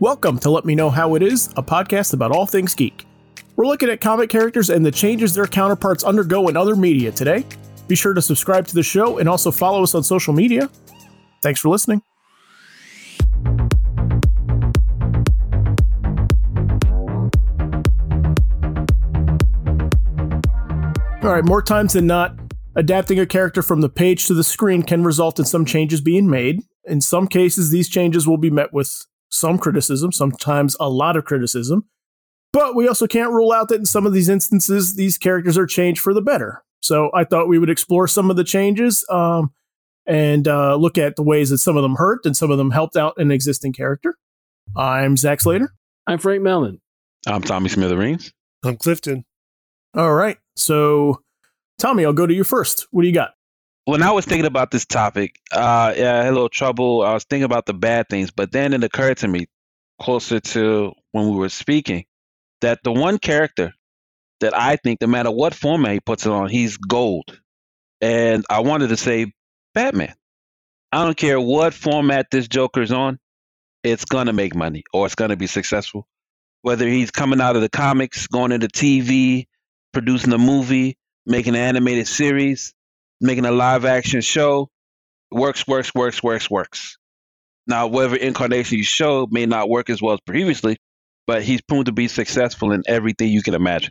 Welcome 0.00 0.38
to 0.38 0.50
Let 0.50 0.64
Me 0.64 0.74
Know 0.74 0.88
How 0.88 1.14
It 1.14 1.22
Is, 1.22 1.48
a 1.58 1.62
podcast 1.62 2.14
about 2.14 2.32
all 2.32 2.46
things 2.46 2.74
geek. 2.74 3.04
We're 3.56 3.66
looking 3.66 3.90
at 3.90 4.00
comic 4.00 4.30
characters 4.30 4.70
and 4.70 4.82
the 4.82 4.90
changes 4.90 5.34
their 5.34 5.46
counterparts 5.46 6.04
undergo 6.04 6.48
in 6.48 6.56
other 6.56 6.74
media 6.74 7.12
today. 7.12 7.44
Be 7.86 7.94
sure 7.94 8.14
to 8.14 8.22
subscribe 8.22 8.66
to 8.68 8.74
the 8.74 8.82
show 8.82 9.18
and 9.18 9.28
also 9.28 9.50
follow 9.50 9.82
us 9.82 9.94
on 9.94 10.02
social 10.02 10.32
media. 10.32 10.70
Thanks 11.42 11.60
for 11.60 11.68
listening. 11.68 12.00
All 21.22 21.30
right, 21.30 21.44
more 21.44 21.60
times 21.60 21.92
than 21.92 22.06
not, 22.06 22.36
adapting 22.74 23.20
a 23.20 23.26
character 23.26 23.60
from 23.60 23.82
the 23.82 23.90
page 23.90 24.24
to 24.28 24.32
the 24.32 24.44
screen 24.44 24.82
can 24.82 25.04
result 25.04 25.38
in 25.38 25.44
some 25.44 25.66
changes 25.66 26.00
being 26.00 26.26
made. 26.26 26.62
In 26.86 27.02
some 27.02 27.26
cases, 27.26 27.68
these 27.68 27.90
changes 27.90 28.26
will 28.26 28.38
be 28.38 28.48
met 28.48 28.72
with 28.72 29.04
some 29.30 29.58
criticism, 29.58 30.12
sometimes 30.12 30.76
a 30.78 30.88
lot 30.88 31.16
of 31.16 31.24
criticism. 31.24 31.86
But 32.52 32.74
we 32.74 32.88
also 32.88 33.06
can't 33.06 33.30
rule 33.30 33.52
out 33.52 33.68
that 33.68 33.76
in 33.76 33.86
some 33.86 34.06
of 34.06 34.12
these 34.12 34.28
instances, 34.28 34.96
these 34.96 35.16
characters 35.16 35.56
are 35.56 35.66
changed 35.66 36.00
for 36.00 36.12
the 36.12 36.20
better. 36.20 36.62
So 36.82 37.10
I 37.14 37.24
thought 37.24 37.48
we 37.48 37.58
would 37.58 37.70
explore 37.70 38.08
some 38.08 38.30
of 38.30 38.36
the 38.36 38.44
changes 38.44 39.04
um, 39.08 39.52
and 40.06 40.48
uh, 40.48 40.74
look 40.76 40.98
at 40.98 41.16
the 41.16 41.22
ways 41.22 41.50
that 41.50 41.58
some 41.58 41.76
of 41.76 41.82
them 41.82 41.94
hurt 41.94 42.24
and 42.24 42.36
some 42.36 42.50
of 42.50 42.58
them 42.58 42.70
helped 42.70 42.96
out 42.96 43.14
an 43.18 43.30
existing 43.30 43.72
character. 43.72 44.16
I'm 44.74 45.16
Zach 45.16 45.40
Slater. 45.40 45.72
I'm 46.06 46.18
Frank 46.18 46.42
Melman. 46.42 46.80
I'm 47.26 47.42
Tommy 47.42 47.68
Smithereens. 47.68 48.32
I'm 48.64 48.76
Clifton. 48.76 49.24
All 49.94 50.12
right. 50.12 50.38
So, 50.56 51.22
Tommy, 51.78 52.04
I'll 52.04 52.12
go 52.12 52.26
to 52.26 52.34
you 52.34 52.44
first. 52.44 52.86
What 52.90 53.02
do 53.02 53.08
you 53.08 53.14
got? 53.14 53.32
When 53.86 54.02
I 54.02 54.12
was 54.12 54.24
thinking 54.24 54.46
about 54.46 54.70
this 54.70 54.86
topic, 54.86 55.36
uh, 55.52 55.94
yeah, 55.96 56.20
I 56.20 56.24
had 56.24 56.28
a 56.28 56.32
little 56.32 56.48
trouble. 56.48 57.02
I 57.02 57.14
was 57.14 57.24
thinking 57.24 57.44
about 57.44 57.66
the 57.66 57.74
bad 57.74 58.08
things, 58.08 58.30
but 58.30 58.52
then 58.52 58.72
it 58.72 58.84
occurred 58.84 59.18
to 59.18 59.28
me 59.28 59.46
closer 60.00 60.40
to 60.40 60.92
when 61.12 61.28
we 61.28 61.36
were 61.36 61.48
speaking 61.48 62.04
that 62.60 62.80
the 62.84 62.92
one 62.92 63.18
character 63.18 63.72
that 64.40 64.56
I 64.56 64.76
think, 64.76 65.00
no 65.00 65.06
matter 65.06 65.30
what 65.30 65.54
format 65.54 65.92
he 65.92 66.00
puts 66.00 66.26
it 66.26 66.32
on, 66.32 66.48
he's 66.48 66.76
gold. 66.76 67.40
And 68.00 68.44
I 68.50 68.60
wanted 68.60 68.88
to 68.88 68.96
say 68.96 69.32
Batman. 69.74 70.14
I 70.92 71.04
don't 71.04 71.16
care 71.16 71.40
what 71.40 71.74
format 71.74 72.26
this 72.30 72.48
Joker's 72.48 72.90
on, 72.90 73.18
it's 73.84 74.04
gonna 74.04 74.32
make 74.32 74.54
money 74.54 74.82
or 74.92 75.06
it's 75.06 75.14
gonna 75.14 75.36
be 75.36 75.46
successful. 75.46 76.06
Whether 76.62 76.86
he's 76.88 77.10
coming 77.10 77.40
out 77.40 77.56
of 77.56 77.62
the 77.62 77.68
comics, 77.68 78.26
going 78.26 78.52
into 78.52 78.68
TV, 78.68 79.46
producing 79.92 80.32
a 80.32 80.38
movie, 80.38 80.98
making 81.26 81.54
an 81.54 81.60
animated 81.60 82.06
series, 82.06 82.74
making 83.20 83.44
a 83.44 83.52
live 83.52 83.84
action 83.84 84.20
show, 84.20 84.68
works, 85.30 85.66
works, 85.66 85.94
works, 85.94 86.22
works, 86.22 86.50
works. 86.50 86.98
Now, 87.66 87.86
whatever 87.86 88.16
incarnation 88.16 88.78
you 88.78 88.84
show 88.84 89.28
may 89.30 89.46
not 89.46 89.68
work 89.68 89.90
as 89.90 90.02
well 90.02 90.14
as 90.14 90.20
previously, 90.26 90.76
but 91.26 91.42
he's 91.42 91.60
proven 91.60 91.84
to 91.84 91.92
be 91.92 92.08
successful 92.08 92.72
in 92.72 92.82
everything 92.86 93.30
you 93.30 93.42
can 93.42 93.54
imagine. 93.54 93.90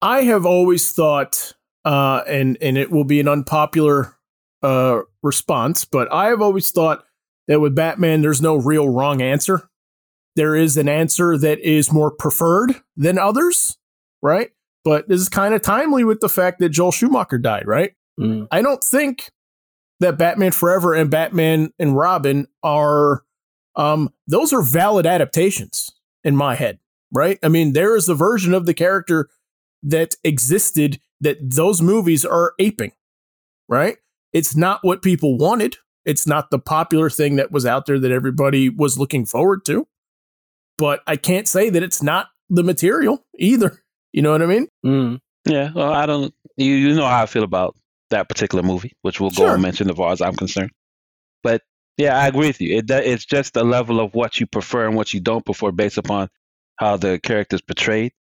I 0.00 0.22
have 0.22 0.46
always 0.46 0.92
thought, 0.92 1.52
uh, 1.84 2.22
and 2.26 2.56
and 2.60 2.78
it 2.78 2.90
will 2.90 3.04
be 3.04 3.20
an 3.20 3.28
unpopular 3.28 4.16
uh, 4.62 5.02
response, 5.22 5.84
but 5.84 6.10
I 6.12 6.26
have 6.26 6.40
always 6.40 6.70
thought 6.70 7.04
that 7.48 7.60
with 7.60 7.74
Batman, 7.74 8.22
there's 8.22 8.42
no 8.42 8.56
real 8.56 8.88
wrong 8.88 9.20
answer. 9.20 9.68
There 10.34 10.54
is 10.54 10.76
an 10.76 10.88
answer 10.88 11.38
that 11.38 11.58
is 11.60 11.92
more 11.92 12.10
preferred 12.10 12.74
than 12.96 13.18
others, 13.18 13.78
right? 14.22 14.50
But 14.84 15.08
this 15.08 15.20
is 15.20 15.28
kind 15.28 15.54
of 15.54 15.62
timely 15.62 16.04
with 16.04 16.20
the 16.20 16.28
fact 16.28 16.60
that 16.60 16.68
Joel 16.68 16.92
Schumacher 16.92 17.38
died, 17.38 17.66
right? 17.66 17.94
Mm. 18.18 18.48
I 18.50 18.62
don't 18.62 18.82
think 18.82 19.30
that 20.00 20.18
Batman 20.18 20.52
Forever 20.52 20.94
and 20.94 21.10
Batman 21.10 21.72
and 21.78 21.96
Robin 21.96 22.46
are 22.62 23.22
um 23.74 24.10
those 24.26 24.52
are 24.52 24.62
valid 24.62 25.06
adaptations 25.06 25.90
in 26.24 26.36
my 26.36 26.54
head, 26.54 26.78
right? 27.12 27.38
I 27.42 27.48
mean, 27.48 27.72
there 27.72 27.96
is 27.96 28.08
a 28.08 28.14
version 28.14 28.54
of 28.54 28.66
the 28.66 28.74
character 28.74 29.28
that 29.82 30.14
existed 30.24 31.00
that 31.20 31.38
those 31.40 31.80
movies 31.80 32.24
are 32.24 32.54
aping, 32.58 32.92
right? 33.68 33.96
It's 34.32 34.56
not 34.56 34.80
what 34.82 35.02
people 35.02 35.38
wanted. 35.38 35.76
It's 36.04 36.26
not 36.26 36.50
the 36.50 36.58
popular 36.58 37.10
thing 37.10 37.36
that 37.36 37.50
was 37.50 37.66
out 37.66 37.86
there 37.86 37.98
that 37.98 38.12
everybody 38.12 38.68
was 38.68 38.98
looking 38.98 39.26
forward 39.26 39.64
to. 39.66 39.86
But 40.78 41.00
I 41.06 41.16
can't 41.16 41.48
say 41.48 41.70
that 41.70 41.82
it's 41.82 42.02
not 42.02 42.28
the 42.50 42.62
material 42.62 43.24
either. 43.38 43.82
You 44.12 44.22
know 44.22 44.32
what 44.32 44.42
I 44.42 44.46
mean? 44.46 44.68
Mm. 44.84 45.20
Yeah, 45.46 45.70
well, 45.74 45.92
I 45.92 46.06
don't. 46.06 46.34
You 46.56 46.74
you 46.74 46.94
know 46.94 47.06
how 47.06 47.22
I 47.22 47.26
feel 47.26 47.42
about 47.44 47.76
that 48.10 48.28
particular 48.28 48.62
movie, 48.62 48.92
which 49.02 49.20
we'll 49.20 49.30
Sure. 49.30 49.48
go 49.48 49.52
and 49.54 49.62
mention 49.62 49.90
as 49.90 49.96
far 49.96 50.12
as 50.12 50.20
I'm 50.20 50.34
concerned. 50.34 50.70
But 51.42 51.62
yeah, 51.96 52.18
I 52.18 52.28
agree 52.28 52.48
with 52.48 52.60
you. 52.60 52.78
It 52.78 52.90
it's 52.90 53.24
just 53.24 53.54
the 53.54 53.64
level 53.64 54.00
of 54.00 54.14
what 54.14 54.38
you 54.38 54.46
prefer 54.46 54.86
and 54.86 54.96
what 54.96 55.14
you 55.14 55.20
don't 55.20 55.44
prefer 55.44 55.70
based 55.72 55.98
upon 55.98 56.28
how 56.76 56.96
the 56.96 57.18
character's 57.18 57.62
portrayed. 57.62 58.12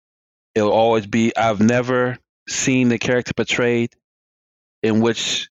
It'll 0.53 0.71
always 0.71 1.05
be. 1.07 1.35
I've 1.35 1.59
never 1.59 2.17
seen 2.47 2.89
the 2.89 2.97
character 2.97 3.33
portrayed 3.33 3.93
in 4.83 5.01
which 5.01 5.49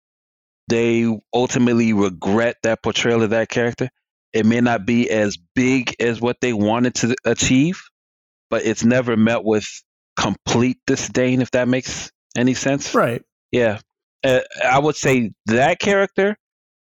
they 0.69 1.07
ultimately 1.35 1.93
regret 1.93 2.57
that 2.63 2.83
portrayal 2.83 3.23
of 3.23 3.31
that 3.31 3.49
character. 3.49 3.91
It 4.33 4.47
may 4.47 4.61
not 4.61 4.87
be 4.87 5.11
as 5.11 5.37
big 5.55 5.95
as 6.01 6.21
what 6.21 6.41
they 6.41 6.53
wanted 6.53 6.95
to 6.97 7.15
achieve, 7.25 7.83
but 8.51 8.65
it's 8.65 8.85
never 8.85 9.17
met 9.17 9.45
with 9.45 9.69
complete 10.17 10.79
disdain, 10.87 11.43
if 11.43 11.51
that 11.53 11.69
makes 11.69 12.11
any 12.37 12.55
sense. 12.55 12.95
Right. 12.95 13.23
Yeah. 13.53 13.81
Uh, 14.25 14.41
I 14.65 14.79
would 14.79 14.97
say 14.97 15.33
that 15.47 15.79
character, 15.79 16.37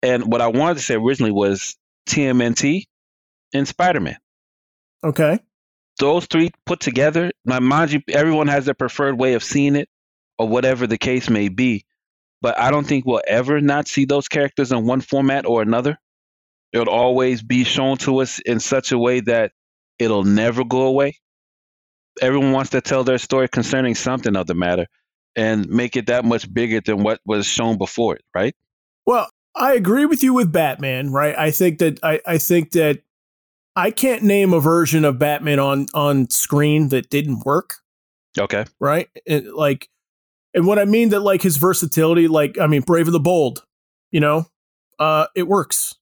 and 0.01 0.31
what 0.31 0.41
I 0.41 0.47
wanted 0.47 0.77
to 0.77 0.83
say 0.83 0.95
originally 0.95 1.31
was 1.31 1.75
TMNT 2.09 2.85
and 3.53 3.67
Spider 3.67 3.99
Man. 3.99 4.17
Okay. 5.03 5.39
Those 5.99 6.25
three 6.25 6.51
put 6.65 6.79
together, 6.79 7.31
now 7.45 7.59
mind 7.59 7.91
you, 7.91 8.01
everyone 8.09 8.47
has 8.47 8.65
their 8.65 8.73
preferred 8.73 9.19
way 9.19 9.33
of 9.33 9.43
seeing 9.43 9.75
it, 9.75 9.87
or 10.39 10.47
whatever 10.47 10.87
the 10.87 10.97
case 10.97 11.29
may 11.29 11.49
be. 11.49 11.85
But 12.41 12.59
I 12.59 12.71
don't 12.71 12.85
think 12.85 13.05
we'll 13.05 13.21
ever 13.27 13.61
not 13.61 13.87
see 13.87 14.05
those 14.05 14.27
characters 14.27 14.71
in 14.71 14.85
one 14.85 15.01
format 15.01 15.45
or 15.45 15.61
another. 15.61 15.97
It'll 16.73 16.89
always 16.89 17.41
be 17.41 17.63
shown 17.63 17.97
to 17.97 18.19
us 18.19 18.39
in 18.39 18.59
such 18.59 18.91
a 18.91 18.97
way 18.97 19.21
that 19.21 19.51
it'll 19.97 20.23
never 20.23 20.63
go 20.63 20.81
away. 20.83 21.17
Everyone 22.21 22.51
wants 22.51 22.71
to 22.71 22.81
tell 22.81 23.03
their 23.03 23.17
story 23.17 23.47
concerning 23.47 23.95
something 23.95 24.35
of 24.35 24.47
the 24.47 24.55
matter 24.55 24.87
and 25.37 25.69
make 25.69 25.95
it 25.95 26.07
that 26.07 26.25
much 26.25 26.51
bigger 26.53 26.81
than 26.81 27.03
what 27.03 27.21
was 27.25 27.45
shown 27.45 27.77
before 27.77 28.15
it, 28.15 28.25
right? 28.35 28.53
Well, 29.05 29.29
I 29.55 29.73
agree 29.73 30.05
with 30.05 30.21
you 30.23 30.33
with 30.33 30.51
Batman, 30.51 31.11
right? 31.11 31.37
I 31.37 31.51
think 31.51 31.79
that 31.79 31.99
I, 32.03 32.19
I 32.25 32.37
think 32.37 32.71
that 32.71 33.03
I 33.75 33.91
can't 33.91 34.23
name 34.23 34.51
a 34.53 34.59
version 34.59 35.05
of 35.05 35.17
Batman 35.19 35.59
on 35.59 35.87
on 35.93 36.29
screen 36.29 36.89
that 36.89 37.09
didn't 37.09 37.45
work, 37.45 37.75
Okay. 38.37 38.65
right? 38.79 39.07
It, 39.25 39.53
like, 39.53 39.89
and 40.53 40.65
what 40.67 40.79
I 40.79 40.85
mean 40.85 41.09
that 41.09 41.19
like 41.21 41.41
his 41.43 41.57
versatility, 41.57 42.27
like 42.27 42.57
I 42.59 42.67
mean, 42.67 42.81
Brave 42.81 43.07
of 43.07 43.13
the 43.13 43.19
Bold, 43.19 43.63
you 44.11 44.19
know, 44.19 44.47
uh, 44.99 45.27
it 45.35 45.47
works, 45.47 45.95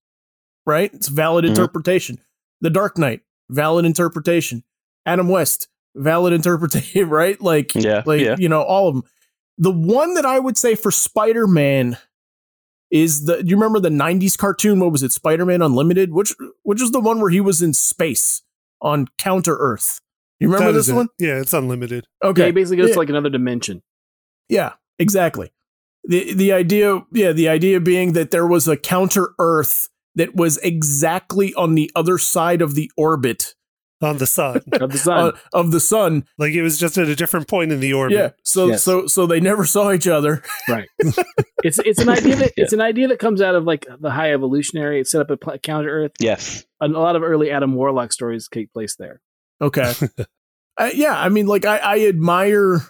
right? 0.66 0.92
It's 0.94 1.10
valid 1.10 1.44
Mhm. 1.46 1.50
interpretation. 1.50 2.20
The 2.62 2.70
Dark 2.70 2.98
Knight, 2.98 3.22
valid 3.50 3.86
interpretation. 3.86 4.64
Adam 5.06 5.28
West, 5.30 5.68
valid 5.96 6.34
interpretation, 6.40 7.10
right? 7.10 7.40
Like, 7.42 7.76
Yeah. 7.76 8.04
like 8.06 8.22
yeah. 8.22 8.36
you 8.40 8.48
know, 8.50 8.62
all 8.62 8.88
of 8.88 8.96
them. 8.96 9.04
The 9.58 9.72
one 9.72 10.14
that 10.16 10.26
I 10.26 10.40
would 10.40 10.58
say 10.58 10.76
for 10.76 10.92
Spider 10.92 11.48
Man 11.48 11.98
is 12.92 13.26
the. 13.26 13.42
Do 13.42 13.50
you 13.50 13.56
remember 13.56 13.80
the 13.80 13.90
'90s 13.90 14.38
cartoon? 14.38 14.80
What 14.80 14.92
was 14.92 15.04
it? 15.04 15.12
Spider 15.12 15.46
Man 15.46 15.62
Unlimited, 15.62 16.12
which 16.14 16.34
which 16.64 16.82
was 16.82 16.92
the 16.92 17.00
one 17.00 17.20
where 17.22 17.30
he 17.32 17.42
was 17.42 17.62
in 17.62 17.74
space 17.74 18.42
on 18.82 19.08
Counter 19.18 19.56
Earth. 19.58 20.02
You 20.40 20.48
remember 20.50 20.74
That 20.74 20.78
this 20.80 20.88
is 20.88 20.94
it. 20.94 20.96
one? 20.96 21.08
Yeah, 21.18 21.40
it's 21.40 21.54
unlimited. 21.54 22.06
Okay, 22.24 22.42
Yeah, 22.42 22.46
he 22.48 22.52
basically 22.52 22.78
goes 22.78 22.90
Yeah. 22.90 22.94
to 22.96 23.00
like 23.00 23.10
another 23.10 23.30
dimension. 23.30 23.82
Yeah, 24.50 24.74
exactly. 25.00 25.52
The 26.04 26.34
the 26.34 26.52
idea, 26.52 27.02
yeah, 27.14 27.32
the 27.32 27.48
idea 27.50 27.80
being 27.80 28.14
that 28.14 28.32
there 28.32 28.46
was 28.46 28.68
a 28.68 28.76
counter 28.78 29.34
Earth 29.40 29.90
that 30.16 30.36
was 30.36 30.58
exactly 30.58 31.54
on 31.56 31.76
the 31.76 31.90
other 31.96 32.18
side 32.18 32.62
of 32.62 32.76
the 32.76 32.92
orbit 32.98 33.55
On 34.06 34.18
the 34.18 34.26
sun. 34.28 34.62
Of 34.74 34.92
the 34.92 34.98
sun. 34.98 35.18
uh, 35.18 35.32
of 35.54 35.72
the 35.72 35.80
sun. 35.80 36.26
like 36.38 36.54
it 36.54 36.62
was 36.62 36.78
just 36.78 36.98
at 36.98 37.08
a 37.08 37.16
different 37.16 37.48
point 37.48 37.72
in 37.72 37.80
the 37.80 37.94
orbit. 37.94 38.18
Yeah. 38.18 38.30
So 38.44 38.68
Yes. 38.68 38.84
so 38.84 39.08
so 39.08 39.26
they 39.26 39.40
never 39.40 39.66
saw 39.66 39.92
each 39.92 40.08
other. 40.08 40.44
right. 40.70 40.88
It's 41.64 41.80
it's 41.80 42.00
an 42.00 42.10
idea 42.10 42.36
that 42.36 42.52
it's 42.58 42.74
an 42.74 42.82
idea 42.82 43.08
that 43.08 43.18
comes 43.18 43.42
out 43.42 43.56
of 43.56 43.64
like 43.64 43.88
the 44.00 44.12
high 44.12 44.32
evolutionary. 44.34 45.00
It 45.00 45.08
set 45.08 45.22
up 45.22 45.32
a 45.32 45.38
pl- 45.38 45.58
counter 45.58 45.90
Earth. 45.90 46.12
Yes. 46.20 46.64
and 46.80 46.96
A 46.96 47.00
lot 47.00 47.16
of 47.16 47.24
early 47.24 47.50
Adam 47.50 47.74
Warlock 47.74 48.14
stories 48.14 48.48
take 48.48 48.72
place 48.72 48.96
there. 48.98 49.20
Okay. 49.60 49.92
uh, 50.78 50.90
yeah, 50.94 51.18
I 51.20 51.30
mean, 51.30 51.48
like 51.48 51.66
I, 51.66 51.78
I 51.78 52.00
admire 52.02 52.82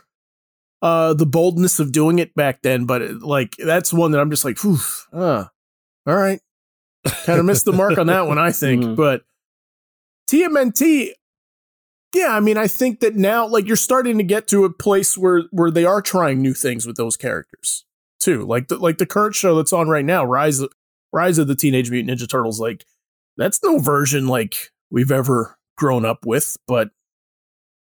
uh 0.81 1.13
the 1.13 1.25
boldness 1.25 1.79
of 1.79 1.91
doing 1.93 2.19
it 2.19 2.35
back 2.35 2.61
then, 2.63 2.85
but 2.85 3.01
it, 3.01 3.21
like 3.21 3.55
that's 3.57 3.93
one 3.93 4.11
that 4.11 4.19
I'm 4.19 4.29
just 4.29 4.43
like, 4.43 4.57
Phew, 4.57 4.77
uh, 5.13 5.45
all 6.05 6.15
right, 6.15 6.41
kind 7.25 7.39
of 7.39 7.45
missed 7.45 7.63
the 7.65 7.71
mark 7.71 7.97
on 7.97 8.07
that 8.07 8.27
one, 8.27 8.37
I 8.37 8.51
think. 8.51 8.83
Mhm. 8.83 8.95
But 8.97 9.21
TMNT, 10.29 11.11
yeah, 12.13 12.29
I 12.29 12.39
mean, 12.39 12.57
I 12.57 12.67
think 12.67 13.01
that 13.01 13.15
now, 13.15 13.45
like, 13.47 13.67
you're 13.67 13.75
starting 13.75 14.17
to 14.17 14.23
get 14.23 14.47
to 14.47 14.63
a 14.63 14.71
place 14.71 15.17
where 15.17 15.43
where 15.51 15.69
they 15.71 15.85
are 15.85 16.01
trying 16.01 16.41
new 16.41 16.53
things 16.53 16.87
with 16.87 16.95
those 16.97 17.17
characters 17.17 17.85
too, 18.19 18.45
like 18.45 18.69
the 18.69 18.77
like 18.77 18.97
the 18.97 19.05
current 19.05 19.35
show 19.35 19.55
that's 19.55 19.73
on 19.73 19.89
right 19.89 20.05
now, 20.05 20.25
Rise 20.25 20.59
of, 20.61 20.71
Rise 21.13 21.37
of 21.37 21.47
the 21.47 21.55
Teenage 21.55 21.91
Mutant 21.91 22.17
Ninja 22.19 22.29
Turtles. 22.29 22.59
Like, 22.59 22.85
that's 23.37 23.61
no 23.63 23.79
version 23.79 24.27
like 24.27 24.71
we've 24.89 25.11
ever 25.11 25.57
grown 25.77 26.05
up 26.05 26.25
with, 26.25 26.57
but 26.67 26.89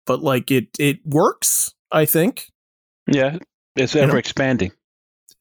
but 0.06 0.22
like 0.22 0.50
it 0.50 0.68
it 0.78 0.98
works. 1.04 1.74
I 1.90 2.06
think. 2.06 2.46
Yeah, 3.06 3.38
it's 3.76 3.94
You 3.94 4.02
ever 4.02 4.12
know? 4.12 4.18
expanding. 4.18 4.72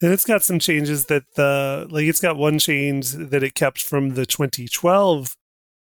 And 0.02 0.12
it's 0.12 0.26
got 0.26 0.42
some 0.42 0.58
changes 0.58 1.06
that 1.06 1.24
the 1.36 1.88
like 1.92 2.06
it's 2.06 2.20
got 2.20 2.36
one 2.36 2.58
change 2.58 3.12
that 3.12 3.44
it 3.44 3.54
kept 3.54 3.84
from 3.84 4.16
the 4.16 4.26
2012 4.26 5.36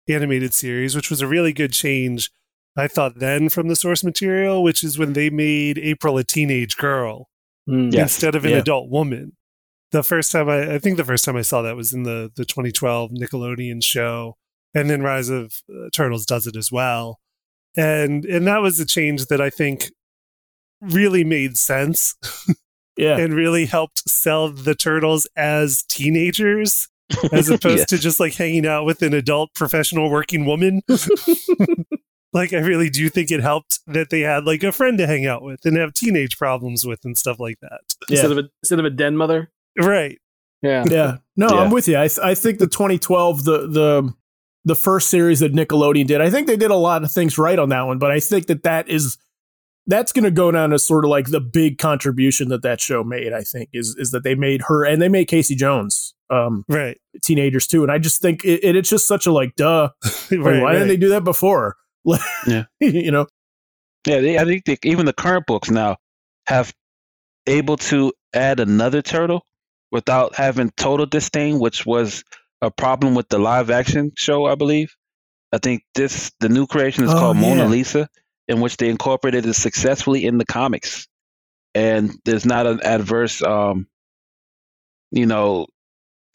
animated 0.08 0.54
series, 0.54 0.94
which 0.94 1.10
was 1.10 1.20
a 1.20 1.26
really 1.26 1.52
good 1.52 1.72
change. 1.72 2.30
I 2.76 2.88
thought 2.88 3.18
then 3.18 3.48
from 3.48 3.68
the 3.68 3.76
source 3.76 4.04
material, 4.04 4.62
which 4.62 4.84
is 4.84 4.98
when 4.98 5.14
they 5.14 5.30
made 5.30 5.78
April 5.78 6.18
a 6.18 6.24
teenage 6.24 6.76
girl 6.76 7.28
Mm. 7.68 7.92
Yes. 7.92 8.02
instead 8.02 8.34
of 8.36 8.44
an 8.44 8.52
Yeah. 8.52 8.58
adult 8.58 8.88
woman. 8.90 9.32
The 9.90 10.04
first 10.04 10.30
time 10.30 10.48
I, 10.48 10.74
I 10.74 10.78
think 10.78 10.96
the 10.98 11.04
first 11.04 11.24
time 11.24 11.36
I 11.36 11.42
saw 11.42 11.62
that 11.62 11.74
was 11.76 11.92
in 11.92 12.04
the 12.04 12.30
the 12.36 12.44
2012 12.44 13.10
Nickelodeon 13.12 13.82
show, 13.82 14.36
and 14.74 14.88
then 14.90 15.02
Rise 15.02 15.28
of 15.30 15.62
uh, 15.68 15.88
Turtles 15.92 16.26
does 16.26 16.46
it 16.46 16.54
as 16.56 16.70
well, 16.70 17.18
and 17.76 18.24
and 18.24 18.46
that 18.46 18.62
was 18.62 18.78
a 18.78 18.86
change 18.86 19.26
that 19.26 19.40
I 19.40 19.50
think 19.50 19.90
really 20.80 21.24
made 21.24 21.56
sense 21.56 22.14
Yeah. 22.96 23.16
and 23.18 23.34
really 23.34 23.66
helped 23.66 24.08
sell 24.08 24.50
the 24.50 24.74
turtles 24.74 25.26
as 25.36 25.82
teenagers 25.88 26.88
as 27.32 27.48
opposed 27.50 27.78
Yeah. 27.78 27.84
to 27.86 27.98
just 27.98 28.20
like 28.20 28.34
hanging 28.34 28.66
out 28.66 28.84
with 28.84 29.02
an 29.02 29.14
adult 29.14 29.54
professional 29.54 30.10
working 30.10 30.44
woman. 30.46 30.82
like 32.32 32.52
I 32.52 32.58
really 32.58 32.90
do 32.90 33.08
think 33.08 33.30
it 33.30 33.40
helped 33.40 33.80
that 33.86 34.10
they 34.10 34.20
had 34.20 34.44
like 34.44 34.62
a 34.62 34.72
friend 34.72 34.98
to 34.98 35.06
hang 35.06 35.26
out 35.26 35.42
with 35.42 35.64
and 35.64 35.76
have 35.76 35.94
teenage 35.94 36.36
problems 36.36 36.84
with 36.84 37.04
and 37.04 37.16
stuff 37.16 37.38
like 37.40 37.58
that. 37.60 37.80
Instead 38.10 38.32
of 38.32 38.38
a 38.38 38.44
instead 38.62 38.78
of 38.78 38.84
a 38.84 38.90
den 38.90 39.16
mother. 39.16 39.50
Right. 39.78 40.18
Yeah. 40.62 40.84
yeah. 40.90 41.16
No, 41.36 41.48
Yeah. 41.50 41.54
I'm 41.60 41.70
with 41.70 41.86
you. 41.88 41.96
I 41.96 42.08
th- 42.08 42.18
I 42.22 42.34
think 42.34 42.58
the 42.58 42.66
2012 42.66 43.44
the 43.44 43.66
the 43.68 44.14
the 44.64 44.74
first 44.74 45.08
series 45.08 45.40
that 45.40 45.52
Nickelodeon 45.52 46.06
did. 46.08 46.20
I 46.20 46.28
think 46.28 46.48
they 46.48 46.56
did 46.56 46.72
a 46.72 46.76
lot 46.76 47.04
of 47.04 47.10
things 47.12 47.38
right 47.38 47.58
on 47.58 47.68
that 47.68 47.82
one, 47.82 47.98
but 47.98 48.10
I 48.10 48.18
think 48.20 48.46
that 48.46 48.64
that 48.64 48.88
is 48.88 49.16
that's 49.86 50.10
going 50.12 50.24
to 50.24 50.32
go 50.32 50.50
down 50.50 50.72
as 50.72 50.84
sort 50.84 51.04
of 51.04 51.10
like 51.10 51.26
the 51.30 51.40
big 51.40 51.78
contribution 51.78 52.48
that 52.48 52.62
that 52.62 52.80
show 52.80 53.04
made. 53.04 53.32
I 53.32 53.42
think 53.42 53.70
is 53.72 53.94
is 53.98 54.10
that 54.10 54.24
they 54.24 54.34
made 54.34 54.62
her 54.66 54.84
and 54.84 55.00
they 55.00 55.08
made 55.08 55.28
Casey 55.28 55.54
Jones 55.54 56.14
um 56.30 56.64
Right. 56.68 56.98
teenagers 57.22 57.66
too, 57.66 57.82
and 57.82 57.92
I 57.92 57.98
just 57.98 58.20
think 58.20 58.44
it, 58.44 58.64
it 58.64 58.76
it's 58.76 58.90
just 58.90 59.06
such 59.06 59.26
a 59.26 59.32
like 59.32 59.54
duh. 59.56 59.90
Like, 60.30 60.40
right. 60.40 60.62
why 60.62 60.72
didn't 60.72 60.88
they 60.88 60.96
do 60.96 61.10
that 61.10 61.24
before? 61.24 61.76
Yeah. 62.46 62.64
you 62.80 63.10
know. 63.10 63.26
Yeah, 64.06 64.20
they, 64.20 64.38
I 64.38 64.44
think 64.44 64.64
they, 64.64 64.78
even 64.84 65.06
the 65.06 65.12
current 65.12 65.46
books 65.46 65.70
now 65.70 65.96
have 66.46 66.72
able 67.48 67.76
to 67.76 68.12
add 68.34 68.60
another 68.60 69.02
turtle 69.02 69.44
without 69.90 70.34
having 70.36 70.70
total 70.76 71.06
disdain, 71.06 71.58
which 71.58 71.84
was 71.86 72.22
a 72.62 72.70
problem 72.70 73.14
with 73.16 73.28
the 73.28 73.38
live 73.38 73.68
action 73.70 74.12
show, 74.16 74.46
I 74.46 74.54
believe. 74.54 74.94
I 75.52 75.58
think 75.58 75.82
this 75.94 76.32
the 76.40 76.48
new 76.48 76.66
creation 76.66 77.02
is 77.04 77.10
Oh, 77.10 77.18
called 77.18 77.36
Mona. 77.36 77.66
Lisa, 77.66 78.08
in 78.48 78.60
which 78.60 78.76
they 78.76 78.88
incorporated 78.88 79.44
it 79.46 79.54
successfully 79.54 80.24
in 80.24 80.38
the 80.38 80.44
comics, 80.46 81.08
and 81.74 82.12
there's 82.24 82.46
not 82.46 82.66
an 82.66 82.80
adverse, 82.84 83.42
um, 83.42 83.86
you 85.10 85.26
know, 85.26 85.66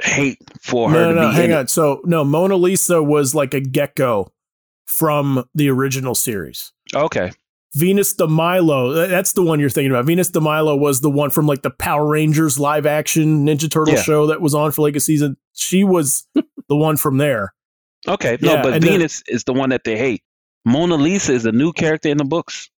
hate 0.03 0.39
for 0.61 0.89
her 0.89 0.95
No, 0.95 1.09
to 1.09 1.15
no, 1.15 1.21
no, 1.23 1.31
hang 1.31 1.45
in 1.45 1.51
it. 1.51 1.55
on. 1.55 1.67
So 1.67 2.01
no, 2.05 2.23
Mona 2.23 2.55
Lisa 2.55 3.01
was 3.01 3.33
like 3.35 3.53
a 3.53 3.59
gecko 3.61 4.31
from 4.85 5.43
the 5.55 5.69
original 5.69 6.15
series. 6.15 6.71
Okay, 6.93 7.31
Venus 7.75 8.13
de 8.13 8.27
Milo, 8.27 8.91
that's 9.07 9.31
the 9.33 9.41
one 9.43 9.59
you're 9.59 9.69
thinking 9.69 9.91
about. 9.91 10.05
Venus 10.05 10.29
de 10.29 10.41
Milo 10.41 10.75
was 10.75 11.01
the 11.01 11.09
one 11.09 11.29
from 11.29 11.47
like 11.47 11.61
the 11.61 11.69
Power 11.69 12.07
Rangers 12.07 12.59
live 12.59 12.85
action 12.85 13.45
Ninja 13.45 13.69
Turtle 13.69 13.93
Yeah. 13.93 14.01
show 14.01 14.27
that 14.27 14.41
was 14.41 14.53
on 14.53 14.71
for 14.71 14.81
like 14.81 14.95
a 14.95 14.99
season. 14.99 15.37
She 15.53 15.83
was 15.83 16.27
the 16.33 16.75
one 16.75 16.97
from 16.97 17.17
there. 17.17 17.53
okay, 18.07 18.37
no, 18.41 18.53
Yeah, 18.53 18.61
but 18.63 18.73
and 18.73 18.83
then- 18.83 18.91
Venus 18.93 19.23
is 19.27 19.43
the 19.45 19.53
one 19.53 19.69
that 19.69 19.83
they 19.85 19.97
hate. 19.97 20.23
Mona 20.65 20.95
Lisa 20.95 21.33
is 21.33 21.45
a 21.45 21.51
new 21.51 21.71
character 21.73 22.09
in 22.09 22.17
the 22.17 22.23
books. 22.25 22.69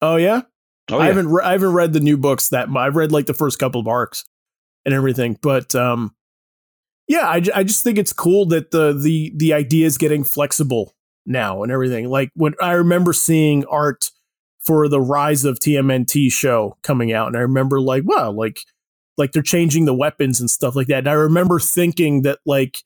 Oh 0.00 0.16
yeah, 0.16 0.42
Oh 0.90 0.98
I 1.00 1.06
haven't 1.06 1.28
re- 1.28 1.42
I 1.44 1.52
haven't 1.52 1.72
read 1.72 1.92
the 1.92 2.00
new 2.00 2.16
books 2.16 2.50
that 2.50 2.68
I've 2.74 2.96
read 2.96 3.10
like 3.12 3.26
the 3.26 3.34
first 3.34 3.58
couple 3.58 3.80
of 3.80 3.88
arcs 3.88 4.24
and 4.86 4.94
everything, 4.94 5.36
but 5.42 5.74
um, 5.74 6.14
yeah, 7.08 7.26
I, 7.26 7.42
I 7.54 7.64
just 7.64 7.82
think 7.82 7.98
it's 7.98 8.12
cool 8.12 8.46
that 8.46 8.70
the 8.70 8.92
the 8.92 9.32
the 9.34 9.54
idea 9.54 9.86
is 9.86 9.96
getting 9.96 10.24
flexible 10.24 10.94
now 11.24 11.62
and 11.62 11.72
everything. 11.72 12.08
Like 12.08 12.30
when 12.34 12.54
I 12.60 12.72
remember 12.72 13.14
seeing 13.14 13.64
art 13.66 14.10
for 14.60 14.88
the 14.88 15.00
Rise 15.00 15.46
of 15.46 15.58
TMNT 15.58 16.30
show 16.30 16.76
coming 16.82 17.12
out, 17.12 17.28
and 17.28 17.36
I 17.36 17.40
remember 17.40 17.80
like 17.80 18.04
wow, 18.04 18.30
like 18.30 18.60
like 19.16 19.32
they're 19.32 19.42
changing 19.42 19.86
the 19.86 19.94
weapons 19.94 20.38
and 20.38 20.50
stuff 20.50 20.76
like 20.76 20.86
that. 20.88 20.98
And 20.98 21.08
I 21.08 21.14
remember 21.14 21.58
thinking 21.58 22.22
that 22.22 22.40
like 22.44 22.82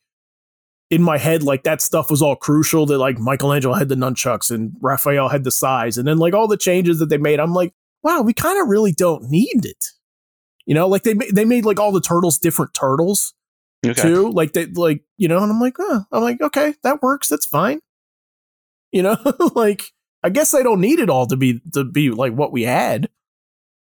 in 0.89 1.03
my 1.03 1.19
head, 1.19 1.43
like 1.43 1.65
that 1.65 1.83
stuff 1.83 2.09
was 2.09 2.23
all 2.23 2.37
crucial. 2.37 2.87
That 2.87 2.99
like 2.99 3.19
Michelangelo 3.19 3.75
had 3.75 3.89
the 3.89 3.97
nunchucks 3.97 4.53
and 4.53 4.73
Raphael 4.81 5.31
had 5.31 5.43
the 5.43 5.51
sais, 5.51 5.97
and 5.97 6.07
then 6.07 6.19
like 6.19 6.33
all 6.33 6.47
the 6.47 6.57
changes 6.57 7.01
that 7.01 7.09
they 7.09 7.19
made, 7.19 7.41
I'm 7.41 7.55
like, 7.55 7.75
wow, 8.05 8.23
we 8.23 8.35
kind 8.35 8.61
of 8.63 8.69
really 8.69 8.93
don't 8.93 9.29
need 9.29 9.65
it. 9.67 9.85
You 10.65 10.77
know, 10.77 10.87
like 10.87 11.03
they 11.03 11.15
they 11.15 11.45
made 11.45 11.65
like 11.65 11.81
all 11.81 11.91
the 11.91 12.01
turtles 12.01 12.39
different 12.39 12.73
turtles 12.73 13.35
okay. 13.91 14.03
too. 14.03 14.31
Like 14.31 14.53
they 14.53 14.67
like 14.67 15.03
you 15.17 15.29
know, 15.29 15.43
and 15.43 15.51
I'm 15.51 15.61
like, 15.61 15.77
oh, 15.79 16.05
I'm 16.13 16.23
like, 16.23 16.41
okay, 16.41 16.75
that 16.83 17.03
works. 17.03 17.29
That's 17.29 17.47
fine. 17.47 17.81
You 18.93 19.03
know, 19.03 19.17
like 19.55 19.85
I 20.23 20.31
guess 20.31 20.55
I 20.55 20.63
don't 20.63 20.81
need 20.81 20.99
it 21.01 21.11
all 21.11 21.27
to 21.27 21.37
be 21.37 21.61
to 21.75 21.85
be 21.85 22.11
like 22.11 22.33
what 22.33 22.53
we 22.53 22.63
had. 22.63 23.09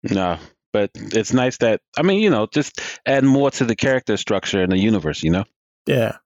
No, 0.03 0.37
but 0.71 0.91
it's 0.95 1.33
nice 1.33 1.57
that 1.57 1.81
I 1.97 2.03
mean, 2.03 2.21
you 2.21 2.29
know, 2.29 2.47
just 2.47 2.79
add 3.05 3.23
more 3.23 3.51
to 3.51 3.65
the 3.65 3.75
character 3.75 4.17
structure 4.17 4.61
in 4.61 4.69
the 4.69 4.77
universe, 4.77 5.23
you 5.23 5.31
know. 5.31 5.45
Yeah. 5.85 6.17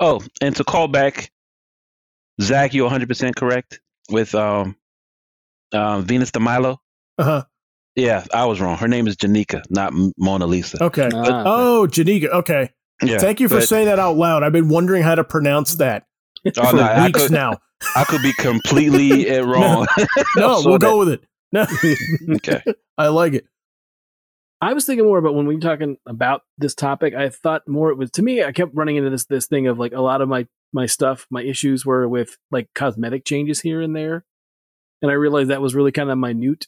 Oh, 0.00 0.20
and 0.40 0.54
to 0.56 0.64
call 0.64 0.88
back, 0.88 1.30
Zach, 2.40 2.74
you're 2.74 2.84
100 2.84 3.08
percent 3.08 3.36
correct 3.36 3.80
with 4.10 4.34
um, 4.34 4.76
um, 5.72 6.04
Venus 6.04 6.30
de 6.30 6.40
Milo. 6.40 6.80
Uh 7.18 7.24
huh. 7.24 7.44
Yeah, 7.94 8.24
I 8.32 8.44
was 8.44 8.60
wrong. 8.60 8.76
Her 8.76 8.88
name 8.88 9.08
is 9.08 9.16
Jennika, 9.16 9.62
not 9.70 9.94
Mona 10.18 10.46
Lisa. 10.46 10.84
Okay. 10.84 11.08
Ah, 11.14 11.44
Oh, 11.46 11.86
Jennika. 11.90 12.28
Okay. 12.28 12.70
Yeah, 13.02 13.18
Thank 13.18 13.40
you 13.40 13.48
for 13.48 13.56
but- 13.56 13.68
saying 13.68 13.86
that 13.86 13.98
out 13.98 14.16
loud. 14.16 14.42
I've 14.42 14.52
been 14.52 14.68
wondering 14.68 15.02
how 15.02 15.14
to 15.14 15.24
pronounce 15.24 15.74
that 15.76 16.06
Oh, 16.56 16.70
for 16.70 16.76
no, 16.76 16.82
I 16.82 17.06
weeks 17.06 17.22
could, 17.24 17.32
now. 17.32 17.58
I 17.94 18.04
could 18.04 18.22
be 18.22 18.32
completely 18.34 19.28
wrong. 19.40 19.86
No, 20.36 20.60
So 20.62 20.68
we'll 20.70 20.78
that- 20.78 20.80
go 20.80 20.98
with 20.98 21.08
it. 21.10 21.24
No, 21.52 21.66
okay. 22.36 22.62
I 22.98 23.08
like 23.08 23.34
it. 23.34 23.46
I 24.60 24.72
was 24.72 24.86
thinking 24.86 25.04
more 25.04 25.18
about 25.18 25.34
when 25.34 25.46
we 25.46 25.54
were 25.54 25.60
talking 25.60 25.96
about 26.06 26.42
this 26.56 26.74
topic. 26.74 27.14
I 27.14 27.28
thought 27.28 27.68
more 27.68 27.90
it 27.90 27.98
was 27.98 28.10
to 28.12 28.22
me. 28.22 28.42
I 28.42 28.52
kept 28.52 28.74
running 28.74 28.96
into 28.96 29.10
this 29.10 29.26
this 29.26 29.46
thing 29.46 29.66
of 29.66 29.78
like 29.78 29.92
a 29.92 30.00
lot 30.00 30.22
of 30.22 30.28
my 30.28 30.46
my 30.72 30.86
stuff, 30.86 31.26
my 31.30 31.42
issues 31.42 31.84
were 31.84 32.08
with 32.08 32.36
like 32.50 32.68
cosmetic 32.74 33.24
changes 33.24 33.60
here 33.60 33.80
and 33.82 33.94
there, 33.94 34.24
and 35.02 35.10
I 35.10 35.14
realized 35.14 35.50
that 35.50 35.60
was 35.60 35.74
really 35.74 35.92
kind 35.92 36.10
of 36.10 36.16
minute 36.18 36.66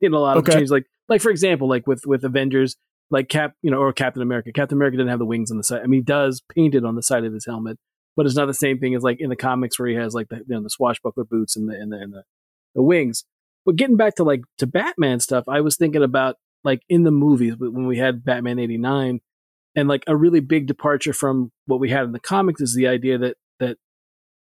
in 0.00 0.12
a 0.12 0.18
lot 0.18 0.36
of 0.36 0.42
Okay. 0.42 0.52
changes. 0.54 0.70
Like 0.72 0.86
like 1.08 1.20
for 1.22 1.30
example, 1.30 1.68
like 1.68 1.86
with 1.86 2.04
with 2.06 2.24
Avengers, 2.24 2.76
like 3.10 3.28
Cap, 3.28 3.54
you 3.62 3.70
know, 3.70 3.78
or 3.78 3.92
Captain 3.92 4.22
America. 4.22 4.52
Captain 4.52 4.76
America 4.76 4.96
didn't 4.96 5.10
have 5.10 5.18
the 5.18 5.26
wings 5.26 5.50
on 5.50 5.56
the 5.56 5.64
side. 5.64 5.82
I 5.82 5.86
mean, 5.86 6.00
he 6.00 6.04
does 6.04 6.42
painted 6.54 6.84
on 6.84 6.94
the 6.94 7.02
side 7.02 7.24
of 7.24 7.32
his 7.32 7.46
helmet, 7.46 7.78
but 8.16 8.26
it's 8.26 8.36
not 8.36 8.46
the 8.46 8.54
same 8.54 8.78
thing 8.78 8.94
as 8.94 9.02
like 9.02 9.20
in 9.20 9.30
the 9.30 9.36
comics 9.36 9.78
where 9.78 9.88
he 9.88 9.94
has 9.94 10.14
like 10.14 10.28
the 10.28 10.36
you 10.36 10.44
know 10.48 10.62
the 10.62 10.70
swashbuckler 10.70 11.24
boots 11.24 11.56
and 11.56 11.68
the 11.68 11.74
and 11.74 11.92
the 11.92 11.96
and 11.96 12.12
the, 12.12 12.22
the 12.74 12.82
wings. 12.82 13.24
But 13.64 13.76
getting 13.76 13.96
back 13.96 14.16
to 14.16 14.24
like 14.24 14.42
to 14.58 14.66
Batman 14.66 15.20
stuff, 15.20 15.44
I 15.48 15.60
was 15.60 15.76
thinking 15.76 16.02
about 16.02 16.36
like 16.64 16.82
in 16.88 17.04
the 17.04 17.10
movies 17.10 17.54
when 17.58 17.86
we 17.86 17.98
had 17.98 18.24
Batman 18.24 18.58
89 18.58 19.20
and 19.74 19.88
like 19.88 20.04
a 20.06 20.16
really 20.16 20.40
big 20.40 20.66
departure 20.66 21.12
from 21.12 21.52
what 21.66 21.80
we 21.80 21.90
had 21.90 22.04
in 22.04 22.12
the 22.12 22.20
comics 22.20 22.60
is 22.60 22.74
the 22.74 22.88
idea 22.88 23.18
that 23.18 23.36
that 23.60 23.76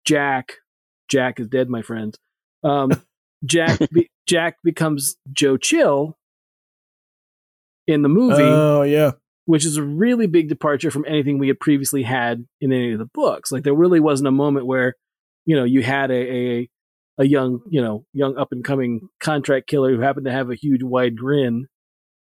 Jack 0.05 0.55
Jack 1.09 1.39
is 1.39 1.49
dead 1.49 1.69
my 1.69 1.83
friends 1.83 2.19
um 2.65 2.91
Jack 3.45 3.79
be, 3.93 4.11
Jack 4.27 4.57
becomes 4.65 5.17
Joe 5.33 5.57
Chill 5.57 6.17
in 7.87 8.03
the 8.03 8.09
movie 8.09 8.43
Oh 8.43 8.83
yeah. 8.83 9.13
which 9.47 9.65
is 9.67 9.77
a 9.77 9.83
really 9.83 10.27
big 10.27 10.49
departure 10.49 10.91
from 10.91 11.05
anything 11.09 11.39
we 11.39 11.49
had 11.49 11.59
previously 11.61 12.03
had 12.03 12.47
in 12.61 12.73
any 12.73 12.93
of 12.93 12.99
the 12.99 13.09
books 13.13 13.51
like 13.51 13.63
there 13.65 13.75
really 13.75 14.01
wasn't 14.01 14.29
a 14.29 14.33
moment 14.33 14.67
where 14.67 14.95
you 15.47 15.57
know 15.57 15.65
you 15.65 15.83
had 15.83 16.11
a 16.11 16.15
a, 16.15 16.71
a 17.19 17.25
young 17.25 17.61
you 17.69 17.83
know 17.83 18.05
young 18.13 18.37
up 18.37 18.49
and 18.53 18.65
coming 18.65 19.09
contract 19.21 19.67
killer 19.67 19.95
who 19.95 20.01
happened 20.01 20.27
to 20.27 20.33
have 20.33 20.51
a 20.51 20.55
huge 20.55 20.83
wide 20.83 21.17
grin 21.17 21.67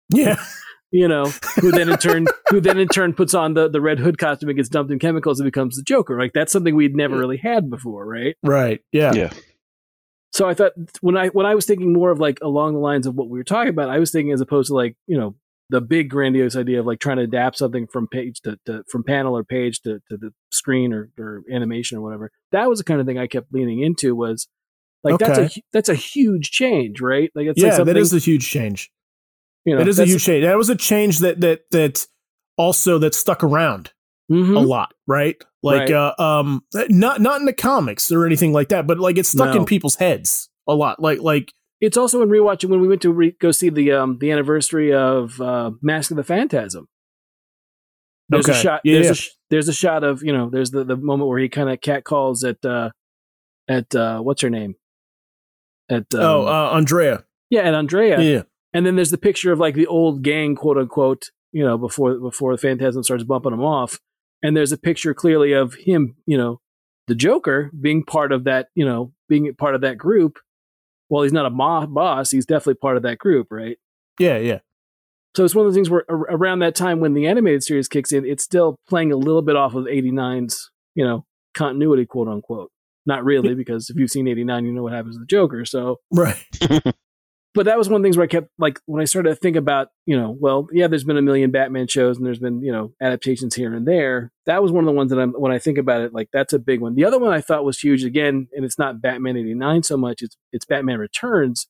Yeah. 0.10 0.42
you 0.92 1.06
know, 1.10 1.26
who 1.60 1.70
then 1.70 1.90
in 1.90 1.98
turn 1.98 2.28
who 2.50 2.62
then 2.62 2.78
in 2.80 2.88
turn 2.88 3.14
puts 3.14 3.34
on 3.34 3.56
the, 3.56 3.68
the 3.70 3.82
red 3.82 4.00
hood 4.00 4.18
costume 4.18 4.48
and 4.50 4.56
gets 4.58 4.70
dumped 4.70 4.90
in 4.90 5.00
chemicals 5.00 5.38
and 5.38 5.46
becomes 5.46 5.76
the 5.76 5.84
Joker. 5.84 6.18
Like 6.18 6.32
that's 6.32 6.54
something 6.54 6.76
we'd 6.78 6.96
never 6.96 7.18
really 7.18 7.36
had 7.36 7.70
before, 7.70 8.06
right? 8.06 8.38
Right. 8.42 8.80
Yeah. 8.94 9.12
Yeah. 9.14 9.32
So 10.32 10.48
I 10.48 10.54
thought 10.54 10.72
when 11.02 11.18
I 11.18 11.28
when 11.28 11.46
I 11.46 11.56
was 11.56 11.66
thinking 11.66 11.92
more 11.92 12.10
of 12.12 12.20
like 12.20 12.40
along 12.42 12.74
the 12.74 12.80
lines 12.80 13.06
of 13.06 13.16
what 13.16 13.28
we 13.28 13.38
were 13.38 13.44
talking 13.44 13.70
about, 13.72 13.90
I 13.90 14.00
was 14.00 14.12
thinking 14.12 14.32
as 14.32 14.40
opposed 14.40 14.68
to 14.70 14.76
like, 14.76 14.96
you 15.08 15.18
know, 15.18 15.36
the 15.70 15.82
big 15.82 16.10
grandiose 16.10 16.56
idea 16.56 16.80
of 16.80 16.86
like 16.86 17.00
trying 17.00 17.18
to 17.18 17.24
adapt 17.24 17.58
something 17.58 17.88
from 17.88 18.08
page 18.08 18.40
to, 18.42 18.58
to 18.66 18.84
from 18.90 19.04
panel 19.04 19.36
or 19.38 19.44
page 19.44 19.82
to, 19.82 20.00
to 20.10 20.18
the 20.18 20.32
screen 20.50 20.94
or, 20.94 21.10
or 21.20 21.44
animation 21.52 21.98
or 21.98 22.02
whatever. 22.02 22.32
That 22.52 22.70
was 22.70 22.80
the 22.80 22.86
kind 22.86 23.02
of 23.02 23.06
thing 23.08 23.18
I 23.18 23.28
kept 23.28 23.54
leaning 23.54 23.82
into 23.82 24.16
was 24.16 24.48
like 25.04 25.20
that's 25.20 25.58
a 25.58 25.62
that's 25.74 25.90
a 25.90 25.96
huge 25.96 26.52
change, 26.52 27.02
right? 27.02 27.30
Like 27.36 27.48
it's 27.48 27.62
yeah, 27.62 27.72
something, 27.72 27.94
that 27.94 28.00
is 28.00 28.14
a 28.14 28.20
huge 28.20 28.50
change. 28.50 28.90
you 29.66 29.74
know, 29.74 29.80
That 29.80 29.88
is 29.88 30.00
a 30.00 30.06
huge 30.06 30.24
change. 30.24 30.44
That 30.46 30.58
was 30.58 30.70
a 30.70 30.76
change 30.76 31.20
that 31.20 31.42
that 31.42 31.70
that 31.72 32.08
also 32.58 32.98
that 33.00 33.14
stuck 33.14 33.44
around. 33.44 33.92
Mhm. 34.32 34.58
a 34.58 34.60
lot, 34.60 34.94
right? 35.08 35.42
Like 35.64 35.90
Right. 35.90 35.92
uh 35.92 36.14
um 36.20 36.62
not 36.90 37.22
not 37.22 37.40
in 37.40 37.46
the 37.46 37.54
comics 37.54 38.12
or 38.12 38.26
anything 38.26 38.52
like 38.52 38.70
that, 38.70 38.86
but 38.86 39.00
like 39.00 39.18
it's 39.18 39.30
stuck 39.30 39.56
in 39.56 39.64
people's 39.64 39.96
heads 39.96 40.50
a 40.68 40.76
lot. 40.76 41.02
Like 41.02 41.22
like 41.22 41.54
It's 41.80 41.98
also 41.98 42.22
in 42.22 42.30
rewatching 42.30 42.70
when 42.70 42.82
we 42.82 42.88
went 42.88 43.02
to 43.04 43.12
re- 43.12 43.36
go 43.40 43.52
see 43.52 43.70
the 43.70 43.92
um 43.92 44.18
the 44.20 44.32
anniversary 44.32 44.94
of 44.94 45.40
uh, 45.40 45.72
Mask 45.82 46.12
of 46.12 46.18
the 46.18 46.24
Phantasm. 46.24 46.88
There's 48.30 48.50
a 48.50 48.54
shot. 48.54 48.82
Yeah, 48.84 48.96
there's 48.96 49.06
yeah. 49.06 49.12
a 49.12 49.16
sh- 49.16 49.30
there's 49.50 49.70
a 49.70 49.74
shot 49.74 50.04
of 50.04 50.22
you 50.24 50.34
know 50.34 50.50
there's 50.50 50.72
the, 50.72 50.84
the 50.84 50.98
moment 50.98 51.30
where 51.30 51.40
he 51.40 51.50
kind 51.50 51.70
of 51.70 51.80
cat 51.82 52.04
calls 52.04 52.44
at 52.44 52.64
uh 52.66 52.90
at 53.70 53.94
uh 53.96 54.20
what's 54.20 54.42
her 54.42 54.50
name 54.50 54.76
at 55.90 56.14
um, 56.14 56.22
oh 56.22 56.46
uh 56.48 56.72
Andrea. 56.74 57.24
yeah 57.50 57.62
at 57.62 57.74
Andrea 57.74 58.20
Yeah. 58.20 58.42
and 58.74 58.86
then 58.86 58.96
there's 58.96 59.12
the 59.12 59.18
picture 59.18 59.52
of 59.54 59.60
like 59.60 59.76
the 59.76 59.88
old 59.88 60.24
gang 60.24 60.56
quote 60.56 60.78
unquote 60.78 61.32
you 61.54 61.64
know 61.64 61.78
before 61.78 62.20
before 62.20 62.54
the 62.54 62.58
Phantasm 62.58 63.04
starts 63.04 63.24
bumping 63.24 63.52
them 63.52 63.64
off 63.64 64.00
and 64.44 64.58
there's 64.58 64.74
a 64.74 64.78
picture 64.78 65.14
clearly 65.14 65.54
of 65.54 65.76
him 65.76 66.16
you 66.26 66.38
know 66.38 66.60
the 67.08 67.16
Joker 67.16 67.72
being 67.80 68.04
part 68.04 68.34
of 68.34 68.44
that 68.44 68.68
you 68.76 68.86
know 68.86 69.14
being 69.30 69.54
part 69.56 69.76
of 69.76 69.82
that 69.82 69.98
group. 69.98 70.40
Well, 71.10 71.24
he's 71.24 71.34
not 71.34 71.46
a 71.46 71.50
mo- 71.50 71.88
boss. 71.88 72.32
He's 72.32 72.46
definitely 72.46 72.76
part 72.76 72.98
of 72.98 73.04
that 73.04 73.18
group, 73.18 73.48
right? 73.52 73.78
Yeah, 74.20 74.38
yeah. 74.38 74.60
So 75.36 75.46
it's 75.46 75.54
one 75.56 75.66
of 75.66 75.72
the 75.72 75.76
things 75.78 75.90
where 75.90 76.04
ar- 76.10 76.28
around 76.36 76.60
that 76.60 76.76
time 76.76 77.00
when 77.00 77.14
the 77.14 77.28
animated 77.28 77.64
series 77.64 77.88
kicks 77.88 78.12
in, 78.12 78.26
it's 78.26 78.44
still 78.44 78.78
playing 78.90 79.12
a 79.12 79.18
little 79.18 79.42
bit 79.42 79.56
off 79.56 79.76
of 79.76 79.86
89's, 79.86 80.72
you 80.96 81.06
know, 81.06 81.26
continuity, 81.54 82.06
quote 82.06 82.28
unquote. 82.28 82.72
Not 83.06 83.24
really, 83.24 83.54
because 83.56 83.90
if 83.90 83.96
you've 83.96 84.12
seen 84.12 84.28
89, 84.28 84.66
you 84.66 84.72
know 84.74 84.84
what 84.84 84.92
happens 84.94 85.16
to 85.16 85.20
the 85.20 85.26
Joker. 85.26 85.64
So, 85.64 85.98
Right. 86.12 86.36
but 87.58 87.66
that 87.66 87.78
was 87.80 87.90
one 87.90 87.96
of 87.96 88.04
the 88.04 88.06
things 88.06 88.18
where 88.18 88.26
I 88.26 88.28
kept, 88.28 88.50
like, 88.60 88.80
when 88.86 89.02
I 89.02 89.06
started 89.06 89.30
to 89.30 89.36
think 89.36 89.56
about, 89.56 89.88
you 90.06 90.16
know, 90.16 90.38
well, 90.40 90.68
yeah, 90.72 90.88
there's 90.88 91.04
been 91.04 91.18
a 91.18 91.24
million 91.24 91.50
Batman 91.50 91.88
shows 91.88 92.16
and 92.16 92.24
there's 92.24 92.38
been, 92.38 92.62
you 92.62 92.72
know, 92.72 92.94
adaptations 93.02 93.56
here 93.56 93.74
and 93.74 93.88
there. 93.88 94.32
That 94.46 94.62
was 94.62 94.72
one 94.72 94.84
of 94.84 94.86
the 94.86 94.92
ones 94.92 95.10
that 95.10 95.18
I'm, 95.18 95.32
when 95.32 95.52
I 95.52 95.58
think 95.58 95.80
about 95.80 96.02
it, 96.02 96.14
like, 96.14 96.30
that's 96.32 96.54
a 96.54 96.60
big 96.60 96.82
one. 96.82 96.94
The 96.94 97.04
other 97.04 97.18
one 97.18 97.34
I 97.34 97.42
thought 97.42 97.66
was 97.66 97.80
huge, 97.80 98.04
again, 98.04 98.48
and 98.54 98.64
it's 98.64 98.78
not 98.78 99.02
Batman 99.02 99.38
89 99.38 99.82
so 99.82 99.98
much, 99.98 100.22
it's, 100.22 100.38
it's 100.54 100.66
Batman 100.66 101.00
Returns, 101.00 101.68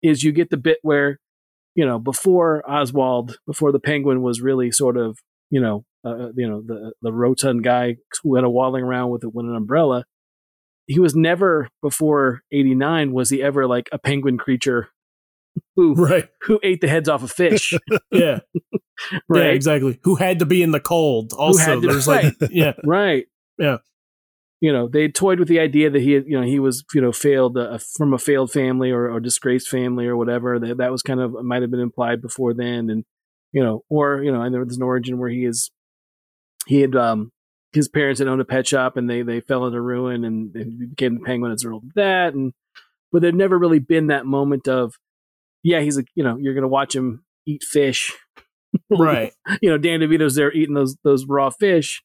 is 0.00 0.22
you 0.22 0.30
get 0.30 0.50
the 0.50 0.56
bit 0.56 0.78
where, 0.82 1.18
you 1.74 1.84
know, 1.84 1.98
before 1.98 2.62
Oswald, 2.70 3.36
before 3.48 3.72
the 3.72 3.80
Penguin 3.80 4.22
was 4.22 4.40
really 4.40 4.70
sort 4.70 4.96
of, 4.96 5.18
you 5.50 5.60
know, 5.60 5.84
uh, 6.04 6.28
you 6.36 6.48
know, 6.48 6.62
the 6.64 6.92
the 7.02 7.12
rotund 7.12 7.64
guy 7.64 7.96
who 8.22 8.36
had 8.36 8.44
a 8.44 8.50
walling 8.50 8.84
around 8.84 9.10
with, 9.10 9.24
a, 9.24 9.28
with 9.28 9.44
an 9.44 9.56
umbrella. 9.56 10.04
He 10.86 11.00
was 11.00 11.16
never 11.16 11.68
before 11.82 12.42
'89. 12.52 13.12
Was 13.12 13.30
he 13.30 13.42
ever 13.42 13.66
like 13.66 13.88
a 13.90 13.98
penguin 13.98 14.38
creature 14.38 14.90
who 15.76 15.94
Right. 15.94 16.28
who 16.42 16.58
ate 16.62 16.80
the 16.80 16.88
heads 16.88 17.08
off 17.08 17.22
of 17.22 17.30
fish? 17.32 17.72
Yeah. 18.12 18.40
Yeah, 19.12 19.18
right, 19.28 19.54
exactly. 19.54 19.98
Who 20.04 20.14
had 20.14 20.38
to 20.38 20.46
be 20.46 20.62
in 20.62 20.70
the 20.70 20.80
cold 20.80 21.32
also. 21.34 21.80
to- 21.80 21.86
There's 21.86 22.08
like 22.08 22.34
yeah. 22.50 22.72
right. 22.84 23.26
Yeah. 23.58 23.78
You 24.62 24.72
know, 24.72 24.88
they 24.88 25.08
toyed 25.08 25.38
with 25.38 25.48
the 25.48 25.60
idea 25.60 25.90
that 25.90 26.00
he, 26.00 26.12
had, 26.12 26.24
you 26.26 26.40
know, 26.40 26.46
he 26.46 26.58
was, 26.58 26.82
you 26.94 27.02
know, 27.02 27.12
failed 27.12 27.58
uh, 27.58 27.76
from 27.78 28.14
a 28.14 28.18
failed 28.18 28.50
family 28.50 28.90
or, 28.90 29.10
or 29.10 29.20
disgraced 29.20 29.68
family 29.68 30.06
or 30.06 30.16
whatever. 30.16 30.58
That 30.58 30.78
that 30.78 30.90
was 30.90 31.02
kind 31.02 31.20
of 31.20 31.32
might 31.44 31.60
have 31.60 31.70
been 31.70 31.78
implied 31.80 32.22
before 32.22 32.54
then, 32.54 32.88
and 32.88 33.04
you 33.52 33.62
know, 33.62 33.84
or 33.90 34.22
you 34.22 34.32
know, 34.32 34.40
and 34.40 34.54
there 34.54 34.64
was 34.64 34.78
an 34.78 34.82
origin 34.82 35.18
where 35.18 35.28
he 35.28 35.44
is, 35.44 35.70
he 36.66 36.80
had, 36.80 36.96
um, 36.96 37.32
his 37.74 37.86
parents 37.88 38.18
had 38.18 38.28
owned 38.28 38.40
a 38.40 38.46
pet 38.46 38.66
shop 38.66 38.96
and 38.96 39.10
they 39.10 39.20
they 39.20 39.40
fell 39.40 39.66
into 39.66 39.78
ruin 39.80 40.24
and, 40.24 40.56
and 40.56 40.90
became 40.90 41.18
the 41.18 41.24
penguin 41.24 41.52
as 41.52 41.62
a 41.62 41.68
result 41.68 41.84
of 41.84 41.94
that, 41.94 42.32
and 42.32 42.54
but 43.12 43.20
there'd 43.20 43.34
never 43.34 43.58
really 43.58 43.78
been 43.78 44.06
that 44.06 44.24
moment 44.24 44.66
of, 44.68 44.94
yeah, 45.66 45.80
he's 45.80 45.98
a, 45.98 46.04
you 46.14 46.22
know, 46.22 46.36
you're 46.36 46.54
gonna 46.54 46.68
watch 46.68 46.94
him 46.94 47.24
eat 47.44 47.64
fish, 47.64 48.14
Right. 48.90 49.32
you 49.60 49.68
know, 49.68 49.78
Dan 49.78 50.00
DeVito's 50.00 50.36
there 50.36 50.52
eating 50.52 50.74
those 50.74 50.96
those 51.02 51.24
raw 51.26 51.50
fish, 51.50 52.02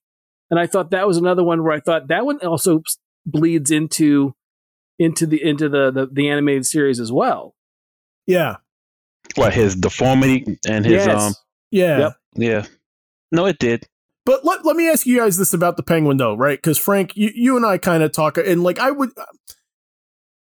and 0.50 0.60
I 0.60 0.65
thought 0.65 0.89
that 0.91 1.08
was 1.08 1.18
another 1.18 1.44
one 1.44 1.63
where 1.63 1.74
I 1.74 1.80
thought 1.80 2.08
that 2.08 2.25
one 2.25 2.39
also 2.39 2.82
bleeds 3.25 3.70
into 3.70 4.34
into 4.98 5.27
the 5.27 5.41
into 5.44 5.70
the 5.70 5.91
the, 5.91 6.08
the 6.12 6.30
animated 6.30 6.65
series 6.65 7.00
as 7.00 7.12
well. 7.12 7.53
Yeah. 8.25 8.58
what 9.36 9.53
his 9.53 9.75
deformity 9.75 10.58
and 10.68 10.84
his 10.86 11.06
yes. 11.06 11.24
um 11.24 11.34
Yeah. 11.70 11.98
Yep. 12.00 12.13
yeah. 12.36 12.65
No, 13.32 13.46
it 13.46 13.60
did. 13.60 13.88
But 14.25 14.46
let, 14.46 14.63
let 14.65 14.75
me 14.75 14.88
ask 14.89 15.06
you 15.06 15.18
guys 15.18 15.38
this 15.38 15.53
about 15.53 15.77
the 15.77 15.84
penguin 15.84 16.18
though, 16.18 16.36
right? 16.36 16.58
Because 16.58 16.77
Frank, 16.77 17.15
you, 17.15 17.32
you 17.34 17.58
and 17.58 17.65
I 17.65 17.77
kind 17.77 18.03
of 18.03 18.12
talk 18.12 18.38
and 18.38 18.63
like 18.63 18.80
I 18.80 18.91
would 18.91 19.12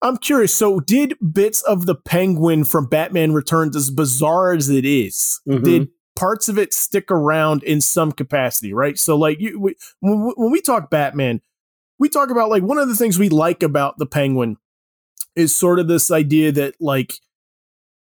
I'm 0.04 0.18
curious. 0.18 0.54
So 0.54 0.78
did 0.80 1.14
bits 1.32 1.62
of 1.62 1.87
the 1.87 1.94
penguin 1.94 2.64
from 2.64 2.87
Batman 2.87 3.32
Returns 3.32 3.75
as 3.75 3.90
bizarre 3.90 4.52
as 4.52 4.68
it 4.68 4.84
is, 4.84 5.40
Mhm. 5.49 5.64
did 5.64 5.88
parts 6.14 6.49
of 6.49 6.58
it 6.58 6.73
stick 6.73 7.11
around 7.11 7.64
in 7.64 7.80
some 7.80 8.12
capacity, 8.12 8.73
right? 8.73 8.96
So 8.99 9.16
like 9.16 9.40
you 9.40 9.58
we, 9.58 9.75
when, 10.00 10.52
we 10.52 10.61
talk 10.61 10.90
Batman, 10.90 11.40
we 11.99 12.08
talk 12.08 12.30
about 12.30 12.50
like 12.50 12.62
one 12.62 12.78
of 12.78 12.88
the 12.88 12.94
things 12.94 13.18
we 13.18 13.28
like 13.28 13.62
about 13.64 13.99
the 13.99 14.06
penguin 14.06 14.58
is 15.34 15.52
sort 15.56 15.80
of 15.80 15.88
this 15.88 16.11
idea 16.12 16.52
that 16.52 16.75
like 16.80 17.14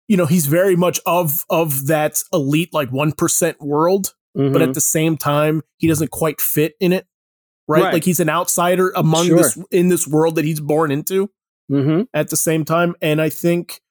you 0.09 0.15
know, 0.15 0.25
he's 0.25 0.45
very 0.45 0.77
much 0.77 1.01
of 1.05 1.43
of 1.49 1.87
that 1.87 2.23
elite 2.31 2.73
like 2.73 2.89
1% 2.91 3.59
world 3.59 4.13
but 4.33 4.43
Mhm. 4.53 4.67
at 4.69 4.73
the 4.75 4.79
same 4.81 5.17
time 5.17 5.63
he 5.77 5.87
doesn't 5.87 6.11
quite 6.11 6.39
fit 6.39 6.75
in 6.79 6.93
it 6.93 7.07
right, 7.67 7.83
Right. 7.85 7.93
like 7.93 8.03
he's 8.05 8.19
an 8.21 8.29
outsider 8.29 8.93
among 8.95 9.25
Sure. 9.25 9.37
this 9.37 9.57
in 9.71 9.89
this 9.89 10.07
world 10.07 10.35
that 10.35 10.45
he's 10.45 10.59
born 10.61 10.91
into 10.91 11.29
Mhm. 11.71 12.07
at 12.13 12.29
the 12.29 12.37
same 12.37 12.63
time 12.65 12.95
and 13.01 13.21
i 13.21 13.29
think 13.29 13.81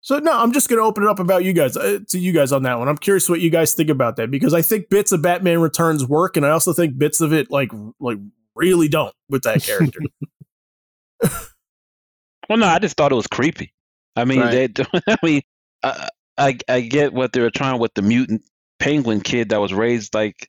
so 0.00 0.18
no 0.18 0.38
i'm 0.38 0.52
just 0.52 0.68
going 0.68 0.78
to 0.80 0.84
open 0.84 1.02
it 1.04 1.08
up 1.10 1.18
about 1.18 1.44
you 1.44 1.52
guys 1.52 1.76
uh, 1.76 1.98
to 2.08 2.18
you 2.18 2.32
guys 2.32 2.52
on 2.52 2.62
that 2.62 2.78
one 2.78 2.88
i'm 2.88 2.96
curious 2.96 3.28
what 3.28 3.40
you 3.40 3.50
guys 3.50 3.74
think 3.74 3.90
about 3.90 4.16
that 4.16 4.30
because 4.30 4.54
i 4.54 4.62
think 4.62 4.88
bits 4.88 5.12
of 5.12 5.20
batman 5.20 5.60
returns 5.60 6.06
work 6.06 6.36
and 6.38 6.46
i 6.46 6.50
also 6.50 6.72
think 6.72 6.96
bits 6.96 7.20
of 7.20 7.32
it 7.34 7.50
like 7.50 7.70
like 8.00 8.18
really 8.54 8.88
don't 8.88 9.14
with 9.28 9.42
that 9.42 9.62
character 9.62 10.00
Well, 12.48 12.58
no, 12.58 12.66
I 12.66 12.78
just 12.80 12.96
thought 12.96 13.12
it 13.12 13.16
was 13.16 13.26
creepy. 13.28 13.72
I 14.16 14.24
mean, 14.24 14.40
Right. 14.40 14.74
they. 14.74 14.84
I 15.06 15.16
mean, 15.22 15.42
I, 15.84 16.08
I 16.36 16.58
I 16.68 16.80
get 16.80 17.12
what 17.12 17.32
they 17.32 17.40
were 17.40 17.50
trying 17.50 17.78
with 17.78 17.94
the 17.94 18.02
mutant 18.02 18.42
penguin 18.80 19.20
kid 19.20 19.50
that 19.50 19.60
was 19.60 19.72
raised 19.72 20.14
like 20.14 20.48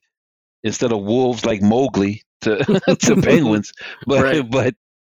instead 0.64 0.90
of 0.92 1.00
wolves 1.02 1.44
like 1.44 1.62
Mowgli 1.62 2.22
to 2.40 2.56
to 3.00 3.22
penguins, 3.22 3.72
but 4.06 4.22
Right. 4.22 4.50
but 4.50 4.74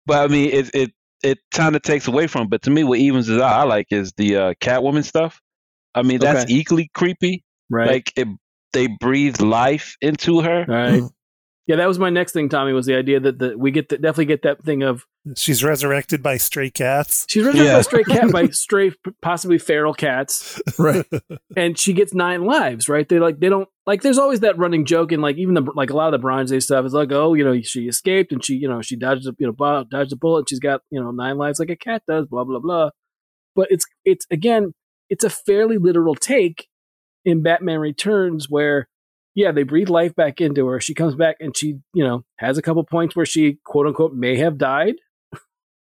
but 0.05 0.23
I 0.25 0.27
mean, 0.27 0.49
it 0.51 0.71
it 0.73 0.91
it 1.23 1.39
kind 1.51 1.75
of 1.75 1.81
takes 1.81 2.07
away 2.07 2.27
from. 2.27 2.43
it. 2.43 2.49
But 2.49 2.61
to 2.63 2.69
me, 2.69 2.83
what 2.83 2.99
evens 2.99 3.29
it 3.29 3.41
out, 3.41 3.59
I 3.59 3.63
like 3.63 3.87
is 3.91 4.13
the 4.17 4.35
uh, 4.37 4.53
Catwoman 4.61 5.03
stuff. 5.03 5.41
I 5.95 6.01
mean, 6.03 6.19
that's 6.19 6.43
Okay. 6.43 6.53
equally 6.53 6.89
creepy. 6.93 7.43
right. 7.69 7.87
Like 7.87 8.11
it, 8.15 8.27
they 8.73 8.87
breathe 8.99 9.39
life 9.41 9.95
into 10.01 10.41
her. 10.41 10.65
right. 10.67 11.01
Yeah, 11.65 11.77
that 11.77 11.87
was 11.87 11.97
my 11.97 12.09
next 12.09 12.33
thing, 12.33 12.49
Tommy. 12.49 12.73
Was 12.73 12.85
the 12.87 12.95
idea 12.95 13.21
that 13.21 13.39
the, 13.39 13.57
we 13.57 13.71
get 13.71 13.87
the, 13.89 13.97
definitely 13.97 14.25
get 14.25 14.41
that 14.41 14.63
thing 14.65 14.83
of 14.83 15.05
She's 15.37 15.63
resurrected 15.63 16.21
by 16.21 16.35
stray 16.35 16.69
cats. 16.69 17.25
she's 17.29 17.45
resurrected 17.45 17.65
Yeah. 17.65 17.77
by 17.77 17.81
stray 17.81 18.03
cat 18.03 18.31
by 18.31 18.47
stray 18.51 18.91
possibly 19.21 19.57
feral 19.57 19.93
cats, 19.93 20.61
right 20.77 21.05
and 21.55 21.79
she 21.79 21.93
gets 21.93 22.13
nine 22.13 22.43
lives. 22.43 22.89
Right? 22.89 23.07
They 23.07 23.19
like 23.19 23.39
they 23.39 23.47
don't 23.47 23.69
like. 23.85 24.01
There's 24.01 24.17
always 24.17 24.41
that 24.41 24.57
running 24.57 24.83
joke, 24.85 25.11
and 25.13 25.21
like 25.21 25.37
even 25.37 25.53
the 25.53 25.61
like 25.75 25.89
a 25.91 25.95
lot 25.95 26.07
of 26.07 26.11
the 26.11 26.17
Bronze 26.21 26.51
Age 26.51 26.63
stuff 26.63 26.85
is 26.85 26.93
like, 26.93 27.11
oh, 27.13 27.35
you 27.35 27.43
know, 27.45 27.61
she 27.61 27.87
escaped 27.87 28.33
and 28.33 28.43
she 28.43 28.55
you 28.55 28.67
know 28.67 28.81
she 28.81 28.97
dodged 28.97 29.25
a 29.25 29.33
you 29.39 29.47
know 29.47 29.53
bo- 29.53 29.85
dodged 29.89 30.11
a 30.11 30.17
bullet. 30.17 30.39
And 30.39 30.49
she's 30.49 30.59
got 30.59 30.81
you 30.91 31.01
know 31.01 31.11
nine 31.11 31.37
lives 31.37 31.57
like 31.59 31.69
a 31.69 31.75
cat 31.77 32.03
does. 32.07 32.25
Blah 32.27 32.43
blah 32.43 32.59
blah. 32.59 32.89
But 33.55 33.67
it's 33.71 33.85
it's 34.03 34.25
again 34.29 34.73
it's 35.09 35.23
a 35.23 35.29
fairly 35.29 35.77
literal 35.77 36.15
take 36.15 36.67
in 37.23 37.41
Batman 37.43 37.79
Returns 37.79 38.49
where 38.49 38.89
yeah, 39.35 39.51
they 39.53 39.63
breathe 39.63 39.89
life 39.89 40.13
back 40.15 40.41
into 40.41 40.67
her. 40.67 40.79
She 40.81 40.93
comes 40.93 41.15
back 41.15 41.37
and 41.39 41.55
she, 41.57 41.79
you 41.93 42.03
know, 42.03 42.23
has 42.37 42.57
a 42.57 42.61
couple 42.61 42.83
points 42.83 43.15
where 43.15 43.25
she 43.25 43.57
quote 43.63 43.87
unquote 43.87 44.13
may 44.13 44.35
have 44.37 44.57
died. 44.57 44.95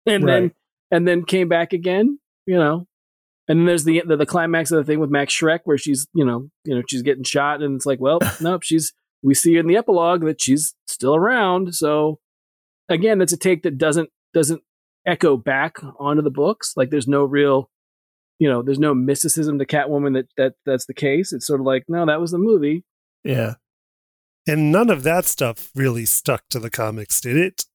And 0.05 0.27
then 0.27 0.51
and 0.91 1.07
then 1.07 1.23
came 1.23 1.47
back 1.47 1.73
again, 1.73 2.19
you 2.45 2.57
know. 2.57 2.87
And 3.47 3.59
then 3.59 3.65
there's 3.65 3.83
the, 3.83 4.03
the 4.05 4.17
the 4.17 4.25
climax 4.25 4.71
of 4.71 4.77
the 4.77 4.83
thing 4.83 4.99
with 4.99 5.09
Max 5.09 5.33
Shreck 5.33 5.61
where 5.63 5.77
she's, 5.77 6.07
you 6.13 6.23
know, 6.23 6.49
you 6.65 6.75
know, 6.75 6.83
she's 6.87 7.01
getting 7.01 7.23
shot 7.23 7.61
and 7.61 7.75
it's 7.75 7.85
like, 7.85 7.99
well, 7.99 8.19
nope, 8.41 8.63
she's 8.63 8.93
we 9.23 9.33
see 9.33 9.57
in 9.57 9.67
the 9.67 9.77
epilogue 9.77 10.23
that 10.25 10.41
she's 10.41 10.75
still 10.87 11.15
around. 11.15 11.75
So 11.75 12.19
again, 12.87 13.17
that's 13.17 13.33
a 13.33 13.37
take 13.37 13.63
that 13.63 13.77
doesn't 13.77 14.09
doesn't 14.33 14.61
echo 15.05 15.35
back 15.37 15.77
onto 15.99 16.21
the 16.21 16.29
books. 16.29 16.73
Like 16.75 16.89
there's 16.89 17.07
no 17.07 17.23
real 17.23 17.69
you 18.39 18.47
know, 18.49 18.61
there's 18.61 18.79
no 18.79 18.93
mysticism 18.93 19.59
to 19.59 19.65
Catwoman 19.65 20.13
that 20.13 20.27
that 20.37 20.53
that's 20.65 20.85
the 20.85 20.93
case. 20.93 21.33
It's 21.33 21.45
sort 21.45 21.59
of 21.59 21.65
like, 21.65 21.83
no, 21.87 22.05
that 22.05 22.21
was 22.21 22.31
the 22.31 22.37
movie. 22.37 22.85
yeah 23.23 23.55
And 24.47 24.71
none 24.71 24.89
of 24.89 25.03
that 25.03 25.25
stuff 25.25 25.71
really 25.75 26.05
stuck 26.05 26.47
to 26.49 26.59
the 26.59 26.69
comics, 26.69 27.19
did 27.19 27.35
it? 27.35 27.65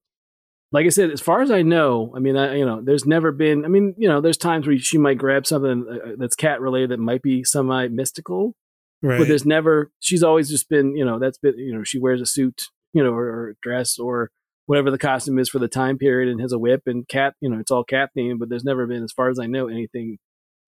Like 0.75 0.87
I 0.87 0.91
said, 0.91 1.11
as 1.11 1.21
far 1.21 1.41
as 1.41 1.51
I 1.51 1.63
know, 1.63 2.13
I 2.15 2.19
mean, 2.19 2.37
I, 2.37 2.57
you 2.57 2.67
know, 2.67 2.81
there's 2.83 3.07
never 3.07 3.33
been. 3.33 3.65
I 3.65 3.69
mean, 3.69 3.95
you 3.97 4.09
know, 4.09 4.21
there's 4.21 4.37
times 4.37 4.67
where 4.67 4.77
she 4.79 4.99
might 4.99 5.17
grab 5.19 5.47
something 5.47 5.87
uh, 5.89 6.09
that's 6.19 6.35
cat 6.35 6.61
related 6.61 6.91
that 6.91 6.99
might 6.99 7.23
be 7.23 7.45
semi 7.45 7.89
mystical, 7.89 8.55
Right. 9.03 9.19
but 9.19 9.29
there's 9.29 9.47
never. 9.47 9.91
She's 10.01 10.23
always 10.23 10.51
just 10.51 10.69
been, 10.69 10.97
you 10.97 11.05
know, 11.05 11.19
that's 11.19 11.39
been, 11.39 11.57
you 11.59 11.75
know, 11.75 11.85
she 11.85 11.99
wears 11.99 12.21
a 12.21 12.27
suit, 12.27 12.63
you 12.93 13.03
know, 13.03 13.13
or, 13.13 13.25
or 13.27 13.57
dress 13.63 13.99
or 13.99 14.31
whatever 14.67 14.91
the 14.91 14.99
costume 14.99 15.39
is 15.39 15.49
for 15.49 15.59
the 15.59 15.69
time 15.69 15.97
period, 15.99 16.31
and 16.31 16.41
has 16.41 16.53
a 16.53 16.59
whip 16.59 16.83
and 16.87 17.07
cat. 17.09 17.35
You 17.41 17.51
know, 17.51 17.59
it's 17.59 17.71
all 17.71 17.85
cat 17.85 18.11
themed, 18.17 18.39
but 18.41 18.49
there's 18.51 18.65
never 18.65 18.87
been, 18.87 19.03
as 19.05 19.13
far 19.13 19.31
as 19.31 19.39
I 19.39 19.47
know, 19.47 19.69
anything 19.69 20.19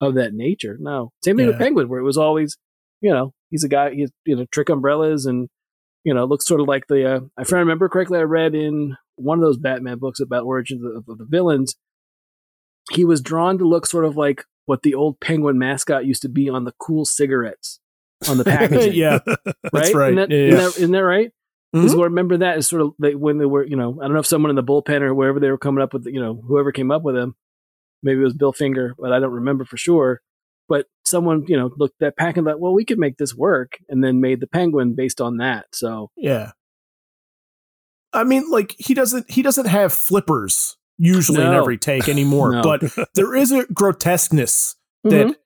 of 0.00 0.14
that 0.14 0.32
nature. 0.34 0.76
No, 0.78 1.10
same 1.24 1.36
thing 1.36 1.46
with 1.46 1.56
Yeah. 1.56 1.64
Penguin, 1.66 1.88
where 1.88 2.00
it 2.00 2.04
was 2.04 2.16
always, 2.18 2.56
you 3.00 3.10
know, 3.12 3.32
he's 3.50 3.64
a 3.64 3.68
guy, 3.68 3.92
he's 3.94 4.10
you 4.24 4.36
know, 4.36 4.46
trick 4.52 4.68
umbrellas 4.68 5.26
and. 5.26 5.48
you 6.04 6.14
know, 6.14 6.24
looks 6.24 6.46
sort 6.46 6.60
of 6.60 6.68
like 6.68 6.86
the. 6.88 7.00
Uh, 7.16 7.20
if 7.38 7.52
I 7.52 7.58
remember 7.58 7.88
correctly, 7.88 8.18
I 8.20 8.22
read 8.22 8.54
in 8.54 8.96
one 9.16 9.38
of 9.38 9.42
those 9.42 9.58
Batman 9.58 9.98
books 9.98 10.20
about 10.20 10.44
origins 10.44 10.84
of, 10.84 11.08
of 11.08 11.18
the 11.18 11.26
villains. 11.28 11.74
He 12.92 13.04
was 13.04 13.20
drawn 13.20 13.58
to 13.58 13.66
look 13.66 13.86
sort 13.86 14.04
of 14.04 14.16
like 14.16 14.44
what 14.66 14.82
the 14.82 14.94
old 14.94 15.20
Penguin 15.20 15.58
mascot 15.58 16.06
used 16.06 16.22
to 16.22 16.28
be 16.28 16.48
on 16.48 16.64
the 16.64 16.72
Kool 16.78 17.04
cigarettes 17.04 17.80
on 18.28 18.38
the 18.38 18.44
packaging. 18.44 18.94
yeah, 18.94 19.18
right? 19.26 19.38
that's 19.72 19.94
right. 19.94 20.12
Isn't 20.12 20.16
that, 20.16 20.30
Yeah, 20.30 20.36
isn't 20.36 20.58
that, 20.58 20.76
isn't 20.78 20.92
that 20.92 21.04
right? 21.04 21.30
Because 21.72 21.90
mm-hmm. 21.90 21.98
what 21.98 22.04
I 22.04 22.08
remember 22.08 22.36
that 22.38 22.58
is 22.58 22.68
sort 22.68 22.82
of 22.82 22.92
like 22.98 23.14
when 23.14 23.38
they 23.38 23.44
were, 23.44 23.64
you 23.64 23.76
know, 23.76 23.98
I 24.00 24.04
don't 24.04 24.14
know 24.14 24.20
if 24.20 24.26
someone 24.26 24.50
in 24.50 24.56
the 24.56 24.62
bullpen 24.62 25.02
or 25.02 25.14
wherever 25.14 25.40
they 25.40 25.50
were 25.50 25.58
coming 25.58 25.82
up 25.82 25.92
with, 25.92 26.06
you 26.06 26.20
know, 26.20 26.34
whoever 26.46 26.72
came 26.72 26.90
up 26.90 27.02
with 27.02 27.14
them, 27.14 27.34
maybe 28.02 28.20
it 28.20 28.24
was 28.24 28.34
Bill 28.34 28.52
Finger, 28.52 28.94
but 28.98 29.12
I 29.12 29.18
don't 29.18 29.32
remember 29.32 29.64
for 29.64 29.76
sure. 29.76 30.20
But 30.68 30.86
someone, 31.04 31.44
you 31.48 31.56
know, 31.56 31.70
looked 31.76 32.00
at 32.02 32.16
Pack 32.16 32.36
and 32.36 32.46
thought, 32.46 32.60
well, 32.60 32.72
we 32.72 32.84
could 32.84 32.98
make 32.98 33.18
this 33.18 33.34
work, 33.34 33.78
and 33.88 34.02
then 34.02 34.20
made 34.20 34.40
the 34.40 34.46
Penguin 34.46 34.94
based 34.94 35.20
on 35.20 35.36
that. 35.36 35.66
So 35.72 36.10
Yeah. 36.16 36.52
I 38.16 38.24
mean, 38.24 38.50
like 38.50 38.74
he 38.78 38.94
doesn't 38.94 39.30
he 39.30 39.42
doesn't 39.42 39.66
have 39.66 39.92
flippers 39.92 40.76
usually 40.98 41.44
in 41.44 41.52
every 41.52 41.76
take 41.78 42.08
anymore, 42.08 42.52
No. 42.52 42.62
but 42.62 43.08
there 43.14 43.34
is 43.34 43.52
a 43.52 43.66
grotesqueness 43.66 44.74
that 45.04 45.36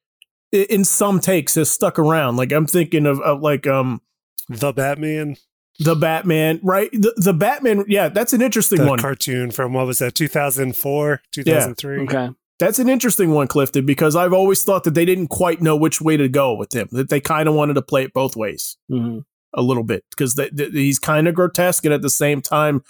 i- 0.54 0.56
in 0.70 0.84
some 0.84 1.20
takes 1.20 1.54
has 1.56 1.70
stuck 1.70 1.98
around. 1.98 2.36
Like 2.36 2.52
I'm 2.52 2.66
thinking 2.66 3.04
of, 3.06 3.20
of 3.20 3.40
like 3.42 3.66
um 3.66 4.00
the 4.48 4.72
Batman, 4.72 5.36
the 5.78 5.94
Batman, 5.94 6.60
right? 6.62 6.90
The 6.92 7.12
the 7.16 7.32
Batman, 7.32 7.84
yeah, 7.88 8.08
that's 8.08 8.32
an 8.32 8.42
interesting 8.42 8.80
the 8.82 8.88
one. 8.88 8.98
cartoon 8.98 9.50
from 9.50 9.72
what 9.72 9.86
was 9.86 9.98
that, 9.98 10.14
2004, 10.14 11.22
2003? 11.32 11.98
okay, 12.04 12.30
That's 12.58 12.78
an 12.78 12.88
interesting 12.88 13.30
one, 13.30 13.46
Clifton, 13.48 13.86
because 13.86 14.14
I've 14.16 14.32
always 14.32 14.62
thought 14.62 14.84
that 14.84 14.94
they 14.94 15.04
didn't 15.04 15.28
quite 15.28 15.60
know 15.62 15.76
which 15.76 16.00
way 16.00 16.16
to 16.16 16.28
go 16.28 16.54
with 16.54 16.74
him. 16.74 16.88
That 16.92 17.08
they 17.08 17.20
kind 17.20 17.48
of 17.48 17.54
wanted 17.54 17.74
to 17.74 17.82
play 17.82 18.04
it 18.04 18.12
both 18.12 18.36
ways. 18.36 18.76
hmm 18.88 19.20
a 19.54 19.62
little 19.62 19.85
bit 19.85 20.04
because 20.11 20.35
th- 20.35 20.54
th- 20.57 20.73
he's 20.73 20.99
kind 20.99 21.28
of 21.28 21.35
grotesque 21.35 21.85
and 21.85 21.95
at 21.95 22.02
the 22.02 22.11
same 22.11 22.40
time, 22.40 22.83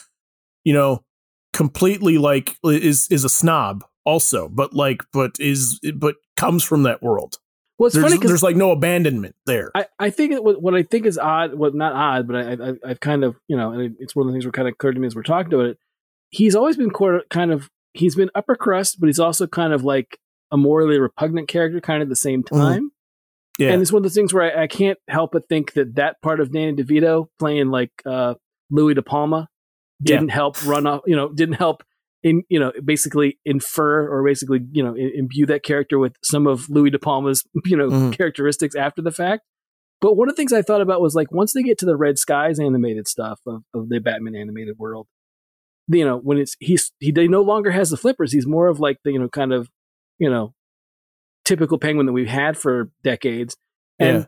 you 0.65 0.73
know, 0.73 1.05
completely 1.53 2.19
like 2.19 2.57
is 2.65 3.09
is 3.11 3.25
a 3.25 3.29
snob 3.29 3.85
also, 4.05 4.49
but 4.49 4.75
like 4.75 5.03
but 5.13 5.33
is 5.39 5.81
but 5.95 6.17
comes 6.37 6.65
from 6.65 6.85
that 6.85 7.03
world. 7.03 7.39
well, 7.81 7.87
it's 7.87 7.95
There's, 7.95 8.05
funny 8.05 8.19
because 8.19 8.31
there's 8.31 8.43
like 8.43 8.57
no 8.57 8.73
abandonment 8.73 9.35
there. 9.47 9.71
I, 9.75 9.87
I 9.99 10.11
think 10.11 10.33
it, 10.33 10.45
what, 10.45 10.61
what 10.61 10.75
I 10.75 10.83
think 10.83 11.07
is 11.07 11.17
odd, 11.17 11.55
well, 11.55 11.71
not 11.73 11.95
odd, 11.95 12.29
but 12.29 12.37
I, 12.37 12.53
I, 12.53 12.91
I've 12.91 13.01
kind 13.01 13.25
of, 13.25 13.37
you 13.49 13.57
know, 13.57 13.73
and 13.73 13.97
it's 13.99 14.15
one 14.15 14.27
of 14.27 14.27
the 14.27 14.35
things 14.35 14.45
that 14.45 14.53
kind 14.53 14.69
of 14.69 14.73
occurred 14.73 14.97
to 14.97 15.01
me 15.01 15.07
as 15.07 15.17
we're 15.17 15.23
talking 15.23 15.55
about 15.55 15.65
it. 15.65 15.79
He's 16.29 16.55
always 16.55 16.77
been 16.77 16.91
quite, 16.91 17.31
kind 17.31 17.51
of, 17.51 17.71
he's 17.95 18.17
been 18.17 18.29
upper 18.35 18.55
crust, 18.55 19.01
but 19.01 19.07
he's 19.07 19.19
also 19.19 19.47
kind 19.47 19.73
of 19.73 19.83
like 19.83 20.19
a 20.53 20.59
morally 20.59 20.99
repugnant 20.99 21.49
character, 21.49 21.81
kind 21.81 22.03
of 22.03 22.07
at 22.07 22.11
the 22.11 22.17
same 22.17 22.43
mm-hmm. 22.43 22.55
time. 22.55 22.90
Yeah, 23.61 23.73
And 23.73 23.83
it's 23.83 23.93
one 23.93 24.01
of 24.01 24.05
those 24.05 24.15
things 24.15 24.33
where 24.35 24.59
I, 24.59 24.65
I 24.65 24.67
can't 24.67 24.99
help 25.09 25.31
but 25.33 25.49
think 25.49 25.75
that 25.75 25.95
that 25.97 26.17
part 26.23 26.41
of 26.41 26.51
Danny 26.53 26.73
DeVito 26.73 27.27
playing 27.39 27.69
like 27.69 27.93
uh, 28.07 28.35
Louis 28.71 28.95
De 28.95 29.03
Palma 29.03 29.49
didn't 30.03 30.31
help 30.31 30.65
run 30.67 30.87
off, 30.87 31.03
you 31.07 31.15
know, 31.15 31.29
didn't 31.33 31.55
help 31.57 31.83
in, 32.23 32.43
you 32.49 32.59
know, 32.59 32.73
basically 32.85 33.39
infer 33.45 34.09
or 34.09 34.25
basically, 34.25 34.61
you 34.73 34.83
know, 34.83 34.95
imbue 34.97 35.47
that 35.47 35.63
character 35.63 35.99
with 35.99 36.15
some 36.23 36.47
of 36.47 36.69
Louis 36.71 36.91
De 36.91 36.99
Palma's, 36.99 37.45
you 37.67 37.77
know, 37.77 37.89
Mhm. 37.89 38.17
characteristics 38.17 38.75
after 38.75 39.03
the 39.03 39.11
fact. 39.11 39.43
But 40.01 40.17
one 40.17 40.29
of 40.31 40.35
the 40.35 40.41
things 40.41 40.53
I 40.55 40.63
thought 40.63 40.81
about 40.81 41.03
was 41.03 41.15
like 41.15 41.31
once 41.31 41.53
they 41.53 41.63
get 41.63 41.77
to 41.81 41.87
the 41.87 41.97
Red 41.97 42.19
Skies 42.19 42.59
animated 42.59 43.07
stuff 43.07 43.41
of, 43.47 43.63
of 43.75 43.91
the 43.91 43.99
Batman 44.01 44.35
animated 44.35 44.79
world, 44.79 45.07
you 45.89 46.05
know, 46.05 46.17
when 46.19 46.39
it's 46.39 46.57
he's 46.61 46.93
he 47.01 47.11
they 47.13 47.29
no 47.29 47.43
longer 47.43 47.71
has 47.73 47.91
the 47.91 47.97
flippers. 47.99 48.33
He's 48.33 48.47
more 48.47 48.69
of 48.69 48.81
like 48.81 48.99
the 49.05 49.13
you 49.13 49.19
know 49.19 49.29
kind 49.29 49.53
of 49.53 49.69
you 50.19 50.31
know 50.31 50.55
typical 51.51 51.79
penguin 51.79 52.07
that 52.07 52.13
we've 52.13 52.29
had 52.29 52.57
for 52.57 52.91
decades. 53.03 53.57
And 53.99 54.19
Yeah. 54.19 54.25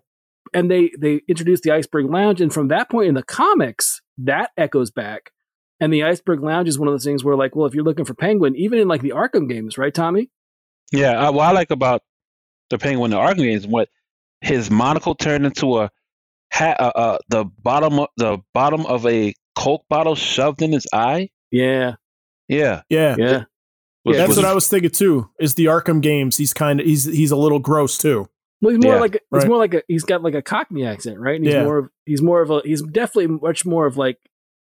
and 0.52 0.70
they 0.70 0.90
they 0.98 1.20
introduced 1.28 1.62
the 1.62 1.70
Iceberg 1.70 2.10
Lounge, 2.10 2.40
and 2.40 2.52
from 2.52 2.68
that 2.68 2.90
point 2.90 3.08
in 3.08 3.14
the 3.14 3.22
comics, 3.22 4.02
that 4.18 4.50
echoes 4.56 4.90
back. 4.90 5.30
And 5.80 5.92
the 5.92 6.02
Iceberg 6.04 6.42
Lounge 6.42 6.68
is 6.68 6.78
one 6.78 6.88
of 6.88 6.94
those 6.94 7.04
things 7.04 7.24
where, 7.24 7.36
like, 7.36 7.56
well, 7.56 7.66
if 7.66 7.74
you're 7.74 7.84
looking 7.84 8.04
for 8.04 8.14
Penguin, 8.14 8.54
even 8.56 8.78
in 8.78 8.86
like 8.88 9.00
the 9.02 9.10
Arkham 9.10 9.48
games, 9.48 9.78
right, 9.78 9.94
Tommy? 9.94 10.30
Yeah, 10.92 11.12
I, 11.12 11.30
what 11.30 11.44
I 11.44 11.52
like 11.52 11.70
about 11.70 12.02
the 12.70 12.78
Penguin 12.78 13.12
in 13.12 13.16
the 13.18 13.22
Arkham 13.24 13.38
games 13.38 13.66
what 13.66 13.88
his 14.40 14.70
monocle 14.70 15.14
turned 15.14 15.46
into 15.46 15.78
a 15.78 15.90
hat, 16.50 16.80
uh, 16.80 16.92
uh, 16.94 17.18
the 17.28 17.44
bottom 17.44 17.98
of, 18.00 18.08
the 18.16 18.38
bottom 18.52 18.84
of 18.86 19.06
a 19.06 19.32
Coke 19.56 19.84
bottle 19.88 20.14
shoved 20.14 20.60
in 20.62 20.72
his 20.72 20.86
eye. 20.92 21.30
Yeah, 21.50 21.94
Yeah, 22.48 22.82
yeah. 22.90 23.16
yeah. 23.18 23.44
Was- 24.04 24.16
That's 24.16 24.28
was- 24.28 24.36
what 24.38 24.46
I 24.46 24.54
was 24.54 24.68
thinking 24.68 24.90
too. 24.90 25.30
Is 25.38 25.54
the 25.54 25.66
Arkham 25.66 26.00
games? 26.00 26.36
He's 26.36 26.52
kind 26.52 26.80
of 26.80 26.86
he's 26.86 27.04
he's 27.04 27.30
a 27.30 27.36
little 27.36 27.58
gross 27.60 27.96
too. 27.98 28.28
Well, 28.60 28.74
he's 28.74 28.84
more 28.84 28.94
Yeah, 28.94 29.00
like 29.00 29.14
a, 29.16 29.18
he's 29.32 29.42
right. 29.42 29.48
more 29.48 29.58
like 29.58 29.74
a 29.74 29.82
he's 29.88 30.04
got 30.04 30.22
like 30.22 30.34
a 30.34 30.42
Cockney 30.42 30.84
accent, 30.84 31.18
right? 31.18 31.36
And 31.36 31.44
he's 31.44 31.54
Yeah. 31.54 31.64
more 31.64 31.78
of 31.78 31.88
he's 32.06 32.22
more 32.22 32.42
of 32.42 32.50
a 32.50 32.60
he's 32.64 32.82
definitely 32.82 33.38
much 33.40 33.64
more 33.66 33.86
of 33.86 33.96
like 33.96 34.18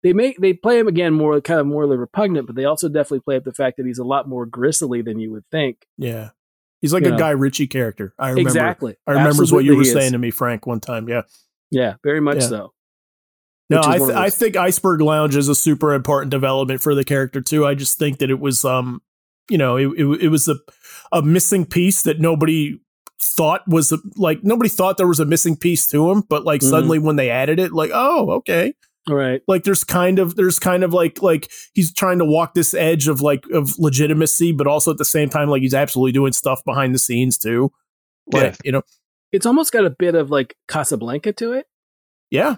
they 0.04 0.14
make 0.14 0.38
they 0.40 0.54
play 0.54 0.78
him 0.80 0.88
again 0.88 1.14
more 1.14 1.40
kind 1.42 1.60
of 1.60 1.68
morally 1.68 1.98
repugnant, 1.98 2.48
but 2.48 2.56
they 2.56 2.66
also 2.66 2.88
definitely 2.88 3.22
play 3.22 3.36
up 3.38 3.44
the 3.44 3.54
fact 3.54 3.78
that 3.78 3.86
he's 3.86 3.98
a 4.00 4.04
lot 4.06 4.28
more 4.30 4.46
gristly 4.46 5.02
than 5.02 5.20
you 5.20 5.32
would 5.32 5.44
think. 5.52 5.86
Yeah, 5.98 6.30
he's 6.82 6.94
like 6.94 7.04
You 7.04 7.10
a 7.10 7.12
know. 7.12 7.18
Guy 7.18 7.30
Ritchie 7.32 7.68
character. 7.68 8.14
I 8.20 8.30
remember. 8.30 8.50
Exactly. 8.50 8.96
I 9.08 9.12
remember 9.14 9.46
what 9.48 9.66
you 9.66 9.76
were 9.76 9.84
saying 9.86 10.12
to 10.14 10.18
me, 10.18 10.32
Frank, 10.32 10.66
one 10.68 10.80
time. 10.80 11.08
Yeah. 11.10 11.24
Yeah, 11.72 11.96
very 12.04 12.22
much 12.22 12.38
Yeah. 12.38 12.48
so. 12.48 12.74
No, 13.70 13.82
I, 13.84 13.98
th- 13.98 14.12
I 14.12 14.30
think 14.30 14.56
Iceberg 14.56 15.02
Lounge 15.02 15.36
is 15.36 15.50
a 15.50 15.56
super 15.56 15.94
important 15.94 16.32
development 16.32 16.80
for 16.80 16.96
the 16.96 17.04
character 17.04 17.42
too. 17.42 17.66
I 17.66 17.74
just 17.76 18.00
think 18.00 18.20
that 18.20 18.30
it 18.30 18.40
was, 18.40 18.64
um, 18.64 19.02
you 19.50 19.58
know, 19.58 19.78
it, 19.78 19.88
it, 19.98 20.06
it 20.24 20.30
was 20.30 20.48
a, 20.48 20.56
a 21.12 21.22
missing 21.22 21.66
piece 21.66 22.04
that 22.04 22.20
nobody 22.20 22.80
thought 23.22 23.68
was 23.68 23.92
a, 23.92 23.98
like 24.16 24.44
nobody 24.44 24.70
thought 24.70 24.98
there 24.98 25.08
was 25.08 25.20
a 25.20 25.26
missing 25.26 25.56
piece 25.56 25.88
to 25.88 26.12
him, 26.12 26.22
but 26.30 26.44
like 26.44 26.62
Mhm. 26.62 26.70
suddenly 26.70 27.00
when 27.00 27.16
they 27.16 27.30
added 27.30 27.60
it, 27.60 27.74
like 27.74 27.92
oh 27.94 28.30
okay, 28.32 28.74
All 29.10 29.16
right. 29.16 29.42
like 29.48 29.64
there's 29.64 29.84
kind 29.84 30.20
of 30.20 30.36
there's 30.36 30.60
kind 30.60 30.84
of 30.84 30.94
like 30.94 31.22
like 31.22 31.52
he's 31.74 31.92
trying 31.94 32.20
to 32.20 32.26
walk 32.26 32.54
this 32.54 32.74
edge 32.74 33.08
of 33.08 33.22
like 33.22 33.46
of 33.52 33.72
legitimacy, 33.80 34.52
but 34.52 34.68
also 34.68 34.92
at 34.92 34.98
the 34.98 35.06
same 35.06 35.30
time 35.30 35.50
like 35.50 35.62
he's 35.62 35.74
absolutely 35.74 36.12
doing 36.12 36.34
stuff 36.34 36.62
behind 36.66 36.94
the 36.94 37.00
scenes 37.00 37.38
too. 37.38 37.72
Like 38.32 38.44
Yeah. 38.44 38.56
you 38.66 38.72
know, 38.74 38.82
It's 39.32 39.46
almost 39.46 39.72
got 39.74 39.86
a 39.86 39.90
bit 39.90 40.14
of 40.16 40.30
like 40.30 40.56
Casablanca 40.68 41.34
to 41.34 41.54
it. 41.54 41.66
yeah, 42.30 42.56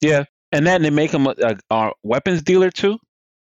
yeah, 0.00 0.24
and 0.52 0.66
then 0.66 0.82
they 0.82 0.90
make 0.90 1.10
him 1.12 1.26
a, 1.26 1.34
a, 1.42 1.56
a 1.70 1.90
weapons 2.02 2.42
dealer 2.42 2.70
too. 2.70 2.98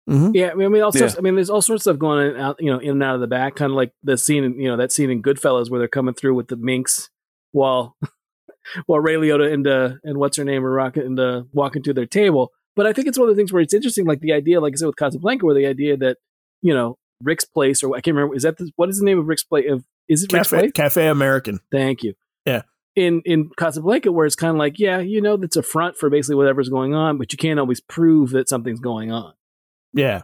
Hmm 0.08 0.32
Yeah, 0.34 0.52
I 0.52 0.54
mean, 0.56 0.65
I 0.67 0.70
mean, 0.70 0.82
all 0.82 0.91
Yeah. 0.93 1.00
sorts. 1.00 1.17
I 1.17 1.22
mean, 1.22 1.36
there's 1.36 1.50
all 1.50 1.62
sorts 1.62 1.82
of 1.86 1.93
stuff 1.93 2.00
going 2.00 2.32
in, 2.32 2.39
out, 2.39 2.56
you 2.60 2.72
know, 2.72 2.80
in 2.80 2.91
and 2.91 3.04
out 3.04 3.15
of 3.15 3.22
the 3.22 3.28
back, 3.28 3.56
kind 3.56 3.72
of 3.72 3.76
like 3.76 3.91
the 4.04 4.17
scene, 4.17 4.43
in, 4.43 4.60
you 4.60 4.67
know, 4.70 4.78
that 4.78 4.91
scene 4.91 5.10
in 5.10 5.22
Goodfellas 5.22 5.70
where 5.70 5.80
they're 5.80 5.88
coming 5.88 6.13
through 6.13 6.36
with 6.36 6.48
the 6.48 6.56
minks 6.56 7.10
while 7.52 7.96
while 8.86 9.00
Ray 9.00 9.15
Liotta 9.15 9.52
and 9.52 9.67
uh, 9.67 9.93
and 10.04 10.17
what's 10.17 10.38
her 10.38 10.43
name 10.43 10.65
are 10.65 10.72
rocking 10.72 11.04
and 11.04 11.20
uh, 11.20 11.43
walking 11.54 11.84
to 11.84 11.93
their 11.93 12.06
table. 12.06 12.52
But 12.76 12.86
I 12.86 12.93
think 12.93 13.08
it's 13.08 13.17
one 13.17 13.30
of 13.30 13.36
the 13.36 13.39
things 13.39 13.52
where 13.52 13.62
it's 13.62 13.74
interesting, 13.74 14.06
like 14.06 14.20
the 14.20 14.34
idea, 14.34 14.60
like 14.62 14.74
I 14.74 14.78
said 14.78 14.86
with 14.88 14.98
Casablanca, 14.98 15.46
where 15.46 15.56
the 15.56 15.65
idea 15.65 15.98
that 15.98 16.17
you 16.62 16.74
know 16.74 16.98
Rick's 17.24 17.46
Place, 17.46 17.82
or 17.84 17.96
I 17.96 18.02
can't 18.02 18.15
remember, 18.15 18.36
is 18.36 18.43
that 18.43 18.58
the, 18.58 18.72
what 18.76 18.89
is 18.89 19.00
the 19.00 19.06
name 19.06 19.20
of 19.20 19.28
Rick's 19.28 19.43
Place? 19.43 19.65
Of 19.70 19.84
is 20.08 20.24
it 20.24 20.32
Rick's 20.32 20.50
Cafe 20.50 20.60
Place? 20.60 20.72
Cafe 20.74 21.08
American. 21.08 21.60
Thank 21.72 22.04
you. 22.04 22.13
Yeah. 22.46 22.62
In 22.96 23.22
in 23.26 23.50
Casablanca, 23.58 24.12
where 24.12 24.26
it's 24.26 24.36
kind 24.36 24.52
of 24.52 24.58
like, 24.58 24.80
yeah, 24.80 25.00
you 25.00 25.22
know, 25.22 25.38
that's 25.38 25.56
a 25.56 25.63
front 25.63 25.98
for 25.98 26.10
basically 26.10 26.36
whatever's 26.36 26.70
going 26.70 26.93
on, 26.96 27.17
but 27.17 27.32
you 27.32 27.38
can't 27.38 27.60
always 27.60 27.80
prove 27.82 28.32
that 28.32 28.50
something's 28.50 28.80
going 28.80 29.12
on. 29.12 29.34
Yeah, 29.93 30.23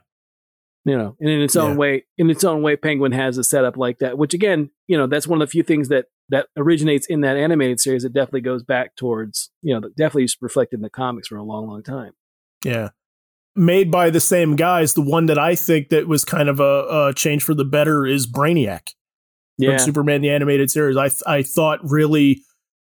You 0.86 0.98
know, 0.98 1.16
and 1.20 1.30
in 1.30 1.42
its 1.42 1.56
own 1.56 1.72
Yeah. 1.72 1.78
way, 1.78 2.04
in 2.18 2.30
its 2.30 2.44
own 2.44 2.62
way, 2.62 2.76
Penguin 2.76 3.12
has 3.14 3.38
a 3.38 3.44
setup 3.44 3.78
like 3.78 4.00
that. 4.00 4.18
Which 4.18 4.34
again, 4.34 4.70
you 4.88 4.98
know, 4.98 5.08
that's 5.08 5.28
one 5.28 5.42
of 5.42 5.48
the 5.48 5.52
few 5.52 5.64
things 5.64 5.88
that 5.90 6.08
that 6.30 6.48
originates 6.58 7.06
in 7.08 7.22
that 7.22 7.38
animated 7.38 7.80
series. 7.80 8.04
It 8.04 8.14
definitely 8.14 8.42
goes 8.42 8.64
back 8.64 8.96
towards, 8.96 9.52
you 9.62 9.74
know, 9.80 9.88
definitely 9.98 10.28
reflected 10.42 10.78
in 10.78 10.82
the 10.82 10.90
comics 10.90 11.28
for 11.28 11.38
a 11.38 11.44
long, 11.44 11.68
long 11.68 11.84
time. 11.84 12.14
Yeah. 12.66 12.90
Made 13.56 13.92
by 13.92 14.10
the 14.10 14.20
same 14.20 14.56
guys. 14.56 14.94
The 14.94 15.02
one 15.02 15.28
that 15.28 15.38
I 15.38 15.54
think 15.56 15.90
that 15.90 16.08
was 16.08 16.26
kind 16.26 16.50
of 16.50 16.60
a, 16.60 17.08
a 17.10 17.14
change 17.16 17.44
for 17.44 17.54
the 17.54 17.66
better 17.66 18.06
is 18.06 18.26
Brainiac 18.26 18.94
Yeah, 19.58 19.72
from 19.72 19.80
Superman 19.80 20.22
the 20.22 20.30
animated 20.32 20.72
series. 20.72 20.98
I 20.98 21.10
th- 21.10 21.22
I 21.28 21.44
thought 21.44 21.80
really 21.84 22.42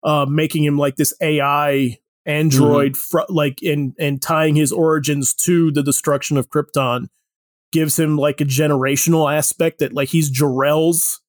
uh, 0.03 0.25
making 0.27 0.63
him 0.63 0.77
like 0.77 0.95
this 0.95 1.13
AI 1.21 1.99
android, 2.25 2.93
Mm-hmm. 2.93 3.17
fr- 3.19 3.33
like 3.33 3.59
and 3.61 3.93
and 3.99 4.21
tying 4.21 4.55
his 4.55 4.71
origins 4.71 5.33
to 5.33 5.71
the 5.71 5.83
destruction 5.83 6.37
of 6.37 6.49
Krypton 6.49 7.07
gives 7.71 7.99
him 7.99 8.17
like 8.17 8.39
a 8.41 8.45
generational 8.45 9.31
aspect 9.33 9.79
that 9.79 9.93
like 9.93 10.09
he's 10.09 10.29
Jor-El's 10.29 11.21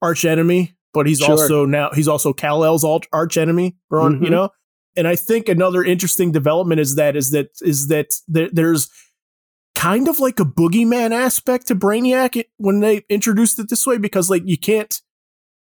arch 0.00 0.24
enemy, 0.24 0.74
but 0.94 1.06
he's 1.06 1.18
Sure. 1.18 1.30
also 1.32 1.66
now 1.66 1.90
he's 1.94 2.08
also 2.08 2.32
Kal 2.32 2.64
El's 2.64 2.84
al- 2.84 3.00
arch 3.12 3.36
enemy. 3.36 3.76
Mhm. 3.92 4.24
you 4.24 4.30
know. 4.30 4.50
And 4.96 5.08
I 5.08 5.16
think 5.16 5.48
another 5.48 5.82
interesting 5.82 6.32
development 6.32 6.80
is 6.80 6.96
that 6.96 7.16
is 7.16 7.30
that 7.30 7.48
is 7.62 7.88
that 7.88 8.14
there, 8.28 8.50
there's 8.52 8.90
kind 9.74 10.06
of 10.08 10.20
like 10.20 10.38
a 10.38 10.44
boogeyman 10.44 11.12
aspect 11.12 11.66
to 11.68 11.74
Brainiac 11.74 12.44
when 12.58 12.80
they 12.80 13.04
introduced 13.08 13.58
it 13.58 13.68
this 13.70 13.86
way 13.86 13.96
because 13.98 14.28
like 14.28 14.42
you 14.44 14.58
can't 14.58 15.00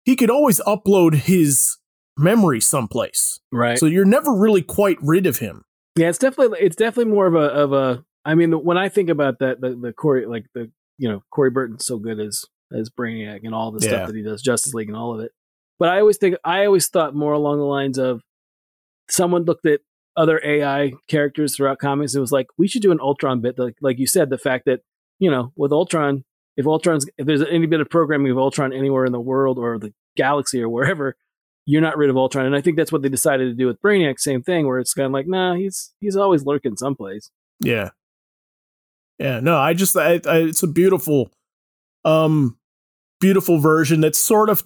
he 0.04 0.16
could 0.16 0.30
always 0.30 0.58
upload 0.60 1.14
his 1.14 1.76
memory 2.20 2.61
someplace. 2.61 3.40
right. 3.52 3.78
So 3.78 3.87
you're 3.87 4.04
never 4.04 4.33
really 4.33 4.62
quite 4.62 4.98
rid 5.02 5.26
of 5.26 5.38
him. 5.38 5.64
Yeah, 5.96 6.09
it's 6.09 6.18
definitely 6.18 6.59
it's 6.61 6.76
definitely 6.76 7.12
more 7.12 7.26
of 7.26 7.35
a 7.35 7.38
of 7.38 7.72
a. 7.72 8.04
I 8.24 8.35
mean, 8.35 8.52
when 8.52 8.76
I 8.78 8.88
think 8.88 9.09
about 9.11 9.38
that, 9.40 9.61
the 9.61 9.70
the 9.74 9.92
Corey 9.92 10.26
like 10.26 10.46
the 10.54 10.70
you 10.98 11.09
know 11.09 11.22
Corey 11.30 11.50
Burton's 11.50 11.85
so 11.87 11.98
good 11.98 12.20
as 12.20 12.44
as 12.72 12.88
Brainiac 12.90 13.40
and 13.44 13.54
all 13.54 13.72
the 13.72 13.85
Yeah. 13.85 13.90
stuff 13.92 14.06
that 14.09 14.16
he 14.16 14.22
does, 14.22 14.42
Justice 14.42 14.74
League 14.74 14.88
and 14.88 14.96
all 14.96 15.14
of 15.14 15.20
it. 15.24 15.33
But 15.78 15.88
I 15.88 15.98
always 16.00 16.18
think 16.18 16.37
I 16.44 16.64
always 16.66 16.87
thought 16.88 17.14
more 17.14 17.33
along 17.33 17.59
the 17.59 17.64
lines 17.64 17.98
of 17.98 18.20
someone 19.09 19.44
looked 19.44 19.66
at 19.66 19.80
other 20.16 20.40
AI 20.44 20.92
characters 21.09 21.56
throughout 21.56 21.78
comics. 21.78 22.14
and 22.14 22.20
was 22.20 22.33
like 22.33 22.48
we 22.59 22.68
should 22.68 22.83
do 22.83 22.92
an 22.92 23.00
Ultron 23.00 23.40
bit, 23.40 23.59
like 23.59 23.76
like 23.80 23.98
you 23.98 24.06
said, 24.06 24.30
the 24.30 24.38
fact 24.38 24.66
that 24.66 24.80
you 25.18 25.30
know 25.30 25.52
with 25.56 25.72
Ultron, 25.72 26.24
if 26.56 26.66
Ultron's 26.66 27.06
if 27.18 27.26
there's 27.26 27.42
any 27.42 27.66
bit 27.66 27.80
of 27.80 27.88
programming 27.90 28.30
of 28.30 28.38
Ultron 28.38 28.72
anywhere 28.72 29.04
in 29.04 29.12
the 29.12 29.20
world 29.20 29.59
or 29.59 29.78
the 29.78 29.92
galaxy 30.16 30.61
or 30.62 30.68
wherever, 30.68 31.16
you're 31.70 31.80
not 31.80 31.96
rid 31.96 32.11
of 32.11 32.16
Ultron. 32.16 32.46
And 32.46 32.56
I 32.56 32.61
think 32.61 32.76
that's 32.76 32.92
what 32.92 33.02
they 33.02 33.09
decided 33.09 33.46
to 33.46 33.54
do 33.54 33.66
with 33.66 33.80
Brainiac. 33.80 34.18
Same 34.18 34.42
thing, 34.42 34.66
where 34.66 34.78
it's 34.78 34.94
kind 34.94 35.06
of 35.06 35.12
like, 35.12 35.26
nah, 35.26 35.54
he's 35.54 35.92
he's 36.00 36.16
always 36.16 36.44
lurking 36.44 36.76
someplace. 36.76 37.30
Yeah. 37.61 37.90
Yeah. 39.18 39.40
No, 39.40 39.56
I 39.56 39.74
just 39.74 39.96
I, 39.96 40.20
I, 40.26 40.38
it's 40.38 40.62
a 40.62 40.68
beautiful, 40.68 41.30
um, 42.04 42.59
beautiful 43.20 43.59
version 43.59 44.00
that's 44.00 44.18
sort 44.18 44.50
of 44.50 44.62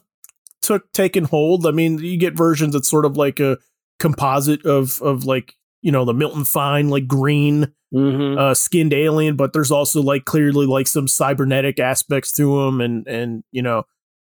took 0.62 0.90
taken 0.92 1.24
hold. 1.24 1.66
I 1.66 1.70
mean, 1.70 1.98
you 1.98 2.16
get 2.16 2.34
versions 2.36 2.72
that's 2.72 2.88
sort 2.88 3.04
of 3.04 3.16
like 3.16 3.40
a 3.40 3.58
composite 4.00 4.64
of 4.64 5.00
of 5.02 5.24
like 5.24 5.54
you 5.82 5.92
know 5.92 6.04
the 6.04 6.14
Milton 6.14 6.44
Fine 6.44 6.88
like 6.88 7.06
green 7.06 7.72
Mm-hmm. 7.94 8.36
uh, 8.36 8.54
skinned 8.54 8.92
alien, 8.92 9.36
but 9.36 9.52
there's 9.52 9.70
also 9.70 10.02
like 10.02 10.24
clearly 10.24 10.66
like 10.66 10.88
some 10.88 11.06
cybernetic 11.06 11.78
aspects 11.78 12.32
to 12.32 12.60
him, 12.60 12.80
and 12.80 13.06
and 13.06 13.44
you 13.52 13.62
know, 13.62 13.84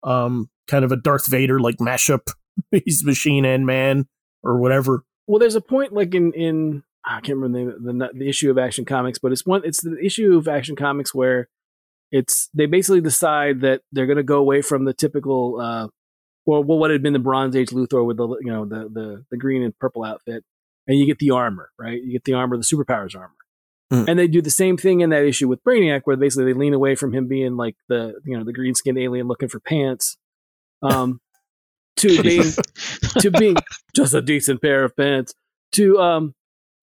um, 0.01 0.49
kind 0.67 0.83
of 0.83 0.91
a 0.91 0.95
Darth 0.95 1.27
Vader 1.27 1.59
like 1.59 1.77
mashup. 1.77 2.33
He's 2.85 3.03
machine 3.05 3.45
and 3.45 3.65
man 3.65 4.07
or 4.43 4.57
whatever. 4.57 5.03
well, 5.27 5.39
there's 5.39 5.55
a 5.55 5.61
point 5.61 5.93
like 5.93 6.13
in 6.15 6.33
in 6.33 6.83
I 7.05 7.21
can't 7.21 7.37
remember 7.37 7.77
the, 7.79 7.93
the 7.93 8.09
the 8.19 8.29
issue 8.29 8.51
of 8.51 8.57
Action 8.57 8.85
Comics, 8.85 9.19
but 9.19 9.31
it's 9.31 9.45
one 9.45 9.61
it's 9.63 9.81
the 9.81 9.97
issue 10.03 10.37
of 10.37 10.47
Action 10.47 10.75
Comics 10.75 11.13
where 11.13 11.49
it's 12.11 12.49
they 12.53 12.65
basically 12.65 13.01
decide 13.01 13.61
that 13.61 13.81
they're 13.91 14.05
going 14.05 14.17
to 14.17 14.23
go 14.23 14.37
away 14.37 14.61
from 14.61 14.85
the 14.85 14.93
typical 14.93 15.59
uh 15.59 15.87
or 16.45 16.63
well, 16.63 16.77
what 16.77 16.91
had 16.91 17.03
been 17.03 17.13
the 17.13 17.19
Bronze 17.19 17.55
Age 17.55 17.69
Luthor 17.69 18.05
with 18.05 18.17
the 18.17 18.27
you 18.27 18.51
know 18.51 18.65
the 18.65 18.89
the 18.91 19.25
the 19.31 19.37
green 19.37 19.63
and 19.63 19.77
purple 19.77 20.03
outfit, 20.03 20.43
and 20.87 20.97
you 20.97 21.05
get 21.05 21.19
the 21.19 21.31
armor, 21.31 21.69
right? 21.77 22.01
You 22.01 22.11
get 22.11 22.23
the 22.23 22.33
armor, 22.33 22.57
the 22.57 22.63
superpowers 22.63 23.15
armor. 23.15 23.33
Mm. 23.91 24.07
And 24.07 24.19
they 24.19 24.27
do 24.27 24.41
the 24.41 24.49
same 24.49 24.77
thing 24.77 25.01
in 25.01 25.09
that 25.09 25.23
issue 25.23 25.47
with 25.47 25.63
Brainiac, 25.63 26.01
where 26.05 26.15
basically 26.15 26.45
they 26.45 26.57
lean 26.57 26.73
away 26.73 26.95
from 26.95 27.13
him 27.13 27.27
being 27.27 27.57
like 27.57 27.75
the 27.89 28.15
you 28.25 28.37
know 28.37 28.43
the 28.43 28.53
green 28.53 28.75
skinned 28.75 28.97
alien 28.97 29.27
looking 29.27 29.49
for 29.49 29.59
pants, 29.59 30.17
um, 30.81 31.20
to 31.97 32.21
being 32.21 32.51
to 33.19 33.31
being 33.31 33.55
just 33.95 34.13
a 34.13 34.21
decent 34.21 34.61
pair 34.61 34.83
of 34.83 34.95
pants 34.95 35.33
to 35.73 35.99
um 35.99 36.33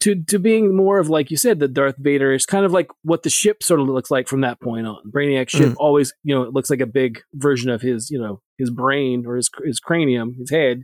to 0.00 0.22
to 0.24 0.38
being 0.38 0.76
more 0.76 0.98
of 0.98 1.08
like 1.08 1.30
you 1.30 1.36
said 1.36 1.58
the 1.58 1.66
Darth 1.68 1.96
Vader 1.98 2.32
is 2.32 2.46
kind 2.46 2.64
of 2.64 2.72
like 2.72 2.88
what 3.02 3.22
the 3.24 3.30
ship 3.30 3.62
sort 3.62 3.80
of 3.80 3.88
looks 3.88 4.10
like 4.10 4.28
from 4.28 4.42
that 4.42 4.60
point 4.60 4.86
on. 4.86 4.98
Brainiac 5.10 5.48
ship 5.48 5.70
Mm. 5.70 5.76
always 5.78 6.12
you 6.22 6.34
know 6.34 6.42
it 6.42 6.52
looks 6.52 6.70
like 6.70 6.80
a 6.80 6.86
big 6.86 7.20
version 7.34 7.70
of 7.70 7.82
his 7.82 8.10
you 8.10 8.18
know 8.20 8.40
his 8.58 8.70
brain 8.70 9.24
or 9.26 9.36
his 9.36 9.50
his 9.64 9.80
cranium 9.80 10.34
his 10.38 10.50
head. 10.50 10.82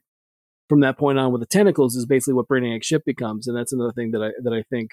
From 0.70 0.80
that 0.80 0.96
point 0.96 1.18
on, 1.18 1.30
with 1.30 1.42
the 1.42 1.46
tentacles 1.46 1.94
is 1.94 2.06
basically 2.06 2.32
what 2.32 2.48
Brainiac 2.48 2.82
ship 2.82 3.02
becomes, 3.04 3.46
and 3.46 3.54
that's 3.56 3.72
another 3.74 3.92
thing 3.92 4.12
that 4.12 4.22
I 4.22 4.30
that 4.42 4.54
I 4.54 4.62
think 4.70 4.92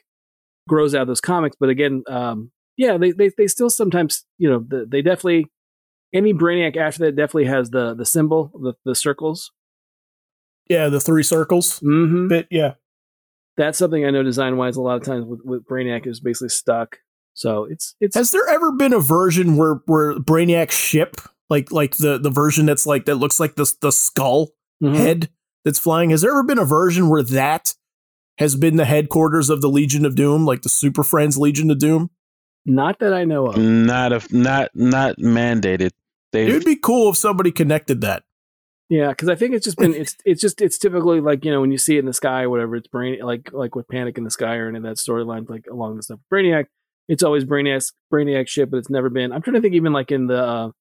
grows 0.67 0.93
out 0.93 1.03
of 1.03 1.07
those 1.07 1.21
comics. 1.21 1.55
But 1.57 1.69
again, 1.69 2.03
um, 2.09 2.51
yeah, 2.75 2.97
they, 2.97 3.11
they 3.11 3.31
they 3.37 3.47
still 3.47 3.69
sometimes 3.69 4.25
you 4.37 4.49
know 4.49 4.85
they 4.85 5.01
definitely 5.01 5.47
any 6.13 6.33
Brainiac 6.33 6.75
after 6.77 7.05
that 7.05 7.15
definitely 7.15 7.45
has 7.45 7.69
the 7.69 7.93
the 7.93 8.05
symbol 8.05 8.51
the 8.61 8.73
the 8.85 8.95
circles. 8.95 9.51
Yeah, 10.69 10.89
the 10.89 10.99
three 10.99 11.23
circles 11.23 11.79
Mm-hmm. 11.79 12.27
bit. 12.29 12.47
Yeah, 12.49 12.73
That's 13.57 13.77
something 13.77 14.05
I 14.05 14.09
know 14.11 14.23
design 14.23 14.57
wise. 14.57 14.77
A 14.77 14.81
lot 14.81 14.95
of 14.97 15.03
times 15.03 15.25
with, 15.25 15.41
with 15.43 15.65
Brainiac 15.65 16.07
is 16.07 16.19
basically 16.19 16.49
stuck. 16.49 16.97
So 17.33 17.65
it's 17.65 17.95
it's 17.99 18.15
Has 18.15 18.31
there 18.31 18.47
ever 18.49 18.71
been 18.71 18.93
a 18.93 18.99
version 18.99 19.57
where 19.57 19.75
where 19.85 20.15
Brainiac's 20.15 20.75
ship, 20.75 21.15
like 21.49 21.71
like 21.71 21.97
the 21.97 22.17
the 22.17 22.29
version 22.29 22.65
that's 22.65 22.85
like 22.85 23.05
that 23.05 23.15
looks 23.15 23.39
like 23.39 23.55
the 23.55 23.71
the 23.81 23.91
skull 23.91 24.49
Mhm. 24.83 24.95
head 24.95 25.29
that's 25.65 25.79
flying? 25.79 26.09
Has 26.11 26.21
there 26.21 26.31
ever 26.31 26.43
been 26.43 26.59
a 26.59 26.65
version 26.65 27.09
where 27.09 27.23
that 27.23 27.73
has 28.37 28.55
been 28.55 28.77
the 28.77 28.85
headquarters 28.85 29.49
of 29.49 29.61
the 29.61 29.69
Legion 29.69 30.05
of 30.05 30.15
Doom, 30.15 30.45
like 30.45 30.61
the 30.63 30.69
Super 30.69 31.03
Friends 31.03 31.37
Legion 31.37 31.69
of 31.71 31.79
Doom? 31.79 32.09
not 32.65 32.99
that 32.99 33.11
I 33.13 33.23
know 33.25 33.47
of. 33.47 33.57
not 33.57 34.13
a, 34.13 34.21
not 34.31 34.69
not 34.75 35.17
mandated. 35.17 35.91
It 36.33 36.45
They 36.47 36.53
would 36.53 36.65
be 36.65 36.75
cool 36.75 37.11
if 37.11 37.17
somebody 37.17 37.51
connected 37.51 38.01
that. 38.01 38.23
Yeah, 38.89 39.09
because 39.09 39.29
I 39.29 39.35
think 39.35 39.53
it's 39.53 39.63
just 39.63 39.77
been 39.77 39.93
it's 39.93 40.17
it's 40.25 40.41
just 40.41 40.61
it's 40.61 40.77
typically 40.77 41.21
like 41.21 41.45
you 41.45 41.51
know 41.51 41.61
when 41.61 41.71
you 41.71 41.77
see 41.77 41.95
it 41.95 41.99
in 41.99 42.05
the 42.05 42.13
sky 42.13 42.43
or 42.43 42.49
whatever 42.49 42.75
it's 42.75 42.87
brain 42.87 43.19
like 43.21 43.51
like 43.53 43.73
with 43.73 43.87
Panic 43.87 44.17
in 44.17 44.25
the 44.25 44.31
Sky 44.31 44.55
or 44.57 44.67
any 44.67 44.77
of 44.77 44.83
that 44.83 44.97
storyline 44.97 45.49
like 45.49 45.65
along 45.71 45.95
the 45.95 46.03
stuff 46.03 46.19
with 46.29 46.39
Brainiac, 46.39 46.65
it's 47.07 47.23
always 47.23 47.45
Brainiac 47.45 47.89
Brainiac 48.11 48.49
ship, 48.49 48.69
but 48.69 48.77
it's 48.77 48.89
never 48.89 49.09
been. 49.09 49.31
I'm 49.31 49.41
trying 49.41 49.55
to 49.55 49.61
think 49.61 49.75
even 49.75 49.93
like 49.93 50.11
in 50.11 50.27
the 50.27 50.43
uh, 50.43 50.71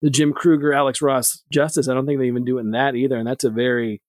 the 0.00 0.10
Jim 0.10 0.32
Krueger 0.32 0.72
Alex 0.72 1.02
Ross 1.02 1.42
Justice. 1.52 1.88
I 1.88 1.94
don't 1.94 2.06
think 2.06 2.20
they 2.20 2.28
even 2.28 2.44
do 2.44 2.58
it 2.58 2.60
in 2.60 2.70
that 2.70 2.94
either, 2.94 3.16
and 3.16 3.26
that's 3.26 3.42
a 3.44 3.50
very 3.50 4.00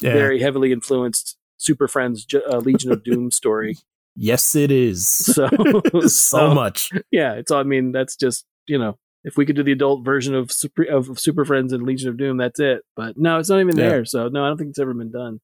Yeah. 0.00 0.14
very 0.14 0.40
heavily 0.40 0.72
influenced 0.72 1.36
Super 1.58 1.88
Friends 1.88 2.26
uh, 2.34 2.58
Legion 2.58 2.92
of 2.92 3.04
Doom 3.04 3.30
story. 3.40 3.76
yes, 4.16 4.54
it 4.54 4.70
is. 4.70 5.06
So 5.06 5.48
so 5.92 6.06
so, 6.06 6.54
much. 6.54 6.90
yeah, 7.10 7.34
it's 7.34 7.50
all. 7.50 7.60
I 7.60 7.64
mean, 7.64 7.92
that's 7.92 8.16
just 8.16 8.46
you 8.66 8.78
know, 8.78 8.96
if 9.24 9.36
we 9.36 9.46
could 9.46 9.56
do 9.56 9.62
the 9.62 9.72
adult 9.72 10.04
version 10.04 10.34
of 10.34 10.50
Super 10.52 10.82
of 10.84 11.18
Super 11.18 11.44
Friends 11.44 11.72
and 11.72 11.84
Legion 11.84 12.08
of 12.08 12.16
Doom, 12.16 12.36
that's 12.38 12.58
it. 12.60 12.82
But 12.96 13.16
no, 13.16 13.38
it's 13.38 13.48
not 13.48 13.60
even 13.60 13.76
Yeah. 13.76 13.88
there. 13.88 14.04
So 14.04 14.28
no, 14.28 14.44
I 14.44 14.48
don't 14.48 14.56
think 14.58 14.70
it's 14.70 14.78
ever 14.78 14.94
been 14.94 15.12
done. 15.12 15.40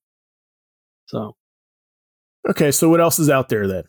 So 1.06 1.36
Okay, 2.48 2.70
so 2.70 2.88
what 2.88 3.00
else 3.00 3.18
is 3.18 3.28
out 3.30 3.48
there 3.48 3.66
then? 3.66 3.84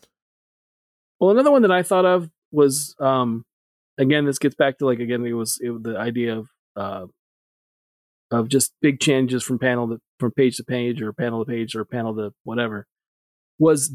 well, 1.18 1.30
another 1.30 1.50
one 1.50 1.62
that 1.62 1.70
I 1.72 1.82
thought 1.82 2.04
of 2.04 2.30
was 2.52 2.94
um, 3.00 3.44
again, 3.98 4.24
this 4.26 4.38
gets 4.38 4.54
back 4.54 4.78
to 4.78 4.86
like 4.86 4.98
again, 5.00 5.24
it 5.26 5.32
was 5.32 5.58
it, 5.62 5.70
was 5.70 5.82
the 5.82 5.96
idea 5.98 6.36
of 6.38 6.48
uh, 6.76 7.06
of 8.30 8.48
just 8.48 8.72
big 8.80 9.00
changes 9.00 9.42
from 9.42 9.58
panel 9.58 9.88
to 9.88 9.98
from 10.18 10.32
page 10.32 10.56
to 10.56 10.64
page 10.64 11.00
or 11.02 11.12
panel 11.12 11.44
to 11.44 11.50
page 11.50 11.74
or 11.74 11.84
panel 11.84 12.14
to 12.16 12.32
whatever 12.44 12.86
was 13.58 13.92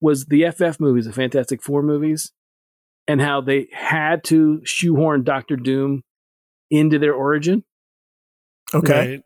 was 0.00 0.26
the 0.26 0.48
FF 0.50 0.80
movies, 0.80 1.06
the 1.06 1.12
Fantastic 1.12 1.62
Four 1.62 1.82
movies, 1.82 2.32
and 3.06 3.20
how 3.20 3.40
they 3.40 3.68
had 3.72 4.24
to 4.24 4.60
shoehorn 4.64 5.24
Doctor 5.24 5.56
Doom 5.56 6.02
into 6.70 6.98
their 6.98 7.14
origin. 7.14 7.64
Okay. 8.72 9.10
Right. 9.10 9.20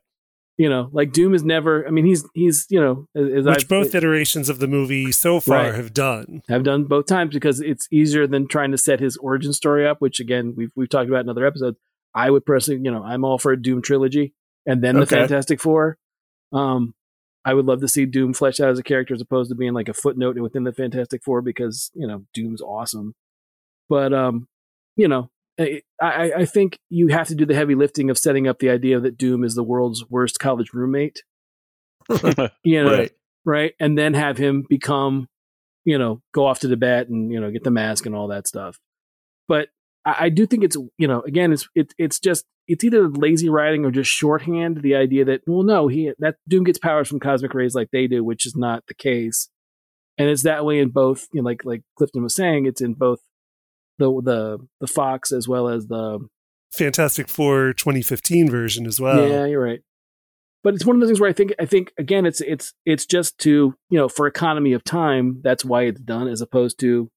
You 0.57 0.69
know, 0.69 0.89
like 0.93 1.13
Doom 1.13 1.35
is 1.35 1.45
never. 1.45 1.87
I 1.87 1.91
mean, 1.93 2.05
he's 2.05 2.25
he's 2.35 2.67
you 2.69 2.81
know, 2.81 3.07
as 3.15 3.45
Which 3.47 3.63
I've, 3.63 3.69
both 3.69 3.95
iterations 3.95 4.49
of 4.49 4.59
the 4.59 4.67
movie 4.67 5.13
so 5.13 5.39
far 5.39 5.67
Right. 5.67 5.75
have 5.75 5.95
done. 5.95 6.43
have 6.49 6.65
done 6.65 6.85
both 6.85 7.07
times 7.07 7.33
because 7.33 7.61
it's 7.61 7.87
easier 7.93 8.27
than 8.27 8.49
trying 8.49 8.73
to 8.73 8.79
set 8.79 8.99
his 8.99 9.17
origin 9.19 9.53
story 9.53 9.87
up, 9.87 10.01
which 10.01 10.19
again 10.19 10.55
we've 10.57 10.73
we've 10.75 10.89
talked 10.89 11.09
about 11.09 11.21
in 11.21 11.29
other 11.29 11.47
episodes. 11.47 11.79
I 12.13 12.31
would 12.31 12.45
personally, 12.45 12.81
you 12.83 12.91
know, 12.91 13.05
I'm 13.05 13.25
all 13.25 13.39
for 13.39 13.53
a 13.53 13.63
Doom 13.63 13.83
trilogy 13.83 14.35
and 14.67 14.83
then 14.83 14.97
the 14.97 15.03
Okay. 15.03 15.15
Fantastic 15.17 15.61
Four. 15.61 15.97
Um, 16.53 16.95
I 17.45 17.55
would 17.55 17.67
love 17.67 17.81
to 17.83 17.89
see 17.89 18.05
Doom 18.05 18.35
fleshed 18.35 18.59
out 18.59 18.71
as 18.71 18.81
a 18.81 18.83
character 18.83 19.15
as 19.15 19.21
opposed 19.21 19.51
to 19.51 19.55
being 19.55 19.75
like 19.75 19.89
a 19.89 19.95
footnote 19.95 20.37
within 20.41 20.65
the 20.65 20.73
Fantastic 20.73 21.23
Four 21.23 21.41
because 21.41 21.93
you 21.95 22.09
know 22.09 22.25
Doom's 22.35 22.61
awesome. 22.63 23.15
But 23.89 24.13
um, 24.13 24.47
you 24.97 25.09
know, 25.09 25.31
I 25.59 25.83
I, 26.01 26.33
I 26.39 26.45
think 26.45 26.79
you 26.91 27.09
have 27.09 27.29
to 27.29 27.35
do 27.35 27.47
the 27.47 27.55
heavy 27.55 27.75
lifting 27.75 28.11
of 28.11 28.19
setting 28.19 28.47
up 28.49 28.59
the 28.59 28.71
idea 28.71 29.01
that 29.01 29.19
Doom 29.19 29.45
is 29.45 29.55
the 29.55 29.63
world's 29.65 30.05
worst 30.09 30.39
college 30.39 30.73
roommate. 30.73 31.23
You 32.65 32.85
know, 32.85 32.91
Right. 32.93 33.13
right? 33.45 33.75
And 33.81 33.97
then 33.99 34.15
have 34.15 34.39
him 34.39 34.65
become, 34.69 35.29
you 35.85 35.99
know, 35.99 36.23
go 36.33 36.47
off 36.47 36.61
to 36.61 36.69
the 36.69 36.77
bat 36.77 37.09
and 37.09 37.31
you 37.33 37.41
know 37.41 37.51
get 37.51 37.65
the 37.65 37.71
mask 37.71 38.07
and 38.07 38.15
all 38.15 38.29
that 38.29 38.47
stuff. 38.47 38.79
But 39.47 39.69
I, 40.05 40.17
I 40.21 40.29
do 40.29 40.47
think 40.47 40.65
it's 40.65 40.77
you 40.99 41.09
know 41.09 41.21
again 41.23 41.53
it's 41.53 41.69
it, 41.75 41.93
it's 41.99 42.19
just 42.19 42.45
it's 42.67 42.85
either 42.85 43.09
lazy 43.09 43.49
writing 43.49 43.85
or 43.85 43.91
just 43.91 44.11
shorthand. 44.11 44.83
The 44.83 44.95
idea 44.95 45.25
that 45.27 45.43
well 45.47 45.63
no 45.63 45.89
he 45.89 46.13
that 46.19 46.37
Doom 46.49 46.65
gets 46.65 46.79
powers 46.79 47.09
from 47.09 47.21
cosmic 47.21 47.55
rays 47.55 47.75
like 47.75 47.91
they 47.91 48.07
do, 48.07 48.23
which 48.25 48.47
is 48.47 48.57
not 48.57 48.85
the 48.89 48.95
case. 48.95 49.49
And 50.17 50.29
it's 50.29 50.43
that 50.43 50.65
way 50.65 50.81
in 50.81 50.89
both, 50.89 51.29
you 51.33 51.43
know, 51.43 51.47
like 51.47 51.65
like 51.65 51.83
Clifton 51.97 52.23
was 52.23 52.35
saying, 52.35 52.67
it's 52.67 52.81
in 52.81 52.95
both 52.95 53.21
the 53.99 54.11
the 54.23 54.59
the 54.81 54.87
Fox 54.87 55.33
as 55.33 55.49
well 55.49 55.69
as 55.69 55.87
the 55.87 56.21
Fantastic 56.73 57.29
Four 57.29 57.73
2015 57.73 58.51
version 58.51 58.87
as 58.87 59.01
well. 59.01 59.29
yeah, 59.29 59.47
you're 59.47 59.63
right. 59.63 59.81
But 60.65 60.75
it's 60.75 60.85
one 60.85 60.97
of 60.97 61.01
those 61.01 61.09
things 61.09 61.21
where 61.21 61.31
I 61.31 61.33
think 61.33 61.53
I 61.59 61.67
think 61.67 61.93
again 61.99 62.27
it's 62.27 62.41
it's 62.41 62.75
it's 62.85 63.07
just 63.07 63.39
to 63.39 63.75
you 63.91 63.99
know 63.99 64.09
for 64.09 64.27
economy 64.27 64.73
of 64.73 64.85
time 64.85 65.41
that's 65.43 65.65
why 65.65 65.85
it's 65.85 66.01
done 66.01 66.29
as 66.29 66.41
opposed 66.41 66.79
to 66.81 67.11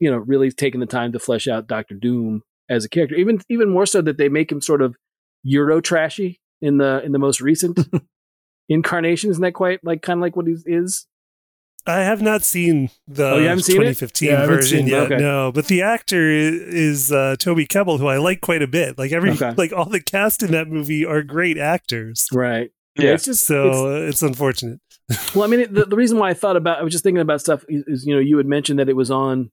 you 0.00 0.10
know 0.10 0.18
really 0.18 0.50
taking 0.52 0.80
the 0.80 0.86
time 0.86 1.12
to 1.12 1.18
flesh 1.18 1.48
out 1.48 1.66
Doctor 1.66 1.94
Doom 1.94 2.42
as 2.68 2.84
a 2.84 2.88
character 2.88 3.16
even 3.16 3.40
even 3.48 3.70
more 3.70 3.86
so 3.86 4.02
that 4.02 4.18
they 4.18 4.28
make 4.28 4.52
him 4.52 4.60
sort 4.60 4.82
of 4.82 4.96
Euro 5.44 5.80
trashy 5.80 6.40
in 6.60 6.78
the 6.78 7.02
in 7.04 7.12
the 7.12 7.18
most 7.18 7.40
recent 7.40 7.78
incarnation 8.68 9.30
isn't 9.30 9.42
that 9.42 9.52
quite 9.52 9.80
like 9.82 10.02
kind 10.02 10.18
of 10.18 10.22
like 10.22 10.36
what 10.36 10.46
he 10.46 10.56
is 10.66 11.06
I 11.86 12.00
have 12.00 12.20
not 12.22 12.42
seen 12.42 12.90
the 13.06 13.30
Oh, 13.30 13.38
you 13.38 13.46
haven't 13.48 13.64
seen 13.64 13.76
2015 13.76 14.28
Yeah, 14.28 14.46
version 14.46 14.86
yet. 14.86 15.02
Okay. 15.04 15.16
No, 15.18 15.52
but 15.52 15.66
the 15.66 15.82
actor 15.82 16.28
is, 16.30 17.12
uh, 17.12 17.36
Toby 17.38 17.66
Kebbell, 17.66 17.98
who 17.98 18.06
I 18.08 18.16
like 18.18 18.40
quite 18.40 18.62
a 18.62 18.66
bit. 18.66 18.98
Like 18.98 19.12
every, 19.12 19.30
Okay. 19.30 19.54
like 19.56 19.72
all 19.72 19.84
the 19.88 20.00
cast 20.00 20.42
in 20.42 20.50
that 20.52 20.68
movie 20.68 21.04
are 21.06 21.22
great 21.22 21.58
actors. 21.58 22.26
right 22.32 22.70
Yeah. 22.98 23.12
it's 23.14 23.24
just 23.24 23.46
So 23.46 23.86
uh, 23.94 24.00
it's 24.08 24.22
unfortunate. 24.22 24.80
Well, 25.34 25.44
I 25.44 25.46
mean, 25.46 25.60
it- 25.60 25.74
the, 25.74 25.84
the 25.84 25.96
reason 25.96 26.18
why 26.18 26.30
I 26.30 26.34
thought 26.34 26.56
about, 26.56 26.78
I 26.80 26.82
was 26.82 26.92
just 26.92 27.04
thinking 27.04 27.20
about 27.20 27.40
stuff 27.40 27.64
is, 27.68 27.84
is, 27.86 28.06
you 28.06 28.14
know, 28.14 28.20
you 28.20 28.36
had 28.38 28.46
mentioned 28.46 28.78
that 28.80 28.88
it 28.88 28.96
was 28.96 29.10
on 29.10 29.50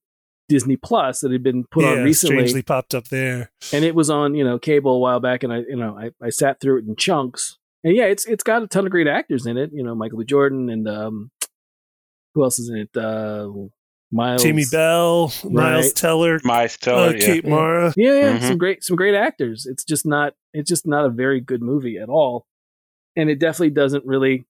Disney 0.50 0.76
Plus 0.76 1.19
that 1.22 1.32
had 1.32 1.43
been 1.43 1.65
put 1.72 1.84
yeah, 1.86 1.91
on 1.91 2.04
recently, 2.04 2.38
strangely 2.38 2.62
popped 2.63 2.93
up 2.96 3.10
there. 3.10 3.52
and 3.72 3.86
it 3.86 3.93
was 3.96 4.10
on, 4.10 4.34
you 4.36 4.43
know, 4.43 4.58
cable 4.60 4.96
a 4.96 5.00
while 5.00 5.19
back, 5.19 5.43
and 5.43 5.54
I, 5.54 5.60
you 5.60 5.76
know, 5.78 5.96
I, 5.98 6.10
I 6.26 6.32
sat 6.32 6.60
through 6.60 6.80
it 6.80 6.86
in 6.86 6.96
chunks, 6.98 7.58
and 7.84 7.96
yeah, 7.96 8.06
it's 8.06 8.26
it's 8.26 8.43
got 8.43 8.62
a 8.62 8.67
ton 8.67 8.86
of 8.86 8.91
great 8.91 9.08
actors 9.08 9.46
in 9.46 9.58
it, 9.58 9.69
you 9.74 9.84
know, 9.84 9.96
Michael 9.96 10.17
B. 10.19 10.26
Jordan 10.26 10.69
and 10.69 10.88
um, 10.88 11.32
who 12.34 12.43
else 12.43 12.60
is 12.60 12.69
in 12.69 12.78
it? 12.78 12.98
Uh, 12.98 13.50
Miles, 14.12 14.43
Jamie 14.43 14.65
Bell, 14.72 15.34
Miles 15.43 15.91
Teller, 15.93 16.39
Miles 16.43 16.76
uh, 16.76 16.86
Teller, 16.86 17.15
yeah. 17.15 17.26
Kate 17.26 17.48
Mara. 17.48 17.93
Yeah, 17.98 18.13
yeah, 18.13 18.38
Mhm. 18.38 18.48
some 18.48 18.58
great, 18.60 18.84
some 18.84 18.96
great 18.96 19.15
actors. 19.15 19.65
It's 19.65 19.84
just 19.84 20.06
not, 20.06 20.36
it's 20.54 20.69
just 20.69 20.86
not 20.86 21.06
a 21.06 21.10
very 21.10 21.41
good 21.41 21.63
movie 21.63 21.98
at 21.98 22.10
all, 22.10 22.46
and 23.15 23.30
it 23.30 23.39
definitely 23.39 23.72
doesn't 23.72 24.06
really, 24.06 24.46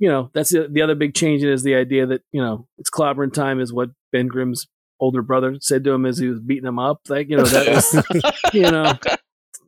you 0.00 0.08
know, 0.08 0.30
that's 0.34 0.50
the, 0.50 0.66
the 0.68 0.82
other 0.82 0.96
big 0.96 1.14
change 1.14 1.44
is 1.44 1.62
the 1.62 1.76
idea 1.76 2.06
that 2.06 2.22
you 2.32 2.40
know 2.42 2.66
it's 2.78 2.90
clobbering 2.90 3.32
time 3.32 3.60
is 3.60 3.72
what 3.72 3.90
Ben 4.10 4.26
Grimm's 4.26 4.66
older 4.98 5.22
brother 5.22 5.56
said 5.60 5.84
to 5.84 5.92
him 5.92 6.04
as 6.06 6.18
he 6.18 6.26
was 6.26 6.40
beating 6.40 6.66
him 6.66 6.80
up. 6.80 7.02
Like 7.08 7.28
you 7.28 7.36
know 7.36 7.44
that 7.44 7.68
was, 7.68 8.32
you 8.54 8.62
know, 8.70 8.92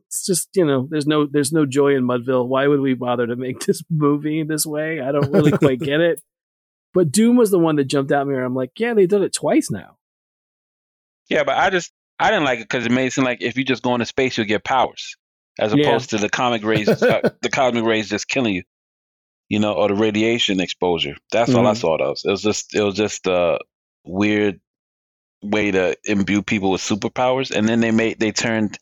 it's 0.09 0.27
just 0.27 0.49
you 0.57 0.65
know 0.67 0.89
there's 0.91 1.07
no 1.07 1.27
there's 1.27 1.53
no 1.53 1.65
joy 1.65 1.95
in 1.95 2.03
Mudville. 2.03 2.49
Why 2.49 2.67
would 2.67 2.81
we 2.81 2.95
bother 2.95 3.27
to 3.29 3.37
make 3.37 3.61
this 3.67 3.85
movie 3.89 4.43
this 4.43 4.67
way? 4.67 5.01
I 5.01 5.13
don't 5.13 5.31
really 5.31 5.53
quite 5.53 5.79
get 5.79 6.01
it. 6.01 6.21
But 6.95 7.13
Doom 7.13 7.37
was 7.37 7.51
the 7.51 7.59
one 7.59 7.77
that 7.77 7.85
jumped 7.85 8.13
out 8.13 8.23
at 8.23 8.27
me. 8.27 8.35
Where 8.35 8.45
I'm 8.45 8.55
like, 8.55 8.73
yeah, 8.79 8.95
they've 8.95 9.09
done 9.09 9.23
it 9.23 9.33
twice 9.35 9.71
now. 9.71 9.97
Yeah, 11.29 11.45
but 11.45 11.57
I 11.57 11.71
just 11.71 11.93
I 12.19 12.31
didn't 12.31 12.45
like 12.45 12.61
it 12.61 12.69
because 12.69 12.87
it 12.87 12.93
made 12.93 13.07
it 13.07 13.13
seem 13.13 13.25
like 13.25 13.43
if 13.43 13.57
you 13.57 13.65
just 13.65 13.83
go 13.83 13.95
into 13.95 14.07
space, 14.07 14.37
you'll 14.39 14.47
get 14.47 14.65
powers, 14.65 15.17
as 15.59 15.73
Yeah. 15.73 15.85
opposed 15.87 16.11
to 16.11 16.19
the 16.19 16.29
comic 16.29 16.65
rays, 16.65 16.89
uh, 16.89 17.29
the 17.43 17.51
cosmic 17.51 17.85
rays 17.85 18.09
just 18.09 18.29
killing 18.29 18.55
you, 18.55 18.63
you 19.49 19.59
know, 19.59 19.75
or 19.75 19.89
the 19.89 19.95
radiation 19.95 20.61
exposure. 20.61 21.17
That's 21.31 21.55
all 21.55 21.67
I 21.67 21.73
Mhm. 21.73 21.77
saw. 21.77 21.95
It 21.97 22.09
was. 22.09 22.25
It 22.25 22.31
was 22.31 22.43
just 22.43 22.75
it 22.75 22.83
was 22.83 22.95
just 22.95 23.27
a 23.27 23.59
weird 24.05 24.61
way 25.43 25.71
to 25.71 25.97
imbue 26.05 26.43
people 26.43 26.71
with 26.71 26.81
superpowers, 26.81 27.51
and 27.55 27.69
then 27.69 27.81
they 27.81 27.91
made 27.91 28.19
they 28.19 28.33
turned 28.33 28.79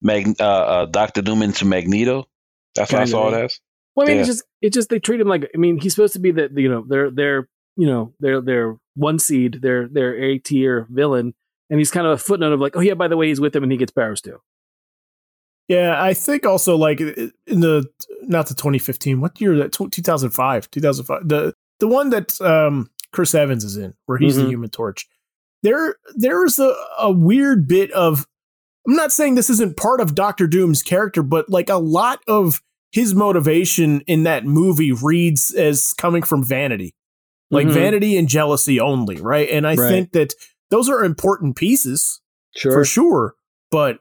Mag, 0.00 0.40
uh, 0.40 0.44
uh, 0.44 0.86
Doctor 0.86 1.20
Doom 1.22 1.42
into 1.42 1.64
Magneto. 1.64 2.28
That's 2.76 2.92
what 2.92 3.02
I 3.02 3.04
saw 3.06 3.28
it 3.34 3.44
as. 3.44 3.60
Well, 3.98 4.06
I 4.06 4.10
mean, 4.10 4.16
Yeah. 4.18 4.20
it's 4.22 4.28
just 4.28 4.44
it's 4.62 4.74
just 4.74 4.88
they 4.90 5.00
treat 5.00 5.20
him 5.20 5.26
like 5.28 5.50
I 5.52 5.58
mean, 5.58 5.78
he's 5.80 5.94
supposed 5.94 6.12
to 6.12 6.20
be 6.20 6.30
the 6.30 6.48
the, 6.48 6.62
you 6.62 6.68
know 6.68 6.84
they're 6.88 7.10
they're 7.10 7.48
you 7.76 7.86
know 7.86 8.14
they're 8.20 8.40
they're 8.40 8.76
one 8.94 9.18
seed, 9.18 9.58
they're 9.60 9.88
they're 9.88 10.14
A 10.16 10.38
tier 10.38 10.86
villain, 10.90 11.34
and 11.68 11.80
he's 11.80 11.90
kind 11.90 12.06
of 12.06 12.12
a 12.12 12.18
footnote 12.18 12.52
of 12.52 12.60
like, 12.60 12.76
oh 12.76 12.80
yeah, 12.80 12.94
by 12.94 13.08
the 13.08 13.16
way, 13.16 13.26
he's 13.26 13.40
with 13.40 13.56
him 13.56 13.64
and 13.64 13.72
he 13.72 13.78
gets 13.78 13.90
powers 13.92 14.20
too. 14.20 14.38
Yeah, 15.68 16.00
I 16.02 16.14
think 16.14 16.46
also 16.46 16.76
like 16.76 17.00
in 17.00 17.32
the 17.46 17.86
not 18.22 18.46
the 18.46 18.54
2015, 18.54 19.20
what 19.20 19.40
year 19.40 19.56
that 19.56 19.72
2005, 19.72 20.70
2005. 20.70 21.28
The 21.28 21.54
the 21.80 21.88
one 21.88 22.10
that 22.10 22.40
um 22.40 22.90
Chris 23.12 23.34
Evans 23.34 23.64
is 23.64 23.76
in 23.76 23.94
where 24.06 24.18
he's 24.18 24.36
the 24.36 24.44
Mhm. 24.44 24.48
human 24.50 24.70
torch. 24.70 25.08
There 25.62 25.96
there's 26.14 26.58
a, 26.58 26.74
a 26.98 27.10
weird 27.10 27.66
bit 27.68 27.90
of 27.92 28.26
I'm 28.86 28.94
not 28.96 29.12
saying 29.12 29.34
this 29.34 29.50
isn't 29.50 29.76
part 29.76 30.00
of 30.00 30.14
Doctor 30.14 30.46
Doom's 30.46 30.82
character, 30.82 31.22
but 31.22 31.50
like 31.50 31.68
a 31.68 31.76
lot 31.76 32.20
of 32.26 32.62
his 32.92 33.14
motivation 33.14 34.00
in 34.02 34.22
that 34.24 34.44
movie 34.44 34.92
reads 34.92 35.52
as 35.54 35.92
coming 35.94 36.22
from 36.22 36.44
vanity. 36.44 36.94
Like 37.50 37.66
Mhm. 37.66 37.72
vanity 37.72 38.16
and 38.16 38.28
jealousy 38.28 38.78
only, 38.80 39.20
right? 39.20 39.48
And 39.50 39.66
I 39.66 39.74
Right. 39.76 39.88
think 39.88 40.12
that 40.12 40.34
those 40.70 40.88
are 40.88 41.04
important 41.04 41.56
pieces 41.56 42.20
Sure, 42.56 42.72
for 42.72 42.84
sure, 42.84 43.34
but 43.70 44.00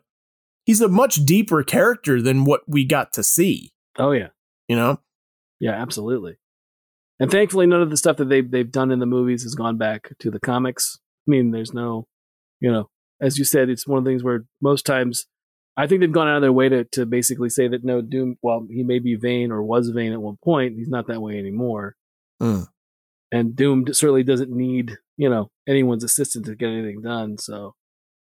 he's 0.66 0.82
a 0.82 0.88
much 0.90 1.26
deeper 1.26 1.64
character 1.64 2.22
than 2.22 2.44
what 2.46 2.62
we 2.68 2.84
got 2.86 3.14
to 3.14 3.24
see, 3.24 3.72
Oh 3.98 4.12
yeah, 4.12 4.30
you 4.68 4.76
know? 4.76 5.00
yeah, 5.60 5.72
absolutely. 5.72 6.38
And 7.20 7.32
thankfully, 7.32 7.66
none 7.68 7.82
of 7.82 7.90
the 7.90 7.98
stuff 7.98 8.18
that 8.18 8.30
they've 8.30 8.50
they've 8.50 8.72
done 8.72 8.92
in 8.92 9.00
the 9.00 9.06
movies 9.06 9.44
has 9.44 9.56
gone 9.56 9.78
back 9.78 10.14
to 10.20 10.30
the 10.30 10.40
comics. 10.40 11.00
I 11.28 11.32
mean, 11.32 11.52
there's 11.52 11.74
no, 11.74 12.08
you 12.60 12.72
know, 12.72 12.90
as 13.22 13.38
you 13.40 13.46
said, 13.46 13.70
it's 13.70 13.88
one 13.88 13.98
of 13.98 14.04
the 14.04 14.12
things 14.12 14.24
where 14.24 14.46
most 14.62 14.86
times 14.86 15.26
I 15.78 15.86
think 15.86 16.02
they've 16.02 16.12
gone 16.12 16.28
out 16.28 16.38
of 16.38 16.42
their 16.42 16.52
way 16.52 16.70
to 16.70 16.84
to 16.86 17.06
basically 17.06 17.50
say 17.50 17.68
that 17.68 17.84
no, 17.84 18.02
Doom, 18.02 18.38
well, 18.42 18.66
he 18.70 18.84
may 18.84 19.00
be 19.00 19.16
vain 19.16 19.52
or 19.52 19.62
was 19.62 19.90
vain 19.90 20.12
at 20.12 20.22
one 20.22 20.38
point, 20.44 20.76
he's 20.76 20.90
not 20.90 21.08
that 21.08 21.22
way 21.22 21.38
anymore. 21.38 21.96
Mm. 22.42 22.68
And 23.32 23.56
Doom 23.56 23.86
certainly 23.94 24.24
doesn't 24.24 24.52
need 24.52 24.98
you 25.18 25.30
know 25.30 25.50
anyone's 25.68 26.04
assistance 26.04 26.48
to 26.48 26.56
get 26.56 26.70
anything 26.70 27.02
done. 27.02 27.38
So, 27.38 27.76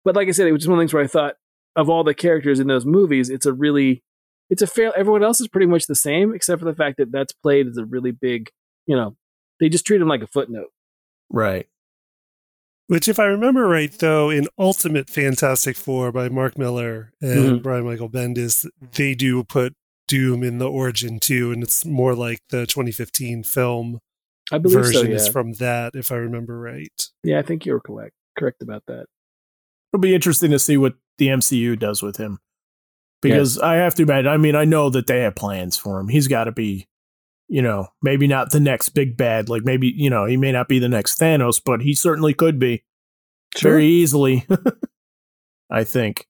but 0.06 0.16
like 0.16 0.28
I 0.28 0.32
said, 0.32 0.48
it 0.48 0.52
was 0.52 0.62
just 0.62 0.70
one 0.70 0.78
of 0.78 0.80
the 0.80 0.84
things 0.84 0.94
where 0.94 1.04
I 1.04 1.08
thought 1.08 1.36
of 1.76 1.90
all 1.90 2.04
the 2.04 2.14
characters 2.14 2.60
in 2.60 2.68
those 2.68 2.86
movies, 2.86 3.30
it's 3.30 3.46
a 3.46 3.54
really 3.54 4.04
it's 4.50 4.62
a 4.62 4.68
fair. 4.68 4.96
Everyone 4.96 5.24
else 5.24 5.40
is 5.40 5.48
pretty 5.48 5.68
much 5.68 5.88
the 5.88 5.96
same, 5.96 6.36
except 6.36 6.60
for 6.60 6.66
the 6.66 6.76
fact 6.76 6.98
that 6.98 7.12
that's 7.12 7.34
played 7.34 7.68
as 7.68 7.78
a 7.78 7.86
really 7.86 8.12
big. 8.12 8.50
You 8.86 8.96
know, 8.96 9.16
they 9.60 9.70
just 9.70 9.86
treat 9.86 10.02
him 10.02 10.10
like 10.10 10.22
a 10.22 10.28
footnote. 10.28 10.72
Right. 11.30 11.68
Which, 12.92 13.08
if 13.08 13.20
I 13.20 13.24
remember 13.24 13.70
right, 13.70 13.90
though, 14.00 14.30
in 14.30 14.50
Ultimate 14.60 15.10
Fantastic 15.10 15.78
Four 15.78 16.12
by 16.12 16.28
Mark 16.28 16.58
Millar 16.58 17.14
and 17.22 17.60
Mhm. 17.60 17.64
Brian 17.64 17.86
Michael 17.86 18.10
Bendis, 18.10 18.70
they 18.98 19.16
do 19.16 19.46
put 19.46 19.74
Doom 20.10 20.44
in 20.44 20.58
the 20.58 20.70
origin 20.70 21.18
too, 21.18 21.54
and 21.54 21.64
it's 21.64 21.86
more 21.86 22.14
like 22.14 22.40
the 22.50 22.66
2015 22.66 23.44
film 23.44 24.00
I 24.52 24.58
believe 24.58 24.74
so. 24.88 24.92
version 24.92 25.12
Yeah, 25.12 25.16
is 25.16 25.30
from 25.30 25.54
that, 25.54 25.96
if 25.96 26.12
I 26.12 26.16
remember 26.16 26.60
right. 26.60 26.92
yeah, 27.24 27.40
I 27.40 27.44
think 27.44 27.66
you're 27.66 27.80
correct. 27.80 28.14
Correct 28.38 28.62
about 28.62 28.84
that. 28.88 29.06
It'll 29.94 30.02
be 30.02 30.14
interesting 30.14 30.52
to 30.52 30.60
see 30.60 30.76
what 30.76 30.96
the 31.18 31.30
MCU 31.30 31.78
does 31.78 32.02
with 32.04 32.18
him. 32.18 32.40
Because 33.22 33.58
I 33.58 33.76
have 33.76 33.96
to 33.96 34.04
imagine, 34.04 34.28
I 34.28 34.36
mean, 34.36 34.56
I 34.58 34.66
know 34.66 34.90
that 34.90 35.08
they 35.08 35.22
have 35.22 35.36
plans 35.36 35.78
for 35.78 35.98
him. 35.98 36.10
He's 36.10 36.28
got 36.28 36.44
to 36.46 36.52
be, 36.52 36.88
you 37.52 37.62
know, 37.62 37.90
maybe 38.02 38.28
not 38.28 38.52
the 38.52 38.62
next 38.62 38.90
big 38.90 39.18
bad. 39.18 39.50
Like 39.50 39.66
maybe, 39.66 39.94
you 39.94 40.10
know, 40.10 40.26
he 40.26 40.38
may 40.38 40.54
not 40.54 40.70
be 40.70 40.80
the 40.80 40.88
next 40.88 41.20
Thanos, 41.20 41.62
but 41.64 41.82
he 41.82 41.94
certainly 41.94 42.34
could 42.34 42.58
be 42.58 42.86
very 43.60 43.86
easily. 43.86 44.48
I 45.70 45.84
think. 45.84 46.28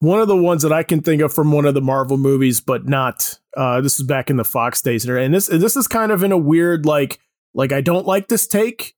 One 0.00 0.20
of 0.20 0.28
the 0.28 0.36
ones 0.36 0.62
that 0.62 0.72
I 0.72 0.82
can 0.82 1.02
think 1.02 1.20
of 1.20 1.34
from 1.34 1.52
one 1.52 1.66
of 1.66 1.74
the 1.74 1.82
Marvel 1.82 2.16
movies, 2.16 2.58
but 2.58 2.88
not 2.88 3.38
uh 3.54 3.82
this 3.82 4.00
is 4.00 4.06
back 4.06 4.30
in 4.30 4.38
the 4.38 4.46
Fox 4.46 4.80
days. 4.80 5.04
And 5.06 5.34
this 5.34 5.48
this 5.48 5.76
is 5.76 5.86
kind 5.86 6.10
of 6.10 6.22
in 6.22 6.32
a 6.32 6.38
weird 6.38 6.86
like 6.86 7.20
like 7.52 7.72
I 7.72 7.82
don't 7.82 8.06
like 8.06 8.28
this 8.28 8.46
take, 8.46 8.94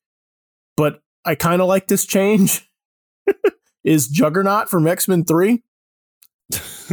but 0.76 1.02
I 1.24 1.34
kind 1.34 1.60
of 1.60 1.66
like 1.66 1.88
this 1.88 2.06
change. 2.06 2.70
is 3.84 4.06
Juggernaut 4.06 4.70
from 4.70 4.86
X-Men 4.86 5.24
3? 5.24 5.60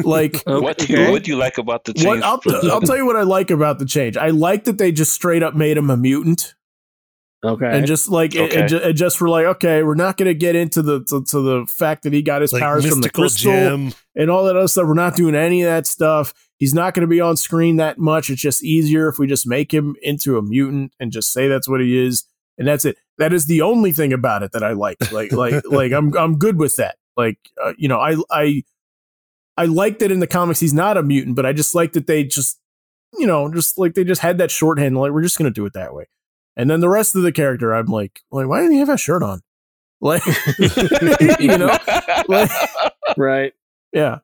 Like 0.04 0.36
Okay. 0.48 0.60
What 0.64 0.78
do 0.78 0.94
you 0.94 1.12
what 1.12 1.24
do 1.24 1.32
you 1.32 1.38
like 1.38 1.58
about 1.58 1.86
the 1.86 1.94
change? 1.94 2.06
what 2.22 2.24
I'll, 2.24 2.72
I'll 2.72 2.82
tell 2.82 2.98
you 2.98 3.06
what 3.06 3.16
I 3.16 3.24
like 3.24 3.50
about 3.52 3.80
the 3.80 3.86
change. 3.86 4.18
I 4.18 4.30
like 4.30 4.66
that 4.66 4.78
they 4.78 4.92
just 4.92 5.14
straight 5.14 5.44
up 5.44 5.56
made 5.56 5.78
him 5.78 5.90
a 5.90 5.98
mutant 5.98 6.54
Okay. 7.44 7.70
and 7.72 7.86
just 7.86 8.10
like 8.10 8.34
it- 8.36 8.52
Okay. 8.52 8.64
it, 8.64 8.68
ju- 8.68 8.78
it 8.78 8.94
just 8.94 9.22
were 9.22 9.30
like 9.30 9.46
okay 9.46 9.84
we're 9.84 9.94
not 9.96 10.18
going 10.18 10.26
to 10.28 10.34
get 10.34 10.56
into 10.56 10.82
the 10.82 11.04
to, 11.06 11.24
to 11.26 11.42
the 11.42 11.66
fact 11.68 12.02
that 12.04 12.12
he 12.14 12.22
got 12.24 12.42
his 12.42 12.52
Like 12.52 12.64
powers 12.64 12.84
from 12.84 13.02
the 13.02 13.08
mystical 13.08 13.24
crystal 13.24 13.52
gem. 13.52 13.94
and 14.16 14.32
all 14.32 14.46
that 14.46 14.56
other 14.56 14.68
stuff 14.68 14.88
we're 14.88 14.96
not 14.96 15.16
doing 15.16 15.36
any 15.36 15.62
of 15.62 15.68
that 15.68 15.86
stuff 15.86 16.34
he's 16.58 16.74
not 16.74 16.96
going 16.96 17.02
to 17.02 17.08
be 17.08 17.22
on 17.22 17.38
screen 17.38 17.76
that 17.78 18.00
much 18.00 18.32
it's 18.32 18.42
just 18.42 18.64
easier 18.64 19.08
if 19.08 19.20
we 19.20 19.28
just 19.28 19.46
make 19.46 19.72
him 19.72 19.96
into 20.02 20.38
a 20.38 20.42
mutant 20.42 20.94
and 21.00 21.12
just 21.12 21.32
say 21.32 21.48
that's 21.48 21.68
what 21.70 21.80
he 21.80 21.96
is 22.04 22.24
and 22.58 22.68
that's 22.68 22.86
it 22.86 22.98
that 23.20 23.32
is 23.34 23.46
the 23.46 23.62
only 23.62 23.92
thing 23.92 24.12
about 24.14 24.42
it 24.42 24.52
that 24.54 24.64
i 24.64 24.72
like 24.74 25.12
like 25.12 25.32
like 25.32 25.64
like 25.70 25.92
i'm 25.92 26.18
i'm 26.18 26.40
good 26.40 26.58
with 26.58 26.76
that 26.78 26.96
like 27.16 27.38
uh, 27.64 27.74
you 27.78 27.88
know 27.88 28.00
i 28.00 28.16
i 28.32 28.64
i 29.58 29.66
like 29.66 30.00
that 30.00 30.12
in 30.12 30.20
the 30.20 30.28
comics 30.28 30.60
he's 30.60 30.74
not 30.74 30.98
a 30.98 31.04
mutant 31.04 31.36
but 31.36 31.46
i 31.46 31.52
just 31.54 31.74
like 31.76 31.94
that 31.94 32.08
they 32.08 32.24
just 32.24 32.60
you 33.18 33.26
know 33.28 33.52
just 33.52 33.78
like 33.78 33.94
they 33.96 34.04
just 34.04 34.22
had 34.22 34.38
that 34.38 34.52
shorthand 34.52 34.98
like 34.98 35.12
we're 35.12 35.22
just 35.22 35.38
going 35.38 35.50
to 35.52 35.54
do 35.54 35.66
it 35.66 35.74
that 35.74 35.94
way 35.94 36.06
and 36.56 36.70
then 36.70 36.80
the 36.80 36.90
rest 36.90 37.16
of 37.16 37.22
the 37.24 37.32
character 37.32 37.74
i'm 37.74 37.86
like 37.88 38.22
like 38.32 38.48
why 38.48 38.60
didn't 38.60 38.74
he 38.74 38.80
have 38.80 38.90
a 38.90 38.98
shirt 38.98 39.24
on 39.24 39.42
like 40.02 40.22
you 41.40 41.58
know 41.58 41.76
like 42.28 42.52
right. 43.18 43.54
yeah 43.94 44.20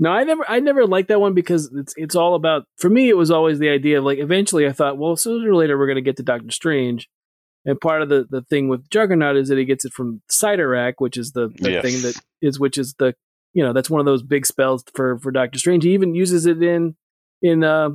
No, 0.00 0.10
I 0.10 0.24
never, 0.24 0.44
I 0.48 0.58
never 0.60 0.86
liked 0.86 1.08
that 1.08 1.20
one 1.20 1.34
because 1.34 1.70
it's 1.72 1.94
it's 1.96 2.16
all 2.16 2.34
about. 2.34 2.64
For 2.78 2.90
me, 2.90 3.08
it 3.08 3.16
was 3.16 3.30
always 3.30 3.60
the 3.60 3.68
idea 3.68 3.98
of 3.98 4.04
like. 4.04 4.18
Eventually, 4.18 4.66
I 4.66 4.72
thought, 4.72 4.98
well, 4.98 5.14
sooner 5.16 5.48
or 5.48 5.54
later, 5.54 5.78
we're 5.78 5.86
going 5.86 6.02
to 6.02 6.08
get 6.10 6.16
to 6.16 6.24
Doctor 6.24 6.50
Strange, 6.50 7.08
and 7.64 7.80
part 7.80 8.02
of 8.02 8.08
the 8.08 8.26
the 8.28 8.42
thing 8.42 8.66
with 8.68 8.90
Juggernaut 8.90 9.36
is 9.36 9.48
that 9.48 9.56
he 9.58 9.64
gets 9.64 9.84
it 9.84 9.92
from 9.92 10.20
Cyttorak, 10.28 10.94
which 10.98 11.16
is 11.16 11.30
the, 11.30 11.48
the 11.60 11.70
Yes. 11.70 11.82
thing 11.84 12.02
that 12.02 12.20
is, 12.42 12.58
which 12.58 12.76
is 12.76 12.94
the, 12.98 13.14
you 13.54 13.62
know, 13.64 13.72
that's 13.72 13.88
one 13.88 14.00
of 14.00 14.06
those 14.06 14.22
big 14.22 14.44
spells 14.46 14.84
for 14.94 15.18
for 15.18 15.30
Doctor 15.30 15.58
Strange. 15.58 15.84
He 15.84 15.94
even 15.94 16.14
uses 16.14 16.44
it 16.46 16.62
in 16.62 16.96
in 17.40 17.64
uh, 17.64 17.90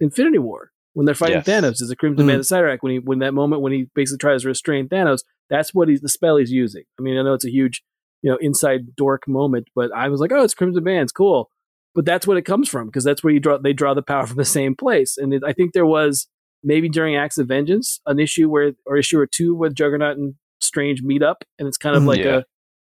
Infinity 0.00 0.38
War 0.38 0.70
when 0.94 1.06
they're 1.06 1.14
fighting 1.14 1.36
Yes. 1.44 1.46
Thanos. 1.46 1.82
Is 1.82 1.90
a 1.90 1.96
Crimson 1.96 2.24
Mhm. 2.24 2.28
Man 2.28 2.36
of 2.40 2.42
Cyttorak 2.44 2.78
when 2.80 2.92
he 2.92 2.98
when 2.98 3.18
that 3.20 3.34
moment 3.34 3.62
when 3.62 3.72
he 3.72 3.88
basically 3.94 4.18
tries 4.18 4.42
to 4.42 4.48
restrain 4.48 4.88
Thanos. 4.88 5.20
That's 5.50 5.72
what 5.74 5.88
he's 5.88 6.00
the 6.00 6.08
spell 6.08 6.36
he's 6.36 6.52
using. 6.52 6.84
I 6.98 7.02
mean, 7.02 7.16
I 7.18 7.22
know 7.22 7.34
it's 7.34 7.44
a 7.44 7.50
huge 7.50 7.82
you 8.22 8.30
know 8.30 8.36
inside 8.40 8.94
dork 8.96 9.26
moment, 9.28 9.68
but 9.74 9.90
I 9.94 10.08
was 10.08 10.20
like, 10.20 10.32
oh, 10.32 10.42
it's 10.42 10.54
Crimson 10.54 10.84
Band's 10.84 11.12
cool. 11.12 11.50
But 11.94 12.04
that's 12.04 12.26
what 12.26 12.36
it 12.36 12.42
comes 12.42 12.68
from 12.68 12.86
because 12.86 13.02
that's 13.04 13.24
where 13.24 13.32
you 13.32 13.40
draw 13.40 13.58
they 13.58 13.72
draw 13.72 13.94
the 13.94 14.02
power 14.02 14.26
from 14.26 14.36
the 14.36 14.44
same 14.44 14.74
place. 14.76 15.16
And 15.16 15.32
it, 15.34 15.42
I 15.46 15.52
think 15.52 15.72
there 15.72 15.86
was 15.86 16.28
maybe 16.64 16.88
during 16.88 17.16
Acts 17.16 17.38
of 17.38 17.46
Vengeance 17.48 18.00
an 18.06 18.18
issue 18.18 18.48
where 18.48 18.72
or 18.86 18.96
issue 18.96 19.18
or 19.18 19.26
two 19.26 19.54
with 19.54 19.74
Juggernaut 19.74 20.16
and 20.16 20.34
Strange 20.60 21.02
meet 21.02 21.22
up, 21.22 21.44
and 21.58 21.68
it's 21.68 21.76
kind 21.78 21.96
of 21.96 22.02
Mhm. 22.02 22.06
like 22.06 22.18
Yeah. 22.20 22.38
a 22.38 22.42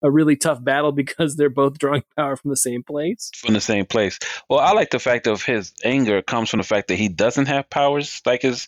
a 0.02 0.10
really 0.10 0.36
tough 0.36 0.62
battle 0.62 0.92
because 1.02 1.36
they're 1.36 1.50
both 1.50 1.78
drawing 1.78 2.04
power 2.16 2.36
from 2.36 2.50
the 2.50 2.56
same 2.56 2.82
place. 2.82 3.30
from 3.36 3.54
the 3.54 3.60
same 3.60 3.86
place. 3.86 4.18
Well, 4.48 4.60
I 4.60 4.72
like 4.72 4.90
the 4.90 4.98
fact 4.98 5.26
of 5.26 5.42
his 5.42 5.72
anger 5.84 6.22
comes 6.22 6.50
from 6.50 6.58
the 6.58 6.64
fact 6.64 6.88
that 6.88 6.96
he 6.96 7.08
doesn't 7.08 7.46
have 7.46 7.68
powers 7.70 8.20
like 8.26 8.42
his 8.42 8.66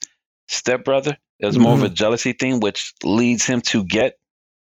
stepbrother. 0.49 1.17
It 1.41 1.47
was 1.47 1.59
more 1.59 1.75
of 1.75 1.83
a 1.83 1.89
jealousy 1.89 2.33
thing, 2.33 2.61
which 2.61 2.95
leads 3.03 3.45
him 3.45 3.61
to 3.63 3.85
get 3.85 4.19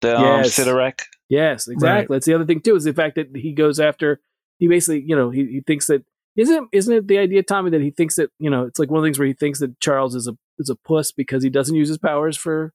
the 0.01 0.17
um, 0.17 0.23
Yes. 0.23 0.57
Cyttorak. 0.57 1.01
Yes, 1.29 1.67
exactly. 1.67 2.15
That's 2.15 2.25
the 2.25 2.33
other 2.33 2.45
thing 2.45 2.61
too 2.61 2.75
is 2.75 2.83
the 2.85 2.93
fact 2.93 3.15
that 3.15 3.35
he 3.35 3.53
goes 3.53 3.79
after. 3.79 4.19
He 4.59 4.67
basically, 4.67 5.03
you 5.05 5.15
know, 5.15 5.29
he, 5.29 5.45
he 5.45 5.61
thinks 5.61 5.87
that 5.87 6.03
isn't 6.35 6.69
isn't 6.71 6.93
it 6.93 7.07
the 7.07 7.17
idea, 7.17 7.43
Tommy, 7.43 7.69
that 7.71 7.81
he 7.81 7.91
thinks 7.91 8.15
that 8.15 8.31
you 8.39 8.49
know 8.49 8.63
it's 8.63 8.79
like 8.79 8.89
one 8.89 8.99
of 8.99 9.03
the 9.03 9.07
things 9.07 9.19
where 9.19 9.27
he 9.27 9.33
thinks 9.33 9.59
that 9.59 9.79
Charles 9.79 10.15
is 10.15 10.27
a 10.27 10.37
is 10.57 10.69
a 10.69 10.75
puss 10.75 11.11
because 11.11 11.43
he 11.43 11.49
doesn't 11.49 11.75
use 11.75 11.89
his 11.89 11.97
powers 11.97 12.37
for 12.37 12.73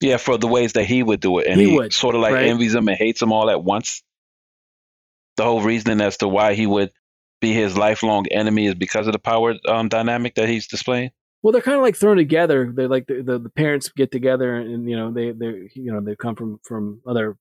Yeah, 0.00 0.16
for 0.16 0.38
the 0.38 0.46
ways 0.48 0.72
that 0.74 0.84
he 0.84 1.02
would 1.02 1.20
do 1.20 1.38
it, 1.38 1.46
and 1.46 1.60
He 1.60 1.66
he, 1.68 1.76
would, 1.76 1.92
sort 1.92 2.14
of 2.14 2.22
like 2.22 2.32
right? 2.32 2.46
envies 2.46 2.74
him 2.74 2.88
and 2.88 2.96
hates 2.96 3.20
him 3.20 3.32
all 3.32 3.50
at 3.50 3.62
once. 3.62 4.02
The 5.36 5.44
whole 5.44 5.62
reasoning 5.62 6.00
as 6.00 6.16
to 6.18 6.28
why 6.28 6.54
he 6.54 6.66
would 6.66 6.90
be 7.40 7.52
his 7.52 7.76
lifelong 7.76 8.26
enemy 8.28 8.66
is 8.66 8.74
because 8.74 9.06
of 9.06 9.12
the 9.12 9.18
power 9.18 9.54
um, 9.66 9.88
dynamic 9.88 10.34
that 10.34 10.48
he's 10.48 10.66
displaying. 10.66 11.10
Well, 11.42 11.52
they're 11.52 11.62
kind 11.62 11.76
of 11.76 11.82
like 11.82 11.96
thrown 11.96 12.16
together. 12.18 12.70
They're 12.74 12.88
like 12.88 13.06
the, 13.06 13.22
the, 13.22 13.38
the 13.38 13.48
parents 13.48 13.88
get 13.90 14.10
together, 14.10 14.54
and 14.56 14.88
you 14.88 14.96
know 14.96 15.10
they 15.12 15.32
they 15.32 15.70
you 15.74 15.92
know 15.92 16.00
they 16.00 16.16
come 16.16 16.34
from 16.34 16.60
from 16.64 17.00
other. 17.06 17.36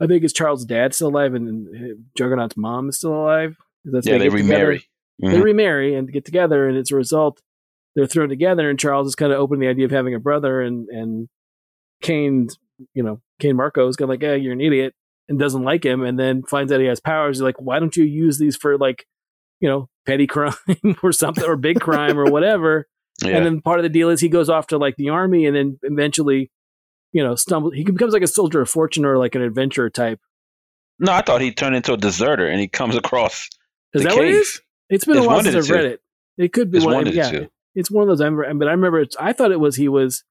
I 0.00 0.06
think 0.08 0.24
it's 0.24 0.32
Charles' 0.32 0.64
dad 0.64 0.94
still 0.94 1.08
alive, 1.08 1.34
and, 1.34 1.46
and 1.48 2.04
Juggernaut's 2.16 2.56
mom 2.56 2.88
is 2.88 2.96
still 2.96 3.14
alive. 3.14 3.56
That's 3.84 4.06
yeah, 4.06 4.18
they 4.18 4.28
together. 4.28 4.42
remarry. 4.42 4.84
They 5.20 5.28
Mhm. 5.28 5.42
remarry 5.42 5.94
and 5.94 6.10
get 6.12 6.24
together, 6.24 6.68
and 6.68 6.76
as 6.76 6.90
a 6.90 6.96
result, 6.96 7.40
they're 7.94 8.06
thrown 8.06 8.28
together. 8.28 8.68
And 8.68 8.78
Charles 8.78 9.06
is 9.06 9.14
kind 9.14 9.32
of 9.32 9.38
open 9.38 9.58
to 9.60 9.66
the 9.66 9.70
idea 9.70 9.84
of 9.84 9.92
having 9.92 10.14
a 10.14 10.18
brother, 10.20 10.60
and 10.60 10.88
and 10.88 11.28
Cain, 12.02 12.48
you 12.94 13.02
know, 13.02 13.20
Cain 13.40 13.56
Marko 13.56 13.88
is 13.88 13.96
kind 13.96 14.04
of 14.04 14.10
like, 14.10 14.22
"Yeah, 14.22 14.34
you're 14.34 14.52
an 14.52 14.60
idiot," 14.60 14.94
and 15.28 15.38
doesn't 15.38 15.62
like 15.62 15.84
him, 15.84 16.02
and 16.02 16.18
then 16.18 16.42
finds 16.42 16.72
out 16.72 16.80
he 16.80 16.86
has 16.86 17.00
powers. 17.00 17.38
He's 17.38 17.42
like, 17.42 17.60
"Why 17.60 17.78
don't 17.78 17.96
you 17.96 18.04
use 18.04 18.38
these 18.38 18.56
for 18.56 18.76
like, 18.78 19.06
you 19.60 19.68
know, 19.68 19.88
petty 20.06 20.26
crime 20.34 20.54
or 21.02 21.12
something, 21.12 21.44
or 21.44 21.56
big 21.56 21.80
crime 21.80 22.18
or 22.18 22.26
whatever?" 22.30 22.86
Yeah. 23.22 23.36
And 23.36 23.46
then 23.46 23.60
part 23.60 23.78
of 23.78 23.84
the 23.84 23.88
deal 23.90 24.08
is 24.08 24.20
he 24.20 24.28
goes 24.30 24.48
off 24.48 24.68
to 24.68 24.78
like 24.78 24.96
the 24.96 25.10
army 25.10 25.46
and 25.46 25.54
then 25.54 25.78
eventually, 25.82 26.50
you 27.12 27.22
know, 27.22 27.36
stumble. 27.36 27.70
He 27.70 27.84
becomes 27.84 28.14
like 28.14 28.22
a 28.22 28.26
soldier 28.26 28.62
of 28.62 28.70
fortune 28.70 29.04
or 29.04 29.16
like 29.18 29.34
an 29.36 29.42
adventurer 29.42 29.90
type. 29.90 30.18
no, 30.98 31.12
I 31.12 31.20
thought 31.22 31.40
he 31.40 31.52
turned 31.52 31.76
into 31.76 31.92
a 31.92 31.96
deserter, 31.96 32.48
and 32.48 32.58
he 32.58 32.66
comes 32.66 32.96
across 32.96 33.48
Is 33.94 34.02
the 34.02 34.08
that 34.08 34.16
what 34.16 34.24
it 34.24 34.32
cave. 34.32 34.40
is? 34.40 34.60
It's 34.88 35.04
been 35.04 35.18
It's 35.18 35.26
a 35.26 35.28
while 35.28 35.42
since 35.42 35.54
I've 35.54 35.70
read 35.70 35.84
it. 35.84 36.00
It 36.38 36.52
could 36.52 36.70
be 36.72 36.78
It's 36.78 36.84
one. 36.86 36.94
one 36.94 37.06
of 37.06 37.14
yeah, 37.14 37.30
two. 37.30 37.48
it's 37.76 37.90
one 37.92 38.02
of 38.02 38.08
those. 38.08 38.20
I 38.22 38.24
remember, 38.24 38.54
but 38.64 38.68
I 38.68 38.72
remember. 38.72 39.00
It's, 39.00 39.14
I 39.20 39.32
thought 39.34 39.52
it 39.52 39.60
was 39.60 39.76
he 39.76 39.88
was. 39.88 40.24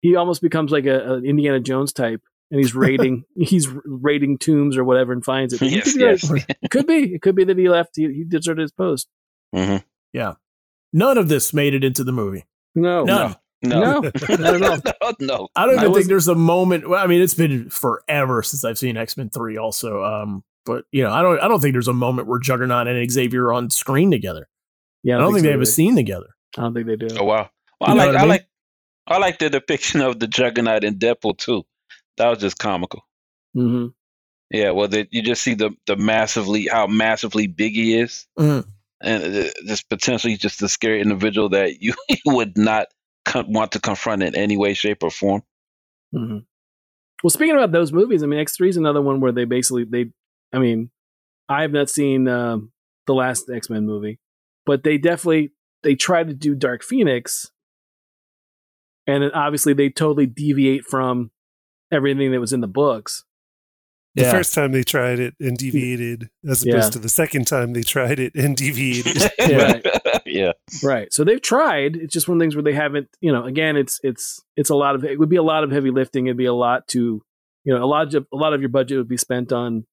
He 0.00 0.16
almost 0.16 0.42
becomes 0.42 0.70
like 0.70 0.86
a, 0.86 1.14
a 1.14 1.22
Indiana 1.22 1.60
Jones 1.60 1.92
type, 1.92 2.22
and 2.50 2.60
he's 2.60 2.74
raiding. 2.74 3.24
he's 3.36 3.68
raiding 3.84 4.38
tombs 4.38 4.76
or 4.76 4.84
whatever, 4.84 5.12
and 5.12 5.24
finds 5.24 5.54
it. 5.54 5.62
It 5.62 5.70
yes, 5.72 5.84
could 5.84 5.94
be 5.98 6.04
yes. 6.04 6.30
right. 6.30 6.56
It 6.62 6.70
could 6.70 6.86
be. 6.86 7.14
It 7.14 7.22
could 7.22 7.34
be 7.34 7.44
that 7.44 7.58
he 7.58 7.68
left. 7.68 7.90
He, 7.96 8.04
he 8.12 8.24
deserted 8.24 8.62
his 8.62 8.72
post. 8.72 9.08
hmm 9.54 9.76
Yeah, 10.12 10.34
None 10.92 11.18
of 11.18 11.28
this 11.28 11.52
made 11.52 11.74
it 11.74 11.84
into 11.84 12.04
the 12.04 12.12
movie. 12.12 12.44
No, 12.74 13.04
None. 13.04 13.36
No, 13.60 13.80
no, 13.80 14.00
not 14.28 14.86
at 14.86 14.96
all. 15.02 15.12
no, 15.18 15.26
no. 15.26 15.48
I 15.56 15.66
don't 15.66 15.74
even 15.76 15.90
was- 15.90 15.98
think 15.98 16.08
there's 16.08 16.28
a 16.28 16.34
moment. 16.34 16.88
Well, 16.88 17.02
I 17.02 17.08
mean, 17.08 17.20
it's 17.20 17.34
been 17.34 17.70
forever 17.70 18.42
since 18.42 18.64
I've 18.64 18.78
seen 18.78 18.96
X 18.96 19.16
Men 19.16 19.30
Three. 19.30 19.56
Also, 19.56 20.04
um, 20.04 20.44
but 20.64 20.84
you 20.92 21.02
know, 21.02 21.10
I 21.10 21.22
don't. 21.22 21.40
I 21.40 21.48
don't 21.48 21.60
think 21.60 21.72
there's 21.74 21.88
a 21.88 21.92
moment 21.92 22.28
where 22.28 22.38
Juggernaut 22.38 22.86
and 22.86 23.10
Xavier 23.10 23.46
are 23.46 23.52
on 23.52 23.70
screen 23.70 24.12
together. 24.12 24.48
Yeah, 25.02 25.16
I 25.16 25.20
don't 25.20 25.32
think 25.32 25.40
so 25.40 25.46
they 25.46 25.52
have 25.52 25.60
a 25.60 25.66
scene 25.66 25.96
together. 25.96 26.28
I 26.56 26.62
don't 26.62 26.74
think 26.74 26.86
they 26.86 26.96
do. 26.96 27.08
Oh 27.18 27.24
wow. 27.24 27.50
Well, 27.80 27.90
I 27.90 27.94
like 27.94 28.06
what 28.06 28.16
I 28.16 28.22
I, 28.22 28.26
like 28.26 28.46
I 29.08 29.18
like 29.18 29.38
the 29.38 29.48
depiction 29.50 30.00
of 30.02 30.18
the 30.20 30.26
Juggernaut 30.28 30.84
in 30.84 30.98
Deadpool 30.98 31.38
too. 31.38 31.64
That 32.18 32.28
was 32.28 32.38
just 32.38 32.58
comical. 32.58 33.02
hmm 33.54 33.86
Yeah, 34.50 34.70
well, 34.72 34.88
the, 34.88 35.08
you 35.10 35.22
just 35.22 35.42
see 35.42 35.54
the 35.54 35.70
the 35.86 35.96
massively 35.96 36.66
how 36.66 36.86
massively 36.86 37.46
big 37.46 37.72
he 37.74 37.98
is, 37.98 38.26
Mhm. 38.38 38.66
and 39.00 39.22
uh, 39.36 39.50
just 39.66 39.88
potentially 39.88 40.36
just 40.36 40.62
a 40.62 40.68
scary 40.68 41.00
individual 41.00 41.48
that 41.50 41.80
you 41.82 41.94
would 42.26 42.56
not 42.58 42.88
con- 43.24 43.52
want 43.52 43.72
to 43.72 43.80
confront 43.80 44.22
in 44.22 44.34
any 44.34 44.56
way, 44.56 44.74
shape, 44.74 45.02
or 45.02 45.10
form. 45.10 45.42
hmm 46.12 46.38
Well, 47.22 47.30
speaking 47.30 47.54
about 47.56 47.72
those 47.72 47.92
movies, 47.92 48.22
I 48.22 48.26
mean, 48.26 48.40
X 48.40 48.56
three 48.56 48.68
is 48.68 48.76
another 48.76 49.02
one 49.02 49.20
where 49.20 49.32
they 49.32 49.44
basically 49.44 49.84
they. 49.84 50.10
I 50.52 50.58
mean, 50.58 50.90
I 51.48 51.62
have 51.62 51.72
not 51.72 51.88
seen 51.90 52.26
um, 52.28 52.72
the 53.06 53.14
last 53.14 53.48
X 53.50 53.70
Men 53.70 53.86
movie, 53.86 54.18
but 54.66 54.82
they 54.82 54.98
definitely 54.98 55.52
they 55.82 55.94
try 55.94 56.24
to 56.24 56.34
do 56.34 56.54
Dark 56.54 56.82
Phoenix, 56.82 57.50
and 59.08 59.24
then 59.24 59.32
obviously 59.32 59.72
they 59.72 59.88
totally 59.90 60.26
deviate 60.26 60.84
from 60.84 61.32
everything 61.90 62.30
that 62.30 62.38
was 62.40 62.52
in 62.52 62.60
the 62.60 62.68
books. 62.68 63.24
The 64.14 64.22
Yeah. 64.22 64.30
first 64.32 64.54
time 64.54 64.72
they 64.72 64.82
tried 64.84 65.18
it 65.20 65.34
and 65.40 65.56
deviated, 65.56 66.28
as 66.48 66.64
Yeah. 66.64 66.74
opposed 66.74 66.92
to 66.94 66.98
the 66.98 67.08
second 67.08 67.46
time 67.46 67.72
they 67.72 67.82
tried 67.82 68.18
it 68.20 68.34
and 68.34 68.56
deviated. 68.56 69.16
Right. 69.40 69.86
yeah, 70.26 70.52
Right. 70.82 71.12
So 71.12 71.24
they've 71.24 71.40
tried. 71.40 71.96
It's 71.96 72.12
just 72.12 72.28
one 72.28 72.36
of 72.36 72.38
the 72.40 72.44
things 72.44 72.54
where 72.56 72.62
they 72.62 72.72
haven't. 72.72 73.08
You 73.20 73.32
know, 73.32 73.44
again, 73.44 73.76
it's 73.76 73.98
it's 74.02 74.40
it's 74.56 74.70
a 74.70 74.74
lot 74.76 74.94
of 74.94 75.04
it 75.04 75.18
would 75.18 75.28
be 75.30 75.36
a 75.36 75.42
lot 75.42 75.64
of 75.64 75.70
heavy 75.70 75.90
lifting. 75.90 76.26
It'd 76.26 76.36
be 76.36 76.44
a 76.46 76.52
lot 76.54 76.86
to, 76.88 77.22
you 77.64 77.74
know, 77.74 77.82
a 77.82 77.86
lot 77.86 78.14
of 78.14 78.26
a 78.32 78.36
lot 78.36 78.52
of 78.54 78.60
your 78.60 78.68
budget 78.70 78.98
would 78.98 79.08
be 79.08 79.16
spent 79.16 79.52
on, 79.52 79.86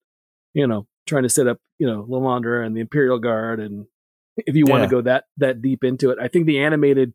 you 0.54 0.66
know, 0.66 0.86
trying 1.06 1.22
to 1.22 1.28
set 1.30 1.46
up, 1.46 1.58
you 1.78 1.86
know, 1.86 2.04
Lilandra 2.08 2.66
and 2.66 2.76
the 2.76 2.80
Imperial 2.80 3.18
Guard, 3.18 3.60
and 3.60 3.86
if 4.38 4.54
you 4.56 4.64
want 4.66 4.82
to 4.82 4.88
go 4.88 5.00
that 5.02 5.24
that 5.38 5.62
deep 5.62 5.84
into 5.84 6.10
it, 6.10 6.18
I 6.20 6.28
think 6.28 6.46
the 6.46 6.58
animated, 6.58 7.14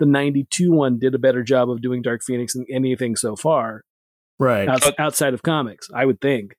the 0.00 0.06
'92 0.06 0.72
one 0.72 0.98
did 0.98 1.14
a 1.14 1.18
better 1.18 1.44
job 1.44 1.70
of 1.70 1.80
doing 1.80 2.02
Dark 2.02 2.22
Phoenix 2.24 2.54
than 2.54 2.66
anything 2.68 3.14
so 3.14 3.36
far 3.36 3.84
Right. 4.40 4.68
outs- 4.68 4.86
Uh, 4.88 4.92
outside 4.98 5.34
of 5.34 5.42
comics. 5.42 5.88
I 5.94 6.04
would 6.04 6.20
think. 6.20 6.56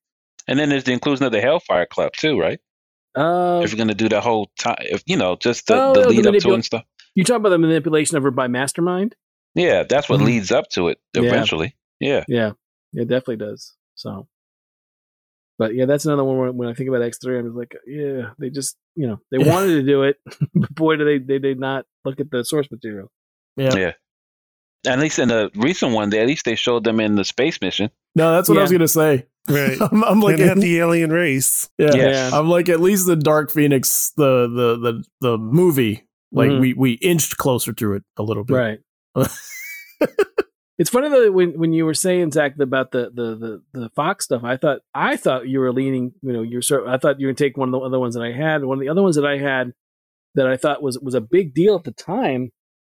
and 0.48 0.58
then 0.58 0.70
there's 0.70 0.86
the 0.86 0.94
inclusion 0.94 1.26
of 1.26 1.32
the 1.34 1.42
Hellfire 1.42 1.86
Club 1.86 2.14
too, 2.14 2.40
right? 2.40 2.60
Uh, 3.16 3.62
if 3.64 3.72
you're 3.72 3.78
gonna 3.78 3.94
do 3.94 4.08
that 4.10 4.24
whole 4.24 4.50
time, 4.58 4.78
if 4.80 5.04
you 5.06 5.18
know, 5.18 5.36
just 5.36 5.68
the, 5.68 5.76
Oh, 5.76 5.94
the 5.94 6.02
the 6.04 6.08
lead 6.10 6.28
up 6.28 6.36
to 6.36 6.54
and 6.54 6.64
stuff. 6.64 6.84
you 7.16 7.24
talk 7.26 7.38
about 7.38 7.50
the 7.50 7.58
manipulation 7.58 8.16
of 8.16 8.24
her 8.24 8.32
by 8.32 8.48
Mastermind. 8.48 9.16
Yeah, 9.54 9.84
that's 9.84 10.08
what 10.08 10.22
Mhm. 10.22 10.26
leads 10.26 10.52
up 10.52 10.70
to 10.70 10.88
it 10.88 11.00
eventually. 11.14 11.76
Yeah, 12.00 12.24
Yeah, 12.30 12.52
it 12.94 13.08
definitely 13.10 13.36
does. 13.38 13.74
So, 13.96 14.28
but 15.60 15.76
yeah, 15.76 15.86
that's 15.86 16.06
another 16.06 16.24
one 16.24 16.38
where 16.38 16.52
when 16.52 16.70
I 16.70 16.74
think 16.74 16.90
about 16.90 17.02
X 17.02 17.18
three, 17.20 17.38
I'm 17.38 17.46
just 17.46 17.58
like, 17.58 17.76
yeah, 17.86 18.32
they 18.40 18.50
just 18.50 18.78
you 18.96 19.08
know 19.08 19.20
they 19.30 19.38
wanted 19.38 19.68
to 19.76 19.84
do 19.84 20.04
it, 20.04 20.18
but 20.56 20.74
boy, 20.74 20.96
do 20.96 21.06
they 21.06 21.20
they 21.20 21.40
did 21.40 21.60
not 21.60 21.86
look 22.06 22.20
at 22.20 22.32
the 22.32 22.44
source 22.46 22.70
material. 22.72 23.12
Yeah. 23.58 23.76
yeah. 23.76 23.92
At 24.88 25.00
least 25.00 25.20
in 25.20 25.28
the 25.28 25.52
recent 25.56 25.94
one, 25.94 26.10
they 26.10 26.20
at 26.20 26.28
least 26.28 26.46
they 26.46 26.56
showed 26.56 26.84
them 26.84 27.00
in 27.00 27.16
the 27.16 27.24
space 27.24 27.62
mission. 27.62 27.92
No, 28.16 28.32
that's 28.34 28.50
what 28.50 28.58
I 28.58 28.62
was 28.62 28.72
gonna 28.72 28.88
say. 28.88 29.28
right. 29.50 29.78
I'm, 29.92 30.04
I'm 30.04 30.20
like, 30.22 30.40
and 30.40 30.50
had 30.50 30.58
the 30.62 30.80
alien 30.80 31.12
race. 31.12 31.70
yeah, 31.78 31.92
Yes. 31.94 32.34
I'm 32.34 32.50
like, 32.50 32.68
at 32.70 32.80
least 32.80 33.06
the 33.06 33.16
Dark 33.16 33.52
Phoenix, 33.52 34.12
the 34.18 34.48
the 34.48 34.78
the 34.80 35.04
the 35.22 35.38
movie, 35.38 36.08
like 36.32 36.50
Mhm. 36.50 36.60
we 36.60 36.74
we 36.74 36.92
inched 36.94 37.38
closer 37.38 37.74
to 37.74 37.94
it 37.94 38.04
a 38.18 38.24
little 38.24 38.44
bit. 38.44 38.54
Right. 38.56 38.80
it's 40.78 40.90
funny 40.90 41.10
though 41.10 41.32
when 41.32 41.52
when 41.60 41.74
you 41.74 41.86
were 41.86 41.94
saying 41.94 42.32
Zach 42.32 42.60
about 42.60 42.92
the 42.92 43.12
the 43.14 43.62
the 43.74 43.80
the 43.82 43.90
Fox 43.90 44.26
stuff, 44.26 44.44
I 44.44 44.58
thought 44.58 44.80
I 44.96 45.16
thought 45.16 45.48
you 45.48 45.60
were 45.60 45.72
leaning, 45.72 46.14
you 46.22 46.34
know, 46.34 46.42
you're 46.42 46.62
sort. 46.62 46.88
I 46.88 46.98
thought 46.98 47.20
you 47.20 47.28
would 47.28 47.38
take 47.38 47.58
one 47.58 47.70
of 47.70 47.74
the 47.74 47.80
other 47.86 48.00
ones 48.00 48.16
that 48.16 48.24
I 48.24 48.32
had. 48.32 48.64
One 48.66 48.78
of 48.78 48.82
the 48.82 48.90
other 48.90 49.04
ones 49.04 49.16
that 49.16 49.26
I 49.26 49.38
had 49.38 49.74
that 50.36 50.48
I 50.48 50.58
thought 50.58 50.82
was 50.82 50.98
was 51.00 51.14
a 51.14 51.22
big 51.22 51.54
deal 51.54 51.76
at 51.76 51.84
the 51.84 51.92
time 51.92 52.52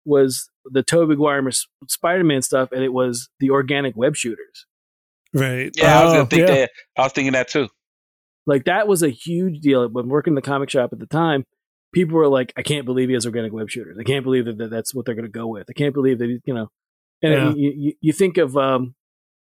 was 0.06 0.50
the 0.66 0.84
Tobey 0.84 1.16
Maguire 1.16 1.42
Spider 1.88 2.24
Man 2.24 2.42
stuff, 2.42 2.72
and 2.72 2.84
it 2.84 2.94
was 2.94 3.30
the 3.40 3.50
organic 3.50 3.96
web 3.96 4.16
shooters. 4.16 4.66
Right. 5.34 5.72
Yeah, 5.76 6.00
I 6.00 6.04
was 6.04 6.14
Oh, 6.14 6.16
gonna 6.18 6.26
think 6.30 6.48
yeah. 6.48 6.56
that. 6.56 6.72
I 6.98 7.02
was 7.04 7.12
thinking 7.14 7.34
that 7.34 7.48
too. 7.48 7.68
Like 8.46 8.66
that 8.66 8.88
was 8.88 9.02
a 9.04 9.10
huge 9.10 9.60
deal 9.62 9.88
when 9.90 10.08
working 10.10 10.32
in 10.32 10.36
the 10.36 10.42
comic 10.42 10.70
shop 10.70 10.92
at 10.94 11.00
the 11.00 11.06
time. 11.08 11.46
People 11.94 12.18
were 12.18 12.28
like, 12.28 12.52
"I 12.58 12.62
can't 12.64 12.86
believe 12.86 13.08
he 13.10 13.14
has 13.14 13.26
organic 13.26 13.54
web 13.54 13.70
shooters. 13.70 13.98
I 14.00 14.04
can't 14.04 14.24
believe 14.24 14.46
that, 14.46 14.58
that 14.58 14.70
that's 14.70 14.94
what 14.94 15.06
they're 15.06 15.16
going 15.16 15.26
to 15.26 15.32
go 15.32 15.48
with. 15.48 15.68
I 15.70 15.74
can't 15.74 15.94
believe 15.94 16.20
that 16.20 16.28
he, 16.30 16.40
you 16.46 16.54
know." 16.54 16.70
And 17.22 17.34
Yeah. 17.34 17.54
you, 17.56 17.74
you 17.76 17.94
you 18.02 18.14
think 18.14 18.38
of 18.38 18.58
um, 18.58 18.96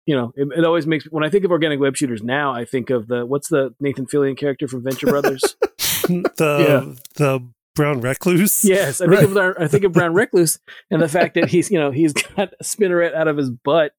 you 0.06 0.16
know, 0.16 0.32
it, 0.34 0.48
it 0.58 0.64
always 0.64 0.86
makes 0.86 1.04
when 1.04 1.22
I 1.24 1.28
think 1.30 1.44
of 1.44 1.50
organic 1.50 1.78
web 1.80 1.96
shooters 1.96 2.22
now, 2.22 2.52
I 2.52 2.64
think 2.64 2.90
of 2.90 3.06
the 3.08 3.24
what's 3.24 3.48
the 3.48 3.74
Nathan 3.78 4.06
Fillion 4.06 4.36
character 4.36 4.66
from 4.66 4.82
Venture 4.82 5.06
Brothers? 5.06 5.56
the 6.08 6.98
the 7.16 7.48
brown 7.74 8.00
recluse. 8.00 8.64
yes, 8.64 9.00
I 9.00 9.06
think 9.06 9.14
Right. 9.16 9.24
of 9.24 9.34
the, 9.34 9.54
I 9.58 9.68
think 9.68 9.84
of 9.84 9.92
Brown 9.92 10.14
Recluse 10.14 10.58
and 10.90 11.00
the 11.00 11.08
fact 11.08 11.34
that 11.34 11.48
he's 11.48 11.70
you 11.70 11.78
know 11.78 11.90
he's 11.90 12.12
got 12.12 12.52
a 12.60 12.64
spinneret 12.64 13.14
out 13.14 13.28
of 13.28 13.36
his 13.36 13.50
butt 13.50 13.92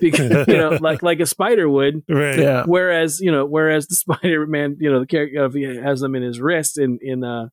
because 0.00 0.46
you 0.48 0.56
know 0.56 0.78
like 0.80 1.02
like 1.02 1.20
a 1.20 1.26
spider 1.26 1.68
would. 1.68 2.02
Right. 2.08 2.38
Yeah. 2.38 2.64
Whereas 2.66 3.20
you 3.20 3.30
know, 3.30 3.44
whereas 3.44 3.86
the 3.88 3.94
Spider 3.96 4.46
Man, 4.46 4.76
you 4.80 4.90
know, 4.90 5.00
the 5.00 5.06
character 5.06 5.44
if 5.44 5.52
he 5.54 5.62
has 5.64 6.00
them 6.00 6.14
in 6.14 6.22
his 6.22 6.40
wrist 6.40 6.78
in 6.78 6.98
in 7.02 7.22
uh 7.24 7.48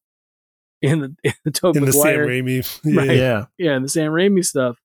in 0.82 1.00
the 1.00 1.16
in 1.24 1.34
the 1.46 1.52
Tobey 1.52 1.80
In 1.80 1.86
the 1.86 1.94
Sam 1.94 2.20
Raimi. 2.20 2.80
Yeah. 2.84 2.96
Right. 3.02 3.18
Yeah. 3.18 3.46
yeah, 3.58 3.72
and 3.76 3.86
the 3.86 3.90
Sam 3.90 4.12
Raimi 4.12 4.44
stuff. 4.44 4.78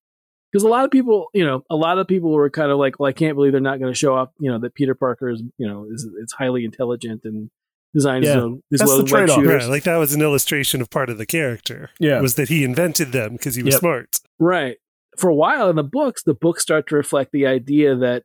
Because 0.51 0.65
a 0.65 0.69
lot 0.69 0.87
of 0.87 0.91
people, 0.91 1.27
you 1.35 1.45
know, 1.45 1.63
a 1.69 1.77
lot 1.77 1.99
of 1.99 2.09
people 2.09 2.31
were 2.33 2.49
kind 2.49 2.71
of 2.71 2.79
like, 2.79 2.99
well, 2.99 3.07
I 3.09 3.13
can't 3.13 3.35
believe 3.35 3.53
they're 3.53 3.61
not 3.61 3.79
going 3.81 3.93
to 3.93 3.99
show 3.99 4.15
off, 4.17 4.31
you 4.41 4.51
know, 4.51 4.59
that 4.61 4.75
Peter 4.75 4.95
Parker 4.95 5.29
is, 5.29 5.43
you 5.59 5.67
know, 5.69 5.87
is 5.93 6.05
is 6.05 6.33
highly 6.33 6.65
intelligent 6.65 7.21
and 7.25 7.51
designs 7.95 8.27
Yeah. 8.27 8.35
his 8.35 8.43
own 8.43 8.63
his 8.71 8.79
That's 8.81 8.91
the 8.91 8.95
own 8.97 9.01
web 9.03 9.09
trade-off. 9.09 9.37
shooters. 9.37 9.63
Right. 9.65 9.71
Like 9.71 9.83
that 9.85 9.97
was 9.97 10.15
an 10.15 10.23
illustration 10.23 10.81
of 10.81 10.91
part 10.91 11.11
of 11.11 11.19
the 11.19 11.27
character. 11.27 11.91
Yeah. 11.99 12.21
Was 12.21 12.35
that 12.37 12.49
he 12.49 12.65
invented 12.65 13.13
them 13.13 13.33
because 13.33 13.55
he 13.55 13.63
was 13.63 13.75
Yep. 13.75 13.81
smart. 13.81 14.21
Right. 14.39 14.77
For 15.17 15.29
a 15.31 15.35
while 15.35 15.69
in 15.71 15.77
the 15.77 15.83
books, 15.85 16.23
the 16.23 16.35
books 16.35 16.63
start 16.63 16.87
to 16.89 16.95
reflect 16.97 17.33
the 17.33 17.47
idea 17.47 17.97
that, 17.97 18.25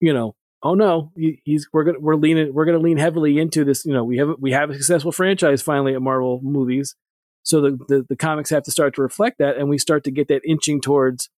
you 0.00 0.12
know, 0.12 0.34
oh 0.62 0.74
no, 0.74 1.12
he, 1.16 1.40
he's 1.44 1.68
we're 1.72 1.84
gonna 1.84 2.00
we're 2.00 2.16
leaning 2.16 2.52
we're 2.52 2.64
gonna 2.66 2.78
lean 2.78 2.96
heavily 2.98 3.38
into 3.38 3.64
this. 3.64 3.84
You 3.86 3.92
know, 3.94 4.04
we 4.04 4.18
have 4.18 4.30
we 4.38 4.52
have 4.52 4.70
a 4.70 4.74
successful 4.74 5.12
franchise 5.12 5.62
finally 5.62 5.94
at 5.94 6.02
Marvel 6.02 6.40
movies, 6.42 6.94
so 7.44 7.60
the 7.60 7.78
the, 7.88 8.04
the 8.08 8.16
comics 8.16 8.50
have 8.50 8.64
to 8.64 8.70
start 8.70 8.94
to 8.96 9.02
reflect 9.02 9.38
that, 9.38 9.56
and 9.56 9.68
we 9.70 9.78
start 9.78 10.04
to 10.04 10.10
get 10.10 10.28
that 10.28 10.42
inching 10.44 10.80
towards, 10.80 11.30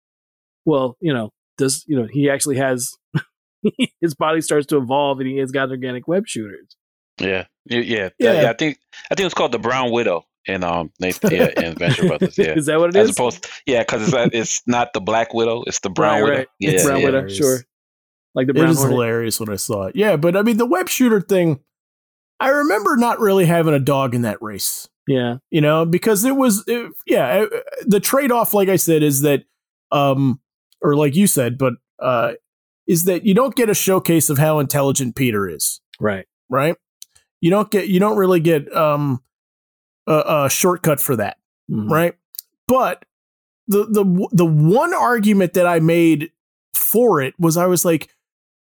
well, 0.66 0.95
you 1.01 1.14
know, 1.14 1.32
does 1.57 1.84
you 1.86 1.95
know 1.99 2.07
he 2.10 2.30
actually 2.30 2.55
has 2.57 2.93
his 4.01 4.16
body 4.16 4.41
starts 4.41 4.66
to 4.68 4.78
evolve 4.78 5.20
and 5.20 5.28
he 5.30 5.38
has 5.38 5.51
got 5.51 5.70
organic 5.70 6.07
web 6.07 6.26
shooters. 6.26 6.76
Yeah, 7.20 7.45
yeah, 7.65 7.80
yeah. 7.80 8.09
Yeah. 8.20 8.41
yeah. 8.41 8.49
I 8.49 8.53
think 8.53 8.80
I 9.11 9.15
think 9.15 9.26
it's 9.26 9.34
called 9.36 9.51
the 9.51 9.59
Brown 9.59 9.91
Widow 9.91 10.26
in 10.45 10.63
um 10.63 10.91
Nathan, 10.99 11.32
yeah 11.32 11.49
in 11.57 11.76
Venture 11.76 12.07
Brothers. 12.07 12.38
Yeah, 12.38 12.53
Is 12.55 12.65
that 12.67 12.80
what 12.80 12.89
it 12.89 12.95
as 12.95 13.09
is? 13.09 13.15
opposed 13.15 13.47
yeah 13.65 13.82
because 13.82 14.13
it's 14.13 14.36
it's 14.36 14.61
not 14.67 14.93
the 14.93 15.01
Black 15.01 15.34
Widow, 15.34 15.63
it's 15.67 15.80
the 15.80 15.89
Brown 15.89 16.15
right, 16.15 16.24
Widow. 16.24 16.38
right. 16.38 16.47
Yeah, 16.59 16.72
it's 16.72 16.84
Brown 16.86 16.99
yeah. 16.99 17.05
Widow, 17.05 17.28
sure. 17.28 17.59
Like 18.36 18.47
the 18.47 18.51
It 18.51 18.55
Brown 18.55 18.70
was 18.70 18.78
Hornet. 18.78 18.93
hilarious 18.93 19.39
when 19.39 19.49
I 19.49 19.55
saw 19.55 19.84
it. 19.88 19.95
Yeah, 19.95 20.15
but 20.15 20.38
I 20.38 20.41
mean, 20.43 20.57
the 20.57 20.65
web 20.65 20.88
shooter 20.88 21.20
thing, 21.20 21.59
I 22.39 22.49
remember 22.49 22.95
not 22.95 23.20
really 23.20 23.45
having 23.45 23.74
a 23.74 23.80
dog 23.80 24.13
in 24.15 24.22
that 24.22 24.41
race. 24.41 24.88
Yeah, 25.07 25.38
you 25.49 25.61
know, 25.61 25.86
because 25.86 26.24
it 26.24 26.36
was, 26.36 26.63
it, 26.67 26.91
yeah, 27.07 27.45
uh, 27.51 27.59
the 27.88 27.99
trade 27.99 28.32
off, 28.32 28.53
like 28.53 28.70
I 28.70 28.76
said, 28.76 29.01
is 29.01 29.22
that, 29.22 29.45
um, 29.91 30.39
or 30.82 30.95
like 30.95 31.15
you 31.15 31.26
said, 31.26 31.57
but 31.57 31.74
uh, 31.99 32.34
is 32.88 33.05
that 33.05 33.26
you 33.26 33.34
don't 33.34 33.55
get 33.55 33.70
a 33.70 33.74
showcase 33.74 34.30
of 34.30 34.38
how 34.38 34.59
intelligent 34.59 35.15
Peter 35.15 35.49
is, 35.49 35.82
right. 35.99 36.28
right? 36.47 36.76
You 37.42 37.50
don't 37.50 37.70
get, 37.72 37.88
you 37.88 38.00
don't 38.00 38.18
really 38.18 38.40
get 38.40 38.74
um, 38.76 39.22
a, 40.08 40.46
a 40.46 40.50
shortcut 40.50 41.00
for 41.00 41.16
that, 41.16 41.38
Mhm. 41.72 41.90
right? 41.90 42.16
But 42.68 43.06
the 43.68 43.86
the 43.86 44.28
the 44.32 44.46
one 44.46 44.94
argument 44.94 45.54
that 45.54 45.66
I 45.68 45.80
made 45.80 46.32
for 46.76 47.22
it 47.22 47.34
was 47.40 47.56
I 47.58 47.66
was 47.68 47.86
like, 47.86 48.10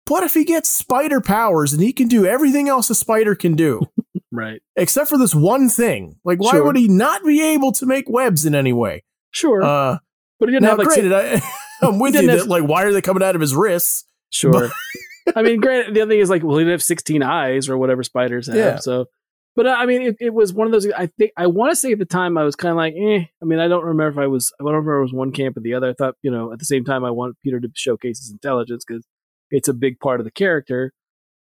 what 0.09 0.23
if 0.25 0.35
he 0.35 0.45
gets 0.45 0.69
spider 0.69 1.21
powers 1.21 1.73
and 1.73 1.83
he 1.83 1.93
can 1.93 2.09
do 2.09 2.25
everything 2.27 2.69
else 2.69 2.89
a 2.91 2.95
spider 2.95 3.35
can 3.35 3.55
do? 3.55 3.81
Right. 4.35 4.63
except 4.77 5.11
for 5.11 5.19
this 5.19 5.35
one 5.35 5.69
thing. 5.69 6.17
Like, 6.25 6.41
why 6.41 6.53
Sure. 6.53 6.65
would 6.65 6.77
he 6.77 6.89
not 6.89 7.23
be 7.23 7.43
able 7.53 7.71
to 7.73 7.85
make 7.85 8.09
webs 8.09 8.47
in 8.47 8.55
any 8.55 8.73
way? 8.73 9.05
Sure. 9.31 9.63
Uh, 9.63 9.99
but 10.41 10.49
he 10.49 10.55
didn't 10.55 10.63
now, 10.63 10.69
have 10.71 10.79
like 10.79 10.89
granted, 10.89 11.13
I, 11.13 11.43
I'm 11.87 11.99
with 11.99 12.15
you 12.15 12.21
didn't 12.23 12.37
that, 12.37 12.39
have- 12.39 12.47
like, 12.49 12.63
why 12.65 12.85
are 12.85 12.93
they 12.95 13.03
coming 13.03 13.23
out 13.23 13.35
of 13.35 13.43
his 13.43 13.55
wrists? 13.55 14.07
Sure. 14.31 14.71
I 15.37 15.43
mean, 15.43 15.61
granted, 15.61 15.95
the 15.95 16.03
other 16.03 16.11
thing 16.11 16.21
is 16.21 16.31
like, 16.31 16.43
well, 16.43 16.57
he 16.59 16.63
didn't 16.65 16.73
have 16.73 16.83
16 16.83 17.23
eyes 17.23 17.69
or 17.69 17.77
whatever 17.79 18.03
spiders 18.03 18.47
have. 18.49 18.57
Yeah. 18.57 18.77
So, 18.79 19.07
but 19.55 19.67
uh, 19.67 19.77
I 19.79 19.87
mean, 19.87 20.03
it, 20.03 20.17
it 20.21 20.35
was 20.35 20.53
one 20.53 20.67
of 20.67 20.73
those. 20.73 20.91
I 20.93 21.07
think 21.07 21.33
I 21.37 21.47
want 21.47 21.73
to 21.73 21.77
say 21.77 21.93
at 21.93 21.99
the 21.99 22.05
time 22.05 22.39
I 22.39 22.45
was 22.45 22.57
kind 22.57 22.71
of 22.71 22.77
like, 22.77 22.95
eh. 22.97 23.25
I 23.41 23.45
mean, 23.45 23.59
I 23.59 23.69
don't 23.69 23.85
remember 23.85 24.21
if 24.21 24.25
I 24.25 24.27
was. 24.27 24.53
I 24.59 24.65
don't 24.65 24.73
remember 24.73 24.97
if 24.97 25.01
it 25.01 25.03
was 25.03 25.13
one 25.13 25.33
camp 25.33 25.57
or 25.57 25.61
the 25.61 25.75
other. 25.75 25.91
I 25.91 25.93
thought, 25.95 26.15
you 26.23 26.31
know, 26.31 26.53
at 26.53 26.59
the 26.59 26.65
same 26.65 26.85
time, 26.85 27.05
I 27.05 27.11
wanted 27.11 27.37
Peter 27.45 27.61
to 27.61 27.69
showcase 27.75 28.19
his 28.19 28.31
intelligence 28.31 28.85
because 28.87 29.05
it's 29.51 29.69
a 29.69 29.75
big 29.75 30.01
part 30.01 30.21
of 30.21 30.25
the 30.25 30.31
character. 30.31 30.93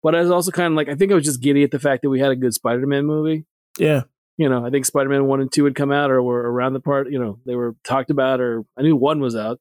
But 0.02 0.14
I 0.14 0.20
was 0.22 0.30
also 0.30 0.50
kind 0.52 0.72
of 0.72 0.76
like, 0.76 0.88
I 0.88 0.94
think 0.94 1.10
I 1.12 1.16
was 1.16 1.24
just 1.24 1.42
giddy 1.42 1.64
at 1.64 1.70
the 1.70 1.78
fact 1.80 2.02
that 2.02 2.08
we 2.10 2.20
had 2.20 2.30
a 2.30 2.36
good 2.36 2.54
Spider-Man 2.54 3.04
movie. 3.04 3.44
Yeah. 3.78 4.02
You 4.36 4.48
know, 4.48 4.64
I 4.64 4.70
think 4.70 4.86
Spider-Man 4.86 5.26
one 5.26 5.40
and 5.40 5.52
two 5.52 5.64
had 5.64 5.74
come 5.74 5.90
out 5.90 6.12
or 6.12 6.22
were 6.22 6.40
around 6.50 6.72
the 6.74 6.80
part. 6.80 7.10
You 7.10 7.18
know, 7.18 7.40
they 7.44 7.56
were 7.56 7.74
talked 7.84 8.10
about, 8.10 8.40
or 8.40 8.64
I 8.78 8.82
knew 8.82 8.94
one 8.94 9.18
was 9.20 9.34
out. 9.34 9.58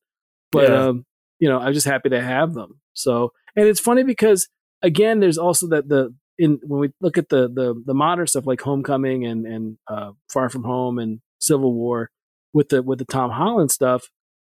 But 0.51 0.69
Yeah. 0.69 0.85
um, 0.89 1.05
you 1.39 1.49
know, 1.49 1.59
I'm 1.59 1.73
just 1.73 1.87
happy 1.87 2.09
to 2.09 2.21
have 2.21 2.53
them. 2.53 2.79
So, 2.97 3.31
and 3.55 3.67
it's 3.67 3.79
funny 3.79 4.03
because 4.03 4.47
again, 4.81 5.19
there's 5.19 5.37
also 5.37 5.67
that 5.69 5.87
the 5.89 6.13
in 6.37 6.59
when 6.63 6.79
we 6.81 6.89
look 7.01 7.17
at 7.17 7.29
the 7.29 7.47
the 7.47 7.73
the 7.85 7.93
modern 7.93 8.27
stuff 8.27 8.45
like 8.45 8.61
Homecoming 8.61 9.25
and 9.25 9.45
and 9.45 9.77
uh, 9.87 10.11
Far 10.31 10.49
From 10.49 10.63
Home 10.63 10.99
and 10.99 11.19
Civil 11.39 11.73
War 11.73 12.09
with 12.53 12.69
the 12.69 12.81
with 12.83 12.99
the 12.99 13.05
Tom 13.05 13.31
Holland 13.31 13.71
stuff, 13.71 14.09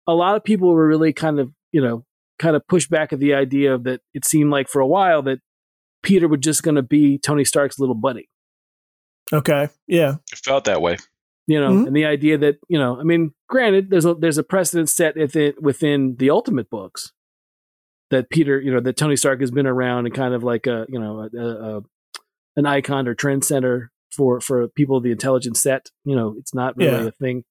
a 0.07 0.13
lot 0.13 0.35
of 0.35 0.43
people 0.43 0.69
were 0.69 0.88
really 0.88 1.13
kind 1.13 1.39
of 1.39 1.51
you 1.71 1.81
know 1.81 2.03
kind 2.39 2.55
of 2.55 2.67
pushed 2.67 2.89
back 2.89 3.11
at 3.13 3.19
the 3.19 3.33
idea 3.33 3.73
of 3.73 3.83
that 3.83 4.01
it 4.13 4.23
seemed 4.25 4.51
like 4.51 4.69
for 4.69 4.79
a 4.79 4.88
while 4.88 5.21
that 5.23 5.39
Peter 6.03 6.27
was 6.27 6.39
just 6.39 6.61
going 6.63 6.75
to 6.75 6.83
be 6.83 7.17
Tony 7.17 7.43
Stark's 7.43 7.79
little 7.79 7.95
buddy, 7.95 8.29
Okay. 9.33 9.69
Yeah. 9.88 10.15
It 10.31 10.39
felt 10.39 10.65
that 10.65 10.81
way. 10.81 10.97
you 11.49 11.59
know, 11.61 11.69
Mhm. 11.71 11.88
and 11.88 11.95
the 11.95 12.05
idea 12.05 12.38
that 12.38 12.57
you 12.67 12.77
know, 12.77 12.99
I 12.99 13.03
mean, 13.03 13.31
granted, 13.47 13.89
there's 13.89 14.05
a 14.05 14.13
there's 14.13 14.38
a 14.38 14.43
precedent 14.43 14.89
set 14.89 15.15
within 15.15 15.53
within 15.61 16.15
the 16.17 16.29
Ultimate 16.29 16.69
books 16.69 17.13
that 18.12 18.30
Peter, 18.30 18.60
you 18.60 18.72
know, 18.74 18.80
that 18.80 18.97
Tony 18.97 19.16
Stark 19.16 19.41
has 19.41 19.51
been 19.51 19.68
around 19.68 20.05
and 20.05 20.16
kind 20.16 20.34
of 20.34 20.43
like 20.43 20.68
a 20.68 20.86
you 20.89 20.99
know 20.99 21.28
a, 21.34 21.38
a, 21.78 21.82
an 22.55 22.66
icon 22.66 23.08
or 23.08 23.14
trend 23.16 23.43
center 23.45 23.91
for 24.16 24.39
for 24.41 24.68
people 24.70 24.97
of 24.97 25.03
the 25.03 25.12
intelligence 25.12 25.62
set. 25.62 25.89
You 26.05 26.16
know, 26.16 26.36
it's 26.39 26.53
not 26.53 26.76
really 26.78 26.91
Yeah. 27.03 27.08
a 27.08 27.12
thing 27.12 27.43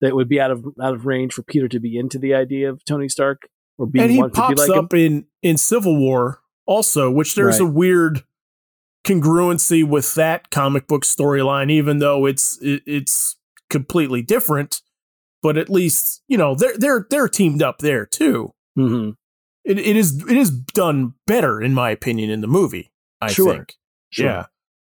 that 0.00 0.14
would 0.14 0.28
be 0.28 0.40
out 0.40 0.50
of 0.50 0.64
out 0.80 0.94
of 0.94 1.06
range 1.06 1.32
for 1.32 1.42
Peter 1.42 1.68
to 1.68 1.80
be 1.80 1.96
into 1.98 2.18
the 2.18 2.34
idea 2.34 2.70
of 2.70 2.84
Tony 2.84 3.08
Stark 3.08 3.48
or 3.78 3.86
being 3.86 4.04
and 4.04 4.12
he 4.12 4.18
wanted 4.18 4.34
to 4.34 4.40
be 4.40 4.40
pops 4.54 4.68
like 4.68 4.76
him. 4.78 4.84
up 4.84 4.94
in, 4.94 5.26
in 5.42 5.56
Civil 5.56 5.96
War 5.98 6.40
also, 6.66 7.10
which 7.10 7.34
there's 7.34 7.60
Right. 7.60 7.68
a 7.68 7.72
weird 7.72 8.24
congruency 9.04 9.86
with 9.86 10.14
that 10.14 10.50
comic 10.50 10.86
book 10.86 11.02
storyline, 11.04 11.70
even 11.70 11.98
though 11.98 12.26
it's 12.26 12.58
it, 12.60 12.82
it's 12.86 13.36
completely 13.70 14.22
different. 14.22 14.80
But 15.42 15.56
at 15.56 15.70
least, 15.70 16.22
you 16.28 16.36
know, 16.36 16.54
they're 16.54 16.76
they're 16.76 17.06
they're 17.08 17.28
teamed 17.28 17.62
up 17.62 17.78
there 17.78 18.04
too. 18.04 18.52
Mhm. 18.78 19.14
It, 19.68 19.78
it 19.78 19.96
is 19.96 20.24
it 20.28 20.36
is 20.36 20.50
done 20.50 21.14
better 21.26 21.60
in 21.60 21.74
my 21.74 21.90
opinion 21.90 22.30
in 22.30 22.40
the 22.40 22.46
movie. 22.48 22.90
I 23.20 23.30
Sure. 23.30 23.52
think. 23.54 23.74
Sure. 24.10 24.26
Yeah. 24.26 24.46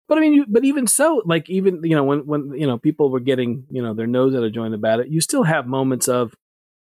But 0.10 0.18
I 0.18 0.22
mean, 0.22 0.34
you, 0.34 0.46
but 0.48 0.66
even 0.66 0.88
so, 0.88 1.22
like 1.26 1.50
even 1.50 1.82
you 1.84 1.96
know 1.96 2.04
when 2.04 2.26
when 2.26 2.52
you 2.60 2.68
know 2.68 2.78
people 2.78 3.10
were 3.10 3.20
getting 3.20 3.66
you 3.70 3.82
know 3.82 3.94
their 3.94 4.08
nose 4.08 4.36
out 4.36 4.44
of 4.44 4.52
joint 4.54 4.74
about 4.74 5.00
it, 5.00 5.08
you 5.10 5.22
still 5.22 5.44
have 5.44 5.66
moments 5.68 6.08
of, 6.08 6.34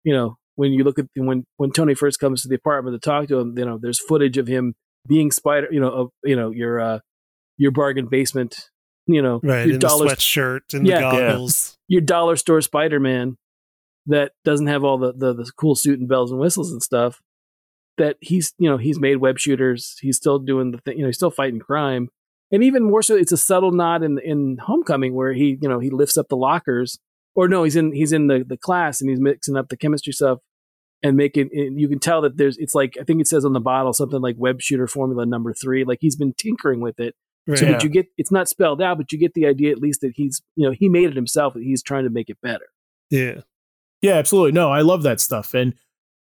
you 0.04 0.14
know, 0.14 0.38
when 0.56 0.72
you 0.74 0.84
look 0.84 1.00
at 1.00 1.06
when 1.16 1.46
when 1.58 1.72
Tony 1.72 1.94
first 1.96 2.20
comes 2.20 2.42
to 2.42 2.48
the 2.50 2.56
apartment 2.56 3.00
to 3.00 3.06
talk 3.10 3.28
to 3.30 3.40
him, 3.40 3.58
you 3.58 3.66
know, 3.66 3.78
there's 3.82 4.00
footage 4.00 4.38
of 4.38 4.48
him 4.48 4.74
being 5.08 5.32
Spider, 5.32 5.68
you 5.72 5.80
know, 5.80 5.90
of 5.92 6.10
you 6.24 6.36
know 6.36 6.50
your 6.52 6.80
uh 6.80 7.00
your 7.58 7.72
bargain 7.72 8.08
basement, 8.08 8.70
you 9.08 9.22
know, 9.22 9.40
Right, 9.44 9.66
your 9.66 9.76
in 9.76 9.80
the 9.80 9.80
dollar 9.80 10.08
sweatshirt 10.08 10.74
and 10.74 10.86
Yeah. 10.86 10.98
the 11.12 11.18
Yeah. 11.18 11.28
goggles. 11.30 11.78
your 11.88 12.02
dollar 12.02 12.36
store 12.36 12.62
Spider 12.62 13.00
Man 13.00 13.38
that 14.08 14.34
doesn't 14.44 14.68
have 14.68 14.84
all 14.84 14.98
the, 14.98 15.14
the 15.14 15.34
the 15.34 15.52
cool 15.58 15.76
suit 15.76 16.00
and 16.00 16.08
bells 16.10 16.32
and 16.32 16.40
whistles 16.40 16.72
and 16.72 16.82
stuff. 16.84 17.22
That 17.98 18.18
he's 18.20 18.54
you 18.58 18.70
know 18.70 18.78
he's 18.78 19.00
made 19.00 19.18
web 19.18 19.40
shooters. 19.40 19.98
He's 20.02 20.18
still 20.18 20.40
doing 20.40 20.72
the 20.72 20.80
thing. 20.80 20.98
You 20.98 21.04
know 21.04 21.08
he's 21.08 21.16
still 21.18 21.32
fighting 21.32 21.60
crime, 21.60 22.10
and 22.52 22.64
even 22.64 22.84
more 22.84 23.02
so, 23.02 23.16
it's 23.16 23.32
a 23.32 23.38
subtle 23.38 23.72
nod 23.72 24.04
in 24.04 24.20
in 24.20 24.58
Homecoming 24.62 25.14
where 25.14 25.32
he 25.34 25.58
you 25.62 25.70
know 25.70 25.80
he 25.80 25.90
lifts 25.90 26.18
up 26.18 26.28
the 26.28 26.36
lockers, 26.36 27.00
or 27.36 27.48
no, 27.48 27.64
he's 27.64 27.76
in 27.78 27.94
he's 27.94 28.12
in 28.12 28.28
the 28.28 28.44
the 28.46 28.58
class 28.58 29.00
and 29.00 29.10
he's 29.10 29.20
mixing 29.22 29.56
up 29.56 29.70
the 29.70 29.78
chemistry 29.78 30.12
stuff 30.12 30.40
and 31.04 31.16
making. 31.16 31.50
And 31.54 31.80
you 31.80 31.88
can 31.88 32.00
tell 32.00 32.22
that 32.24 32.36
there's 32.38 32.58
it's 32.58 32.76
like 32.76 32.98
I 33.00 33.04
think 33.06 33.22
it 33.22 33.28
says 33.28 33.46
on 33.46 33.54
the 33.54 33.60
bottle 33.62 33.94
something 33.94 34.22
like 34.22 34.36
web 34.38 34.62
shooter 34.62 34.88
formula 34.88 35.26
number 35.26 35.54
three. 35.54 35.86
Like 35.86 36.00
he's 36.02 36.16
been 36.18 36.34
tinkering 36.34 36.82
with 36.82 37.00
it 37.00 37.16
Right. 37.48 37.60
so 37.60 37.66
Yeah. 37.66 37.72
that 37.74 37.84
you 37.84 37.90
get 37.90 38.08
it's 38.18 38.32
not 38.32 38.50
spelled 38.50 38.82
out, 38.82 38.98
but 38.98 39.12
you 39.14 39.18
get 39.20 39.36
the 39.36 39.46
idea 39.46 39.72
at 39.72 39.78
least 39.80 40.02
that 40.02 40.12
he's 40.16 40.42
you 40.58 40.68
know 40.68 40.76
he 40.78 40.90
made 40.90 41.10
it 41.10 41.16
himself. 41.16 41.54
That 41.54 41.64
he's 41.64 41.82
trying 41.84 42.04
to 42.04 42.10
make 42.10 42.30
it 42.30 42.38
better. 42.42 42.66
Yeah. 43.10 43.42
Yeah, 44.02 44.16
absolutely. 44.16 44.52
No, 44.52 44.70
I 44.70 44.82
love 44.82 45.04
that 45.04 45.22
stuff. 45.22 45.54
And 45.54 45.76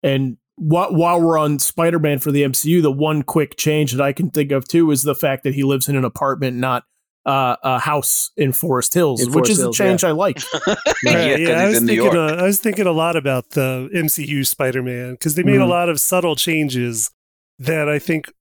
and 0.04 0.38
while, 0.56 0.94
while 0.94 1.22
we're 1.22 1.38
on 1.38 1.60
Spider-Man 1.60 2.20
for 2.20 2.32
the 2.32 2.44
MCU, 2.44 2.82
the 2.82 2.92
one 2.92 3.24
quick 3.24 3.58
change 3.58 3.94
that 3.94 4.02
I 4.04 4.14
can 4.14 4.30
think 4.30 4.52
of 4.52 4.68
too 4.68 4.92
is 4.92 5.04
the 5.04 5.16
fact 5.16 5.44
that 5.44 5.54
he 5.54 5.64
lives 5.64 5.88
in 5.90 5.96
an 5.96 6.06
apartment, 6.06 6.58
not 6.58 6.84
uh, 7.26 7.56
a 7.64 7.78
house 7.80 8.32
in 8.36 8.52
Forest 8.52 8.94
Hills, 8.96 9.22
In 9.22 9.28
which 9.28 9.34
Forest 9.34 9.52
is 9.52 9.58
Hills, 9.60 9.80
a 9.80 9.84
change 9.84 10.04
I 10.04 10.12
like. 10.12 10.40
Right, 10.68 10.78
yeah, 11.04 11.36
yeah, 11.38 11.50
I 11.62 11.68
was 11.70 11.80
thinking. 11.80 12.16
Uh, 12.16 12.36
I 12.40 12.44
was 12.44 12.60
thinking 12.60 12.88
a 12.88 12.92
lot 12.92 13.16
about 13.16 13.52
the 13.52 13.90
MCU 13.94 14.46
Spider-Man 14.46 15.12
because 15.14 15.36
they 15.36 15.44
made 15.44 15.58
a 15.62 15.66
Mhm. 15.66 15.70
lot 15.70 15.90
of 15.90 16.00
subtle 16.00 16.36
changes 16.36 17.12
that 17.60 17.88
I 17.88 18.00
think 18.00 18.32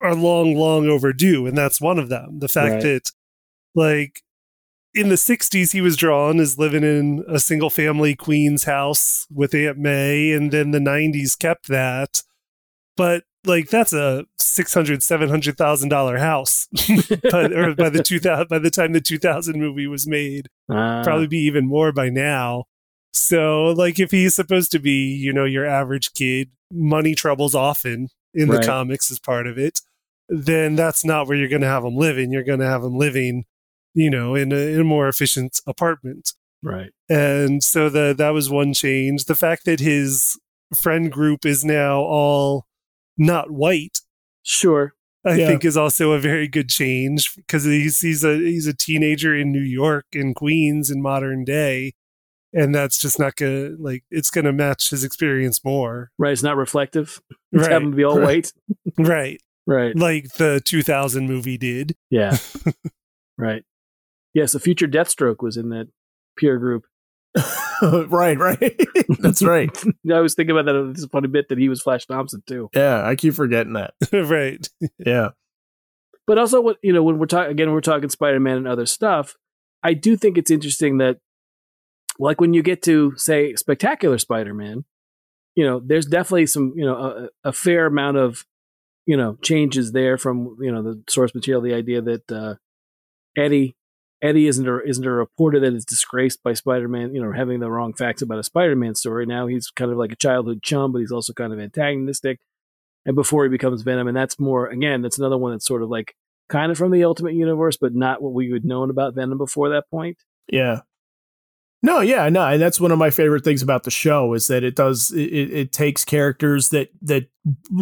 are 0.00 0.14
long, 0.14 0.54
long 0.56 0.86
overdue, 0.88 1.46
and 1.46 1.56
that's 1.56 1.80
one 1.82 1.98
of 1.98 2.08
them. 2.08 2.38
The 2.38 2.48
fact 2.48 2.76
Right. 2.76 2.82
that, 2.82 3.10
like, 3.74 4.22
in 4.94 5.08
the 5.08 5.14
'60s, 5.16 5.72
he 5.72 5.80
was 5.80 5.96
drawn 5.96 6.40
as 6.40 6.58
living 6.58 6.82
in 6.82 7.24
a 7.28 7.38
single-family 7.38 8.16
Queens 8.16 8.64
house 8.64 9.26
with 9.32 9.54
Aunt 9.54 9.78
May, 9.78 10.32
and 10.32 10.50
then 10.52 10.70
the 10.72 10.78
'90s 10.78 11.38
kept 11.38 11.68
that, 11.68 12.22
but 12.96 13.24
like 13.46 13.68
that's 13.70 13.92
a 13.92 14.24
six 14.36 14.74
hundred, 14.74 15.02
seven 15.02 15.28
hundred 15.30 15.56
thousand 15.56 15.88
dollar 15.88 16.18
house, 16.18 16.68
but 17.30 17.52
or 17.52 17.74
by 17.74 17.88
the 17.88 18.02
two 18.02 18.18
thousand 18.20 18.48
by 18.48 18.58
the 18.58 18.70
time 18.70 18.92
the 18.92 19.00
2000 19.00 19.58
movie 19.58 19.86
was 19.86 20.06
made 20.06 20.48
Uh, 20.68 21.02
probably 21.02 21.26
be 21.26 21.38
even 21.38 21.66
more 21.66 21.92
by 21.92 22.08
now. 22.10 22.64
So, 23.12 23.66
like, 23.68 23.98
if 23.98 24.10
he's 24.12 24.34
supposed 24.36 24.70
to 24.72 24.78
be, 24.78 25.06
you 25.14 25.32
know, 25.32 25.44
your 25.44 25.66
average 25.66 26.12
kid, 26.12 26.50
money 26.70 27.14
troubles 27.14 27.54
often 27.54 28.08
in 28.34 28.48
Right. 28.48 28.60
the 28.60 28.66
comics 28.66 29.10
is 29.10 29.18
part 29.18 29.46
of 29.48 29.58
it, 29.58 29.80
then 30.28 30.76
that's 30.76 31.04
not 31.04 31.26
where 31.26 31.36
you're 31.36 31.48
going 31.48 31.62
to 31.62 31.66
have 31.66 31.84
him 31.84 31.96
living. 31.96 32.30
You're 32.30 32.44
going 32.44 32.60
to 32.60 32.66
have 32.68 32.84
him 32.84 32.96
living, 32.96 33.44
you 33.94 34.10
know, 34.10 34.34
in 34.34 34.52
a, 34.52 34.56
in 34.56 34.80
a 34.80 34.84
more 34.84 35.08
efficient 35.08 35.60
apartment. 35.66 36.32
right. 36.62 36.90
And 37.08 37.62
so 37.62 37.88
the, 37.88 38.14
that 38.16 38.30
was 38.30 38.48
one 38.50 38.72
change. 38.74 39.24
The 39.24 39.34
fact 39.34 39.64
that 39.64 39.80
his 39.80 40.38
friend 40.76 41.10
group 41.10 41.44
is 41.44 41.64
now 41.64 42.00
all 42.00 42.66
not 43.18 43.50
white 43.50 43.98
Sure. 44.42 44.94
I 45.26 45.34
Yeah. 45.34 45.48
think 45.48 45.64
is 45.66 45.76
also 45.76 46.12
a 46.12 46.18
very 46.18 46.48
good 46.48 46.68
change 46.70 47.34
because 47.36 47.64
he's 47.64 48.00
he's 48.00 48.24
a 48.24 48.36
he's 48.38 48.66
a 48.66 48.72
teenager 48.74 49.36
in 49.36 49.52
New 49.52 49.60
York 49.62 50.06
in 50.12 50.32
Queens 50.32 50.90
in 50.90 51.02
modern 51.02 51.44
day, 51.44 51.92
and 52.54 52.74
that's 52.74 52.98
just 52.98 53.18
not 53.18 53.36
gonna 53.36 53.72
like 53.78 54.02
it's 54.10 54.30
gonna 54.30 54.52
match 54.52 54.88
his 54.88 55.04
experience 55.04 55.62
more. 55.62 56.10
Right. 56.18 56.32
It's 56.32 56.42
not 56.42 56.56
reflective. 56.56 57.20
It's 57.52 57.62
Right, 57.64 57.70
having 57.72 57.90
to 57.90 57.96
be 57.98 58.04
all 58.04 58.18
white. 58.18 58.52
right, 58.98 59.38
Right. 59.66 59.94
like 59.94 60.32
the 60.38 60.62
2000 60.64 61.26
movie 61.26 61.58
did. 61.58 61.96
Yeah. 62.08 62.38
right. 63.36 63.62
Yes, 64.34 64.52
the 64.52 64.60
future 64.60 64.86
Deathstroke 64.86 65.42
was 65.42 65.56
in 65.56 65.70
that 65.70 65.88
peer 66.36 66.58
group. 66.58 66.84
right, 67.82 68.38
right. 68.38 68.80
That's 69.20 69.42
right. 69.42 69.70
I 70.12 70.20
was 70.20 70.34
thinking 70.34 70.56
about 70.56 70.66
that. 70.66 70.90
It's 70.90 71.04
a 71.04 71.08
funny 71.08 71.28
bit 71.28 71.48
that 71.48 71.58
he 71.58 71.68
was 71.68 71.82
Flash 71.82 72.06
Thompson 72.06 72.42
too. 72.46 72.68
Yeah, 72.74 73.06
I 73.06 73.16
keep 73.16 73.34
forgetting 73.34 73.74
that. 73.74 73.94
right, 74.12 74.68
Yeah. 74.98 75.30
But 76.26 76.38
also, 76.38 76.60
what 76.60 76.76
you 76.82 76.92
know, 76.92 77.02
when 77.02 77.18
we're 77.18 77.26
talking 77.26 77.50
again, 77.50 77.72
we're 77.72 77.80
talking 77.80 78.08
Spider-Man 78.08 78.58
and 78.58 78.68
other 78.68 78.86
stuff, 78.86 79.36
I 79.82 79.94
do 79.94 80.16
think 80.16 80.38
it's 80.38 80.50
interesting 80.50 80.98
that, 80.98 81.18
like, 82.20 82.40
when 82.40 82.54
you 82.54 82.62
get 82.62 82.82
to 82.82 83.14
say 83.16 83.54
Spectacular 83.56 84.16
Spider-Man, 84.16 84.84
you 85.56 85.64
know, 85.64 85.80
there's 85.84 86.06
definitely 86.06 86.46
some, 86.46 86.72
you 86.76 86.84
know, 86.84 87.28
a, 87.44 87.48
a 87.48 87.52
fair 87.52 87.86
amount 87.86 88.18
of, 88.18 88.46
you 89.06 89.16
know, 89.16 89.38
changes 89.42 89.90
there 89.90 90.16
from 90.16 90.56
you 90.60 90.70
know 90.70 90.82
the 90.82 91.02
source 91.08 91.34
material. 91.34 91.62
The 91.62 91.74
idea 91.74 92.00
that 92.00 92.30
uh, 92.30 92.54
Eddie 93.36 93.74
Eddie 94.22 94.46
isn't 94.46 94.68
a, 94.68 94.80
isn't 94.82 95.06
a 95.06 95.10
reporter 95.10 95.58
that 95.60 95.72
is 95.72 95.84
disgraced 95.84 96.42
by 96.42 96.52
Spider-Man, 96.52 97.14
you 97.14 97.22
know, 97.22 97.32
having 97.32 97.60
the 97.60 97.70
wrong 97.70 97.94
facts 97.94 98.20
about 98.20 98.38
a 98.38 98.42
Spider-Man 98.42 98.94
story. 98.94 99.24
Now 99.24 99.46
he's 99.46 99.70
kind 99.70 99.90
of 99.90 99.96
like 99.96 100.12
a 100.12 100.16
childhood 100.16 100.62
chum, 100.62 100.92
but 100.92 100.98
he's 100.98 101.12
also 101.12 101.32
kind 101.32 101.52
of 101.52 101.58
antagonistic. 101.58 102.40
And 103.06 103.16
before 103.16 103.44
he 103.44 103.50
becomes 103.50 103.82
Venom, 103.82 104.08
and 104.08 104.16
that's 104.16 104.38
more 104.38 104.66
again, 104.66 105.00
that's 105.00 105.18
another 105.18 105.38
one 105.38 105.52
that's 105.52 105.66
sort 105.66 105.82
of 105.82 105.88
like 105.88 106.14
kind 106.50 106.70
of 106.70 106.76
from 106.76 106.90
the 106.90 107.04
Ultimate 107.04 107.34
Universe, 107.34 107.78
but 107.78 107.94
not 107.94 108.20
what 108.20 108.34
we 108.34 108.52
would 108.52 108.64
known 108.64 108.90
about 108.90 109.14
Venom 109.14 109.38
before 109.38 109.70
that 109.70 109.88
point. 109.90 110.18
Yeah. 110.48 110.80
No, 111.82 112.00
yeah, 112.00 112.28
no, 112.28 112.46
and 112.46 112.60
that's 112.60 112.78
one 112.78 112.92
of 112.92 112.98
my 112.98 113.08
favorite 113.08 113.42
things 113.42 113.62
about 113.62 113.84
the 113.84 113.90
show 113.90 114.34
is 114.34 114.48
that 114.48 114.62
it 114.62 114.76
does 114.76 115.12
it, 115.12 115.20
it 115.22 115.72
takes 115.72 116.04
characters 116.04 116.68
that 116.70 116.90
that 117.00 117.30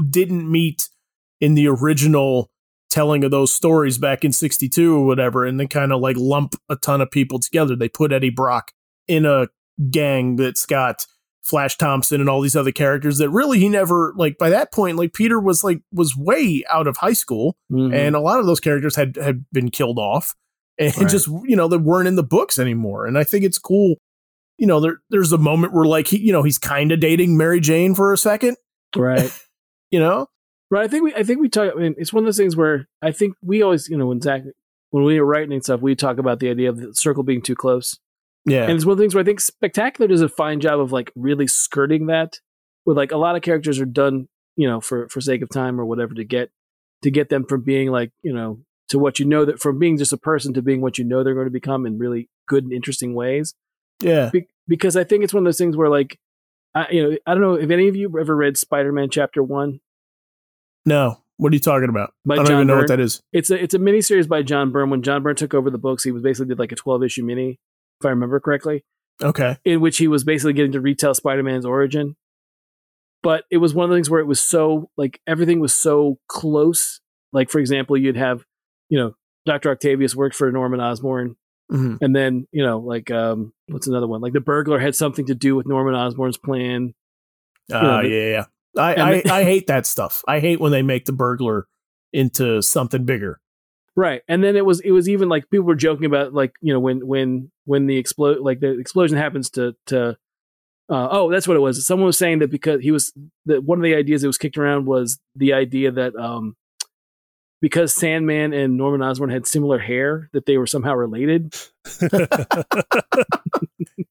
didn't 0.08 0.48
meet 0.48 0.88
in 1.40 1.54
the 1.54 1.66
original 1.66 2.48
telling 2.90 3.24
of 3.24 3.30
those 3.30 3.52
stories 3.52 3.98
back 3.98 4.24
in 4.24 4.32
62 4.32 4.96
or 4.96 5.06
whatever 5.06 5.44
and 5.44 5.60
then 5.60 5.68
kind 5.68 5.92
of 5.92 6.00
like 6.00 6.16
lump 6.16 6.54
a 6.68 6.76
ton 6.76 7.00
of 7.00 7.10
people 7.10 7.38
together 7.38 7.76
they 7.76 7.88
put 7.88 8.12
eddie 8.12 8.30
brock 8.30 8.72
in 9.06 9.26
a 9.26 9.46
gang 9.90 10.36
that's 10.36 10.64
got 10.64 11.06
flash 11.42 11.76
thompson 11.76 12.20
and 12.20 12.28
all 12.28 12.40
these 12.40 12.56
other 12.56 12.72
characters 12.72 13.18
that 13.18 13.30
really 13.30 13.58
he 13.58 13.68
never 13.68 14.12
like 14.16 14.36
by 14.38 14.50
that 14.50 14.72
point 14.72 14.96
like 14.96 15.12
peter 15.12 15.38
was 15.38 15.62
like 15.62 15.80
was 15.92 16.16
way 16.16 16.62
out 16.70 16.86
of 16.86 16.96
high 16.96 17.12
school 17.12 17.56
mm-hmm. 17.70 17.94
and 17.94 18.16
a 18.16 18.20
lot 18.20 18.40
of 18.40 18.46
those 18.46 18.60
characters 18.60 18.96
had 18.96 19.16
had 19.16 19.44
been 19.52 19.70
killed 19.70 19.98
off 19.98 20.34
and 20.78 20.96
right. 20.96 21.08
just 21.08 21.28
you 21.44 21.56
know 21.56 21.68
they 21.68 21.76
weren't 21.76 22.08
in 22.08 22.16
the 22.16 22.22
books 22.22 22.58
anymore 22.58 23.06
and 23.06 23.18
i 23.18 23.24
think 23.24 23.44
it's 23.44 23.58
cool 23.58 23.96
you 24.58 24.66
know 24.66 24.80
there 24.80 24.98
there's 25.10 25.32
a 25.32 25.38
moment 25.38 25.72
where 25.72 25.86
like 25.86 26.06
he 26.06 26.18
you 26.18 26.32
know 26.32 26.42
he's 26.42 26.58
kind 26.58 26.92
of 26.92 27.00
dating 27.00 27.36
mary 27.36 27.60
jane 27.60 27.94
for 27.94 28.12
a 28.12 28.18
second 28.18 28.56
right 28.96 29.30
you 29.90 30.00
know 30.00 30.26
Right. 30.70 30.84
I 30.84 30.88
think 30.88 31.04
we 31.04 31.14
I 31.14 31.22
think 31.22 31.40
we 31.40 31.48
talk 31.48 31.72
I 31.74 31.80
mean, 31.80 31.94
it's 31.96 32.12
one 32.12 32.24
of 32.24 32.26
those 32.26 32.36
things 32.36 32.56
where 32.56 32.88
I 33.00 33.10
think 33.10 33.34
we 33.42 33.62
always, 33.62 33.88
you 33.88 33.96
know, 33.96 34.06
when 34.06 34.20
Zach 34.20 34.42
when 34.90 35.04
we 35.04 35.20
were 35.20 35.26
writing 35.26 35.52
and 35.52 35.64
stuff, 35.64 35.80
we 35.80 35.94
talk 35.94 36.18
about 36.18 36.40
the 36.40 36.50
idea 36.50 36.68
of 36.68 36.78
the 36.78 36.94
circle 36.94 37.22
being 37.22 37.42
too 37.42 37.54
close. 37.54 37.98
Yeah. 38.44 38.64
And 38.64 38.72
it's 38.72 38.84
one 38.84 38.92
of 38.92 38.98
the 38.98 39.02
things 39.02 39.14
where 39.14 39.22
I 39.22 39.24
think 39.24 39.40
Spectacular 39.40 40.08
does 40.08 40.20
a 40.20 40.28
fine 40.28 40.60
job 40.60 40.80
of 40.80 40.92
like 40.92 41.12
really 41.14 41.46
skirting 41.46 42.06
that. 42.06 42.40
Where 42.84 42.96
like 42.96 43.12
a 43.12 43.18
lot 43.18 43.36
of 43.36 43.42
characters 43.42 43.80
are 43.80 43.86
done, 43.86 44.28
you 44.56 44.68
know, 44.68 44.80
for 44.80 45.08
for 45.08 45.20
sake 45.20 45.42
of 45.42 45.50
time 45.50 45.80
or 45.80 45.84
whatever 45.84 46.14
to 46.14 46.24
get 46.24 46.50
to 47.02 47.10
get 47.10 47.28
them 47.28 47.44
from 47.44 47.62
being 47.62 47.90
like, 47.90 48.12
you 48.22 48.32
know, 48.32 48.60
to 48.88 48.98
what 48.98 49.18
you 49.18 49.24
know 49.26 49.44
that 49.44 49.60
from 49.60 49.78
being 49.78 49.96
just 49.96 50.12
a 50.12 50.18
person 50.18 50.54
to 50.54 50.62
being 50.62 50.80
what 50.80 50.98
you 50.98 51.04
know 51.04 51.22
they're 51.22 51.34
going 51.34 51.46
to 51.46 51.50
become 51.50 51.86
in 51.86 51.98
really 51.98 52.28
good 52.46 52.64
and 52.64 52.72
interesting 52.72 53.14
ways. 53.14 53.54
Yeah. 54.00 54.30
Be- 54.30 54.48
because 54.66 54.96
I 54.96 55.04
think 55.04 55.24
it's 55.24 55.34
one 55.34 55.42
of 55.42 55.44
those 55.44 55.58
things 55.58 55.76
where 55.76 55.88
like 55.88 56.18
I, 56.74 56.86
you 56.90 57.02
know, 57.02 57.16
I 57.26 57.32
don't 57.32 57.42
know 57.42 57.54
if 57.54 57.70
any 57.70 57.88
of 57.88 57.96
you 57.96 58.18
ever 58.18 58.36
read 58.36 58.56
Spider-Man 58.56 59.10
chapter 59.10 59.42
1 59.42 59.80
no. 60.84 61.22
What 61.38 61.52
are 61.52 61.54
you 61.54 61.60
talking 61.60 61.88
about? 61.88 62.14
By 62.26 62.34
I 62.34 62.36
don't 62.38 62.46
John 62.46 62.56
even 62.56 62.66
know 62.66 62.74
Byrne. 62.74 62.80
what 62.80 62.88
that 62.88 63.00
is. 63.00 63.22
It's 63.32 63.50
a 63.50 63.62
it's 63.62 63.74
a 63.74 63.78
mini 63.78 64.00
series 64.00 64.26
by 64.26 64.42
John 64.42 64.72
Byrne. 64.72 64.90
When 64.90 65.02
John 65.02 65.22
Byrne 65.22 65.36
took 65.36 65.54
over 65.54 65.70
the 65.70 65.78
books, 65.78 66.02
he 66.02 66.10
was 66.10 66.22
basically 66.22 66.48
did 66.48 66.58
like 66.58 66.72
a 66.72 66.76
twelve 66.76 67.04
issue 67.04 67.22
mini, 67.24 67.60
if 68.00 68.06
I 68.06 68.10
remember 68.10 68.40
correctly. 68.40 68.84
Okay. 69.22 69.56
In 69.64 69.80
which 69.80 69.98
he 69.98 70.08
was 70.08 70.24
basically 70.24 70.52
getting 70.52 70.72
to 70.72 70.80
retell 70.80 71.14
Spider 71.14 71.44
Man's 71.44 71.64
origin. 71.64 72.16
But 73.22 73.44
it 73.50 73.58
was 73.58 73.72
one 73.72 73.84
of 73.84 73.90
the 73.90 73.96
things 73.96 74.10
where 74.10 74.20
it 74.20 74.26
was 74.26 74.40
so 74.40 74.90
like 74.96 75.20
everything 75.26 75.60
was 75.60 75.74
so 75.74 76.18
close. 76.28 77.00
Like 77.32 77.50
for 77.50 77.60
example, 77.60 77.96
you'd 77.96 78.16
have, 78.16 78.44
you 78.88 78.98
know, 78.98 79.14
Dr. 79.46 79.70
Octavius 79.70 80.16
worked 80.16 80.34
for 80.34 80.50
Norman 80.50 80.80
Osborn. 80.80 81.36
Mm-hmm. 81.70 81.96
And 82.02 82.16
then, 82.16 82.46
you 82.50 82.64
know, 82.64 82.78
like 82.78 83.10
um 83.12 83.52
what's 83.68 83.86
another 83.86 84.08
one? 84.08 84.20
Like 84.20 84.32
the 84.32 84.40
burglar 84.40 84.78
had 84.78 84.96
something 84.96 85.26
to 85.26 85.34
do 85.34 85.54
with 85.54 85.66
Norman 85.68 85.94
Osborn's 85.94 86.38
plan. 86.38 86.94
Ah, 87.72 87.98
uh, 87.98 88.00
yeah, 88.02 88.28
yeah. 88.28 88.44
I, 88.76 88.94
I, 88.94 89.22
I 89.30 89.44
hate 89.44 89.66
that 89.68 89.86
stuff. 89.86 90.22
I 90.28 90.40
hate 90.40 90.60
when 90.60 90.72
they 90.72 90.82
make 90.82 91.04
the 91.04 91.12
burglar 91.12 91.66
into 92.12 92.62
something 92.62 93.04
bigger. 93.04 93.40
Right. 93.96 94.22
And 94.28 94.44
then 94.44 94.56
it 94.56 94.64
was 94.64 94.80
it 94.80 94.92
was 94.92 95.08
even 95.08 95.28
like 95.28 95.50
people 95.50 95.66
were 95.66 95.74
joking 95.74 96.04
about 96.04 96.32
like, 96.32 96.52
you 96.60 96.72
know, 96.72 96.78
when 96.78 97.06
when 97.06 97.50
when 97.64 97.86
the 97.86 97.96
explode 97.96 98.38
like 98.38 98.60
the 98.60 98.78
explosion 98.78 99.18
happens 99.18 99.50
to 99.50 99.74
to 99.86 100.16
uh, 100.90 101.08
oh, 101.10 101.30
that's 101.30 101.46
what 101.46 101.56
it 101.56 101.60
was. 101.60 101.84
Someone 101.86 102.06
was 102.06 102.16
saying 102.16 102.38
that 102.38 102.50
because 102.50 102.80
he 102.80 102.90
was 102.90 103.12
that 103.46 103.64
one 103.64 103.78
of 103.78 103.82
the 103.82 103.94
ideas 103.94 104.22
that 104.22 104.28
was 104.28 104.38
kicked 104.38 104.56
around 104.56 104.86
was 104.86 105.18
the 105.34 105.52
idea 105.52 105.90
that 105.90 106.14
um 106.16 106.56
because 107.60 107.94
Sandman 107.94 108.52
and 108.52 108.76
Norman 108.76 109.02
Osborn 109.02 109.30
had 109.30 109.46
similar 109.46 109.78
hair, 109.78 110.30
that 110.32 110.46
they 110.46 110.58
were 110.58 110.66
somehow 110.66 110.94
related. 110.94 111.54
yeah. 112.02 112.64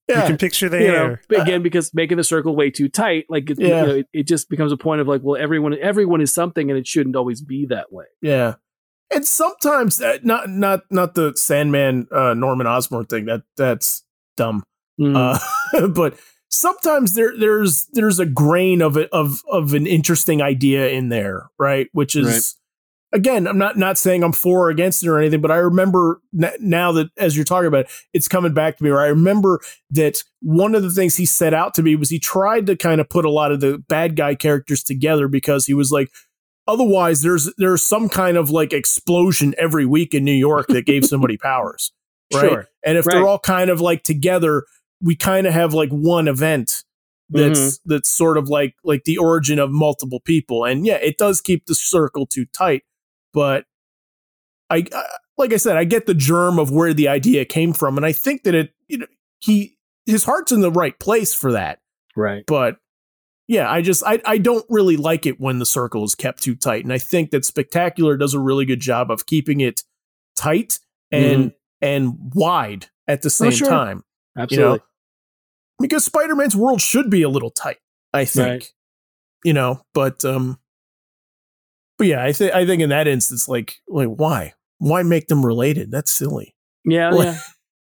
You 0.09 0.15
can 0.15 0.37
picture 0.37 0.69
the 0.69 0.79
you 0.79 0.87
hair. 0.87 1.21
Know, 1.29 1.41
again, 1.41 1.61
because 1.61 1.93
making 1.93 2.15
the 2.15 2.23
circle 2.23 2.55
way 2.55 2.71
too 2.71 2.87
tight, 2.87 3.25
like 3.29 3.49
it, 3.49 3.59
yeah. 3.59 3.67
you 3.67 3.87
know, 3.87 3.95
it, 3.95 4.07
it, 4.13 4.23
just 4.23 4.49
becomes 4.49 4.71
a 4.71 4.77
point 4.77 5.01
of 5.01 5.07
like, 5.07 5.21
well, 5.21 5.39
everyone 5.39 5.77
everyone 5.81 6.21
is 6.21 6.33
something, 6.33 6.69
and 6.69 6.79
it 6.79 6.87
shouldn't 6.87 7.17
always 7.17 7.41
be 7.41 7.65
that 7.65 7.91
way. 7.91 8.05
Yeah, 8.21 8.55
and 9.13 9.25
sometimes 9.25 9.97
that, 9.97 10.25
not 10.25 10.49
not 10.49 10.83
not 10.89 11.15
the 11.15 11.33
Sandman 11.35 12.07
uh, 12.09 12.33
Norman 12.33 12.67
Osborn 12.67 13.05
thing. 13.05 13.25
That 13.25 13.43
that's 13.57 14.03
dumb. 14.37 14.63
Mm. 14.99 15.15
Uh, 15.73 15.87
but 15.89 16.17
sometimes 16.49 17.13
there 17.13 17.37
there's 17.37 17.87
there's 17.91 18.19
a 18.19 18.25
grain 18.25 18.81
of 18.81 18.95
it 18.95 19.09
of 19.11 19.43
of 19.51 19.73
an 19.73 19.87
interesting 19.87 20.41
idea 20.41 20.87
in 20.87 21.09
there, 21.09 21.49
right? 21.59 21.89
Which 21.91 22.15
is. 22.15 22.27
Right 22.27 22.56
again, 23.13 23.47
I'm 23.47 23.57
not 23.57 23.77
not 23.77 23.97
saying 23.97 24.23
I'm 24.23 24.33
for 24.33 24.67
or 24.67 24.69
against 24.69 25.03
it 25.03 25.09
or 25.09 25.19
anything, 25.19 25.41
but 25.41 25.51
I 25.51 25.57
remember 25.57 26.21
n- 26.33 26.51
now 26.59 26.91
that 26.93 27.09
as 27.17 27.35
you're 27.35 27.45
talking 27.45 27.67
about 27.67 27.85
it, 27.85 27.91
it's 28.13 28.27
coming 28.27 28.53
back 28.53 28.77
to 28.77 28.83
me. 28.83 28.91
Where 28.91 29.01
I 29.01 29.07
remember 29.07 29.59
that 29.91 30.23
one 30.41 30.75
of 30.75 30.83
the 30.83 30.89
things 30.89 31.15
he 31.15 31.25
set 31.25 31.53
out 31.53 31.73
to 31.75 31.83
be 31.83 31.95
was 31.95 32.09
he 32.09 32.19
tried 32.19 32.67
to 32.67 32.75
kind 32.75 33.01
of 33.01 33.09
put 33.09 33.25
a 33.25 33.31
lot 33.31 33.51
of 33.51 33.59
the 33.59 33.77
bad 33.87 34.15
guy 34.15 34.35
characters 34.35 34.83
together 34.83 35.27
because 35.27 35.65
he 35.65 35.73
was 35.73 35.91
like, 35.91 36.09
otherwise 36.67 37.21
there's 37.21 37.51
there's 37.57 37.81
some 37.81 38.09
kind 38.09 38.37
of 38.37 38.49
like 38.49 38.73
explosion 38.73 39.55
every 39.57 39.85
week 39.85 40.13
in 40.13 40.23
New 40.23 40.31
York 40.31 40.67
that 40.67 40.85
gave 40.85 41.05
somebody 41.05 41.37
powers, 41.41 41.91
right? 42.33 42.49
Sure. 42.49 42.67
And 42.85 42.97
if 42.97 43.05
right. 43.05 43.13
they're 43.13 43.27
all 43.27 43.39
kind 43.39 43.69
of 43.69 43.81
like 43.81 44.03
together, 44.03 44.65
we 45.01 45.15
kind 45.15 45.47
of 45.47 45.53
have 45.53 45.73
like 45.73 45.89
one 45.89 46.27
event 46.27 46.83
that's 47.29 47.59
mm-hmm. 47.59 47.89
that's 47.89 48.09
sort 48.09 48.37
of 48.37 48.47
like 48.47 48.75
like 48.83 49.03
the 49.03 49.17
origin 49.17 49.59
of 49.59 49.69
multiple 49.69 50.21
people 50.21 50.63
and 50.63 50.85
yeah 50.85 50.95
it 50.95 51.17
does 51.17 51.41
keep 51.41 51.65
the 51.65 51.75
circle 51.75 52.25
too 52.25 52.45
tight 52.45 52.83
but 53.38 53.65
I, 54.67 54.83
I 54.91 55.03
like 55.38 55.53
I 55.53 55.57
said, 55.57 55.77
I 55.77 55.83
get 55.83 56.07
the 56.07 56.15
germ 56.15 56.57
of 56.57 56.71
where 56.71 56.91
the 56.91 57.07
idea 57.07 57.45
came 57.45 57.71
from, 57.71 57.95
and 57.95 58.03
I 58.03 58.11
think 58.11 58.41
that 58.45 58.55
it, 58.55 58.71
you 58.88 58.97
know, 58.97 59.05
he 59.38 59.77
his 60.07 60.23
heart's 60.23 60.51
in 60.51 60.61
the 60.61 60.71
right 60.71 60.99
place 60.99 61.35
for 61.35 61.51
that. 61.51 61.77
Right. 62.15 62.43
But 62.47 62.77
yeah, 63.47 63.69
I 63.69 63.83
just 63.83 64.01
I 64.03 64.19
I 64.25 64.39
don't 64.39 64.65
really 64.69 64.97
like 64.97 65.27
it 65.27 65.39
when 65.39 65.59
the 65.59 65.67
circle 65.67 66.03
is 66.03 66.15
kept 66.15 66.41
too 66.41 66.55
tight, 66.55 66.83
and 66.83 66.91
I 66.91 66.97
think 66.97 67.29
that 67.29 67.45
Spectacular 67.45 68.17
does 68.17 68.33
a 68.33 68.39
really 68.39 68.65
good 68.65 68.79
job 68.79 69.11
of 69.11 69.27
keeping 69.27 69.59
it 69.59 69.83
tight 70.35 70.79
and 71.11 71.51
mm-hmm. 71.51 71.83
and 71.83 72.31
wide 72.33 72.88
at 73.07 73.21
the 73.21 73.29
same 73.29 73.49
oh, 73.49 73.51
sure. 73.51 73.69
time. 73.69 74.03
Absolutely. 74.35 74.65
You 74.65 74.77
know? 74.77 74.83
Because 75.79 76.05
Spider-Man's 76.05 76.55
world 76.55 76.81
should 76.81 77.11
be 77.11 77.21
a 77.21 77.29
little 77.29 77.51
tight, 77.51 77.77
I 78.11 78.25
think. 78.25 78.47
Right. 78.47 78.73
You 79.43 79.53
know, 79.53 79.83
but 79.93 80.25
um 80.25 80.57
but 81.97 82.07
yeah, 82.07 82.23
I 82.23 82.31
think 82.31 82.53
I 82.53 82.65
think 82.65 82.81
in 82.81 82.89
that 82.89 83.07
instance, 83.07 83.47
like 83.47 83.75
like 83.87 84.07
why 84.07 84.53
why 84.79 85.03
make 85.03 85.27
them 85.27 85.45
related? 85.45 85.91
That's 85.91 86.11
silly. 86.11 86.55
Yeah, 86.85 87.09
like, 87.09 87.25
yeah. 87.25 87.39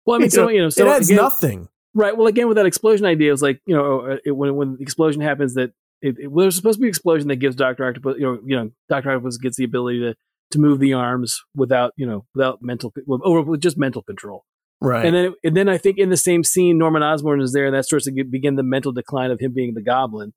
Well, 0.06 0.18
I 0.18 0.20
mean, 0.20 0.30
so 0.30 0.50
you 0.50 0.62
know, 0.62 0.70
so 0.70 0.88
it 0.88 0.90
adds 0.90 1.10
again, 1.10 1.22
nothing. 1.22 1.70
Right. 1.94 2.16
Well, 2.16 2.28
again, 2.28 2.48
with 2.48 2.58
that 2.58 2.66
explosion 2.66 3.06
idea, 3.06 3.34
it's 3.34 3.42
like 3.42 3.62
you 3.66 3.76
know, 3.76 4.02
uh, 4.02 4.18
it, 4.26 4.32
when 4.32 4.56
when 4.56 4.76
the 4.76 4.82
explosion 4.82 5.22
happens, 5.22 5.56
that 5.56 5.72
it, 6.02 6.18
it, 6.20 6.28
well, 6.32 6.44
there's 6.44 6.56
supposed 6.56 6.78
to 6.78 6.82
be 6.82 6.88
an 6.88 6.90
explosion 6.90 7.28
that 7.28 7.38
gives 7.38 7.56
Doctor 7.56 7.86
Octopus, 7.86 8.16
you 8.18 8.26
know, 8.26 8.40
you 8.46 8.56
know, 8.56 8.72
Doctor 8.88 9.12
Octopus 9.12 9.38
gets 9.38 9.58
the 9.58 9.64
ability 9.64 10.00
to 10.00 10.16
to 10.52 10.60
move 10.60 10.80
the 10.80 10.94
arms 10.94 11.42
without 11.56 11.94
you 11.98 12.06
know 12.06 12.26
without 12.34 12.62
mental 12.62 12.94
or 13.08 13.42
with 13.42 13.62
just 13.62 13.78
mental 13.78 14.02
control. 14.02 14.46
Right. 14.82 15.06
And 15.06 15.16
then 15.16 15.34
and 15.44 15.58
then 15.58 15.68
I 15.68 15.78
think 15.78 15.98
in 15.98 16.10
the 16.10 16.18
same 16.18 16.44
scene, 16.44 16.78
Norman 16.78 17.04
Osborn 17.04 17.42
is 17.42 17.54
there, 17.54 17.66
and 17.66 17.76
that 17.76 17.86
starts 17.86 18.06
to 18.06 18.12
get, 18.12 18.32
begin 18.32 18.56
the 18.56 18.64
mental 18.64 18.92
decline 18.92 19.32
of 19.32 19.40
him 19.40 19.54
being 19.54 19.74
the 19.74 19.82
Goblin. 19.82 20.34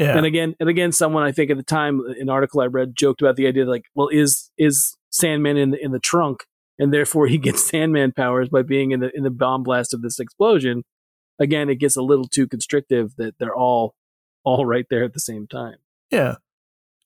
Yeah. 0.00 0.16
And 0.16 0.24
again, 0.24 0.56
and 0.58 0.70
again, 0.70 0.92
someone 0.92 1.24
I 1.24 1.30
think 1.30 1.50
at 1.50 1.58
the 1.58 1.62
time, 1.62 2.00
an 2.18 2.30
article 2.30 2.62
I 2.62 2.66
read 2.66 2.96
joked 2.96 3.20
about 3.20 3.36
the 3.36 3.46
idea 3.46 3.66
like, 3.66 3.84
well, 3.94 4.08
is 4.08 4.50
is 4.56 4.96
Sandman 5.10 5.58
in 5.58 5.72
the 5.72 5.84
in 5.84 5.92
the 5.92 5.98
trunk, 5.98 6.46
and 6.78 6.90
therefore 6.90 7.26
he 7.26 7.36
gets 7.46 7.62
Sandman 7.62 8.12
powers 8.12 8.48
by 8.48 8.62
being 8.62 8.92
in 8.92 9.00
the 9.00 9.14
in 9.14 9.24
the 9.24 9.30
bomb 9.30 9.62
blast 9.62 9.92
of 9.92 10.00
this 10.00 10.18
explosion. 10.18 10.84
Again, 11.38 11.68
it 11.68 11.76
gets 11.76 11.96
a 11.96 12.02
little 12.02 12.26
too 12.26 12.46
constrictive 12.46 13.14
that 13.16 13.36
they're 13.38 13.54
all 13.54 13.94
all 14.42 14.64
right 14.64 14.86
there 14.88 15.04
at 15.04 15.12
the 15.12 15.20
same 15.20 15.46
time. 15.46 15.76
Yeah, 16.10 16.36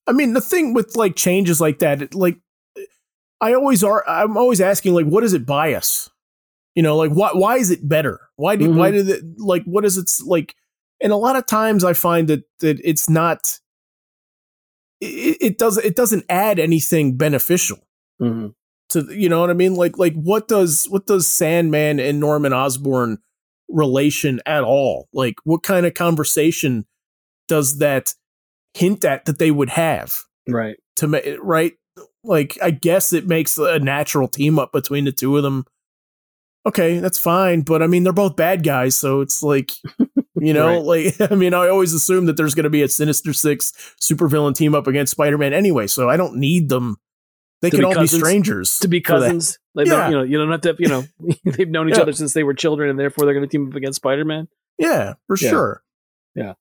I 0.07 0.13
mean 0.13 0.33
the 0.33 0.41
thing 0.41 0.73
with 0.73 0.95
like 0.95 1.17
changes 1.17 1.61
like 1.61 1.81
that, 1.81 2.01
it, 2.01 2.15
like 2.15 2.39
I 3.41 3.55
always 3.55 3.83
are, 3.83 4.09
I'm 4.09 4.37
always 4.37 4.61
asking 4.61 4.95
like, 4.95 5.07
what 5.07 5.25
is 5.25 5.33
it 5.35 5.45
bias? 5.45 6.11
You 6.77 6.85
know, 6.85 6.97
like 6.97 7.11
why 7.11 7.31
why 7.33 7.57
is 7.57 7.73
it 7.73 7.89
better? 7.89 8.21
Why 8.37 8.55
do 8.55 8.69
mm-hmm. 8.69 8.79
why 8.79 8.93
did 8.93 9.09
it 9.09 9.25
like 9.37 9.65
what 9.65 9.85
is 9.85 9.99
it 9.99 10.11
like? 10.25 10.55
And 11.05 11.13
a 11.13 11.17
lot 11.17 11.37
of 11.37 11.47
times 11.47 11.85
I 11.85 11.93
find 11.93 12.27
that 12.29 12.43
that 12.61 12.81
it's 12.83 13.09
not 13.09 13.61
it, 15.01 15.37
it 15.41 15.59
does 15.59 15.79
it 15.79 15.95
doesn't 15.97 16.25
add 16.29 16.59
anything 16.59 17.17
beneficial. 17.17 17.79
Mhm. 18.21 18.55
to 18.91 19.07
you 19.13 19.29
know 19.29 19.41
what 19.41 19.51
I 19.51 19.55
mean? 19.55 19.75
Like 19.75 19.99
like 19.99 20.15
what 20.15 20.49
does 20.49 20.87
what 20.89 21.07
does 21.07 21.27
Sandman 21.27 21.99
and 22.01 22.21
Norman 22.21 22.53
Osborn 22.53 23.19
relation 23.69 24.41
at 24.47 24.63
all? 24.65 25.09
Like 25.13 25.35
what 25.45 25.63
kind 25.63 25.87
of 25.87 25.95
conversation 25.95 26.87
does 27.49 27.79
that 27.79 28.15
hint 28.75 29.05
at 29.05 29.25
that 29.27 29.39
they 29.39 29.51
would 29.51 29.71
have 29.71 30.21
Right. 30.49 30.77
to 30.97 31.07
make 31.09 31.37
right? 31.41 31.75
Like 32.23 32.57
I 32.63 32.71
guess 32.71 33.13
it 33.13 33.27
makes 33.27 33.59
a 33.59 33.79
natural 33.79 34.29
team 34.29 34.59
up 34.59 34.73
between 34.73 35.05
the 35.05 35.13
two 35.13 35.37
of 35.37 35.43
them. 35.43 35.65
Okay, 36.67 36.99
that's 36.99 37.19
fine, 37.19 37.61
but 37.63 37.83
I 37.83 37.87
mean 37.89 38.05
they're 38.05 38.13
both 38.13 38.37
bad 38.37 38.63
guys, 38.65 38.97
so 38.97 39.21
it's 39.21 39.43
like 39.43 39.73
you 40.37 40.53
know, 40.53 40.81
like 40.81 41.21
I 41.31 41.35
mean 41.35 41.55
I 41.55 41.69
always 41.69 41.93
assume 41.93 42.27
that 42.27 42.37
there's 42.37 42.55
going 42.55 42.65
to 42.65 42.71
be 42.71 42.83
a 42.83 42.89
Sinister 42.89 43.33
Six 43.33 43.73
supervillain 44.03 44.55
team 44.55 44.75
up 44.75 44.87
against 44.87 45.13
Spider-Man 45.13 45.53
anyway, 45.53 45.87
so 45.87 46.09
I 46.11 46.17
don't 46.17 46.37
need 46.37 46.69
them. 46.69 46.97
They 47.63 47.71
To 47.71 47.77
can 47.77 47.85
all 47.87 47.95
cousins- 47.95 48.13
be 48.13 48.19
strangers 48.27 48.79
To 48.79 48.89
be 48.89 49.01
cousins, 49.01 49.59
like 49.75 49.87
Yeah. 49.87 50.09
you 50.11 50.17
know, 50.17 50.23
you 50.23 50.37
don't 50.39 50.51
have 50.51 50.61
to. 50.63 50.77
You 50.79 50.89
know, 50.89 51.05
they've 51.45 51.69
known 51.69 51.89
each 51.89 51.97
Yeah. 51.97 52.03
other 52.03 52.13
since 52.13 52.33
they 52.35 52.43
were 52.45 52.53
children, 52.55 52.91
and 52.91 52.99
therefore 52.99 53.25
they're 53.25 53.35
going 53.35 53.49
to 53.49 53.51
team 53.51 53.69
up 53.69 53.75
against 53.75 53.97
Spider 53.97 54.25
Man. 54.25 54.49
Yeah, 54.79 55.15
for 55.27 55.37
Yeah. 55.41 55.49
sure. 55.51 55.83
Yeah. 56.35 56.53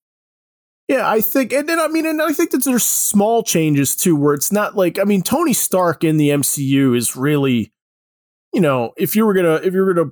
Yeah, 0.90 1.10
I 1.10 1.22
think, 1.22 1.52
and 1.54 1.68
then 1.68 1.80
I 1.80 1.88
mean, 1.88 2.06
and 2.06 2.22
I 2.22 2.34
think 2.34 2.52
that 2.52 2.64
there's 2.66 2.84
small 2.84 3.42
changes 3.42 3.96
too, 3.96 4.16
where 4.16 4.34
it's 4.34 4.52
not 4.52 4.76
like, 4.76 5.00
I 5.00 5.04
mean, 5.06 5.24
Tony 5.24 5.54
Stark 5.54 6.04
in 6.04 6.18
the 6.18 6.30
MCU 6.30 6.96
is 6.96 7.16
really, 7.16 7.72
you 8.54 8.60
know, 8.62 8.92
if 8.98 9.16
you 9.16 9.26
were 9.26 9.34
gonna, 9.34 9.56
if 9.56 9.74
you 9.74 9.82
were 9.82 9.94
gonna 9.94 10.12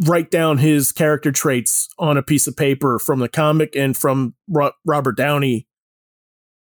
write 0.00 0.30
down 0.30 0.58
his 0.58 0.92
character 0.92 1.32
traits 1.32 1.88
on 1.98 2.16
a 2.16 2.22
piece 2.22 2.46
of 2.46 2.56
paper 2.56 2.98
from 2.98 3.18
the 3.20 3.28
comic 3.28 3.74
and 3.76 3.96
from 3.96 4.34
Ro- 4.48 4.72
Robert 4.84 5.16
Downey, 5.16 5.66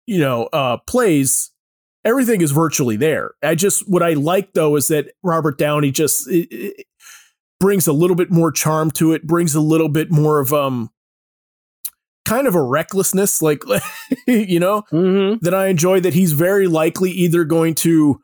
you 0.06 0.18
know, 0.18 0.44
uh, 0.52 0.76
plays, 0.86 1.50
everything 2.04 2.40
is 2.42 2.50
virtually 2.50 2.96
there. 2.96 3.32
I 3.42 3.54
just, 3.54 3.88
what 3.88 4.02
I 4.02 4.12
like 4.14 4.52
though 4.52 4.76
is 4.76 4.88
that 4.88 5.12
Robert 5.22 5.56
Downey 5.58 5.90
just 5.90 6.28
it, 6.28 6.48
it 6.50 6.86
brings 7.60 7.86
a 7.86 7.92
little 7.92 8.16
bit 8.16 8.30
more 8.30 8.52
charm 8.52 8.90
to 8.92 9.12
it, 9.12 9.26
brings 9.26 9.54
a 9.54 9.60
little 9.60 9.88
bit 9.88 10.10
more 10.10 10.40
of, 10.40 10.52
um, 10.52 10.90
kind 12.26 12.46
of 12.46 12.54
a 12.54 12.62
recklessness, 12.62 13.42
like, 13.42 13.62
you 14.26 14.58
know, 14.58 14.82
Mm-hmm. 14.92 15.44
that 15.44 15.54
I 15.54 15.66
enjoy 15.68 16.00
that 16.00 16.14
he's 16.14 16.32
very 16.32 16.66
likely 16.66 17.10
either 17.10 17.44
going 17.44 17.74
to 17.76 18.20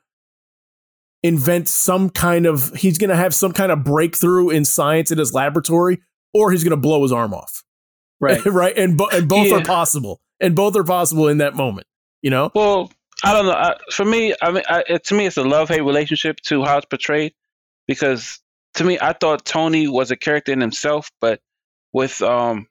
invent 1.22 1.68
some 1.68 2.08
kind 2.10 2.46
of 2.46 2.74
he's 2.74 2.96
going 2.98 3.10
to 3.10 3.16
have 3.16 3.34
some 3.34 3.52
kind 3.52 3.70
of 3.70 3.84
breakthrough 3.84 4.48
in 4.50 4.64
science 4.64 5.10
in 5.10 5.18
his 5.18 5.34
laboratory 5.34 6.00
or 6.32 6.50
he's 6.50 6.64
going 6.64 6.70
to 6.70 6.76
blow 6.76 7.02
his 7.02 7.12
arm 7.12 7.34
off. 7.34 7.62
Right. 8.22 8.44
right? 8.44 8.76
And 8.76 8.98
bo- 8.98 9.08
and 9.08 9.26
both 9.26 9.48
Yeah. 9.48 9.56
are 9.56 9.64
possible. 9.64 10.20
And 10.40 10.54
both 10.54 10.76
are 10.76 10.84
possible 10.84 11.28
in 11.28 11.38
that 11.38 11.54
moment, 11.54 11.86
you 12.20 12.28
know? 12.30 12.50
Well, 12.54 12.90
I 13.24 13.32
don't 13.32 13.46
know. 13.46 13.52
I, 13.52 13.76
for 13.92 14.04
me, 14.04 14.34
I 14.42 14.50
mean, 14.52 14.62
I, 14.68 14.84
it, 14.88 15.04
to 15.04 15.14
me, 15.14 15.24
it's 15.26 15.38
a 15.38 15.42
love 15.42 15.70
hate 15.70 15.80
relationship 15.80 16.36
to 16.48 16.62
how 16.62 16.76
it's 16.76 16.84
portrayed. 16.86 17.32
Because 17.88 18.38
to 18.74 18.84
me, 18.84 18.98
I 19.00 19.14
thought 19.14 19.46
Tony 19.46 19.88
was 19.88 20.10
a 20.10 20.16
character 20.16 20.52
in 20.52 20.60
himself, 20.60 21.10
but 21.22 21.40
with 21.94 22.20
um, 22.20 22.66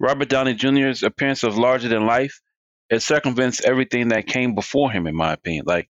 Robert 0.00 0.28
Downey 0.30 0.54
Jr.'s 0.54 1.02
appearance 1.02 1.42
of 1.42 1.56
larger 1.58 1.88
than 1.88 2.06
life, 2.06 2.40
it 2.90 3.00
circumvents 3.00 3.62
everything 3.64 4.08
that 4.08 4.26
came 4.26 4.54
before 4.54 4.90
him. 4.90 5.06
In 5.06 5.14
my 5.14 5.32
opinion, 5.34 5.64
like 5.66 5.88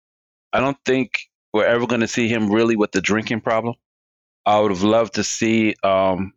I 0.52 0.58
don't 0.60 0.78
think 0.84 1.12
we're 1.54 1.64
ever 1.64 1.86
going 1.86 2.00
to 2.00 2.08
see 2.08 2.28
him 2.28 2.50
really 2.50 2.74
with 2.74 2.90
the 2.90 3.00
drinking 3.00 3.40
problem. 3.40 3.76
I 4.44 4.58
would 4.60 4.72
have 4.72 4.82
loved 4.82 5.14
to 5.14 5.24
see 5.24 5.76
um, 5.84 6.32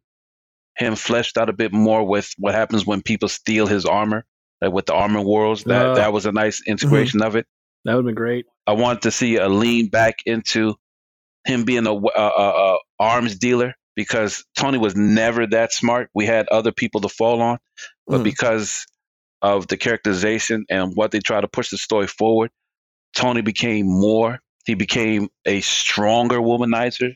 him 0.78 0.95
fleshed 0.95 1.38
out 1.38 1.49
a 1.49 1.53
bit 1.53 1.74
more 1.74 2.03
with 2.07 2.32
what 2.38 2.53
happens 2.53 2.86
when 2.86 3.01
people 3.01 3.28
steal 3.28 3.65
his 3.65 3.86
armor, 3.86 4.26
like 4.61 4.72
with 4.72 4.86
the 4.86 4.93
Armor 4.93 5.22
Wars. 5.22 5.63
That 5.63 5.88
Uh, 5.88 5.95
that 5.95 6.13
was 6.13 6.26
a 6.28 6.32
nice 6.32 6.61
integration 6.65 7.22
of 7.24 7.36
it. 7.36 7.47
That 7.84 7.95
would 7.95 7.99
have 7.99 8.05
been 8.05 8.15
great. 8.15 8.45
I 8.68 8.74
wanted 8.74 9.01
to 9.01 9.11
see 9.11 9.38
a 9.38 9.49
lean 9.49 9.88
back 9.88 10.20
into 10.26 10.76
him 11.45 11.63
being 11.63 11.88
a, 11.88 11.93
a, 11.93 12.22
a, 12.22 12.74
a 12.76 12.78
arms 12.99 13.38
dealer 13.38 13.74
because 13.95 14.45
Tony 14.55 14.78
was 14.78 14.95
never 14.95 15.47
that 15.47 15.74
smart. 15.74 16.09
We 16.13 16.28
had 16.28 16.47
other 16.49 16.72
people 16.72 17.01
to 17.01 17.09
fall 17.09 17.41
on, 17.41 17.57
but 18.05 18.22
Mm. 18.22 18.24
because 18.24 18.86
of 19.41 19.68
the 19.68 19.78
characterization 19.78 20.65
and 20.70 20.95
what 20.95 21.11
they 21.11 21.20
try 21.20 21.41
to 21.41 21.47
push 21.47 21.70
the 21.72 21.78
story 21.78 22.07
forward, 22.07 22.51
Tony 23.15 23.41
became 23.41 23.88
more. 23.88 24.39
He 24.68 24.76
became 24.76 25.30
a 25.45 25.61
stronger 25.61 26.38
womanizer 26.39 27.15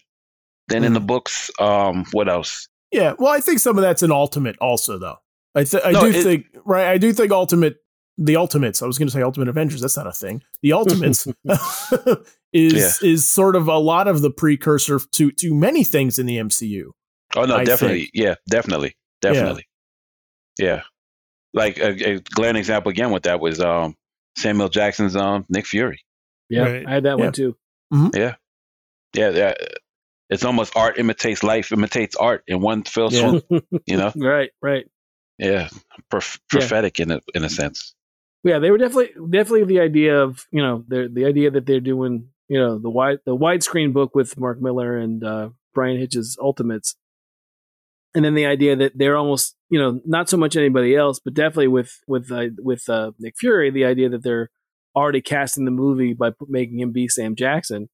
than 0.70 0.84
in 0.84 0.93
the 0.93 0.99
books. 1.02 1.52
Um, 1.60 2.06
what 2.14 2.28
else? 2.30 2.68
Yeah. 2.91 3.14
Well, 3.20 3.32
I 3.32 3.41
think 3.41 3.60
some 3.60 3.78
of 3.78 3.82
that's 3.84 4.02
an 4.04 4.12
ultimate 4.12 4.56
also 4.60 4.97
though. 4.97 5.18
I 5.54 5.66
th- 5.66 5.84
I 5.86 5.91
No, 5.91 6.02
do 6.02 6.08
it- 6.18 6.24
think 6.24 6.45
right 6.66 6.88
I 6.88 6.97
do 6.97 7.12
think 7.14 7.32
ultimate 7.32 7.76
the 8.18 8.38
ultimates. 8.38 8.82
I 8.82 8.86
was 8.88 8.97
going 8.97 9.08
to 9.10 9.14
say 9.14 9.22
ultimate 9.22 9.49
avengers, 9.49 9.82
that's 9.82 9.97
not 9.97 10.08
a 10.08 10.12
thing. 10.12 10.43
The 10.62 10.74
ultimates 10.74 11.28
is 12.54 13.02
is 13.02 13.28
sort 13.28 13.56
of 13.56 13.68
a 13.68 13.78
lot 13.78 14.08
of 14.08 14.22
the 14.22 14.32
precursor 14.32 14.99
to 14.99 15.32
to 15.32 15.54
many 15.54 15.84
things 15.84 16.18
in 16.20 16.26
the 16.26 16.38
MCU. 16.38 16.91
Oh 17.36 17.45
no, 17.45 17.56
I 17.58 17.64
definitely, 17.66 17.99
think. 18.02 18.12
yeah, 18.14 18.36
definitely, 18.49 18.95
definitely, 19.22 19.66
yeah. 20.60 20.84
Like 21.54 21.78
a, 21.80 22.14
a 22.16 22.20
glaring 22.20 22.56
example 22.58 22.91
again 22.91 23.12
with 23.12 23.24
that 23.24 23.39
was 23.41 23.60
um, 23.60 23.95
Samuel 24.38 24.70
Jackson's 24.70 25.16
um, 25.18 25.45
Nick 25.49 25.66
Fury. 25.66 25.99
Yeah, 26.52 26.64
Right. 26.64 26.88
I 26.88 26.91
had 26.91 27.04
that 27.04 27.18
Yeah. 27.18 27.24
one 27.26 27.34
too. 27.34 27.56
Yeah, 28.14 28.36
yeah. 29.14 29.30
yeah. 29.32 29.54
It's 30.30 30.45
almost 30.45 30.76
art 30.78 30.97
imitates 30.97 31.43
life, 31.43 31.72
imitates 31.72 32.16
art 32.16 32.43
in 32.47 32.62
one 32.62 32.84
fell 32.84 33.12
Yeah. 33.12 33.39
swoop. 33.49 33.66
You 33.86 33.97
know, 33.97 34.12
right, 34.16 34.52
right. 34.62 34.86
yeah, 35.38 35.70
Prof- 36.10 36.39
Yeah. 36.54 36.60
prophetic 36.60 36.99
in 36.99 37.12
a 37.12 37.22
in 37.34 37.43
a 37.43 37.49
sense. 37.49 37.95
Yeah, 38.43 38.60
they 38.60 38.72
were 38.72 38.78
definitely 38.78 39.12
definitely 39.30 39.66
the 39.66 39.80
idea 39.82 40.22
of 40.24 40.45
you 40.52 40.62
know 40.62 40.84
the 40.88 41.10
the 41.14 41.26
idea 41.26 41.52
that 41.52 41.66
they're 41.66 41.80
doing 41.93 42.30
you 42.47 42.60
know 42.60 42.80
the 42.80 42.89
wide 42.89 43.20
the 43.26 43.36
widescreen 43.36 43.93
book 43.93 44.16
with 44.16 44.38
Mark 44.38 44.62
Millar 44.62 44.97
and 44.97 45.24
uh, 45.24 45.49
Bryan 45.74 45.97
Hitch's 45.99 46.38
Ultimates, 46.41 46.95
and 48.16 48.24
then 48.26 48.34
the 48.34 48.45
idea 48.45 48.76
that 48.76 48.93
they're 48.97 49.18
almost 49.18 49.56
you 49.70 49.80
know 49.80 49.99
not 50.06 50.30
so 50.30 50.38
much 50.38 50.56
anybody 50.56 50.95
else, 50.95 51.20
but 51.24 51.34
definitely 51.34 51.68
with 51.68 51.91
with 52.08 52.32
uh, 52.32 52.45
with 52.58 52.88
uh, 52.89 53.12
Nick 53.20 53.36
Fury, 53.38 53.70
the 53.70 53.86
idea 53.86 54.10
that 54.10 54.24
they're 54.24 54.49
already 54.96 55.22
casting 55.22 55.66
the 55.66 55.72
movie 55.72 56.14
by 56.14 56.32
making 56.48 56.80
him 56.80 56.92
be 56.92 57.08
Sam 57.08 57.36
Jackson 57.36 57.89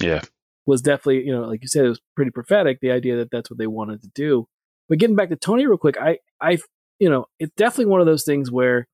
Yeah, 0.00 0.22
was 0.66 0.82
definitely 0.82 1.24
you 1.24 1.32
know 1.32 1.42
like 1.42 1.62
you 1.62 1.68
said 1.68 1.84
it 1.84 1.90
was 1.90 2.00
pretty 2.14 2.30
prophetic. 2.30 2.80
The 2.80 2.90
idea 2.90 3.16
that 3.16 3.30
that's 3.30 3.50
what 3.50 3.58
they 3.58 3.66
wanted 3.66 4.02
to 4.02 4.08
do. 4.14 4.46
But 4.88 4.98
getting 4.98 5.16
back 5.16 5.30
to 5.30 5.36
Tony 5.36 5.66
real 5.66 5.78
quick, 5.78 5.96
I 5.98 6.18
I 6.40 6.58
you 6.98 7.10
know 7.10 7.26
it's 7.38 7.54
definitely 7.56 7.86
one 7.86 8.00
of 8.00 8.06
those 8.06 8.24
things 8.24 8.50
where 8.50 8.86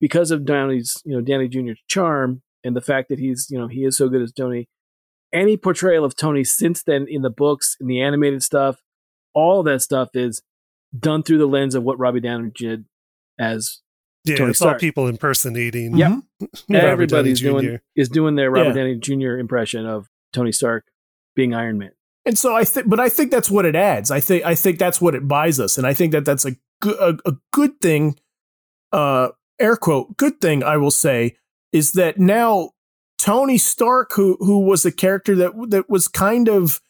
because 0.00 0.30
of 0.30 0.44
Downey's 0.44 1.02
you 1.04 1.14
know 1.14 1.20
Downey 1.20 1.48
Jr.'s 1.48 1.78
charm 1.88 2.42
and 2.64 2.76
the 2.76 2.80
fact 2.80 3.08
that 3.08 3.18
he's 3.18 3.48
you 3.50 3.58
know 3.58 3.68
he 3.68 3.84
is 3.84 3.96
so 3.96 4.08
good 4.08 4.22
as 4.22 4.32
Tony, 4.32 4.68
any 5.32 5.56
portrayal 5.56 6.04
of 6.04 6.16
Tony 6.16 6.44
since 6.44 6.82
then 6.82 7.06
in 7.08 7.22
the 7.22 7.30
books 7.30 7.76
in 7.80 7.86
the 7.86 8.00
animated 8.00 8.42
stuff, 8.42 8.76
all 9.34 9.62
that 9.62 9.82
stuff 9.82 10.10
is 10.14 10.42
done 10.98 11.22
through 11.22 11.38
the 11.38 11.46
lens 11.46 11.74
of 11.74 11.82
what 11.82 11.98
Robbie 11.98 12.20
Downey 12.20 12.50
did 12.54 12.84
as 13.38 13.80
Yeah, 14.28 14.36
Tony 14.36 14.50
it's 14.50 14.62
all 14.62 14.68
Stark. 14.70 14.80
people 14.80 15.06
impersonating. 15.08 15.96
Yep. 15.96 16.10
Mhm. 16.10 16.22
Robert 16.70 16.86
everybody's 16.86 17.40
doing 17.40 17.78
is 17.96 18.08
doing 18.08 18.34
their 18.36 18.50
Robert 18.50 18.68
Yeah. 18.70 18.74
Downey 18.74 18.96
Jr. 18.96 19.38
impression 19.38 19.86
of 19.86 20.08
Tony 20.32 20.52
Stark 20.52 20.84
being 21.34 21.54
Iron 21.54 21.78
Man. 21.78 21.90
And 22.24 22.38
so 22.38 22.54
I 22.54 22.64
think, 22.64 22.88
but 22.88 23.00
I 23.00 23.08
think 23.08 23.30
that's 23.30 23.50
what 23.50 23.64
it 23.64 23.74
adds. 23.74 24.10
I 24.10 24.20
think 24.20 24.44
I 24.44 24.54
think 24.54 24.78
that's 24.78 25.00
what 25.00 25.14
it 25.14 25.26
buys 25.26 25.58
us, 25.58 25.78
and 25.78 25.86
I 25.86 25.94
think 25.94 26.12
that 26.12 26.24
that's 26.24 26.44
a 26.44 26.56
good 26.80 26.98
a, 26.98 27.18
a 27.30 27.36
good 27.52 27.80
thing. 27.80 28.18
Uh, 28.92 29.28
air 29.58 29.76
quote 29.76 30.16
good 30.16 30.40
thing 30.40 30.62
I 30.62 30.76
will 30.76 30.90
say 30.90 31.36
is 31.72 31.92
that 31.92 32.18
now 32.18 32.70
Tony 33.18 33.56
Stark, 33.58 34.12
who 34.12 34.36
who 34.40 34.60
was 34.60 34.84
a 34.84 34.92
character 34.92 35.34
that 35.36 35.52
that 35.70 35.88
was 35.90 36.06
kind 36.08 36.48
of 36.48 36.80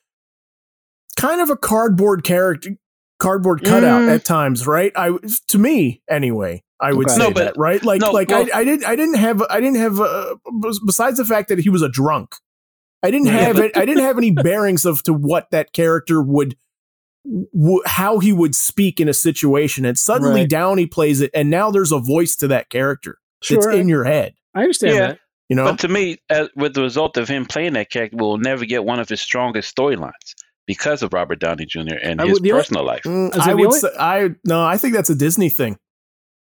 kind 1.16 1.41
of 1.41 1.51
a 1.51 1.57
cardboard 1.57 2.24
character, 2.24 2.76
cardboard 3.19 3.64
cutout 3.64 4.03
Mm. 4.03 4.14
at 4.14 4.25
times, 4.25 4.66
right? 4.66 4.93
I 4.97 5.12
to 5.49 5.59
me 5.59 6.03
anyway. 6.09 6.62
I 6.81 6.93
would 6.93 7.07
Okay. 7.09 7.14
say 7.16 7.23
No, 7.25 7.31
but- 7.33 7.45
that, 7.45 7.55
right? 7.57 7.83
Like, 7.85 8.01
no, 8.01 8.12
like 8.12 8.29
well- 8.29 8.47
I, 8.55 8.61
I 8.61 8.64
didn't, 8.64 8.85
I 8.87 8.95
didn't 8.95 9.16
have, 9.16 9.43
I 9.51 9.61
didn't 9.61 9.79
have. 9.79 10.01
Uh, 10.01 10.37
besides 10.87 11.19
the 11.19 11.25
fact 11.25 11.49
that 11.49 11.59
he 11.59 11.69
was 11.69 11.83
a 11.83 11.89
drunk, 11.89 12.37
I 13.03 13.11
didn't 13.11 13.27
have 13.29 13.59
it. 13.59 13.77
I 13.77 13.85
didn't 13.85 14.05
have 14.05 14.16
any 14.19 14.31
bearings 14.43 14.85
of 14.85 15.03
to 15.05 15.12
what 15.12 15.51
that 15.51 15.73
character 15.73 16.23
would, 16.23 16.57
w- 17.25 17.83
how 17.85 18.21
he 18.21 18.33
would 18.33 18.55
speak 18.55 19.01
in 19.01 19.09
a 19.09 19.12
situation. 19.14 19.85
And 19.85 19.99
suddenly 19.99 20.43
Right. 20.43 20.49
Downey 20.51 20.87
plays 20.87 21.21
it, 21.21 21.31
and 21.35 21.51
now 21.51 21.71
there's 21.73 21.91
a 21.93 21.99
voice 21.99 22.37
to 22.37 22.49
that 22.49 22.71
character 22.71 23.19
Sure, 23.43 23.61
that's 23.61 23.77
in 23.77 23.89
your 23.89 24.05
head. 24.05 24.35
I 24.55 24.61
understand 24.62 24.95
Yeah. 24.95 25.01
that. 25.09 25.19
You 25.49 25.57
know, 25.57 25.64
but 25.64 25.79
to 25.81 25.89
me, 25.89 26.19
as, 26.29 26.49
with 26.57 26.75
the 26.75 26.83
result 26.83 27.16
of 27.16 27.27
him 27.27 27.47
playing 27.47 27.73
that 27.73 27.89
character, 27.91 28.16
we'll 28.19 28.37
never 28.37 28.66
get 28.66 28.85
one 28.85 29.01
of 29.01 29.09
his 29.09 29.21
strongest 29.23 29.75
storylines 29.75 30.35
because 30.69 31.03
of 31.03 31.12
Robert 31.12 31.41
Downey 31.41 31.66
Jr. 31.66 31.97
and 32.01 32.21
I 32.21 32.27
his 32.27 32.35
would- 32.35 32.43
the 32.45 32.53
only- 32.53 32.61
personal 32.62 32.85
life. 32.85 33.03
Mm, 33.03 33.37
I 33.37 33.51
I 33.51 33.55
would 33.55 33.66
only- 33.66 33.79
say, 33.81 33.89
I 33.99 34.29
no, 34.45 34.62
I 34.64 34.77
think 34.77 34.95
that's 34.95 35.11
a 35.11 35.16
Disney 35.16 35.49
thing. 35.49 35.77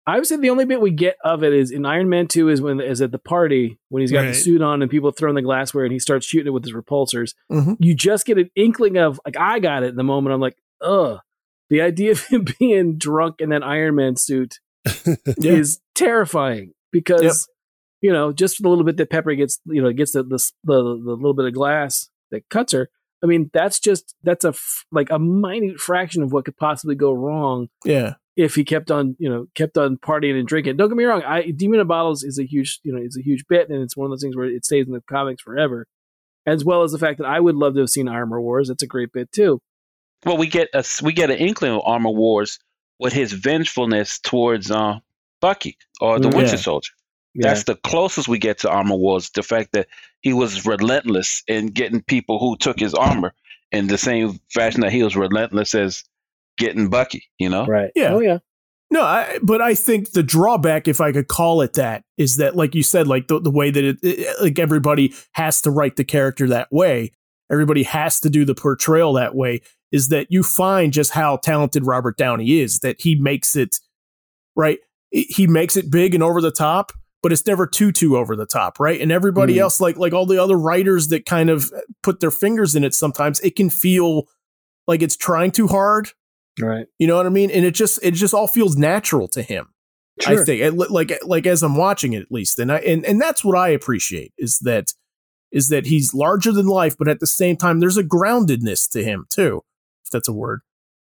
I 0.05 0.17
would 0.17 0.27
say 0.27 0.35
the 0.35 0.49
only 0.49 0.65
bit 0.65 0.81
we 0.81 0.91
get 0.91 1.15
of 1.23 1.43
it 1.43 1.53
is 1.53 1.71
in 1.71 1.85
Iron 1.85 2.09
Man 2.09 2.27
Two 2.27 2.49
is 2.49 2.61
when 2.61 2.79
is 2.81 3.01
at 3.01 3.11
the 3.11 3.19
party 3.19 3.79
when 3.89 4.01
he's 4.01 4.11
got 4.11 4.23
the 4.23 4.33
suit 4.33 4.61
on 4.61 4.81
and 4.81 4.91
people 4.91 5.11
throwing 5.11 5.35
the 5.35 5.41
glassware 5.41 5.85
and 5.85 5.93
he 5.93 5.99
starts 5.99 6.25
shooting 6.25 6.47
it 6.47 6.53
with 6.53 6.63
his 6.65 6.73
repulsors. 6.73 7.33
Mhm. 7.51 7.77
You 7.79 7.95
just 7.95 8.25
get 8.25 8.37
an 8.37 8.49
inkling 8.55 8.97
of 8.97 9.19
like 9.25 9.37
I 9.37 9.59
got 9.59 9.83
it 9.83 9.87
in 9.91 9.95
the 9.95 10.03
moment. 10.03 10.33
I'm 10.33 10.41
like, 10.41 10.57
ugh. 10.81 11.19
The 11.69 11.79
idea 11.81 12.11
of 12.11 12.25
him 12.27 12.45
being 12.59 12.97
drunk 12.97 13.35
in 13.39 13.49
that 13.49 13.63
Iron 13.63 13.95
Man 13.95 14.17
suit 14.17 14.59
Yeah. 15.05 15.53
is 15.53 15.79
terrifying 15.95 16.73
because 16.91 17.47
you 18.01 18.11
know, 18.11 18.33
just 18.33 18.61
the 18.61 18.67
little 18.67 18.83
bit 18.83 18.97
that 18.97 19.09
Pepper 19.09 19.33
gets, 19.35 19.61
you 19.65 19.81
know, 19.81 19.93
gets 19.93 20.11
the 20.11 20.23
the 20.23 20.37
the, 20.65 20.73
the 21.05 21.11
little 21.15 21.33
bit 21.33 21.45
of 21.45 21.53
glass 21.53 22.09
that 22.31 22.49
cuts 22.49 22.73
her. 22.73 22.89
I 23.23 23.25
mean, 23.25 23.49
that's 23.53 23.79
just 23.79 24.15
that's 24.23 24.43
a 24.43 24.49
f- 24.49 24.85
like 24.91 25.09
a 25.09 25.17
minute 25.19 25.79
fraction 25.79 26.21
of 26.23 26.33
what 26.33 26.45
could 26.45 26.57
possibly 26.57 26.95
go 26.95 27.13
wrong 27.13 27.69
Yeah. 27.85 28.15
if 28.35 28.55
he 28.55 28.63
kept 28.65 28.91
on, 28.91 29.15
you 29.19 29.29
know, 29.29 29.47
kept 29.55 29.77
on 29.77 29.97
partying 29.97 30.37
and 30.37 30.47
drinking. 30.47 30.75
Don't 30.77 30.89
get 30.89 30.97
me 30.97 31.05
wrong, 31.05 31.23
I 31.23 31.51
Demon 31.51 31.79
in 31.79 31.87
Bottles 31.87 32.23
is 32.23 32.37
a 32.37 32.43
huge, 32.45 32.79
you 32.83 32.91
know, 32.93 33.01
is 33.01 33.17
a 33.17 33.23
huge 33.23 33.45
bit, 33.47 33.69
and 33.69 33.81
it's 33.81 33.95
one 33.95 34.05
of 34.05 34.11
those 34.11 34.21
things 34.21 34.35
where 34.35 34.45
it 34.47 34.65
stays 34.65 34.85
in 34.87 34.93
the 34.93 35.01
comics 35.09 35.41
forever. 35.41 35.87
As 36.45 36.65
well 36.65 36.83
as 36.83 36.91
the 36.91 36.99
fact 36.99 37.19
that 37.19 37.25
I 37.27 37.39
would 37.39 37.55
love 37.55 37.75
to 37.75 37.79
have 37.79 37.89
seen 37.89 38.09
Armor 38.09 38.41
Wars. 38.41 38.67
That's 38.67 38.83
a 38.83 38.87
great 38.87 39.13
bit 39.13 39.31
too. 39.31 39.61
Well, 40.25 40.37
we 40.37 40.47
get 40.47 40.67
a 40.73 40.83
we 41.01 41.13
get 41.13 41.29
an 41.31 41.37
inkling 41.37 41.71
of 41.71 41.81
Armor 41.85 42.09
Wars 42.11 42.59
with 42.99 43.13
his 43.13 43.31
vengefulness 43.31 44.19
towards 44.19 44.69
uh, 44.69 44.99
Bucky 45.39 45.77
or 46.01 46.19
the 46.19 46.29
Mm. 46.29 46.35
Winter 46.35 46.57
Soldier. 46.57 46.91
Yeah. 47.33 47.47
That's 47.47 47.63
the 47.63 47.75
closest 47.77 48.27
we 48.27 48.37
get 48.39 48.59
to 48.59 48.69
Armor 48.69 48.95
Wars. 48.95 49.29
The 49.31 49.41
fact 49.43 49.71
that 49.71 49.87
he 50.23 50.33
was 50.33 50.65
relentless 50.65 51.43
in 51.47 51.67
getting 51.67 52.01
people 52.01 52.39
who 52.39 52.57
took 52.57 52.79
his 52.79 52.95
armor 52.95 53.33
in 53.71 53.87
the 53.87 53.97
same 53.99 54.39
fashion 54.51 54.81
that 54.81 54.91
he 54.91 55.03
was 55.03 55.15
relentless 55.15 55.75
as 55.75 56.03
getting 56.57 56.89
Bucky. 56.89 57.29
You 57.37 57.49
know, 57.49 57.67
right. 57.67 57.91
Yeah. 57.95 58.13
Oh 58.13 58.19
yeah. 58.19 58.39
No, 58.91 59.01
I, 59.01 59.39
but 59.41 59.59
I 59.59 59.73
think 59.73 60.11
the 60.11 60.21
drawback, 60.21 60.87
if 60.87 61.01
I 61.01 61.11
could 61.11 61.27
call 61.27 61.61
it 61.61 61.73
that, 61.73 62.03
is 62.17 62.37
that, 62.37 62.55
like 62.55 62.75
you 62.75 62.83
said, 62.83 63.07
like 63.07 63.27
the, 63.27 63.39
the 63.39 63.49
way 63.49 63.71
that 63.71 63.83
it, 63.83 63.97
it, 64.03 64.39
like 64.39 64.59
everybody 64.59 65.15
has 65.31 65.61
to 65.61 65.71
write 65.71 65.95
the 65.95 66.03
character 66.03 66.47
that 66.49 66.67
way, 66.71 67.11
everybody 67.51 67.81
has 67.83 68.19
to 68.19 68.29
do 68.29 68.45
the 68.45 68.53
portrayal 68.53 69.13
that 69.13 69.33
way, 69.33 69.61
is 69.91 70.09
that 70.09 70.27
you 70.29 70.43
find 70.43 70.93
just 70.93 71.09
how 71.09 71.37
talented 71.37 71.87
Robert 71.87 72.17
Downey 72.17 72.59
is, 72.59 72.79
that 72.79 73.01
he 73.01 73.15
makes 73.15 73.55
it, 73.55 73.79
right? 74.55 74.77
He 75.09 75.47
makes 75.47 75.75
it 75.75 75.89
big 75.89 76.13
and 76.13 76.21
over 76.21 76.39
the 76.39 76.51
top, 76.51 76.91
but 77.23 77.31
it's 77.31 77.47
never 77.47 77.65
too, 77.65 77.91
too 77.91 78.15
over 78.17 78.35
the 78.35 78.45
top, 78.45 78.79
right? 78.79 79.01
And 79.01 79.11
everybody 79.11 79.55
Mhm. 79.55 79.61
else, 79.61 79.79
like, 79.81 79.97
like 79.97 80.13
all 80.13 80.25
the 80.27 80.37
other 80.43 80.57
writers 80.57 81.07
that 81.07 81.25
kind 81.25 81.49
of 81.49 81.71
put 82.03 82.19
their 82.19 82.29
fingers 82.31 82.75
in 82.75 82.83
it, 82.83 82.93
sometimes 82.93 83.39
it 83.39 83.55
can 83.55 83.69
feel 83.71 84.27
like 84.87 85.01
it's 85.01 85.15
trying 85.17 85.49
too 85.51 85.67
hard. 85.67 86.09
Right. 86.61 86.85
You 86.99 87.07
know 87.07 87.15
what 87.15 87.25
I 87.25 87.29
mean? 87.29 87.49
And 87.49 87.65
it 87.65 87.73
just 87.73 87.97
it 88.03 88.11
just 88.13 88.33
all 88.35 88.47
feels 88.47 88.77
natural 88.77 89.27
to 89.29 89.41
him. 89.41 89.69
I 90.27 90.35
think 90.43 90.61
It- 90.61 90.75
like 90.91 91.11
like 91.23 91.47
as 91.47 91.63
I'm 91.63 91.75
watching 91.75 92.13
it 92.13 92.21
at 92.21 92.31
least, 92.31 92.59
and 92.59 92.71
I 92.71 92.77
and 92.79 93.03
and 93.05 93.19
that's 93.19 93.43
what 93.43 93.57
I 93.57 93.69
appreciate 93.69 94.31
is 94.37 94.59
that 94.59 94.93
is 95.51 95.69
that 95.69 95.85
he's 95.87 96.13
larger 96.13 96.51
than 96.51 96.67
life, 96.67 96.95
but 96.97 97.07
at 97.07 97.19
the 97.19 97.25
same 97.27 97.55
time 97.57 97.79
there's 97.79 97.97
a 97.97 98.03
groundedness 98.03 98.87
to 98.91 99.03
him 99.03 99.25
too, 99.31 99.61
if 100.05 100.11
that's 100.11 100.27
a 100.27 100.33
word. 100.33 100.59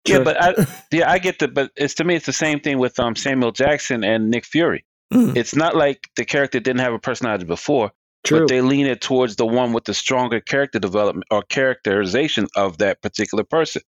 Yeah, 0.07 0.19
but 0.23 0.37
I 0.39 0.67
yeah 0.91 1.09
I 1.09 1.17
get 1.17 1.39
the 1.39 1.47
but 1.47 1.71
it's 1.75 1.93
to 1.95 2.03
me 2.03 2.15
it's 2.15 2.25
the 2.27 2.33
same 2.33 2.59
thing 2.59 2.77
with 2.77 2.99
um 2.99 3.15
Samuel 3.15 3.51
Jackson 3.53 4.03
and 4.03 4.29
Nick 4.29 4.45
Fury. 4.45 4.85
Mm. 5.13 5.37
It's 5.37 5.55
not 5.55 5.75
like 5.75 6.09
the 6.15 6.25
character 6.25 6.59
didn't 6.59 6.81
have 6.81 6.93
a 6.93 6.99
personality 6.99 7.45
before, 7.45 7.91
True. 8.23 8.39
but 8.39 8.47
they 8.49 8.61
lean 8.61 8.87
it 8.87 9.01
towards 9.01 9.35
the 9.35 9.45
one 9.45 9.73
with 9.73 9.85
the 9.85 9.93
stronger 9.93 10.39
character 10.39 10.79
development 10.79 11.27
or 11.29 11.43
characterization 11.43 12.47
of 12.55 12.79
that 12.79 13.01
particular 13.01 13.43
person. 13.43 13.83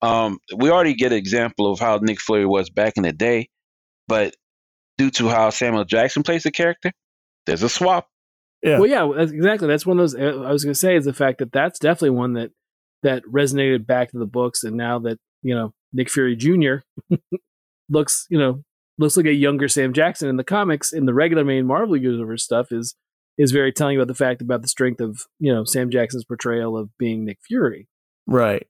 Um, 0.00 0.38
we 0.56 0.70
already 0.70 0.94
get 0.94 1.12
an 1.12 1.18
example 1.18 1.72
of 1.72 1.80
how 1.80 1.98
Nick 2.00 2.20
Fury 2.20 2.46
was 2.46 2.70
back 2.70 2.96
in 2.96 3.02
the 3.02 3.12
day, 3.12 3.48
but 4.06 4.36
due 4.96 5.10
to 5.10 5.28
how 5.28 5.50
Samuel 5.50 5.84
Jackson 5.84 6.22
plays 6.22 6.44
the 6.44 6.52
character, 6.52 6.92
there's 7.46 7.62
a 7.64 7.68
swap. 7.68 8.08
Yeah. 8.62 8.78
Well, 8.78 8.88
yeah, 8.88 9.10
that's, 9.16 9.32
exactly. 9.32 9.68
That's 9.68 9.86
one 9.86 9.98
of 9.98 10.02
those. 10.02 10.14
uh, 10.14 10.42
I 10.42 10.52
was 10.52 10.64
going 10.64 10.74
to 10.74 10.78
say 10.78 10.96
is 10.96 11.04
the 11.04 11.12
fact 11.12 11.38
that 11.38 11.52
that's 11.52 11.78
definitely 11.78 12.10
one 12.10 12.34
that 12.34 12.50
that 13.02 13.22
resonated 13.24 13.86
back 13.86 14.10
to 14.10 14.18
the 14.18 14.26
books, 14.26 14.64
and 14.64 14.76
now 14.76 14.98
that 15.00 15.18
you 15.42 15.54
know 15.54 15.72
Nick 15.92 16.10
Fury 16.10 16.36
Jr. 16.36 16.76
looks, 17.88 18.26
you 18.28 18.38
know, 18.38 18.62
looks 18.98 19.16
like 19.16 19.26
a 19.26 19.32
younger 19.32 19.68
Sam 19.68 19.92
Jackson 19.92 20.28
in 20.28 20.36
the 20.36 20.44
comics. 20.44 20.92
In 20.92 21.06
the 21.06 21.14
regular 21.14 21.44
main 21.44 21.66
Marvel 21.66 21.96
universe 21.96 22.42
stuff 22.44 22.72
is 22.72 22.94
is 23.38 23.52
very 23.52 23.72
telling 23.72 23.96
about 23.96 24.08
the 24.08 24.14
fact 24.14 24.42
about 24.42 24.62
the 24.62 24.68
strength 24.68 25.00
of 25.00 25.22
you 25.38 25.52
know 25.52 25.64
Sam 25.64 25.90
Jackson's 25.90 26.24
portrayal 26.24 26.76
of 26.76 26.90
being 26.98 27.24
Nick 27.24 27.38
Fury. 27.46 27.88
Right. 28.26 28.66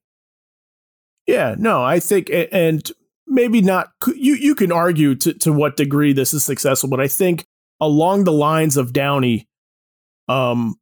Yeah, 1.26 1.54
no, 1.58 1.82
I 1.82 2.00
think 2.00 2.30
and 2.52 2.90
maybe 3.26 3.60
not 3.60 3.90
you 4.14 4.34
you 4.34 4.54
can 4.54 4.72
argue 4.72 5.14
to 5.16 5.34
to 5.34 5.52
what 5.52 5.76
degree 5.76 6.12
this 6.12 6.32
is 6.32 6.44
successful, 6.44 6.88
but 6.88 7.00
I 7.00 7.08
think 7.08 7.44
along 7.80 8.24
the 8.24 8.32
lines 8.32 8.76
of 8.76 8.92
Downey 8.92 9.46
um 10.28 10.76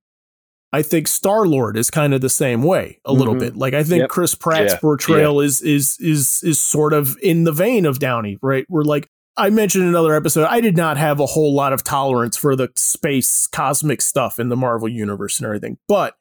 I 0.73 0.83
think 0.83 1.09
Star 1.09 1.47
Lord 1.47 1.77
is 1.77 1.91
kind 1.91 2.13
of 2.13 2.21
the 2.21 2.29
same 2.29 2.63
way 2.63 3.01
a 3.05 3.13
little 3.13 3.35
Mhm. 3.35 3.39
bit. 3.41 3.57
Like 3.57 3.75
I 3.75 3.83
think 3.83 4.01
Yep. 4.03 4.11
Chris 4.11 4.35
Pratt's 4.35 4.75
Yeah, 4.75 4.79
portrayal 4.81 5.41
is 5.41 5.63
is 5.63 5.97
is 6.01 6.41
is 6.45 6.61
sort 6.61 6.93
of 6.93 7.17
in 7.23 7.45
the 7.45 7.53
vein 7.53 7.87
of 7.87 7.99
Downey, 7.99 8.39
right? 8.43 8.67
We're 8.69 8.83
like 8.85 9.09
I 9.37 9.51
mentioned 9.51 9.85
another 9.85 10.15
episode, 10.15 10.45
I 10.47 10.61
did 10.61 10.77
not 10.77 10.97
have 10.97 11.21
a 11.21 11.27
whole 11.27 11.55
lot 11.55 11.73
of 11.73 11.85
tolerance 11.85 12.37
for 12.37 12.57
the 12.57 12.71
space 12.75 13.47
cosmic 13.47 14.01
stuff 14.01 14.39
in 14.41 14.49
the 14.49 14.57
Marvel 14.57 14.89
universe 14.89 15.39
and 15.39 15.47
everything. 15.47 15.79
But 15.89 16.15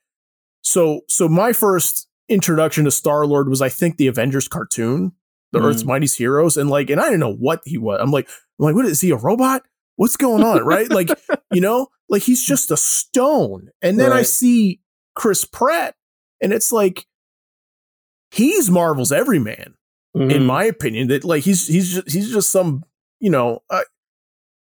so 0.62 1.02
so 1.08 1.30
my 1.30 1.54
first 1.54 2.08
introduction 2.28 2.86
to 2.86 2.92
Star 2.92 3.26
Lord 3.26 3.48
was 3.50 3.62
I 3.62 3.70
think 3.70 3.98
the 3.98 4.08
Avengers 4.08 4.48
cartoon, 4.48 5.14
the 5.52 5.60
Mm. 5.60 5.66
Earth's 5.66 5.86
Mightiest 5.86 6.18
Heroes, 6.18 6.58
and 6.58 6.70
like 6.70 6.90
and 6.90 7.00
I 7.00 7.06
didn't 7.06 7.20
know 7.22 7.34
what 7.36 7.62
he 7.66 7.78
was. 7.78 8.00
I'm 8.02 8.12
like 8.12 8.28
I'm 8.60 8.66
like 8.66 8.76
what 8.76 8.86
is 8.86 9.00
he 9.02 9.12
a 9.12 9.16
robot? 9.16 9.64
What's 9.96 10.18
going 10.18 10.44
on, 10.44 10.64
right? 10.66 10.90
Like 10.90 11.10
you 11.54 11.62
know, 11.62 11.88
like 12.10 12.24
he's 12.24 12.44
just 12.46 12.70
a 12.72 12.78
stone. 12.78 13.70
And 13.82 13.98
then 14.00 14.12
I 14.12 14.24
see 14.24 14.82
Chris 15.16 15.46
Pratt, 15.46 15.96
and 16.42 16.52
it's 16.52 16.72
like 16.74 17.06
he's 18.32 18.70
Marvel's 18.70 19.12
everyman 19.12 19.76
Mm-hmm. 20.18 20.32
in 20.32 20.46
my 20.46 20.64
opinion. 20.64 21.10
That 21.10 21.26
like 21.26 21.44
he's 21.44 21.68
he's 21.68 21.94
just, 21.96 22.10
he's 22.12 22.32
just 22.32 22.50
some 22.50 22.84
you 23.26 23.32
know. 23.32 23.64
I, 23.72 23.82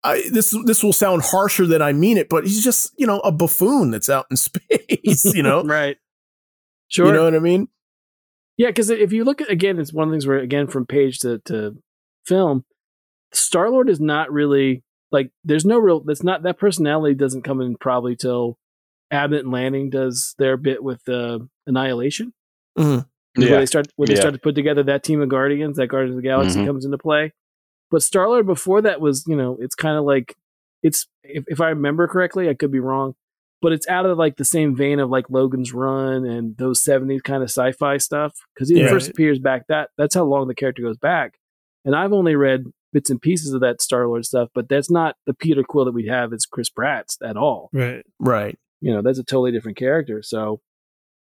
I, 0.03 0.23
this 0.31 0.55
this 0.65 0.83
will 0.83 0.93
sound 0.93 1.21
harsher 1.23 1.67
than 1.67 1.81
I 1.81 1.93
mean 1.93 2.17
it, 2.17 2.27
but 2.29 2.43
he's 2.45 2.63
just 2.63 2.91
you 2.97 3.05
know 3.05 3.19
a 3.19 3.31
buffoon 3.31 3.91
that's 3.91 4.09
out 4.09 4.25
in 4.31 4.37
space. 4.47 5.25
You 5.33 5.43
know, 5.43 5.63
right? 5.63 5.97
Sure. 6.87 7.05
you 7.07 7.13
know 7.13 7.23
what 7.23 7.35
I 7.35 7.39
mean? 7.39 7.67
Yeah, 8.57 8.67
because 8.67 8.89
if 8.89 9.11
you 9.13 9.23
look 9.23 9.41
at 9.41 9.49
again, 9.51 9.79
it's 9.79 9.93
one 9.93 10.07
of 10.07 10.11
the 10.11 10.15
things 10.15 10.27
where 10.27 10.39
again 10.39 10.67
from 10.67 10.85
page 10.85 11.19
to 11.19 11.39
to 11.45 11.77
film, 12.25 12.65
Star 13.33 13.69
Lord 13.69 13.89
is 13.89 13.99
not 13.99 14.31
really 14.31 14.83
like 15.11 15.31
there's 15.43 15.65
no 15.65 15.77
real 15.77 15.99
that's 15.99 16.23
not 16.23 16.43
that 16.43 16.57
personality 16.59 17.13
doesn't 17.15 17.43
come 17.43 17.61
in 17.61 17.75
probably 17.77 18.15
till 18.15 18.57
Abnett 19.13 19.41
and 19.41 19.51
Lanning 19.51 19.89
does 19.91 20.33
their 20.39 20.57
bit 20.57 20.83
with 20.83 21.07
uh, 21.09 21.39
Annihilation. 21.67 22.33
Mhm. 22.77 23.05
Where 23.35 23.59
they 23.59 23.65
start 23.67 23.87
where 23.97 24.07
they 24.07 24.15
start 24.15 24.33
to 24.33 24.39
put 24.39 24.55
together 24.55 24.83
that 24.83 25.03
team 25.03 25.21
of 25.21 25.29
Guardians, 25.29 25.77
that 25.77 25.87
Guardians 25.87 26.15
of 26.17 26.21
the 26.23 26.27
Galaxy 26.27 26.59
Mhm. 26.59 26.65
comes 26.65 26.85
into 26.85 26.97
play. 26.97 27.33
But 27.91 28.01
Starlord 28.01 28.45
before 28.47 28.81
that 28.81 28.99
was, 29.01 29.25
you 29.27 29.35
know, 29.35 29.57
it's 29.59 29.75
kind 29.75 29.97
of 29.97 30.05
like 30.05 30.35
it's 30.81 31.07
if, 31.23 31.43
if 31.47 31.61
I 31.61 31.69
remember 31.69 32.07
correctly, 32.07 32.49
I 32.49 32.53
could 32.55 32.71
be 32.71 32.79
wrong, 32.79 33.13
but 33.61 33.73
it's 33.73 33.87
out 33.87 34.05
of 34.07 34.17
like 34.17 34.37
the 34.37 34.45
same 34.45 34.75
vein 34.75 34.99
of 34.99 35.09
like 35.09 35.29
Logan's 35.29 35.73
Run 35.73 36.25
and 36.25 36.57
those 36.57 36.83
'70s 36.83 37.21
kind 37.21 37.43
of 37.43 37.49
sci-fi 37.49 37.97
stuff 37.97 38.33
because 38.55 38.69
he 38.69 38.79
Yeah. 38.79 38.87
first 38.89 39.09
appears 39.09 39.37
back 39.39 39.67
that 39.67 39.89
that's 39.97 40.15
how 40.15 40.23
long 40.23 40.47
the 40.47 40.55
character 40.55 40.81
goes 40.81 40.97
back. 40.97 41.33
And 41.85 41.95
I've 41.95 42.13
only 42.13 42.35
read 42.35 42.65
bits 42.93 43.09
and 43.09 43.21
pieces 43.21 43.53
of 43.53 43.61
that 43.61 43.81
Star 43.81 44.07
Lord 44.07 44.25
stuff, 44.25 44.49
but 44.55 44.67
that's 44.69 44.89
not 44.91 45.15
the 45.25 45.33
Peter 45.33 45.63
Quill 45.63 45.85
that 45.85 45.93
we 45.93 46.07
have 46.07 46.31
as 46.33 46.45
Chris 46.45 46.69
Pratt's 46.69 47.17
at 47.23 47.37
all. 47.37 47.69
Right. 47.73 48.03
Right. 48.19 48.57
You 48.81 48.93
know, 48.93 49.01
that's 49.01 49.19
a 49.19 49.23
totally 49.23 49.51
different 49.51 49.77
character. 49.77 50.21
So 50.23 50.61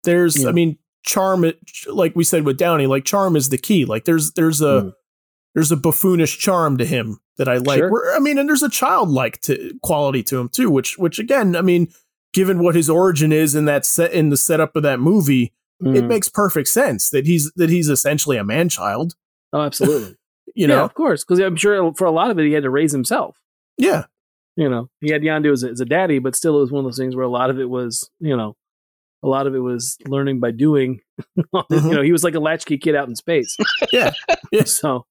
There's, 0.05 0.43
Yeah. 0.43 0.49
I 0.49 0.53
mean, 0.53 0.79
charm. 1.05 1.45
Like 1.87 2.17
we 2.17 2.25
said 2.25 2.45
with 2.47 2.57
Downey, 2.57 2.87
like 2.87 3.05
charm 3.05 3.37
is 3.37 3.49
the 3.51 3.59
key. 3.59 3.85
Like 3.85 4.05
there's 4.07 4.33
there's 4.33 4.61
a 4.63 4.65
Mm. 4.65 4.93
There's 5.55 5.73
a 5.73 5.77
buffoonish 5.77 6.39
charm 6.39 6.79
to 6.79 6.85
him 6.85 7.21
that 7.39 7.49
I 7.49 7.57
like. 7.57 7.79
Sure. 7.79 8.15
I 8.15 8.21
mean, 8.21 8.39
and 8.39 8.49
there's 8.49 8.63
a 8.63 8.69
childlike 8.69 9.41
to 9.43 9.73
quality 9.83 10.23
to 10.25 10.39
him 10.39 10.49
too, 10.49 10.71
which 10.71 10.97
which 10.99 11.19
again, 11.19 11.57
I 11.57 11.63
mean, 11.63 11.89
given 12.33 12.63
what 12.63 12.75
his 12.75 12.89
origin 12.89 13.33
is 13.33 13.55
in 13.55 13.65
that 13.65 13.85
set 13.85 14.13
in 14.13 14.31
the 14.31 14.37
setup 14.37 14.77
of 14.77 14.83
that 14.85 15.01
movie, 15.01 15.53
it 15.81 16.05
mm. 16.05 16.07
makes 16.07 16.29
perfect 16.29 16.69
sense 16.69 17.11
that 17.11 17.27
he's 17.27 17.53
that 17.57 17.71
he's 17.71 17.89
essentially 17.89 18.37
a 18.37 18.45
man 18.45 18.69
child. 18.69 19.15
oh, 19.53 19.63
absolutely. 19.63 20.17
You 20.57 20.67
yeah, 20.67 20.75
know, 20.75 20.85
of 20.85 20.95
course, 20.95 21.23
because 21.23 21.39
I'm 21.39 21.55
sure 21.55 21.95
for 21.95 22.07
a 22.07 22.11
lot 22.11 22.33
of 22.33 22.39
it 22.41 22.45
he 22.45 22.53
had 22.53 22.65
to 22.65 22.71
raise 22.71 22.91
himself. 22.91 23.41
yeah, 23.79 24.07
you 24.57 24.69
know, 24.69 24.91
he 25.01 25.11
had 25.11 25.23
Yondu 25.23 25.53
as 25.53 25.63
a, 25.63 25.71
as 25.71 25.81
a 25.81 25.85
daddy, 25.85 26.19
but 26.19 26.35
still 26.35 26.59
it 26.59 26.61
was 26.61 26.73
one 26.73 26.81
of 26.81 26.85
those 26.85 26.99
things 26.99 27.15
where 27.15 27.25
a 27.25 27.31
lot 27.31 27.51
of 27.51 27.61
it 27.61 27.71
was, 27.71 28.11
you 28.19 28.37
know, 28.37 28.57
a 29.23 29.29
lot 29.29 29.47
of 29.47 29.55
it 29.55 29.61
was 29.61 29.97
learning 30.07 30.41
by 30.41 30.51
doing. 30.51 31.01
Mhm. 31.55 31.85
You 31.85 31.97
know, 31.97 32.03
he 32.03 32.13
was 32.13 32.25
like 32.25 32.35
a 32.35 32.41
latchkey 32.41 32.79
kid 32.79 32.95
out 32.95 33.09
in 33.09 33.15
space. 33.15 33.57
Yeah. 33.93 34.13
Yeah. 34.53 34.65
So 34.65 35.07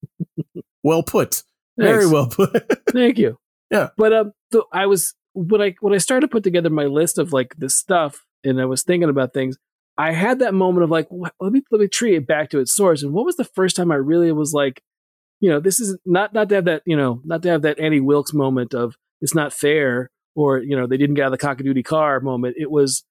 well 0.83 1.03
put, 1.03 1.43
very 1.77 2.07
well 2.07 2.27
put. 2.27 2.65
Thank 2.91 3.17
you. 3.17 3.37
Yeah. 3.71 3.89
But 3.97 4.13
um, 4.13 4.33
so 4.51 4.67
I 4.73 4.85
was 4.87 5.15
when 5.33 5.61
I 5.61 5.75
when 5.79 5.93
I 5.93 5.97
started 5.97 6.27
to 6.27 6.31
put 6.31 6.43
together 6.43 6.69
my 6.69 6.85
list 6.85 7.17
of 7.17 7.33
like 7.33 7.55
this 7.57 7.75
stuff, 7.75 8.25
and 8.43 8.59
I 8.61 8.65
was 8.65 8.83
thinking 8.83 9.09
about 9.09 9.33
things. 9.33 9.57
I 9.97 10.13
had 10.13 10.39
that 10.39 10.53
moment 10.53 10.85
of 10.85 10.89
like, 10.89 11.09
let 11.11 11.51
me 11.51 11.61
let 11.71 11.81
me 11.81 11.87
treat 11.87 12.15
it 12.15 12.27
back 12.27 12.49
to 12.51 12.59
its 12.59 12.71
source. 12.71 13.03
And 13.03 13.13
what 13.13 13.25
was 13.25 13.35
the 13.35 13.43
first 13.43 13.75
time 13.75 13.91
I 13.91 13.95
really 13.95 14.31
was 14.31 14.53
like, 14.53 14.81
you 15.41 15.49
know, 15.49 15.59
this 15.59 15.79
is 15.79 15.97
not 16.05 16.33
not 16.33 16.49
to 16.49 16.55
have 16.55 16.65
that, 16.65 16.83
you 16.85 16.95
know, 16.95 17.21
not 17.25 17.43
to 17.43 17.49
have 17.49 17.63
that 17.63 17.79
Annie 17.79 17.99
Wilkes 17.99 18.33
moment 18.33 18.73
of 18.73 18.95
it's 19.21 19.35
not 19.35 19.53
fair, 19.53 20.09
or 20.35 20.59
you 20.59 20.75
know, 20.75 20.87
they 20.87 20.97
didn't 20.97 21.15
get 21.15 21.25
out 21.25 21.33
of 21.33 21.39
the 21.39 21.45
cockadoodie 21.45 21.85
car 21.85 22.19
moment. 22.21 22.55
It 22.57 22.71
was, 22.71 23.03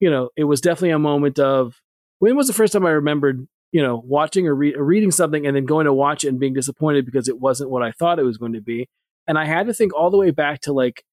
you 0.00 0.10
know, 0.10 0.30
it 0.36 0.44
was 0.44 0.60
definitely 0.60 0.90
a 0.90 0.98
moment 0.98 1.38
of 1.38 1.80
when 2.18 2.36
was 2.36 2.46
the 2.46 2.54
first 2.54 2.72
time 2.72 2.86
I 2.86 2.90
remembered, 2.90 3.46
you 3.72 3.82
know, 3.82 4.02
watching 4.06 4.46
or, 4.46 4.54
re- 4.54 4.74
or 4.74 4.84
reading 4.84 5.10
something 5.10 5.46
and 5.46 5.56
then 5.56 5.64
going 5.64 5.86
to 5.86 5.92
watch 5.92 6.24
it 6.24 6.28
and 6.28 6.38
being 6.38 6.52
disappointed 6.52 7.06
because 7.06 7.26
it 7.26 7.40
wasn't 7.40 7.70
what 7.70 7.82
I 7.82 7.90
thought 7.92 8.18
it 8.18 8.24
was 8.24 8.36
going 8.36 8.52
to 8.52 8.60
be. 8.60 8.88
And 9.26 9.38
I 9.38 9.46
had 9.46 9.66
to 9.66 9.74
think 9.74 9.94
all 9.94 10.10
the 10.10 10.18
way 10.18 10.30
back 10.30 10.60
to 10.62 10.72
like 10.72 11.04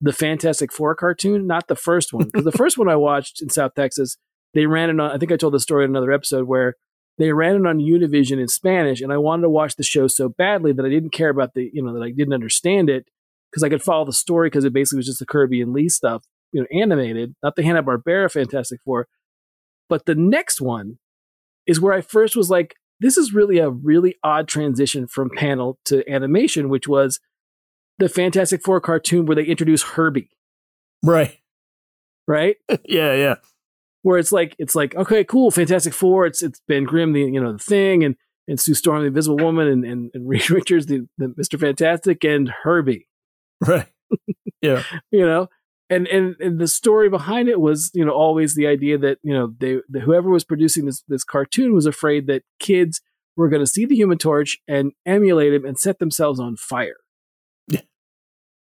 the 0.00 0.12
Fantastic 0.12 0.72
Four 0.72 0.94
cartoon, 0.94 1.46
not 1.46 1.68
the 1.68 1.76
first 1.76 2.12
one. 2.12 2.26
Because 2.32 2.44
the 2.44 2.52
first 2.52 2.78
one 2.78 2.88
I 2.88 2.96
watched 2.96 3.42
in 3.42 3.48
South 3.48 3.72
Texas, 3.74 4.18
they 4.54 4.66
ran 4.66 4.90
it 4.90 5.00
on. 5.00 5.10
I 5.10 5.18
think 5.18 5.32
I 5.32 5.36
told 5.36 5.54
the 5.54 5.60
story 5.60 5.84
in 5.84 5.90
another 5.90 6.12
episode 6.12 6.46
where 6.46 6.76
they 7.18 7.32
ran 7.32 7.56
it 7.56 7.66
on 7.66 7.78
Univision 7.78 8.40
in 8.40 8.48
Spanish, 8.48 9.00
and 9.00 9.12
I 9.12 9.18
wanted 9.18 9.42
to 9.42 9.50
watch 9.50 9.76
the 9.76 9.82
show 9.82 10.06
so 10.06 10.28
badly 10.28 10.72
that 10.72 10.84
I 10.84 10.88
didn't 10.88 11.12
care 11.12 11.28
about 11.28 11.54
the, 11.54 11.70
you 11.72 11.82
know, 11.82 11.92
that 11.94 12.02
I 12.02 12.10
didn't 12.10 12.34
understand 12.34 12.88
it 12.88 13.06
because 13.50 13.62
I 13.62 13.68
could 13.68 13.82
follow 13.82 14.04
the 14.04 14.12
story 14.12 14.48
because 14.48 14.64
it 14.64 14.72
basically 14.72 14.98
was 14.98 15.06
just 15.06 15.18
the 15.18 15.26
Kirby 15.26 15.60
and 15.60 15.72
Lee 15.72 15.88
stuff, 15.88 16.24
you 16.52 16.60
know, 16.60 16.66
animated, 16.72 17.34
not 17.42 17.56
the 17.56 17.62
Hanna 17.62 17.82
Barbera 17.82 18.30
Fantastic 18.30 18.80
Four. 18.84 19.06
But 19.88 20.06
the 20.06 20.14
next 20.14 20.60
one 20.60 20.98
is 21.66 21.80
where 21.80 21.92
I 21.92 22.00
first 22.00 22.36
was 22.36 22.50
like, 22.50 22.74
this 23.00 23.16
is 23.16 23.32
really 23.32 23.58
a 23.58 23.70
really 23.70 24.16
odd 24.22 24.48
transition 24.48 25.06
from 25.06 25.30
panel 25.34 25.78
to 25.86 26.08
animation, 26.10 26.68
which 26.68 26.86
was 26.86 27.20
the 27.98 28.08
Fantastic 28.08 28.62
Four 28.62 28.80
cartoon 28.80 29.26
where 29.26 29.36
they 29.36 29.44
introduce 29.44 29.82
Herbie, 29.82 30.30
Right. 31.02 31.38
right? 32.26 32.56
yeah, 32.84 33.14
yeah. 33.14 33.34
Where 34.02 34.18
it's 34.18 34.32
like 34.32 34.56
it's 34.58 34.74
like 34.74 34.94
okay, 34.94 35.24
cool, 35.24 35.50
Fantastic 35.50 35.92
Four. 35.92 36.26
It's 36.26 36.42
it's 36.42 36.60
Ben 36.66 36.84
Grimm, 36.84 37.12
the 37.12 37.20
you 37.20 37.40
know 37.40 37.52
the 37.52 37.58
thing, 37.58 38.02
and 38.04 38.16
and 38.48 38.58
Sue 38.58 38.74
Storm, 38.74 39.00
the 39.02 39.08
Invisible 39.08 39.36
Woman, 39.36 39.66
and 39.68 39.84
and, 39.84 40.10
and 40.14 40.28
Reed 40.28 40.50
Richards, 40.50 40.86
the, 40.86 41.06
the 41.18 41.34
Mister 41.36 41.58
Fantastic, 41.58 42.24
and 42.24 42.48
Herbie. 42.62 43.06
Right. 43.60 43.86
yeah. 44.62 44.82
you 45.10 45.24
know 45.26 45.48
and, 45.90 46.06
and 46.06 46.36
and 46.40 46.58
the 46.58 46.68
story 46.68 47.08
behind 47.10 47.48
it 47.48 47.60
was 47.60 47.90
you 47.92 48.04
know 48.04 48.12
always 48.12 48.54
the 48.54 48.66
idea 48.66 48.96
that 48.98 49.18
you 49.22 49.34
know 49.34 49.52
they 49.58 49.78
the, 49.88 50.00
whoever 50.00 50.30
was 50.30 50.44
producing 50.44 50.86
this 50.86 51.02
this 51.08 51.24
cartoon 51.24 51.74
was 51.74 51.84
afraid 51.84 52.26
that 52.28 52.42
kids 52.58 53.02
were 53.36 53.48
going 53.48 53.60
to 53.60 53.66
see 53.66 53.84
the 53.84 53.96
human 53.96 54.16
torch 54.18 54.58
and 54.68 54.92
emulate 55.04 55.52
him 55.52 55.64
and 55.64 55.78
set 55.78 55.98
themselves 55.98 56.38
on 56.40 56.56
fire 56.56 56.96
Yeah. 57.68 57.80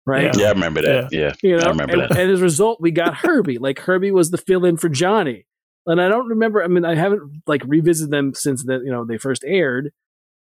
right 0.06 0.36
Yeah, 0.38 0.48
I 0.48 0.52
remember 0.52 0.82
that. 0.82 1.10
Yeah. 1.12 1.34
you 1.44 1.58
know 1.58 1.64
I 1.66 1.70
remember 1.70 1.94
and, 1.94 2.02
that. 2.04 2.12
and 2.20 2.32
as 2.32 2.40
a 2.40 2.44
result 2.44 2.80
we 2.82 2.92
got 2.92 3.16
herbie 3.18 3.58
like 3.58 3.80
herbie 3.80 4.12
was 4.12 4.32
the 4.32 4.38
fill-in 4.38 4.78
for 4.78 4.90
johnny 4.90 5.46
and 5.86 6.02
i 6.02 6.08
don't 6.08 6.28
remember 6.28 6.64
i 6.64 6.68
mean 6.68 6.86
i 6.86 6.96
haven't 6.96 7.22
like 7.48 7.64
revisited 7.66 8.12
them 8.12 8.34
since 8.34 8.64
that 8.66 8.82
you 8.84 8.92
know 8.92 9.06
they 9.06 9.18
first 9.18 9.44
aired 9.46 9.92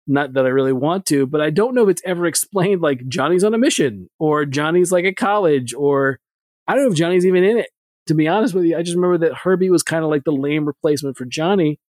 not 0.08 0.34
that 0.34 0.46
i 0.46 0.50
really 0.50 0.74
want 0.74 1.06
to 1.06 1.26
but 1.28 1.40
i 1.42 1.50
don't 1.50 1.74
know 1.76 1.84
if 1.84 1.90
it's 1.90 2.02
ever 2.06 2.26
explained 2.26 2.82
like 2.82 3.08
johnny's 3.08 3.44
on 3.44 3.54
a 3.54 3.58
mission 3.58 4.10
or 4.20 4.46
johnny's 4.46 4.92
like 4.92 5.06
at 5.06 5.16
college 5.16 5.74
or 5.76 6.20
i 6.68 6.74
don't 6.76 6.84
know 6.86 6.92
if 6.92 6.98
johnny's 6.98 7.26
even 7.26 7.44
in 7.44 7.58
it 7.58 7.70
to 8.08 8.14
be 8.14 8.28
honest 8.28 8.54
with 8.54 8.66
you 8.66 8.78
i 8.78 8.82
just 8.82 8.96
remember 8.96 9.18
that 9.18 9.34
herbie 9.44 9.70
was 9.70 9.84
kind 9.84 10.04
of 10.04 10.10
like 10.10 10.24
the 10.24 10.32
lame 10.32 10.66
replacement 10.66 11.18
for 11.18 11.26
johnny 11.26 11.80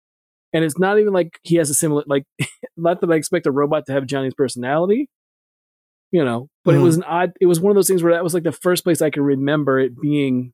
and 0.52 0.64
it's 0.64 0.78
not 0.78 0.98
even 0.98 1.12
like 1.12 1.38
he 1.42 1.56
has 1.56 1.70
a 1.70 1.74
similar 1.74 2.02
like 2.06 2.24
not 2.76 3.00
that 3.00 3.10
i 3.10 3.14
expect 3.14 3.46
a 3.46 3.50
robot 3.52 3.84
to 3.86 3.92
have 3.92 4.06
johnny's 4.06 4.34
personality 4.34 5.08
you 6.10 6.24
know 6.24 6.48
but 6.64 6.74
Mhm. 6.74 6.78
it 6.78 6.82
was 6.82 6.96
an 6.96 7.04
odd 7.04 7.32
it 7.40 7.46
was 7.46 7.60
one 7.60 7.70
of 7.70 7.74
those 7.74 7.88
things 7.88 8.02
where 8.02 8.12
that 8.12 8.24
was 8.24 8.34
like 8.34 8.42
the 8.42 8.52
first 8.52 8.84
place 8.84 9.00
i 9.02 9.10
can 9.10 9.22
remember 9.22 9.78
it 9.78 10.00
being 10.00 10.52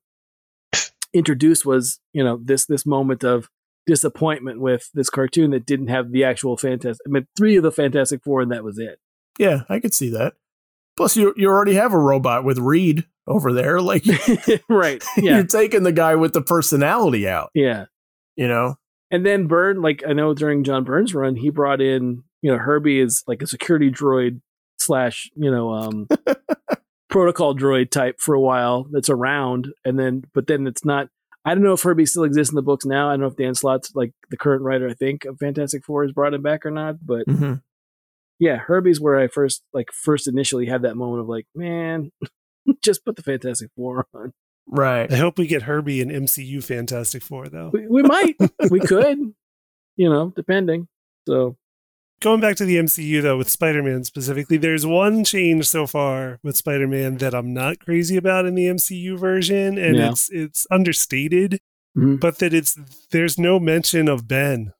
introduced 1.15 1.65
was 1.65 2.01
you 2.13 2.23
know 2.23 2.39
this 2.43 2.67
this 2.67 2.85
moment 2.85 3.25
of 3.25 3.49
disappointment 3.87 4.61
with 4.61 4.91
this 4.93 5.09
cartoon 5.09 5.51
that 5.51 5.65
didn't 5.65 5.89
have 5.89 6.13
the 6.13 6.23
actual 6.23 6.57
fantastic 6.57 7.01
i 7.07 7.11
mean 7.11 7.27
three 7.37 7.57
of 7.57 7.63
the 7.63 7.73
fantastic 7.73 8.23
four 8.23 8.43
and 8.43 8.53
that 8.53 8.63
was 8.63 8.79
it 8.79 8.99
Yeah, 9.39 9.63
I 9.69 9.81
could 9.81 9.95
see 9.95 10.11
that. 10.11 10.35
Plus, 10.99 11.17
you 11.17 11.33
you 11.37 11.49
already 11.49 11.75
have 11.75 11.95
a 11.95 11.99
robot 11.99 12.45
with 12.45 12.59
Reed 12.59 13.05
over 13.27 13.53
there. 13.55 13.81
Like 13.81 14.05
right 14.69 15.03
yeah 15.17 15.37
you're 15.37 15.47
taking 15.47 15.83
the 15.85 15.93
guy 15.93 16.15
with 16.17 16.33
the 16.35 16.43
personality 16.43 17.27
out. 17.27 17.49
yeah 17.55 17.87
You 18.37 18.49
know. 18.49 18.77
and 19.11 19.25
then 19.25 19.47
Byrne, 19.47 19.81
like 19.81 20.03
I 20.07 20.13
know 20.13 20.35
during 20.35 20.63
John 20.65 20.85
Byrne's 20.85 21.15
run, 21.15 21.37
he 21.37 21.49
brought 21.51 21.81
in, 21.81 22.23
you 22.43 22.53
know, 22.53 22.59
Herbie 22.59 23.01
is 23.01 23.23
like 23.27 23.41
a 23.43 23.47
security 23.47 23.91
droid 23.91 24.41
slash, 24.79 25.31
you 25.35 25.51
know, 25.51 25.73
um, 25.73 26.07
protocol 27.11 27.55
droid 27.55 27.91
type 27.91 28.17
for 28.19 28.35
a 28.35 28.41
while 28.41 28.87
that's 28.91 29.09
around, 29.11 29.69
and 29.85 29.99
then 29.99 30.25
but 30.35 30.47
then 30.47 30.67
it's 30.67 30.85
not. 30.85 31.09
I 31.45 31.55
don't 31.55 31.63
know 31.65 31.73
if 31.73 31.83
Herbie 31.83 32.05
still 32.05 32.25
exists 32.25 32.53
in 32.53 32.57
the 32.57 32.63
books 32.63 32.85
now. 32.85 33.09
I 33.09 33.13
don't 33.13 33.21
know 33.21 33.27
if 33.29 33.37
Dan 33.37 33.55
Slott's 33.55 33.93
like 33.95 34.13
the 34.29 34.37
current 34.37 34.63
writer, 34.63 34.87
I 34.89 34.93
think, 34.95 35.25
of 35.25 35.39
Fantastic 35.39 35.85
Four 35.85 36.03
has 36.03 36.13
brought 36.13 36.35
him 36.35 36.43
back 36.43 36.67
or 36.67 36.71
not. 36.71 36.97
But 37.05 37.25
hmm 37.27 37.55
yeah, 38.39 38.57
Herbie's 38.59 39.01
where 39.01 39.19
I 39.19 39.29
first 39.29 39.63
like 39.73 39.89
first 39.93 40.29
initially 40.29 40.67
had 40.67 40.83
that 40.83 40.97
moment 40.97 41.23
of 41.23 41.29
like, 41.29 41.47
man, 41.55 42.11
just 42.85 43.05
put 43.05 43.17
the 43.17 43.23
Fantastic 43.23 43.71
Four 43.77 44.07
on. 44.15 44.33
Right. 44.67 45.11
I 45.13 45.17
hope 45.17 45.39
we 45.39 45.47
get 45.47 45.63
Herbie 45.63 46.03
and 46.03 46.11
MCU 46.11 46.63
Fantastic 46.63 47.23
Four 47.23 47.49
though. 47.49 47.71
We, 47.73 47.87
we 47.89 48.03
might, 48.03 48.37
we 48.71 48.81
could, 48.81 49.19
you 49.97 50.11
know, 50.11 50.33
depending. 50.37 50.89
So 51.27 51.57
Going 52.21 52.41
back 52.41 52.57
to 52.57 52.65
the 52.65 52.77
MCU 52.79 53.23
though, 53.23 53.39
with 53.39 53.49
Spider-Man 53.49 54.03
specifically, 54.03 54.57
there's 54.57 54.85
one 54.85 55.23
change 55.25 55.69
so 55.69 55.87
far 55.87 56.41
with 56.43 56.57
Spider-Man 56.57 57.19
that 57.19 57.33
I'm 57.33 57.55
not 57.55 57.79
crazy 57.79 58.17
about 58.17 58.45
in 58.45 58.57
the 58.57 58.67
MCU 58.67 59.17
version, 59.17 59.79
and 59.79 59.97
Yeah. 59.97 60.11
it's 60.11 60.29
it's 60.33 60.67
understated, 60.69 61.61
Mhm. 61.97 62.19
but 62.19 62.39
that 62.41 62.53
it's 62.53 62.77
there's 63.13 63.39
no 63.39 63.61
mention 63.61 64.09
of 64.09 64.27
Ben. 64.27 64.73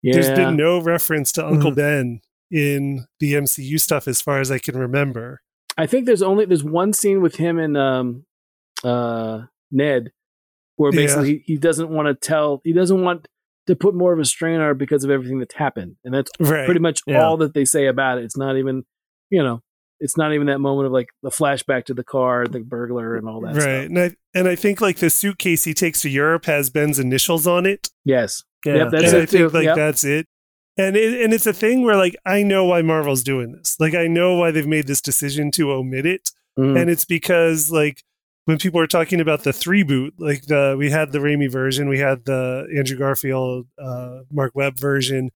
yeah, 0.00 0.12
There's 0.14 0.30
been 0.30 0.54
no 0.56 0.80
reference 0.80 1.32
to 1.32 1.44
Uncle 1.46 1.72
Mhm. 1.72 1.76
Ben 1.76 2.20
in 2.50 3.06
the 3.20 3.34
MCU 3.34 3.80
stuff 3.80 4.06
as 4.08 4.20
far 4.20 4.40
as 4.40 4.50
I 4.50 4.58
can 4.58 4.76
remember. 4.76 5.40
I 5.76 5.86
think 5.86 6.06
there's 6.06 6.22
only 6.22 6.44
there's 6.44 6.62
one 6.64 6.92
scene 6.92 7.20
with 7.20 7.36
him 7.36 7.58
and 7.58 7.76
um 7.76 8.24
uh 8.82 9.42
Ned 9.70 10.12
where 10.76 10.92
Yeah. 10.92 10.96
basically 11.00 11.28
he, 11.46 11.54
he 11.54 11.56
doesn't 11.58 11.88
want 11.90 12.06
to 12.08 12.14
tell 12.14 12.60
he 12.64 12.72
doesn't 12.72 13.02
want 13.02 13.26
to 13.66 13.74
put 13.76 13.94
more 13.94 14.12
of 14.12 14.18
a 14.18 14.24
strain 14.24 14.56
on 14.56 14.60
her 14.66 14.74
because 14.74 15.04
of 15.04 15.10
everything 15.10 15.38
that's 15.38 15.54
happened. 15.54 15.96
And 16.04 16.12
that's 16.12 16.30
Right. 16.38 16.64
pretty 16.66 16.80
much 16.80 17.00
Yeah. 17.06 17.24
all 17.24 17.36
that 17.38 17.54
they 17.54 17.64
say 17.64 17.86
about 17.86 18.18
it. 18.18 18.24
It's 18.24 18.36
not 18.36 18.56
even 18.56 18.84
you 19.30 19.42
know, 19.42 19.62
it's 20.00 20.16
not 20.16 20.32
even 20.34 20.46
that 20.48 20.58
moment 20.60 20.86
of 20.86 20.92
like 20.92 21.08
the 21.22 21.30
flashback 21.30 21.86
to 21.86 21.94
the 21.94 22.04
car, 22.04 22.46
the 22.46 22.60
burglar 22.60 23.16
and 23.16 23.26
all 23.28 23.40
that 23.40 23.54
right. 23.54 23.62
stuff. 23.62 23.84
And 23.86 23.98
I 23.98 24.10
and 24.34 24.46
I 24.48 24.54
think 24.54 24.80
like 24.80 24.98
the 24.98 25.10
suitcase 25.10 25.64
he 25.64 25.74
takes 25.74 26.02
to 26.02 26.08
Europe 26.10 26.44
has 26.44 26.70
Ben's 26.70 26.98
initials 26.98 27.46
on 27.46 27.64
it. 27.66 27.88
Yes. 28.04 28.44
Yeah. 28.66 28.74
Yep, 28.76 28.90
that's 28.92 29.04
and 29.04 29.14
it 29.14 29.22
I 29.22 29.26
think 29.26 29.52
like 29.54 29.64
Yep. 29.64 29.76
that's 29.76 30.04
it. 30.04 30.26
And 30.76 30.96
it, 30.96 31.22
and 31.22 31.32
it's 31.32 31.46
a 31.46 31.52
thing 31.52 31.82
where 31.82 31.96
like 31.96 32.16
I 32.26 32.42
know 32.42 32.64
why 32.64 32.82
Marvel's 32.82 33.22
doing 33.22 33.52
this. 33.52 33.76
Like 33.78 33.94
I 33.94 34.06
know 34.08 34.34
why 34.34 34.50
they've 34.50 34.66
made 34.66 34.86
this 34.86 35.00
decision 35.00 35.50
to 35.52 35.70
omit 35.72 36.04
it, 36.06 36.30
Mhm. 36.58 36.80
and 36.80 36.90
it's 36.90 37.04
because 37.04 37.70
like 37.70 38.02
when 38.46 38.58
people 38.58 38.80
are 38.80 38.86
talking 38.86 39.20
about 39.20 39.44
the 39.44 39.52
three 39.52 39.82
boot, 39.84 40.14
like 40.18 40.46
the 40.46 40.74
we 40.78 40.90
had 40.90 41.12
the 41.12 41.18
Raimi 41.20 41.50
version, 41.50 41.88
we 41.88 42.00
had 42.00 42.24
the 42.24 42.66
Andrew 42.76 42.98
Garfield, 42.98 43.66
uh, 43.78 44.20
Marc 44.32 44.54
Webb 44.56 44.76
version, 44.78 45.30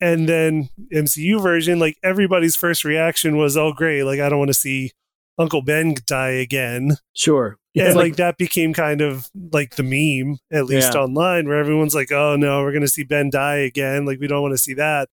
and 0.00 0.28
then 0.28 0.70
MCU 0.92 1.40
version. 1.42 1.78
Like 1.78 1.98
everybody's 2.02 2.56
first 2.56 2.82
reaction 2.84 3.36
was, 3.36 3.56
"Oh, 3.56 3.72
great! 3.72 4.04
Like 4.04 4.20
I 4.20 4.28
don't 4.30 4.38
want 4.38 4.48
to 4.50 4.54
see 4.54 4.92
Uncle 5.38 5.60
Ben 5.62 5.94
die 6.06 6.30
again." 6.30 6.96
Sure. 7.12 7.58
Yeah. 7.74 7.86
and 7.86 7.96
like- 7.96 8.04
like, 8.10 8.16
that 8.16 8.36
became 8.38 8.72
kind 8.74 9.00
of 9.00 9.30
like 9.52 9.76
the 9.76 9.82
meme, 9.82 10.38
at 10.52 10.66
least 10.66 10.94
Yeah. 10.94 11.00
online, 11.02 11.48
where 11.48 11.58
everyone's 11.58 11.94
like, 11.94 12.12
"Oh 12.12 12.36
no, 12.36 12.62
we're 12.62 12.72
going 12.72 12.82
to 12.82 12.88
see 12.88 13.02
Ben 13.04 13.30
die 13.30 13.56
again." 13.58 14.04
Like 14.04 14.20
we 14.20 14.26
don't 14.26 14.42
want 14.42 14.52
to 14.52 14.58
see 14.58 14.74
that. 14.74 15.08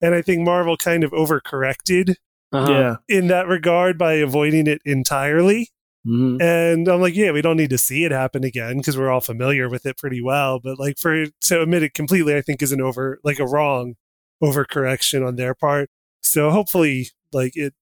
And 0.00 0.14
I 0.14 0.22
think 0.22 0.42
Marvel 0.42 0.76
kind 0.76 1.02
of 1.04 1.10
overcorrected 1.12 2.16
Uh-huh. 2.52 2.70
Yeah. 2.72 2.96
in 3.08 3.26
that 3.28 3.48
regard 3.48 3.98
by 3.98 4.14
avoiding 4.14 4.66
it 4.68 4.80
entirely. 4.84 5.70
Mhm. 6.06 6.40
And 6.42 6.86
I'm 6.86 7.00
like, 7.00 7.16
yeah, 7.16 7.30
we 7.32 7.40
don't 7.42 7.56
need 7.56 7.70
to 7.70 7.78
see 7.78 8.04
it 8.04 8.12
happen 8.12 8.44
again 8.44 8.76
because 8.76 8.96
we're 8.98 9.10
all 9.10 9.22
familiar 9.22 9.68
with 9.70 9.86
it 9.86 9.96
pretty 9.96 10.20
well. 10.20 10.60
But 10.60 10.78
like 10.78 10.98
for 10.98 11.26
to 11.26 11.58
omit 11.60 11.82
it 11.82 11.94
completely, 11.94 12.36
I 12.36 12.42
think 12.42 12.60
is 12.62 12.72
an 12.72 12.80
over 12.82 13.18
like 13.24 13.38
a 13.40 13.46
wrong 13.46 13.94
overcorrection 14.42 15.26
on 15.26 15.36
their 15.36 15.54
part. 15.54 15.88
So 16.22 16.50
hopefully, 16.50 17.08
like 17.32 17.56
it 17.56 17.74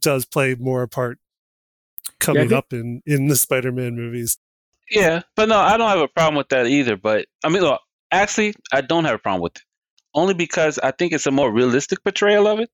does 0.00 0.24
play 0.24 0.54
more 0.58 0.82
a 0.82 0.88
part 0.88 1.18
coming 2.20 2.48
think- 2.48 2.52
up 2.52 2.72
in 2.72 3.02
in 3.06 3.28
the 3.28 3.36
Spider-Man 3.36 3.96
movies. 3.96 4.38
Yeah, 4.90 5.22
but 5.34 5.48
no, 5.48 5.58
I 5.58 5.76
don't 5.76 5.88
have 5.88 6.00
a 6.00 6.08
problem 6.08 6.36
with 6.36 6.48
that 6.50 6.66
either. 6.66 6.96
But 6.96 7.26
I 7.44 7.48
mean, 7.48 7.62
look, 7.62 7.80
actually, 8.12 8.54
I 8.72 8.82
don't 8.82 9.04
have 9.04 9.16
a 9.16 9.18
problem 9.18 9.42
with 9.42 9.56
it. 9.56 9.62
Only 10.14 10.34
because 10.34 10.78
I 10.78 10.92
think 10.92 11.12
it's 11.12 11.26
a 11.26 11.30
more 11.30 11.52
realistic 11.52 12.02
portrayal 12.04 12.46
of 12.46 12.60
it. 12.60 12.70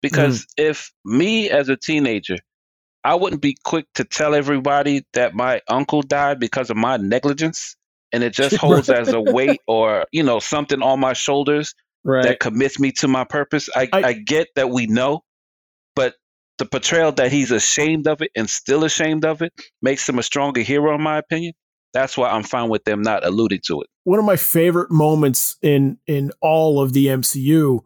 Because 0.00 0.42
mm. 0.42 0.46
if 0.56 0.92
me 1.04 1.50
as 1.50 1.68
a 1.68 1.76
teenager, 1.76 2.36
I 3.02 3.16
wouldn't 3.16 3.42
be 3.42 3.56
quick 3.64 3.86
to 3.94 4.04
tell 4.04 4.34
everybody 4.34 5.04
that 5.14 5.34
my 5.34 5.60
uncle 5.68 6.02
died 6.02 6.38
because 6.38 6.70
of 6.70 6.76
my 6.76 6.96
negligence, 6.96 7.76
and 8.12 8.22
it 8.22 8.32
just 8.32 8.56
holds 8.64 8.88
as 8.88 9.12
a 9.12 9.20
weight 9.20 9.60
or 9.66 10.06
you 10.12 10.22
know 10.22 10.38
something 10.38 10.82
on 10.82 11.00
my 11.00 11.12
shoulders 11.12 11.74
Right. 12.04 12.22
that 12.22 12.40
commits 12.40 12.78
me 12.78 12.92
to 12.92 13.08
my 13.08 13.24
purpose. 13.24 13.68
I, 13.74 13.88
I- 13.92 14.02
I 14.04 14.12
get 14.12 14.48
that 14.54 14.70
we 14.70 14.86
know, 14.86 15.24
the 16.58 16.66
portrayal 16.66 17.12
that 17.12 17.30
he's 17.32 17.50
ashamed 17.50 18.06
of 18.06 18.20
it 18.22 18.30
and 18.36 18.48
still 18.50 18.84
ashamed 18.84 19.24
of 19.24 19.42
it 19.42 19.52
makes 19.82 20.08
him 20.08 20.18
a 20.18 20.22
stronger 20.22 20.60
hero, 20.60 20.94
in 20.94 21.02
my 21.02 21.18
opinion. 21.18 21.52
That's 21.94 22.16
why 22.18 22.28
I'm 22.30 22.42
fine 22.42 22.68
with 22.68 22.84
them 22.84 23.00
not 23.02 23.24
alluding 23.24 23.60
to 23.66 23.80
it. 23.82 23.88
one 24.04 24.18
of 24.18 24.24
my 24.24 24.36
favorite 24.36 24.90
moments 24.90 25.56
in 25.62 25.98
in 26.06 26.30
all 26.42 26.80
of 26.82 26.92
the 26.92 27.06
MCU 27.06 27.80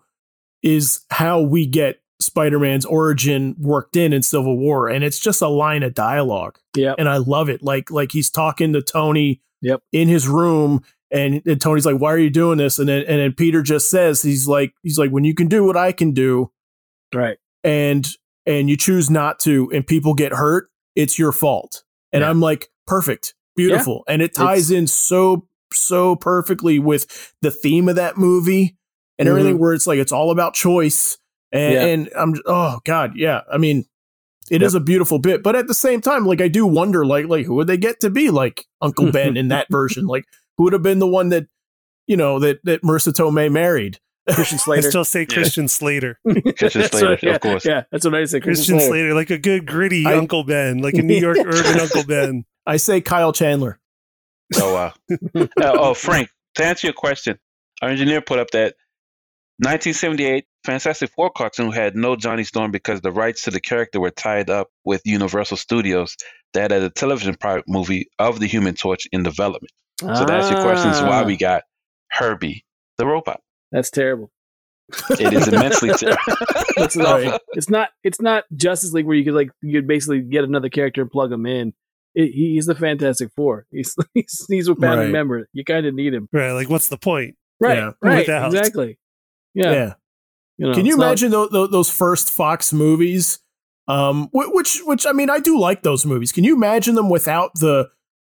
is 0.62 1.02
how 1.10 1.40
we 1.40 1.66
get 1.66 2.00
Spider-Man's 2.20 2.84
origin 2.86 3.56
worked 3.58 3.96
in 3.96 4.12
in 4.12 4.22
Civil 4.22 4.56
War 4.56 4.88
and 4.88 5.02
it's 5.04 5.18
just 5.18 5.42
a 5.42 5.48
line 5.48 5.82
of 5.82 5.92
dialogue 5.94 6.58
Yeah, 6.76 6.94
and 6.98 7.08
I 7.08 7.16
love 7.16 7.48
it 7.48 7.62
like 7.62 7.90
like 7.90 8.12
he's 8.12 8.30
talking 8.30 8.72
to 8.74 8.82
Tony 8.82 9.40
Yep. 9.60 9.80
in 9.92 10.08
his 10.08 10.26
room 10.28 10.82
and, 11.12 11.42
and 11.46 11.60
Tony's 11.60 11.86
like 11.86 11.98
why 12.00 12.12
are 12.12 12.18
you 12.18 12.30
doing 12.30 12.58
this 12.58 12.78
and 12.78 12.88
then 12.88 13.04
and 13.08 13.20
then 13.20 13.32
Peter 13.32 13.60
just 13.62 13.90
says 13.90 14.22
he's 14.22 14.46
like 14.48 14.72
he's 14.82 14.98
like 14.98 15.10
when 15.10 15.24
you 15.24 15.34
can 15.34 15.46
do 15.48 15.64
what 15.64 15.76
I 15.76 15.90
can 15.92 16.12
do 16.12 16.50
Right. 17.14 17.38
and 17.64 18.06
and 18.46 18.68
you 18.68 18.76
choose 18.76 19.10
not 19.10 19.38
to 19.40 19.70
and 19.72 19.86
people 19.86 20.14
get 20.14 20.32
hurt 20.32 20.68
it's 20.94 21.18
your 21.18 21.32
fault. 21.32 21.84
And 22.12 22.22
Yeah. 22.22 22.30
I'm 22.30 22.40
like, 22.40 22.70
perfect, 22.86 23.34
beautiful. 23.56 24.04
And 24.08 24.22
it 24.22 24.34
ties 24.34 24.70
in 24.70 24.86
so, 24.86 25.48
so 25.72 26.16
perfectly 26.16 26.78
with 26.78 27.34
the 27.40 27.50
theme 27.50 27.88
of 27.88 27.96
that 27.96 28.16
movie 28.18 28.76
and 29.18 29.28
everything 29.28 29.54
mm-hmm. 29.54 29.62
where 29.62 29.74
it's 29.74 29.86
like, 29.86 29.98
it's 29.98 30.12
all 30.12 30.30
about 30.30 30.54
choice. 30.54 31.18
And, 31.50 31.74
Yeah. 31.74 31.84
and 31.86 32.10
I'm, 32.16 32.34
oh 32.46 32.80
God, 32.84 33.12
yeah. 33.16 33.42
I 33.50 33.58
mean, 33.58 33.84
it 34.50 34.62
is 34.62 34.74
Yep. 34.74 34.82
a 34.82 34.84
beautiful 34.84 35.18
bit, 35.18 35.42
but 35.42 35.56
at 35.56 35.66
the 35.66 35.74
same 35.74 36.00
time, 36.00 36.26
like 36.26 36.40
I 36.40 36.48
do 36.48 36.66
wonder, 36.66 37.06
like, 37.06 37.26
like 37.26 37.46
who 37.46 37.54
would 37.54 37.68
they 37.68 37.76
get 37.76 38.00
to 38.00 38.10
be 38.10 38.30
like 38.30 38.66
Uncle 38.80 39.10
Ben 39.12 39.36
in 39.36 39.48
that 39.48 39.68
version? 39.70 40.06
Like, 40.06 40.26
who 40.56 40.64
would 40.64 40.72
have 40.72 40.82
been 40.82 40.98
the 40.98 41.06
one 41.06 41.30
that, 41.30 41.46
you 42.06 42.16
know, 42.16 42.38
that 42.40 42.62
that 42.64 42.82
Marisa 42.82 43.12
Tomei 43.12 43.50
married? 43.50 43.98
Christian 44.34 44.58
Slater. 44.58 44.86
I 44.86 44.90
still 44.90 45.04
say 45.04 45.26
Christian 45.26 45.68
Slater. 45.68 46.18
Christian 46.56 46.82
Slater, 46.84 47.08
what- 47.10 47.22
yeah, 47.22 47.34
of 47.34 47.40
course. 47.40 47.64
Yeah, 47.64 47.82
that's 47.90 48.04
what 48.04 48.14
I 48.14 48.24
said. 48.24 48.42
Christian 48.42 48.78
Slater. 48.78 48.86
Slater, 48.92 49.14
like 49.14 49.30
a 49.30 49.38
good 49.38 49.66
gritty 49.66 50.06
I- 50.06 50.14
Uncle 50.16 50.44
Ben, 50.44 50.78
like 50.78 50.94
a 50.94 51.02
New 51.02 51.16
York 51.18 51.38
urban 51.44 51.80
Uncle 51.80 52.04
Ben. 52.04 52.44
I 52.66 52.76
say 52.76 53.00
Kyle 53.00 53.32
Chandler. 53.32 53.80
Oh 54.56 54.74
wow. 54.74 54.92
Uh, 55.34 55.48
oh 55.58 55.94
Frank, 55.94 56.28
to 56.56 56.64
answer 56.64 56.86
your 56.86 56.94
question, 56.94 57.38
our 57.80 57.88
engineer 57.88 58.20
put 58.20 58.38
up 58.38 58.50
that 58.50 58.74
1978 59.58 60.44
Fantastic 60.64 61.10
Four 61.10 61.30
cartoon 61.30 61.72
had 61.72 61.96
no 61.96 62.14
Johnny 62.16 62.44
Storm 62.44 62.70
because 62.70 63.00
the 63.00 63.10
rights 63.10 63.42
to 63.42 63.50
the 63.50 63.60
character 63.60 63.98
were 64.00 64.10
tied 64.10 64.48
up 64.50 64.68
with 64.84 65.02
Universal 65.04 65.56
Studios 65.56 66.16
that 66.54 66.70
had 66.70 66.82
a 66.82 66.90
television 66.90 67.34
product 67.34 67.68
movie 67.68 68.08
of 68.18 68.38
the 68.40 68.46
Human 68.46 68.74
Torch 68.74 69.06
in 69.12 69.22
development. 69.22 69.72
So 70.00 70.24
that's 70.24 70.50
your 70.50 70.62
question 70.62 70.90
is 70.90 71.00
why 71.00 71.22
Ah, 71.22 71.24
we 71.24 71.36
got 71.36 71.62
Herbie 72.10 72.64
the 72.98 73.06
robot. 73.06 73.40
That's 73.72 73.90
terrible. 73.90 74.30
It 75.18 75.32
is 75.32 75.48
immensely 75.48 75.88
terrible. 75.96 76.18
It's 76.76 76.96
not, 76.96 77.40
it's 77.52 77.70
not. 77.70 77.88
It's 78.04 78.20
not 78.20 78.44
Justice 78.54 78.92
League 78.92 79.06
where 79.06 79.16
you 79.16 79.24
could 79.24 79.34
like 79.34 79.50
you 79.62 79.72
could 79.80 79.88
basically 79.88 80.20
get 80.20 80.44
another 80.44 80.68
character 80.68 81.00
and 81.02 81.10
plug 81.10 81.32
him 81.32 81.46
in. 81.46 81.72
It, 82.14 82.32
he's 82.32 82.66
the 82.66 82.74
Fantastic 82.74 83.30
Four. 83.34 83.64
He's 83.72 83.96
he's, 84.12 84.44
he's 84.48 84.68
a 84.68 84.74
founding 84.74 85.06
Right. 85.06 85.10
member. 85.12 85.48
You 85.54 85.64
kind 85.64 85.86
of 85.86 85.94
need 85.94 86.12
him, 86.12 86.28
Right. 86.30 86.52
Like, 86.52 86.68
what's 86.68 86.88
the 86.88 86.98
point? 86.98 87.36
right? 87.58 87.78
Yeah. 87.78 87.90
Right. 88.02 88.18
Without. 88.26 88.52
Exactly. 88.54 88.98
Yeah. 89.54 89.72
Yeah. 89.72 89.94
You 90.58 90.66
know, 90.68 90.74
Can 90.74 90.84
you 90.84 90.92
it's 90.92 90.98
not- 90.98 91.06
imagine 91.06 91.30
tho- 91.30 91.48
tho- 91.48 91.66
those 91.68 91.88
first 91.90 92.30
Fox 92.30 92.70
movies? 92.72 93.38
Um, 93.88 94.28
wh- 94.28 94.52
which, 94.54 94.80
which 94.84 95.06
I 95.06 95.12
mean, 95.12 95.30
I 95.30 95.38
do 95.40 95.58
like 95.58 95.82
those 95.82 96.04
movies. 96.04 96.32
Can 96.32 96.44
you 96.44 96.54
imagine 96.54 96.94
them 96.96 97.08
without 97.08 97.52
the 97.54 97.88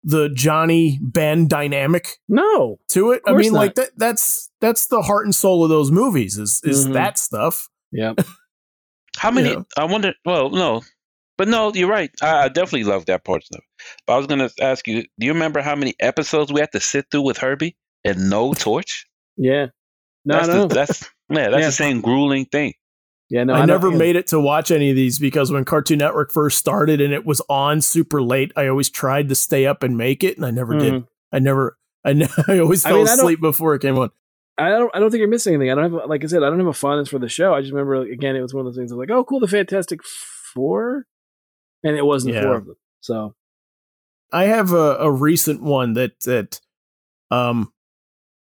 the 0.05 0.29
Johnny 0.31 0.99
Ben 1.03 1.49
dynamic 1.49 2.19
no. 2.29 2.79
to 2.91 3.13
it? 3.13 3.23
I 3.27 3.33
mean, 3.35 3.53
not. 3.53 3.59
like 3.59 3.75
that. 3.77 3.91
That's 3.97 4.51
that's 4.61 4.87
the 4.87 5.03
heart 5.03 5.27
and 5.27 5.35
soul 5.35 5.65
of 5.65 5.71
those 5.71 5.91
movies. 5.91 6.39
Is 6.39 6.61
is 6.65 6.87
Mhm. 6.87 6.93
that 6.95 7.19
stuff? 7.19 7.69
Yeah. 7.93 8.15
How 9.17 9.31
many? 9.31 9.51
Yeah. 9.51 9.63
I 9.77 9.85
wonder. 9.85 10.15
Well, 10.25 10.51
no, 10.51 10.83
but 11.37 11.49
no, 11.49 11.73
you're 11.75 11.89
right. 11.89 12.11
I, 12.23 12.45
I 12.45 12.49
definitely 12.49 12.85
love 12.85 13.07
that 13.07 13.25
part 13.25 13.43
of 13.43 13.59
it. 13.59 13.65
But 14.07 14.15
I 14.15 14.17
was 14.19 14.27
going 14.27 14.41
to 14.49 14.51
ask 14.63 14.87
you: 14.87 15.03
Do 15.03 15.27
you 15.27 15.33
remember 15.33 15.61
how 15.61 15.75
many 15.75 15.95
episodes 16.01 16.53
we 16.53 16.61
had 16.61 16.71
to 16.73 16.81
sit 16.81 17.07
through 17.11 17.23
with 17.23 17.39
Herbie 17.39 17.77
and 18.05 18.31
no 18.31 18.55
torch? 18.55 19.07
Yeah. 19.37 19.67
No, 20.25 20.35
that's 20.37 20.49
no. 20.49 20.67
The, 20.67 20.75
that's 20.75 21.03
yeah, 21.31 21.51
that's 21.51 21.61
Yeah. 21.61 21.67
the 21.67 21.73
same 21.73 22.01
grueling 22.01 22.45
thing. 22.47 22.75
Yeah. 23.31 23.45
No. 23.45 23.55
I, 23.55 23.61
I, 23.61 23.65
never 23.67 23.91
made 23.91 24.17
it 24.17 24.27
to 24.29 24.41
watch 24.41 24.71
any 24.71 24.91
of 24.91 24.97
these 24.97 25.19
because 25.19 25.51
when 25.53 25.65
Cartoon 25.65 25.99
Network 25.99 26.33
first 26.33 26.59
started 26.59 27.01
and 27.01 27.13
it 27.13 27.25
was 27.27 27.41
on 27.49 27.81
super 27.81 28.23
late, 28.23 28.53
I 28.57 28.67
always 28.69 28.91
tried 28.91 29.29
to 29.29 29.35
stay 29.35 29.67
up 29.67 29.83
and 29.83 29.97
make 29.97 30.25
it, 30.25 30.37
and 30.37 30.47
I 30.47 30.51
never 30.51 30.79
did. 30.79 30.93
Mhm. 30.95 31.07
I 31.33 31.39
never. 31.39 31.77
I, 32.05 32.13
ne- 32.15 32.29
I 32.49 32.59
always 32.59 32.83
fell 32.83 33.03
I 33.03 33.05
don't- 33.05 33.19
asleep 33.19 33.41
before 33.41 33.75
it 33.75 33.83
came 33.83 33.99
on. 33.99 34.11
I 34.57 34.71
don't. 34.71 34.91
I 34.95 34.99
don't 34.99 35.11
think 35.11 35.21
you're 35.21 35.29
missing 35.29 35.55
anything. 35.55 35.71
I 35.71 35.75
don't 35.77 35.93
have, 35.93 36.09
like 36.09 36.25
I 36.25 36.27
said, 36.27 36.43
I 36.43 36.49
don't 36.51 36.59
have 36.59 36.67
a 36.67 36.73
fondness 36.73 37.09
for 37.09 37.19
the 37.21 37.29
show. 37.29 37.55
I 37.55 37.61
just 37.61 37.73
remember 37.73 37.95
again, 38.03 38.35
it 38.35 38.41
was 38.43 38.53
one 38.53 38.67
of 38.67 38.73
those 38.73 38.77
things. 38.77 38.91
I 38.91 38.97
was 38.97 39.07
like, 39.09 39.17
oh, 39.17 39.23
cool, 39.23 39.39
the 39.39 39.47
Fantastic 39.47 40.01
Four, 40.05 41.07
and 41.85 41.97
it 41.97 42.05
wasn't 42.05 42.35
Yeah. 42.35 42.43
four 42.43 42.55
of 42.57 42.67
them. 42.67 42.77
So 43.01 43.35
I 44.33 44.45
have 44.45 44.73
a, 44.73 44.97
a 44.97 45.11
recent 45.13 45.63
one 45.63 45.93
that 45.93 46.19
that 46.25 46.61
um 47.31 47.73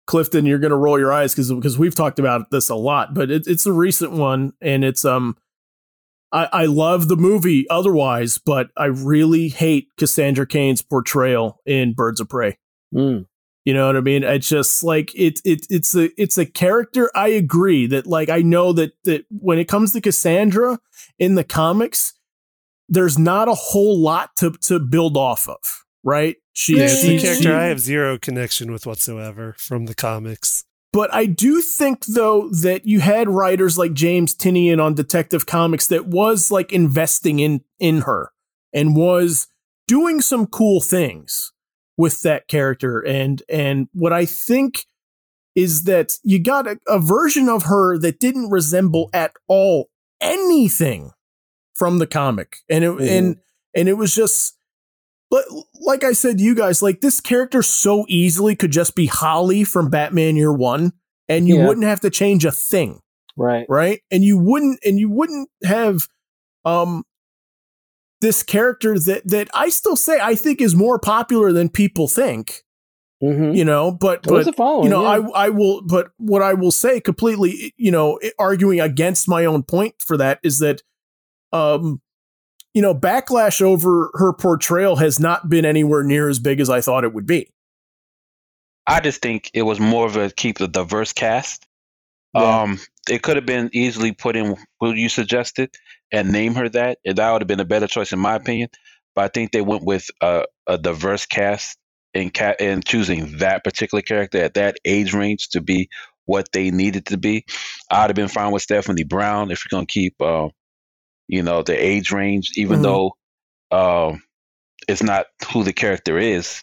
Clifton, 0.08 0.46
you're 0.46 0.58
gonna 0.58 0.76
roll 0.76 0.98
your 0.98 1.12
eyes 1.12 1.34
because 1.34 1.52
because 1.52 1.78
we've 1.78 1.94
talked 1.94 2.18
about 2.18 2.50
this 2.50 2.68
a 2.68 2.74
lot, 2.74 3.14
but 3.14 3.30
it, 3.30 3.46
it's 3.46 3.66
a 3.66 3.72
recent 3.72 4.10
one 4.12 4.54
and 4.60 4.82
it's 4.82 5.04
um 5.04 5.36
I, 6.32 6.48
I 6.52 6.64
love 6.66 7.08
the 7.08 7.16
movie 7.16 7.68
otherwise, 7.70 8.38
but 8.38 8.70
I 8.76 8.86
really 8.86 9.48
hate 9.48 9.88
Cassandra 9.96 10.46
Cain's 10.46 10.82
portrayal 10.82 11.60
in 11.64 11.92
Birds 11.94 12.20
of 12.20 12.28
Prey. 12.28 12.58
mm, 12.94 13.24
You 13.64 13.74
know 13.74 13.86
what 13.86 13.96
I 13.96 14.00
mean? 14.00 14.24
It's 14.24 14.48
just 14.48 14.82
like 14.82 15.14
it 15.14 15.40
it 15.44 15.66
it's 15.70 15.94
a 15.94 16.10
it's 16.20 16.38
a 16.38 16.46
character. 16.46 17.10
I 17.14 17.28
agree 17.28 17.86
that 17.86 18.06
like 18.06 18.30
I 18.30 18.40
know 18.40 18.72
that 18.72 18.92
that 19.04 19.26
when 19.30 19.58
it 19.58 19.68
comes 19.68 19.92
to 19.92 20.00
Cassandra 20.00 20.78
in 21.18 21.34
the 21.34 21.44
comics, 21.44 22.14
there's 22.88 23.18
not 23.18 23.48
a 23.48 23.54
whole 23.54 23.98
lot 23.98 24.34
to 24.36 24.52
to 24.62 24.78
build 24.80 25.16
off 25.16 25.48
of, 25.48 25.84
right? 26.04 26.36
She, 26.52 26.76
Yeah, 26.76 26.84
it's 26.84 27.04
a 27.04 27.18
character 27.18 27.42
she- 27.42 27.50
I 27.50 27.64
have 27.64 27.80
zero 27.80 28.18
connection 28.18 28.72
with 28.72 28.86
whatsoever 28.86 29.54
from 29.58 29.86
the 29.86 29.94
comics. 29.94 30.64
but 30.92 31.12
I 31.12 31.26
do 31.26 31.60
think 31.60 32.06
though 32.06 32.48
that 32.48 32.86
you 32.86 33.00
had 33.00 33.28
writers 33.28 33.76
like 33.76 33.92
James 33.92 34.34
Tynion 34.34 34.82
on 34.82 34.94
Detective 34.94 35.46
Comics 35.46 35.86
that 35.88 36.06
was 36.06 36.50
like 36.50 36.72
investing 36.72 37.40
in 37.40 37.62
in 37.78 38.02
her 38.02 38.32
and 38.72 38.96
was 38.96 39.48
doing 39.86 40.20
some 40.20 40.46
cool 40.46 40.80
things 40.80 41.52
with 41.96 42.22
that 42.22 42.48
character 42.48 43.00
and 43.00 43.42
and 43.48 43.88
what 43.92 44.12
I 44.12 44.24
think 44.24 44.86
is 45.54 45.84
that 45.84 46.14
you 46.22 46.42
got 46.42 46.66
a, 46.66 46.78
a 46.86 46.98
version 46.98 47.48
of 47.48 47.64
her 47.64 47.98
that 47.98 48.20
didn't 48.20 48.50
resemble 48.50 49.10
at 49.12 49.32
all 49.48 49.90
anything 50.20 51.10
from 51.74 51.98
the 51.98 52.06
comic 52.06 52.58
and 52.70 52.84
it 52.84 52.90
mm-hmm. 52.90 53.02
and 53.02 53.36
and 53.74 53.88
it 53.88 53.94
was 53.94 54.14
just 54.14 54.57
but 55.30 55.44
like 55.80 56.04
I 56.04 56.12
said 56.12 56.38
to 56.38 56.44
you 56.44 56.54
guys 56.54 56.82
like 56.82 57.00
this 57.00 57.20
character 57.20 57.62
so 57.62 58.04
easily 58.08 58.56
could 58.56 58.70
just 58.72 58.94
be 58.94 59.06
Holly 59.06 59.64
from 59.64 59.90
Batman 59.90 60.36
Year 60.36 60.52
1 60.52 60.92
and 61.28 61.46
you 61.48 61.58
Yeah. 61.58 61.66
wouldn't 61.66 61.86
have 61.86 62.00
to 62.00 62.10
change 62.10 62.44
a 62.44 62.52
thing 62.52 63.00
right. 63.36 63.66
right 63.68 64.00
and 64.10 64.24
you 64.24 64.38
wouldn't 64.38 64.78
and 64.84 64.98
you 64.98 65.10
wouldn't 65.10 65.48
have 65.64 66.02
um 66.64 67.04
this 68.20 68.42
character 68.42 68.98
that 68.98 69.22
that 69.26 69.48
I 69.54 69.68
still 69.68 69.96
say 69.96 70.18
I 70.20 70.34
think 70.34 70.60
is 70.60 70.74
more 70.74 70.98
popular 70.98 71.52
than 71.52 71.68
people 71.68 72.08
think 72.08 72.62
Mm-hmm. 73.20 73.52
you 73.56 73.64
know 73.64 73.90
but 73.90 74.22
but 74.22 74.46
you 74.84 74.88
know 74.88 75.02
yeah. 75.02 75.28
I 75.34 75.46
I 75.46 75.48
will 75.48 75.82
but 75.82 76.10
what 76.18 76.40
I 76.40 76.54
will 76.54 76.70
say 76.70 77.00
completely 77.00 77.74
you 77.76 77.90
know 77.90 78.20
arguing 78.38 78.80
against 78.80 79.28
my 79.28 79.44
own 79.44 79.64
point 79.64 79.96
for 79.98 80.16
that 80.18 80.38
is 80.44 80.60
that 80.60 80.82
um 81.52 82.00
you 82.74 82.82
know 82.82 82.94
backlash 82.94 83.60
over 83.60 84.10
her 84.14 84.32
portrayal 84.32 84.96
has 84.96 85.18
not 85.18 85.48
been 85.48 85.64
anywhere 85.64 86.02
near 86.02 86.28
as 86.28 86.38
big 86.38 86.60
as 86.60 86.70
I 86.70 86.80
thought 86.80 87.04
it 87.04 87.12
would 87.12 87.26
be 87.26 87.50
I 88.88 89.00
just 89.00 89.20
think 89.20 89.50
it 89.52 89.62
was 89.62 89.78
more 89.78 90.06
of 90.06 90.16
a 90.16 90.30
keep 90.30 90.56
the 90.56 90.66
diverse 90.66 91.12
cast. 91.12 91.66
Yeah. 92.34 92.62
Um, 92.62 92.80
it 93.08 93.22
could 93.22 93.36
have 93.36 93.44
been 93.44 93.68
easily 93.74 94.12
put 94.12 94.34
in 94.34 94.56
what 94.78 94.96
you 94.96 95.10
suggested 95.10 95.74
and 96.10 96.32
name 96.32 96.54
her 96.54 96.70
that, 96.70 96.98
and 97.04 97.18
that 97.18 97.30
would 97.30 97.42
have 97.42 97.48
been 97.48 97.60
a 97.60 97.66
better 97.66 97.86
choice 97.86 98.12
in 98.12 98.18
my 98.18 98.34
opinion. 98.34 98.70
But 99.14 99.24
I 99.24 99.28
think 99.28 99.52
they 99.52 99.60
went 99.60 99.84
with 99.84 100.08
a, 100.22 100.44
a 100.66 100.78
diverse 100.78 101.26
cast 101.26 101.76
in 102.14 102.30
ca- 102.30 102.54
in 102.58 102.82
choosing 102.82 103.38
that 103.38 103.62
particular 103.62 104.00
character 104.00 104.38
at 104.42 104.54
that 104.54 104.78
age 104.86 105.12
range 105.12 105.50
to 105.50 105.60
be 105.60 105.90
what 106.24 106.50
they 106.52 106.70
needed 106.70 107.06
to 107.06 107.18
be. 107.18 107.44
I'd 107.90 108.08
have 108.08 108.16
been 108.16 108.28
fine 108.28 108.52
with 108.52 108.62
Stephanie 108.62 109.04
Brown 109.04 109.50
if 109.50 109.64
you're 109.64 109.76
gonna 109.76 109.86
keep, 109.86 110.20
uh, 110.22 110.48
you 111.28 111.42
know, 111.42 111.62
the 111.62 111.74
age 111.74 112.10
range, 112.10 112.50
even 112.56 112.80
Mhm. 112.80 112.82
though 112.82 113.12
um, 113.70 114.22
it's 114.88 115.02
not 115.02 115.26
who 115.52 115.62
the 115.62 115.72
character 115.72 116.18
is. 116.18 116.62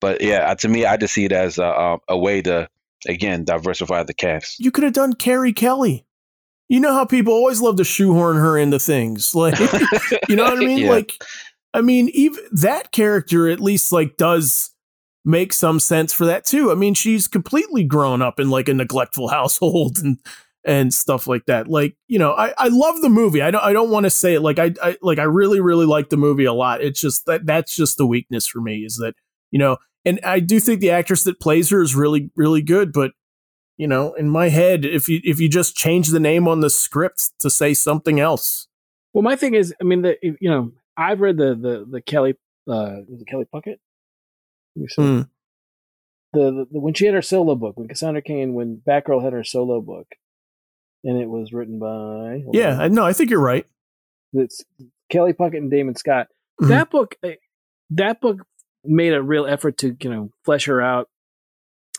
But 0.00 0.20
yeah, 0.20 0.52
to 0.54 0.68
me, 0.68 0.84
I 0.84 0.96
just 0.96 1.14
see 1.14 1.24
it 1.24 1.32
as 1.32 1.58
a, 1.58 1.64
a, 1.64 1.98
a 2.08 2.18
way 2.18 2.42
to 2.42 2.68
again 3.08 3.44
diversify 3.44 4.02
the 4.02 4.14
cast. 4.14 4.58
you 4.60 4.70
could 4.70 4.84
have 4.84 4.92
done 4.92 5.12
Carrie 5.14 5.52
Kelly 5.52 6.06
you 6.68 6.78
know 6.80 6.94
how 6.94 7.04
people 7.04 7.32
always 7.34 7.60
love 7.60 7.76
to 7.76 7.84
shoehorn 7.84 8.36
her 8.36 8.56
into 8.56 8.78
things 8.78 9.34
like 9.34 9.58
you 10.28 10.36
know 10.36 10.44
what 10.44 10.56
I 10.56 10.60
mean? 10.64 10.78
Yeah. 10.78 10.90
Like, 10.90 11.12
I 11.74 11.80
mean, 11.82 12.08
even 12.14 12.42
that 12.52 12.92
character 12.92 13.48
at 13.48 13.60
least 13.60 13.92
like 13.92 14.16
does 14.16 14.70
make 15.24 15.52
some 15.52 15.78
sense 15.80 16.12
for 16.12 16.24
that 16.26 16.44
too. 16.46 16.70
I 16.70 16.74
mean, 16.74 16.94
she's 16.94 17.26
completely 17.28 17.84
grown 17.84 18.22
up 18.22 18.38
in 18.40 18.48
like 18.50 18.68
a 18.68 18.74
neglectful 18.74 19.28
household 19.38 19.98
and 19.98 20.18
and 20.64 20.92
stuff 20.94 21.26
like 21.26 21.46
that. 21.46 21.68
Like, 21.68 21.96
you 22.06 22.18
know, 22.18 22.32
I, 22.32 22.54
I 22.56 22.68
love 22.68 23.00
the 23.02 23.08
movie. 23.08 23.42
I 23.42 23.50
don't 23.50 23.64
I 23.64 23.72
don't 23.72 23.90
want 23.90 24.04
to 24.04 24.10
say 24.10 24.34
it 24.34 24.40
like 24.40 24.58
I, 24.58 24.72
I 24.82 24.96
like 25.02 25.18
I 25.18 25.24
really 25.24 25.60
really 25.60 25.86
like 25.86 26.08
the 26.08 26.16
movie 26.16 26.44
a 26.44 26.52
lot. 26.52 26.82
It's 26.82 27.00
just 27.00 27.26
that 27.26 27.46
that's 27.46 27.74
just 27.74 27.96
the 27.98 28.06
weakness 28.06 28.46
for 28.46 28.60
me 28.60 28.84
is 28.84 28.96
that 28.96 29.14
you 29.50 29.58
know, 29.58 29.78
and 30.04 30.20
I 30.24 30.40
do 30.40 30.60
think 30.60 30.80
the 30.80 30.90
actress 30.90 31.24
that 31.24 31.40
plays 31.40 31.70
her 31.70 31.82
is 31.82 31.94
really 31.94 32.30
really 32.36 32.62
good, 32.62 32.92
but 32.92 33.12
you 33.76 33.88
know, 33.88 34.12
in 34.14 34.28
my 34.28 34.48
head, 34.48 34.84
if 34.84 35.08
you 35.08 35.20
if 35.24 35.40
you 35.40 35.48
just 35.48 35.74
change 35.74 36.08
the 36.08 36.20
name 36.20 36.46
on 36.46 36.60
the 36.60 36.70
script 36.70 37.32
to 37.40 37.50
say 37.50 37.74
something 37.74 38.20
else, 38.20 38.68
Well, 39.12 39.22
my 39.22 39.36
thing 39.36 39.54
is, 39.54 39.74
I 39.80 39.84
mean, 39.84 40.02
the 40.02 40.16
you 40.22 40.50
know, 40.50 40.72
I've 40.96 41.20
read 41.20 41.36
the 41.36 41.54
the 41.54 41.86
the 41.90 42.00
Kelly 42.00 42.36
uh 42.68 43.00
was 43.08 43.20
it 43.20 43.26
Kelley 43.26 43.46
Puckett? 43.52 43.78
Hmm. 44.96 45.22
The, 46.32 46.50
the, 46.50 46.66
the 46.70 46.80
when 46.80 46.94
she 46.94 47.06
had 47.06 47.14
her 47.14 47.22
solo 47.22 47.54
book, 47.54 47.76
when 47.76 47.88
Cassandra 47.88 48.22
Cain, 48.22 48.54
when 48.54 48.80
Batgirl 48.86 49.22
had 49.22 49.32
her 49.34 49.44
solo 49.44 49.80
book, 49.80 50.06
and 51.04 51.18
it 51.20 51.28
was 51.28 51.52
written 51.52 51.78
by 51.78 52.42
Yeah, 52.52 52.82
on. 52.82 52.94
No, 52.94 53.04
I 53.04 53.12
think 53.12 53.30
you're 53.30 53.40
right. 53.40 53.66
it's 54.32 54.64
Kelley 55.10 55.32
Puckett 55.32 55.58
and 55.58 55.70
Damion 55.70 55.96
Scott. 55.98 56.28
Mhm. 56.60 56.68
that 56.68 56.90
book, 56.90 57.16
eh, 57.22 57.34
that 57.90 58.20
book 58.20 58.40
made 58.84 59.12
a 59.12 59.22
real 59.22 59.46
effort 59.46 59.78
to 59.78 59.96
you 60.00 60.10
know 60.10 60.30
flesh 60.44 60.64
her 60.66 60.80
out, 60.80 61.08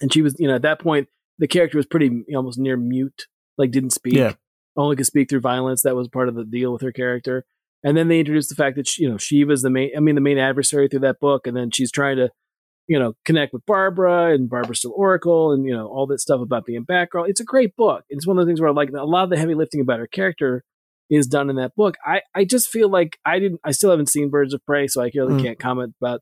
and 0.02 0.12
she 0.14 0.22
was 0.22 0.36
you 0.40 0.48
know 0.48 0.56
at 0.56 0.62
that 0.64 0.80
point 0.80 1.08
the 1.40 1.48
character 1.48 1.78
was 1.78 1.86
pretty 1.86 2.06
you 2.08 2.26
know, 2.30 2.38
almost 2.38 2.60
near 2.60 2.78
mute, 2.78 3.28
like 3.58 3.72
didn't 3.72 3.90
speak, 3.92 4.14
Yeah. 4.16 4.34
only 4.78 4.96
could 4.96 5.06
speak 5.06 5.30
through 5.30 5.40
violence. 5.42 5.82
That 5.82 5.96
was 5.96 6.08
part 6.08 6.30
of 6.30 6.36
the 6.36 6.46
deal 6.46 6.72
with 6.72 6.82
her 6.82 6.92
character. 6.92 7.46
And 7.84 7.98
then 7.98 8.08
they 8.08 8.20
introduced 8.20 8.48
the 8.50 8.56
fact 8.56 8.76
that 8.78 8.88
she, 8.88 9.04
you 9.04 9.10
know 9.10 9.18
Shiva's 9.18 9.62
the 9.62 9.70
main, 9.70 9.92
I 9.96 10.00
mean 10.00 10.16
the 10.16 10.22
main 10.22 10.38
adversary 10.38 10.88
through 10.88 11.02
that 11.02 11.20
book, 11.20 11.48
and 11.48 11.56
then 11.58 11.72
she's 11.72 11.92
trying 11.92 12.18
to 12.18 12.30
you 12.88 13.00
know, 13.00 13.14
connect 13.26 13.54
with 13.54 13.66
Barbara 13.66 14.34
and 14.34 14.50
Barbara's 14.50 14.80
still 14.80 14.94
Oracle 14.96 15.52
and, 15.54 15.66
you 15.66 15.74
know, 15.74 15.88
all 15.88 16.06
that 16.08 16.20
stuff 16.20 16.42
about 16.42 16.66
being 16.66 16.86
Batgirl. 16.86 17.30
It's 17.30 17.40
a 17.40 17.46
great 17.46 17.76
book. 17.76 18.04
It's 18.10 18.28
one 18.28 18.38
of 18.38 18.46
the 18.46 18.50
things 18.50 18.60
where 18.60 18.70
I 18.70 18.74
like 18.74 18.90
a 18.90 19.04
lot 19.06 19.24
of 19.24 19.30
the 19.30 19.38
heavy 19.38 19.56
lifting 19.56 19.82
about 19.82 20.00
her 20.00 20.08
character 20.08 20.64
is 21.10 21.28
done 21.28 21.50
in 21.50 21.56
that 21.58 21.76
book. 21.76 21.96
I, 22.06 22.22
I 22.36 22.44
just 22.46 22.70
feel 22.70 22.90
like 22.90 23.18
I 23.26 23.40
didn't, 23.40 23.62
I 23.64 23.72
still 23.72 23.90
haven't 23.92 24.10
seen 24.10 24.30
Birds 24.30 24.54
of 24.54 24.66
Prey, 24.66 24.88
so 24.88 25.02
I 25.02 25.12
really 25.16 25.34
Mm. 25.36 25.44
can't 25.44 25.60
comment 25.60 25.94
about 26.02 26.22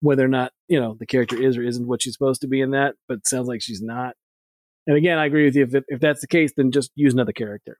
whether 0.00 0.24
or 0.24 0.28
not, 0.28 0.52
you 0.68 0.80
know, 0.80 0.96
the 0.98 1.06
character 1.06 1.40
is 1.40 1.56
or 1.56 1.62
isn't 1.62 1.86
what 1.86 2.02
she's 2.02 2.14
supposed 2.14 2.40
to 2.40 2.48
be 2.48 2.60
in 2.60 2.72
that, 2.72 2.96
but 3.08 3.18
it 3.18 3.28
sounds 3.28 3.46
like 3.46 3.62
she's 3.62 3.80
not. 3.80 4.14
And 4.86 4.96
again, 4.96 5.16
I 5.18 5.26
agree 5.26 5.44
with 5.44 5.54
you. 5.54 5.62
If, 5.62 5.84
if 5.86 6.00
that's 6.00 6.20
the 6.20 6.26
case, 6.26 6.52
then 6.56 6.72
just 6.72 6.90
use 6.96 7.12
another 7.14 7.32
character. 7.32 7.78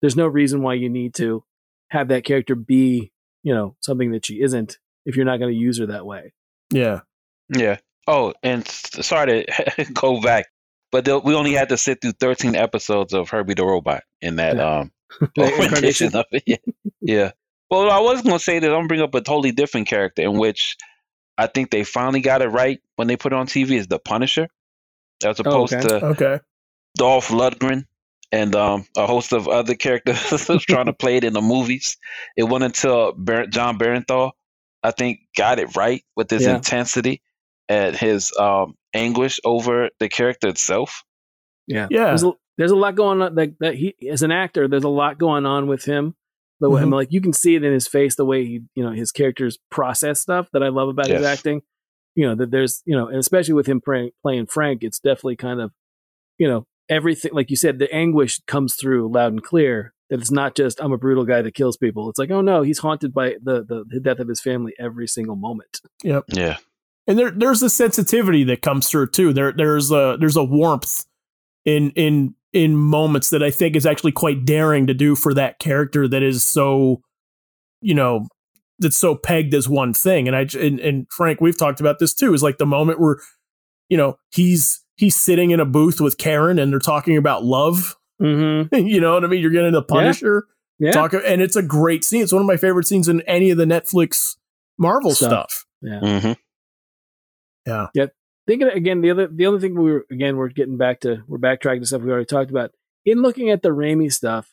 There's 0.00 0.14
no 0.16 0.28
reason 0.28 0.62
why 0.62 0.74
you 0.74 0.88
need 0.88 1.14
to 1.16 1.42
have 1.90 2.08
that 2.08 2.24
character 2.24 2.54
be, 2.54 3.10
you 3.42 3.52
know, 3.52 3.74
something 3.80 4.12
that 4.12 4.24
she 4.24 4.40
isn't 4.40 4.78
if 5.04 5.16
you're 5.16 5.24
not 5.26 5.38
going 5.38 5.52
to 5.52 5.58
use 5.58 5.78
her 5.80 5.86
that 5.86 6.06
way. 6.06 6.32
Yeah. 6.72 7.00
Yeah. 7.48 7.78
Oh, 8.06 8.32
and 8.42 8.66
sorry 8.66 9.44
to 9.44 9.84
go 9.92 10.20
back, 10.20 10.46
but 10.90 11.04
the, 11.04 11.18
we 11.18 11.34
only 11.34 11.52
had 11.52 11.68
to 11.70 11.76
sit 11.76 12.00
through 12.00 12.12
13 12.12 12.54
episodes 12.56 13.12
of 13.12 13.28
Herbie 13.28 13.54
the 13.54 13.64
Robot 13.64 14.02
in 14.20 14.36
that 14.36 14.56
Yeah. 14.56 14.78
um 14.80 14.92
rendition 15.36 16.14
of 16.14 16.24
it. 16.32 16.42
Yeah. 16.46 16.56
yeah. 17.00 17.30
Well, 17.70 17.90
I 17.90 17.98
was 18.00 18.22
going 18.22 18.38
to 18.38 18.42
say 18.44 18.58
that 18.58 18.66
I'm 18.70 18.76
gonna 18.78 18.88
bring 18.88 19.00
up 19.02 19.14
a 19.14 19.20
totally 19.20 19.52
different 19.52 19.88
character 19.88 20.22
in 20.22 20.38
which 20.38 20.76
I 21.36 21.46
think 21.46 21.70
they 21.70 21.84
finally 21.84 22.20
got 22.20 22.42
it 22.42 22.48
right 22.48 22.80
when 22.96 23.08
they 23.08 23.16
put 23.16 23.32
it 23.32 23.36
on 23.36 23.46
TV 23.46 23.72
is 23.72 23.86
the 23.86 23.98
Punisher, 23.98 24.48
as 25.24 25.38
opposed 25.38 25.74
okay. 25.74 25.86
to 25.88 26.04
Okay. 26.06 26.40
Dolph 26.96 27.28
Lundgren 27.28 27.84
and 28.32 28.54
um, 28.56 28.86
a 28.96 29.06
host 29.06 29.32
of 29.32 29.46
other 29.48 29.74
characters 29.74 30.18
trying 30.68 30.86
to 30.86 30.92
play 30.92 31.16
it 31.18 31.24
in 31.24 31.32
the 31.34 31.40
movies. 31.42 31.96
It 32.36 32.42
wasn't 32.44 32.64
until 32.76 33.12
Bar- 33.12 33.46
Jon 33.46 33.78
Bernthal, 33.78 34.32
I 34.82 34.90
think, 34.90 35.20
got 35.36 35.58
it 35.58 35.76
right 35.76 36.02
with 36.16 36.28
his 36.30 36.42
Yeah. 36.42 36.56
intensity 36.56 37.22
and 37.68 37.94
his 37.96 38.32
um, 38.38 38.74
anguish 38.94 39.40
over 39.44 39.90
the 40.00 40.08
character 40.08 40.48
itself. 40.48 41.02
Yeah. 41.66 41.86
Yeah. 41.90 42.06
There's 42.06 42.24
a, 42.24 42.32
there's 42.56 42.70
a 42.70 42.76
lot 42.76 42.94
going 42.94 43.20
on. 43.22 43.34
Like 43.34 43.54
that 43.60 43.74
he 43.74 43.94
as 44.10 44.22
an 44.22 44.30
actor, 44.32 44.68
there's 44.68 44.84
a 44.84 44.88
lot 44.88 45.18
going 45.18 45.46
on 45.46 45.66
with 45.66 45.84
him. 45.84 46.14
The 46.60 46.68
way 46.70 46.80
I 46.80 46.84
Mhm. 46.84 46.86
mean, 46.86 46.92
like 46.94 47.12
you 47.12 47.20
can 47.20 47.32
see 47.32 47.54
it 47.54 47.62
in 47.62 47.72
his 47.72 47.86
face, 47.86 48.16
the 48.16 48.24
way 48.24 48.44
he, 48.44 48.60
you 48.74 48.82
know, 48.82 48.90
his 48.90 49.12
characters 49.12 49.58
process 49.70 50.20
stuff 50.20 50.48
that 50.52 50.62
I 50.62 50.68
love 50.68 50.88
about 50.88 51.06
his 51.08 51.24
acting. 51.26 51.62
You 52.16 52.26
know, 52.26 52.34
that 52.34 52.50
there's, 52.50 52.82
you 52.84 52.96
know, 52.96 53.06
and 53.06 53.18
especially 53.18 53.54
with 53.54 53.66
him 53.68 53.80
playing, 53.80 54.10
playing 54.22 54.46
Frank, 54.46 54.82
it's 54.82 54.98
definitely 54.98 55.36
kind 55.36 55.60
of, 55.60 55.70
you 56.36 56.48
know, 56.48 56.66
everything. 56.88 57.30
Like 57.32 57.48
you 57.50 57.54
said, 57.56 57.78
the 57.78 57.92
anguish 57.94 58.40
comes 58.48 58.74
through 58.74 59.12
loud 59.12 59.32
and 59.32 59.42
clear. 59.42 59.92
That 60.10 60.20
it's 60.20 60.30
not 60.32 60.56
just 60.56 60.82
I'm 60.82 60.90
a 60.92 60.96
brutal 60.98 61.24
guy 61.26 61.42
that 61.42 61.54
kills 61.54 61.76
people. 61.76 62.08
It's 62.08 62.18
like, 62.18 62.30
oh 62.30 62.40
no, 62.40 62.62
he's 62.62 62.78
haunted 62.78 63.12
by 63.14 63.36
the 63.42 63.62
the, 63.62 63.84
the 63.86 64.00
death 64.00 64.18
of 64.18 64.26
his 64.26 64.40
family 64.40 64.72
every 64.80 65.06
single 65.06 65.36
moment. 65.36 65.80
Yep. 66.02 66.24
Yeah. 66.28 66.56
And 67.08 67.18
there 67.18 67.30
there's 67.32 67.62
a 67.62 67.70
sensitivity 67.70 68.44
that 68.44 68.62
comes 68.62 68.88
through 68.88 69.08
too. 69.10 69.32
There 69.32 69.52
there's 69.52 69.90
a 69.90 70.16
there's 70.20 70.36
a 70.36 70.44
warmth 70.44 71.04
in 71.64 71.90
in 71.96 72.34
in 72.52 72.76
moments 72.76 73.30
that 73.30 73.42
I 73.42 73.50
think 73.50 73.74
is 73.74 73.84
actually 73.86 74.12
quite 74.12 74.44
daring 74.44 74.86
to 74.86 74.94
do 74.94 75.16
for 75.16 75.34
that 75.34 75.58
character 75.58 76.06
that 76.08 76.22
is 76.22 76.46
so, 76.46 77.02
you 77.82 77.94
know, 77.94 78.26
that's 78.78 78.96
so 78.96 79.14
pegged 79.14 79.52
as 79.54 79.68
one 79.68 79.92
thing. 79.92 80.26
And 80.28 80.36
I 80.36 80.44
j- 80.44 80.66
and, 80.66 80.78
and 80.80 81.06
Frank, 81.10 81.40
we've 81.40 81.58
talked 81.58 81.80
about 81.80 81.98
this 81.98 82.14
too. 82.14 82.32
Is 82.32 82.42
like 82.42 82.58
the 82.58 82.64
moment 82.66 83.00
where, 83.00 83.16
you 83.88 83.96
know, 83.96 84.16
he's 84.32 84.82
he's 84.96 85.16
sitting 85.16 85.50
in 85.50 85.60
a 85.60 85.64
booth 85.66 86.00
with 86.00 86.16
Karen 86.18 86.58
and 86.58 86.72
they're 86.72 86.78
talking 86.78 87.16
about 87.16 87.44
love. 87.44 87.96
Mm-hmm. 88.22 88.74
you 88.86 89.00
know 89.00 89.14
what 89.14 89.24
I 89.24 89.28
mean? 89.28 89.40
You're 89.42 89.50
getting 89.50 89.72
the 89.72 89.82
Punisher 89.82 90.44
Yeah. 90.78 90.92
talk, 90.92 91.12
and 91.12 91.42
it's 91.42 91.54
a 91.56 91.62
great 91.62 92.02
scene. 92.04 92.22
It's 92.22 92.32
one 92.32 92.42
of 92.42 92.46
my 92.48 92.56
favorite 92.56 92.86
scenes 92.86 93.08
in 93.08 93.20
any 93.22 93.50
of 93.50 93.58
the 93.58 93.64
Netflix 93.64 94.36
Marvel 94.78 95.10
Stuff. 95.14 95.50
stuff. 95.50 95.66
yeah. 95.82 96.34
Hmm 97.68 98.06
thinking 98.46 98.68
again 98.68 99.02
the 99.02 99.10
other 99.10 99.26
the 99.26 99.44
other 99.46 99.60
thing 99.60 99.74
we 99.74 99.92
were 99.92 100.06
again 100.10 100.36
we're 100.36 100.48
getting 100.48 100.78
back 100.78 101.00
to 101.00 101.22
we're 101.26 101.38
backtracking 101.38 101.80
to 101.80 101.86
stuff 101.86 102.02
we 102.02 102.10
already 102.10 102.24
talked 102.24 102.50
about. 102.50 102.70
In 103.04 103.22
looking 103.22 103.50
at 103.50 103.62
the 103.62 103.70
Raimi 103.70 104.12
stuff 104.12 104.52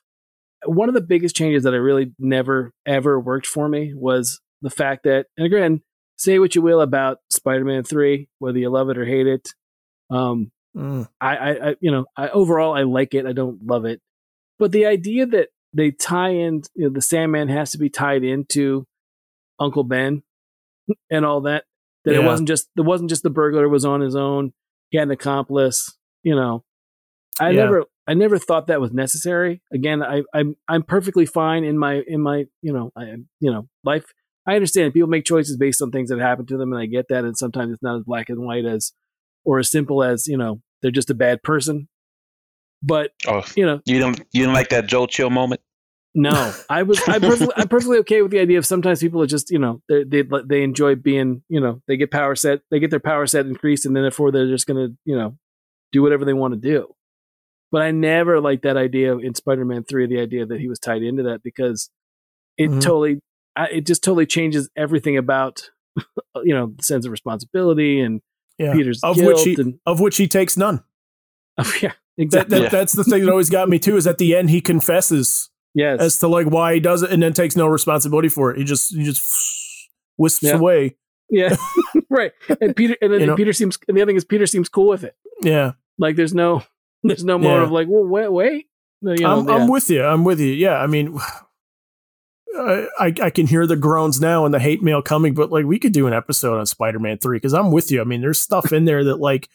one 0.66 0.90
of 0.90 0.96
the 0.96 1.02
biggest 1.02 1.36
changes 1.36 1.64
that 1.64 1.74
I 1.74 1.78
really 1.78 2.14
never 2.20 2.74
ever 2.86 3.20
worked 3.20 3.48
for 3.48 3.68
me 3.70 3.94
was 3.96 4.42
the 4.62 4.70
fact 4.70 5.04
that 5.04 5.28
and 5.38 5.46
again 5.46 5.82
say 6.18 6.40
what 6.40 6.56
you 6.56 6.62
will 6.62 6.82
about 6.82 7.20
Spider-Man 7.30 7.84
3 7.84 8.28
whether 8.40 8.58
you 8.58 8.70
love 8.70 8.90
it 8.90 8.98
or 8.98 9.06
hate 9.06 9.28
it 9.28 9.50
um 10.10 10.52
Mm. 10.76 11.08
I, 11.22 11.36
I, 11.36 11.70
I 11.70 11.76
you 11.80 11.92
know 11.92 12.06
I 12.18 12.30
overall 12.30 12.74
I 12.76 12.84
like 12.84 13.14
it. 13.14 13.26
I 13.26 13.32
don't 13.32 13.66
love 13.66 13.86
it. 13.86 14.02
But 14.60 14.72
the 14.72 14.86
idea 14.86 15.26
that 15.28 15.50
they 15.74 15.92
tie 15.92 16.30
in 16.30 16.64
you 16.76 16.86
know, 16.86 16.90
the 16.90 17.02
Sandman 17.02 17.48
has 17.50 17.72
to 17.72 17.78
be 17.78 17.90
tied 17.90 18.24
into 18.24 18.86
Uncle 19.60 19.84
Ben 19.84 20.24
and 21.10 21.26
all 21.26 21.42
that 21.42 21.64
that 22.06 22.16
it 22.16 22.24
wasn't 22.24 22.48
just 22.48 22.70
it 22.78 22.82
wasn't 22.82 23.10
just 23.10 23.24
the 23.24 23.30
burglar 23.30 23.68
was 23.70 23.86
on 23.86 24.02
his 24.02 24.16
own 24.16 24.54
he 24.90 24.98
had 24.98 25.08
an 25.08 25.12
accomplice 25.12 25.98
you 26.24 26.36
know. 26.36 26.64
I 27.40 27.50
Yeah. 27.52 27.64
never 27.66 27.84
i 28.08 28.14
never 28.14 28.38
thought 28.38 28.68
that 28.68 28.80
was 28.82 28.94
necessary. 28.94 29.62
Again 29.74 30.02
i 30.02 30.24
i'm 30.34 30.56
i'm 30.68 30.84
perfectly 30.84 31.26
fine 31.26 31.64
in 31.64 31.78
my 31.78 32.02
in 32.08 32.22
my 32.22 32.46
you 32.62 32.72
know 32.74 32.92
i 32.96 33.04
you 33.40 33.52
know 33.52 33.68
life. 33.84 34.06
I 34.48 34.54
understand 34.56 34.94
people 34.94 35.10
make 35.10 35.26
choices 35.26 35.58
based 35.58 35.82
on 35.82 35.90
things 35.92 36.10
that 36.10 36.20
happen 36.20 36.46
to 36.48 36.58
them 36.58 36.72
and 36.72 36.80
i 36.82 36.86
get 36.86 37.08
that 37.10 37.26
and 37.26 37.36
sometimes 37.38 37.74
it's 37.74 37.82
not 37.84 37.98
as 37.98 38.04
black 38.04 38.30
and 38.30 38.46
white 38.46 38.64
as 38.66 38.94
or 39.44 39.58
as 39.60 39.70
simple 39.72 40.04
as 40.04 40.28
you 40.28 40.38
know 40.38 40.62
they're 40.82 40.92
just 40.92 41.10
a 41.10 41.16
bad 41.16 41.42
person. 41.44 41.88
But 42.84 43.12
Oh, 43.28 43.44
you 43.56 43.66
know 43.66 43.82
you 43.86 43.98
don't 44.00 44.22
you 44.32 44.46
don't 44.46 44.54
like 44.54 44.70
that 44.70 44.86
Joe 44.88 45.08
Chill 45.08 45.30
moment? 45.32 45.62
No, 46.16 46.54
I 46.70 46.84
was 46.84 47.00
I'm 47.08 47.22
perfectly, 47.22 47.54
I'm 47.58 47.68
perfectly 47.68 47.98
okay 48.00 48.22
with 48.22 48.32
the 48.32 48.40
idea 48.40 48.58
of 48.58 48.66
sometimes 48.66 49.00
people 49.02 49.22
are 49.22 49.28
just 49.28 49.52
you 49.52 49.60
know 49.60 49.82
they 49.90 50.04
they 50.04 50.24
they 50.46 50.64
enjoy 50.64 50.96
being 50.96 51.44
you 51.50 51.60
know 51.60 51.82
they 51.88 51.98
get 51.98 52.10
power 52.10 52.36
set 52.36 52.62
they 52.72 52.80
get 52.80 52.90
their 52.90 53.00
power 53.02 53.28
set 53.28 53.46
increased 53.46 53.86
and 53.86 53.96
then 53.96 54.04
therefore 54.04 54.32
they're 54.32 54.48
just 54.48 54.66
gonna 54.66 54.88
you 55.06 55.16
know 55.16 55.38
do 55.92 56.02
whatever 56.02 56.26
they 56.26 56.34
want 56.34 56.54
to 56.54 56.60
do. 56.60 56.88
But 57.72 57.82
I 57.82 57.92
never 57.92 58.40
liked 58.40 58.64
that 58.64 58.78
idea 58.78 59.18
in 59.18 59.36
Spider-Man 59.36 59.84
Three, 59.84 60.08
the 60.08 60.20
idea 60.20 60.46
that 60.46 60.60
he 60.60 60.68
was 60.70 60.80
tied 60.80 61.04
into 61.04 61.24
that 61.24 61.44
because 61.44 61.90
it 62.58 62.70
Mhm. 62.70 62.82
totally 62.82 63.20
I, 63.58 63.68
it 63.68 63.86
just 63.86 64.04
totally 64.04 64.26
changes 64.26 64.70
everything 64.78 65.18
about 65.18 65.70
you 66.44 66.54
know 66.54 66.74
the 66.78 66.84
sense 66.84 67.06
of 67.06 67.12
responsibility 67.12 68.00
and 68.00 68.22
Yeah. 68.58 68.74
Peter's 68.74 69.02
of 69.04 69.18
guilt 69.18 69.28
which 69.36 69.44
he 69.44 69.56
and 69.62 69.80
of 69.86 70.00
which 70.00 70.16
he 70.18 70.28
takes 70.28 70.56
none. 70.56 70.84
yeah 71.82 71.92
That, 72.18 72.48
that 72.50 72.62
Yeah. 72.64 72.70
that's 72.70 72.94
the 72.94 73.04
thing 73.04 73.26
that 73.26 73.32
always 73.32 73.50
got 73.50 73.68
me 73.68 73.80
too. 73.80 73.98
Is 73.98 74.08
at 74.08 74.18
the 74.18 74.34
end 74.36 74.50
he 74.50 74.62
confesses 74.62 75.50
yes 75.76 76.00
as 76.02 76.18
to 76.20 76.28
like 76.28 76.48
why 76.48 76.74
he 76.74 76.80
does 76.80 77.04
it, 77.04 77.12
and 77.12 77.22
then 77.22 77.34
takes 77.34 77.56
no 77.56 77.68
responsibility 77.68 78.30
for 78.30 78.50
it. 78.52 78.58
He 78.58 78.64
just 78.64 78.96
he 78.96 79.04
just 79.04 79.22
wisps 80.18 80.42
Yeah. 80.44 80.56
away. 80.56 80.96
yeah 81.30 81.56
right 82.10 82.32
and 82.62 82.76
Peter 82.76 82.96
and 83.02 83.14
then 83.14 83.20
You 83.22 83.26
know? 83.28 83.36
Peter 83.36 83.54
seems 83.54 83.78
and 83.88 83.96
the 83.96 84.02
other 84.02 84.10
thing 84.10 84.16
is 84.18 84.26
Peter 84.26 84.48
seems 84.48 84.70
cool 84.70 84.88
with 84.88 85.04
it. 85.04 85.16
Yeah, 85.44 85.74
Like 86.00 86.16
there's 86.16 86.34
no 86.34 86.64
there's 87.04 87.24
no 87.24 87.38
more 87.38 87.58
Yeah. 87.60 87.64
of 87.66 87.72
like, 87.72 87.88
well, 87.88 88.06
wait, 88.08 88.32
wait. 88.32 88.66
You 89.02 89.16
know, 89.18 89.30
I'm, 89.40 89.48
yeah. 89.48 89.56
I'm 89.56 89.68
with 89.70 89.90
you. 89.92 90.04
I'm 90.04 90.24
with 90.24 90.40
you. 90.40 90.54
Yeah, 90.54 90.78
I 90.80 90.88
mean, 90.88 91.20
I, 92.58 92.88
I 93.00 93.14
I 93.24 93.30
can 93.30 93.48
hear 93.48 93.68
the 93.68 93.76
groans 93.76 94.22
now 94.22 94.46
and 94.46 94.54
the 94.54 94.60
hate 94.60 94.82
mail 94.82 95.02
coming, 95.02 95.34
but 95.34 95.52
like 95.52 95.66
we 95.66 95.78
could 95.78 95.92
do 95.92 96.08
an 96.08 96.14
episode 96.14 96.58
on 96.58 96.66
Spider-Man 96.66 97.18
three 97.18 97.38
because 97.38 97.54
I'm 97.54 97.72
with 97.72 97.92
you. 97.92 98.02
I 98.02 98.06
mean, 98.06 98.22
there's 98.22 98.40
stuff 98.42 98.72
in 98.72 98.86
there 98.86 99.04
that 99.04 99.18
like 99.18 99.50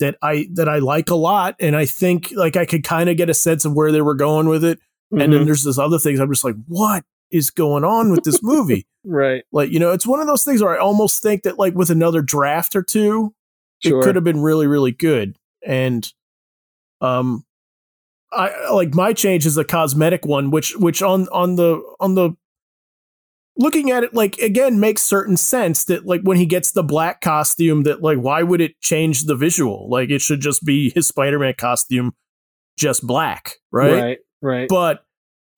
that 0.00 0.16
I 0.20 0.48
that 0.54 0.68
I 0.68 0.78
like 0.80 1.08
a 1.10 1.14
lot, 1.14 1.56
and 1.60 1.74
I 1.74 1.86
think 1.86 2.30
like 2.36 2.56
I 2.56 2.66
could 2.66 2.84
kind 2.84 3.08
of 3.08 3.16
get 3.16 3.30
a 3.30 3.34
sense 3.34 3.64
of 3.64 3.72
where 3.74 3.90
they 3.90 4.02
were 4.02 4.14
going 4.14 4.48
with 4.48 4.64
it. 4.64 4.80
And 5.12 5.32
then 5.32 5.42
Mhm. 5.42 5.44
there's 5.46 5.64
this 5.64 5.78
other 5.78 5.98
things 5.98 6.20
I'm 6.20 6.30
just 6.30 6.44
like, 6.44 6.56
what 6.66 7.04
is 7.30 7.50
going 7.50 7.84
on 7.84 8.10
with 8.10 8.24
this 8.24 8.42
movie? 8.42 8.86
right, 9.04 9.44
like 9.52 9.70
you 9.70 9.78
know, 9.78 9.92
it's 9.92 10.06
one 10.06 10.20
of 10.20 10.26
those 10.26 10.44
things 10.44 10.62
where 10.62 10.74
I 10.74 10.78
almost 10.78 11.22
think 11.22 11.42
that 11.42 11.58
like 11.58 11.74
with 11.74 11.90
another 11.90 12.22
draft 12.22 12.74
or 12.74 12.82
two, 12.82 13.34
sure. 13.82 14.00
it 14.00 14.02
could 14.04 14.14
have 14.14 14.24
been 14.24 14.40
really 14.40 14.66
really 14.66 14.92
good 14.92 15.36
and 15.66 16.12
um 17.00 17.44
i 18.32 18.70
like 18.70 18.94
my 18.94 19.12
change 19.12 19.44
is 19.46 19.56
a 19.56 19.64
cosmetic 19.64 20.24
one 20.24 20.50
which 20.50 20.76
which 20.76 21.02
on 21.02 21.28
on 21.32 21.56
the 21.56 21.80
on 22.00 22.14
the 22.14 22.30
looking 23.56 23.90
at 23.90 24.02
it 24.02 24.14
like 24.14 24.38
again 24.38 24.80
makes 24.80 25.02
certain 25.02 25.36
sense 25.36 25.84
that 25.84 26.06
like 26.06 26.22
when 26.22 26.36
he 26.36 26.46
gets 26.46 26.72
the 26.72 26.82
black 26.82 27.20
costume 27.20 27.82
that 27.82 28.02
like 28.02 28.18
why 28.18 28.42
would 28.42 28.60
it 28.60 28.80
change 28.80 29.22
the 29.24 29.36
visual 29.36 29.88
like 29.90 30.10
it 30.10 30.20
should 30.20 30.40
just 30.40 30.64
be 30.64 30.90
his 30.94 31.06
spider-man 31.06 31.54
costume 31.58 32.12
just 32.78 33.06
black 33.06 33.56
right, 33.70 34.02
right, 34.02 34.18
right. 34.42 34.68
but 34.68 35.04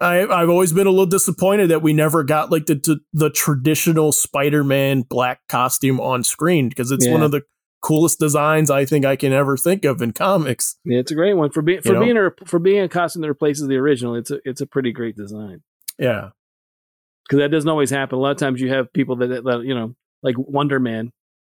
I, 0.00 0.26
I've 0.26 0.50
always 0.50 0.72
been 0.72 0.86
a 0.86 0.90
little 0.90 1.06
disappointed 1.06 1.70
that 1.70 1.82
we 1.82 1.92
never 1.92 2.22
got 2.24 2.50
like 2.50 2.66
the 2.66 2.74
the, 2.74 3.00
the 3.12 3.30
traditional 3.30 4.12
Spider-Man 4.12 5.02
black 5.02 5.40
costume 5.48 6.00
on 6.00 6.24
screen 6.24 6.68
because 6.68 6.90
it's 6.90 7.06
one 7.08 7.22
of 7.22 7.30
the 7.30 7.42
coolest 7.80 8.18
designs 8.18 8.70
I 8.70 8.86
think 8.86 9.04
I 9.04 9.14
can 9.14 9.32
ever 9.32 9.56
think 9.56 9.84
of 9.84 10.02
in 10.02 10.12
comics. 10.12 10.76
Yeah, 10.84 10.98
it's 10.98 11.12
a 11.12 11.14
great 11.14 11.34
one 11.34 11.50
for 11.50 11.62
being 11.62 11.80
for 11.80 11.88
You 11.88 11.94
know? 11.94 12.00
being 12.00 12.16
a 12.16 12.46
for 12.46 12.58
being 12.58 12.80
a 12.80 12.88
costume 12.88 13.22
that 13.22 13.28
replaces 13.28 13.68
the 13.68 13.76
original. 13.76 14.14
It's 14.16 14.30
a 14.30 14.40
it's 14.44 14.60
a 14.60 14.66
pretty 14.66 14.92
great 14.92 15.16
design. 15.16 15.62
Yeah, 15.98 16.30
because 17.24 17.38
that 17.38 17.50
doesn't 17.50 17.68
always 17.68 17.90
happen. 17.90 18.18
A 18.18 18.20
lot 18.20 18.32
of 18.32 18.38
times 18.38 18.60
you 18.60 18.70
have 18.70 18.92
people 18.92 19.16
that, 19.16 19.44
that 19.44 19.62
you 19.64 19.74
know, 19.74 19.94
like 20.22 20.36
Wonder 20.38 20.80
Man, 20.80 21.12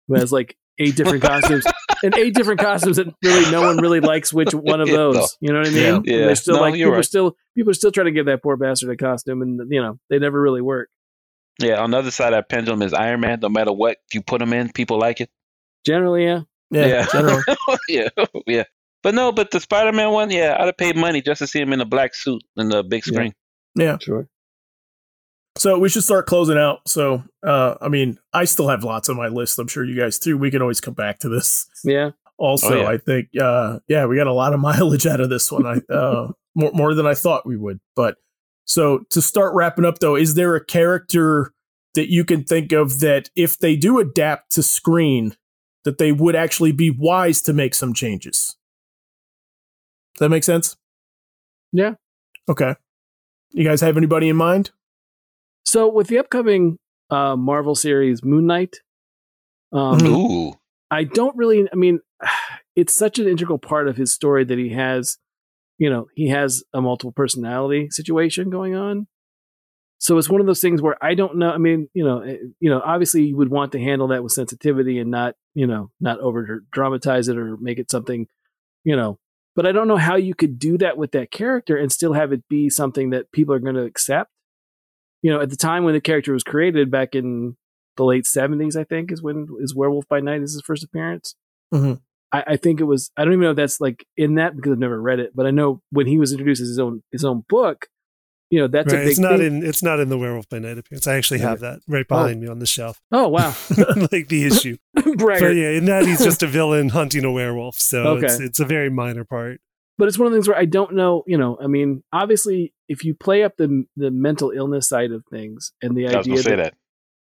who 0.08 0.16
has 0.16 0.32
like 0.32 0.56
eight 0.78 0.96
different 0.96 1.24
costumes 1.24 1.66
and 2.04 2.16
eight 2.16 2.34
different 2.34 2.60
costumes 2.60 2.98
that 2.98 3.14
really 3.24 3.52
no 3.52 3.62
one 3.62 3.78
really 3.78 4.00
likes 4.00 4.32
which 4.34 4.54
one 4.54 4.82
of 4.82 4.88
Yeah, 4.90 4.96
those. 4.96 5.16
no. 5.16 5.28
You 5.42 5.54
know 5.54 5.60
what 5.60 5.68
I 5.68 5.72
mean? 5.72 6.04
Yeah. 6.06 6.16
Yeah. 6.20 6.26
They're 6.28 6.36
still 6.36 6.56
No, 6.56 6.62
like 6.62 6.76
you're 6.76 6.88
people 6.90 7.00
are 7.00 7.04
still 7.04 7.36
people 7.56 7.72
are 7.72 7.76
still 7.76 7.92
trying 7.92 8.06
to 8.06 8.12
give 8.12 8.26
that 8.28 8.42
poor 8.44 8.58
bastard 8.58 8.90
a 8.92 8.98
costume, 8.98 9.42
and 9.42 9.62
you 9.72 9.82
know 9.82 10.00
they 10.10 10.20
never 10.20 10.42
really 10.42 10.62
work. 10.62 10.90
Yeah, 11.60 11.82
on 11.82 11.92
the 11.92 11.98
other 11.98 12.12
side 12.12 12.34
of 12.34 12.38
that 12.38 12.50
pendulum 12.50 12.82
is 12.84 12.94
Iron 12.94 13.20
Man. 13.22 13.40
No 13.42 13.50
matter 13.50 13.72
what 13.74 13.98
you 14.14 14.22
put 14.22 14.42
him 14.42 14.54
in, 14.54 14.72
people 14.72 15.00
like 15.00 15.22
it. 15.22 15.30
Generally, 15.86 16.26
yeah. 16.26 16.42
Yeah, 16.70 17.06
generally. 17.12 17.44
yeah, 17.90 18.10
yeah. 18.46 18.64
But 19.04 19.16
no, 19.16 19.32
but 19.32 19.52
the 19.52 19.60
Spider 19.60 19.92
Man 19.94 20.12
one, 20.12 20.30
yeah, 20.32 20.56
I'd 20.60 20.66
have 20.66 20.78
paid 20.78 20.96
money 20.98 21.22
just 21.22 21.40
to 21.40 21.48
see 21.48 21.60
him 21.62 21.72
in 21.74 21.80
a 21.82 21.86
black 21.86 22.14
suit 22.14 22.44
in 22.58 22.70
the 22.70 22.84
big 22.84 23.04
Yeah. 23.08 23.12
screen. 23.14 23.34
Yeah. 23.76 23.98
Sure. 24.02 24.28
So 25.58 25.78
we 25.80 25.90
should 25.90 26.04
start 26.04 26.28
closing 26.28 26.58
out. 26.58 26.88
So, 26.88 27.24
uh, 27.44 27.76
I 27.82 27.90
mean, 27.90 28.20
I 28.34 28.46
still 28.46 28.68
have 28.70 28.84
lots 28.84 29.10
on 29.10 29.18
my 29.18 29.28
list. 29.28 29.58
I'm 29.60 29.68
sure 29.68 29.84
you 29.84 30.00
guys 30.00 30.20
too. 30.20 30.38
We 30.38 30.52
can 30.52 30.62
always 30.62 30.80
come 30.82 30.94
back 30.94 31.20
to 31.20 31.30
this. 31.30 31.68
Yeah. 31.84 32.12
Also, 32.38 32.74
Oh, 32.74 32.82
yeah. 32.82 32.90
I 32.90 32.98
think, 32.98 33.30
uh, 33.40 33.80
yeah, 33.88 34.06
we 34.06 34.16
got 34.16 34.28
a 34.28 34.34
lot 34.34 34.54
of 34.54 34.60
mileage 34.62 35.08
out 35.08 35.20
of 35.20 35.30
this 35.30 35.52
one. 35.52 35.66
I 35.66 35.94
uh, 35.94 36.32
more 36.56 36.72
more 36.74 36.94
than 36.94 37.06
I 37.08 37.14
thought 37.16 37.46
we 37.46 37.58
would. 37.58 37.80
But 37.96 38.18
so 38.66 39.00
to 39.10 39.22
start 39.22 39.54
wrapping 39.56 39.86
up, 39.86 40.00
though, 40.00 40.16
is 40.16 40.36
there 40.36 40.56
a 40.56 40.64
character 40.64 41.54
that 41.96 42.12
you 42.12 42.24
can 42.24 42.44
think 42.44 42.72
of 42.72 43.00
that 43.00 43.30
if 43.36 43.58
they 43.58 43.76
do 43.76 44.00
adapt 44.00 44.52
to 44.52 44.64
screen, 44.64 45.36
that 45.84 45.98
they 45.98 46.12
would 46.12 46.36
actually 46.36 46.72
be 46.72 46.92
wise 46.92 47.42
to 47.42 47.54
make 47.54 47.74
some 47.74 47.94
changes? 47.94 48.56
Does 50.16 50.20
that 50.26 50.30
make 50.30 50.44
sense? 50.44 50.76
Yeah. 51.72 51.94
Okay. 52.50 52.76
You 53.52 53.64
guys 53.64 53.82
have 53.82 53.98
anybody 53.98 54.30
in 54.30 54.36
mind? 54.36 54.72
So 55.68 55.90
with 55.90 56.08
the 56.08 56.18
upcoming 56.18 56.80
uh, 57.10 57.36
Marvel 57.36 57.76
series 57.76 58.24
Moon 58.24 58.48
Knight, 58.48 58.78
um. 59.74 60.02
Ooh, 60.06 60.54
I 60.90 61.04
don't 61.04 61.36
really. 61.36 61.68
I 61.70 61.76
mean, 61.76 62.00
it's 62.78 62.96
such 62.96 63.20
an 63.20 63.28
integral 63.28 63.58
part 63.58 63.90
of 63.90 63.98
his 63.98 64.14
story 64.14 64.46
that 64.46 64.58
he 64.58 64.70
has, 64.70 65.18
you 65.78 65.90
know, 65.90 66.08
he 66.16 66.30
has 66.30 66.64
a 66.74 66.80
multiple 66.80 67.12
personality 67.12 67.90
situation 67.90 68.50
going 68.50 68.76
on. 68.76 69.08
So 69.98 70.18
it's 70.18 70.30
one 70.30 70.40
of 70.40 70.48
those 70.48 70.62
things 70.62 70.82
where 70.82 70.96
I 71.04 71.16
don't 71.16 71.38
know. 71.38 71.52
I 71.52 71.58
mean, 71.58 71.90
you 71.94 72.06
know, 72.06 72.22
eh, 72.22 72.38
you 72.62 72.70
know, 72.70 72.82
obviously 72.86 73.26
you 73.26 73.36
would 73.36 73.52
want 73.52 73.74
to 73.74 73.80
handle 73.80 74.08
that 74.08 74.24
with 74.24 74.32
sensitivity 74.32 75.00
and 75.00 75.12
not, 75.12 75.36
you 75.54 75.68
know, 75.68 75.92
not 76.00 76.22
over 76.22 76.64
dramatize 76.72 77.28
it 77.28 77.36
or 77.36 77.58
make 77.58 77.78
it 77.78 77.92
something, 77.92 78.28
you 78.86 78.96
know. 78.96 79.20
But 79.54 79.66
I 79.66 79.74
don't 79.74 79.90
know 79.90 79.98
how 79.98 80.16
you 80.16 80.34
could 80.34 80.60
do 80.60 80.78
that 80.78 80.98
with 80.98 81.12
that 81.12 81.30
character 81.30 81.76
and 81.76 81.92
still 81.92 82.14
have 82.14 82.32
it 82.32 82.48
be 82.48 82.70
something 82.70 83.10
that 83.10 83.34
people 83.34 83.54
are 83.54 83.60
going 83.60 83.76
to 83.76 83.84
accept. 83.84 84.32
You 85.22 85.32
know, 85.32 85.42
at 85.42 85.50
the 85.50 85.56
time 85.56 85.84
when 85.84 85.94
the 85.94 86.02
character 86.02 86.34
was 86.34 86.44
created 86.44 86.92
back 86.92 87.16
in 87.16 87.58
the 87.96 88.04
late 88.06 88.26
70s, 88.26 88.76
I 88.76 88.84
think, 88.84 89.12
is 89.12 89.22
when 89.22 89.48
is 89.60 89.74
Werewolf 89.76 90.08
by 90.08 90.20
Night 90.20 90.42
is 90.42 90.54
his 90.54 90.62
first 90.62 90.84
appearance. 90.84 91.36
Mhm. 91.74 92.02
I, 92.32 92.44
I 92.48 92.58
think 92.58 92.80
it 92.80 92.84
was. 92.84 93.10
I 93.18 93.24
don't 93.24 93.34
even 93.34 93.44
know 93.44 93.52
if 93.52 93.56
that's 93.58 93.80
like 93.82 94.06
in 94.18 94.36
that 94.36 94.56
because 94.56 94.74
I've 94.74 94.80
never 94.80 95.02
read 95.02 95.20
it, 95.20 95.32
but 95.36 95.46
I 95.46 95.52
know 95.52 95.82
when 95.92 96.08
he 96.08 96.18
was 96.20 96.32
introduced 96.32 96.62
as 96.62 96.68
his 96.68 96.80
own 96.80 97.02
his 97.12 97.24
own 97.26 97.46
book, 97.50 97.88
you 98.50 98.60
know, 98.60 98.68
that's 98.68 98.94
a 98.94 98.98
big 98.98 99.08
it's 99.08 99.20
not 99.20 99.38
thing. 99.40 99.62
in 99.62 99.66
it's 99.66 99.82
not 99.82 100.00
in 100.00 100.10
the 100.10 100.18
Werewolf 100.18 100.48
by 100.50 100.60
Night 100.60 100.78
appearance. 100.78 101.08
I 101.08 101.16
actually 101.16 101.40
have 101.40 101.62
that 101.62 101.80
right 101.88 102.08
behind 102.08 102.42
me 102.42 102.48
on 102.48 102.60
the 102.60 102.66
shelf, 102.66 103.02
oh 103.12 103.28
wow, 103.30 103.56
like 104.12 104.28
the 104.28 104.46
issue. 104.46 104.78
But 105.18 105.56
yeah, 105.56 105.70
in 105.72 105.86
that 105.86 106.06
he's 106.06 106.24
just 106.24 106.44
a 106.44 106.48
villain 106.48 106.90
hunting 106.90 107.26
a 107.26 107.32
werewolf, 107.32 107.80
so 107.80 108.18
it's 108.18 108.40
it's 108.40 108.60
a 108.60 108.66
very 108.66 108.90
minor 108.90 109.24
part. 109.24 109.60
But 109.98 110.08
it's 110.08 110.18
one 110.18 110.28
of 110.28 110.32
the 110.32 110.38
things 110.38 110.48
where 110.48 110.58
I 110.58 110.66
don't 110.66 110.94
know. 110.94 111.24
You 111.28 111.38
know, 111.38 111.58
I 111.62 111.68
mean, 111.68 112.04
obviously, 112.14 112.74
if 112.88 113.04
you 113.04 113.14
play 113.14 113.44
up 113.44 113.58
the 113.58 113.86
the 113.96 114.12
mental 114.12 114.52
illness 114.52 114.88
side 114.88 115.12
of 115.12 115.24
things 115.30 115.72
and 115.82 115.96
the 115.96 116.08
I 116.08 116.18
was 116.18 116.28
idea 116.28 116.34
gonna 116.34 116.44
say 116.44 116.50
that, 116.52 116.58
that. 116.58 116.74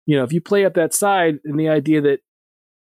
you 0.07 0.16
know, 0.16 0.24
if 0.24 0.32
you 0.32 0.40
play 0.40 0.65
up 0.65 0.74
that 0.74 0.94
side 0.94 1.39
and 1.44 1.59
the 1.59 1.69
idea 1.69 2.01
that 2.03 2.20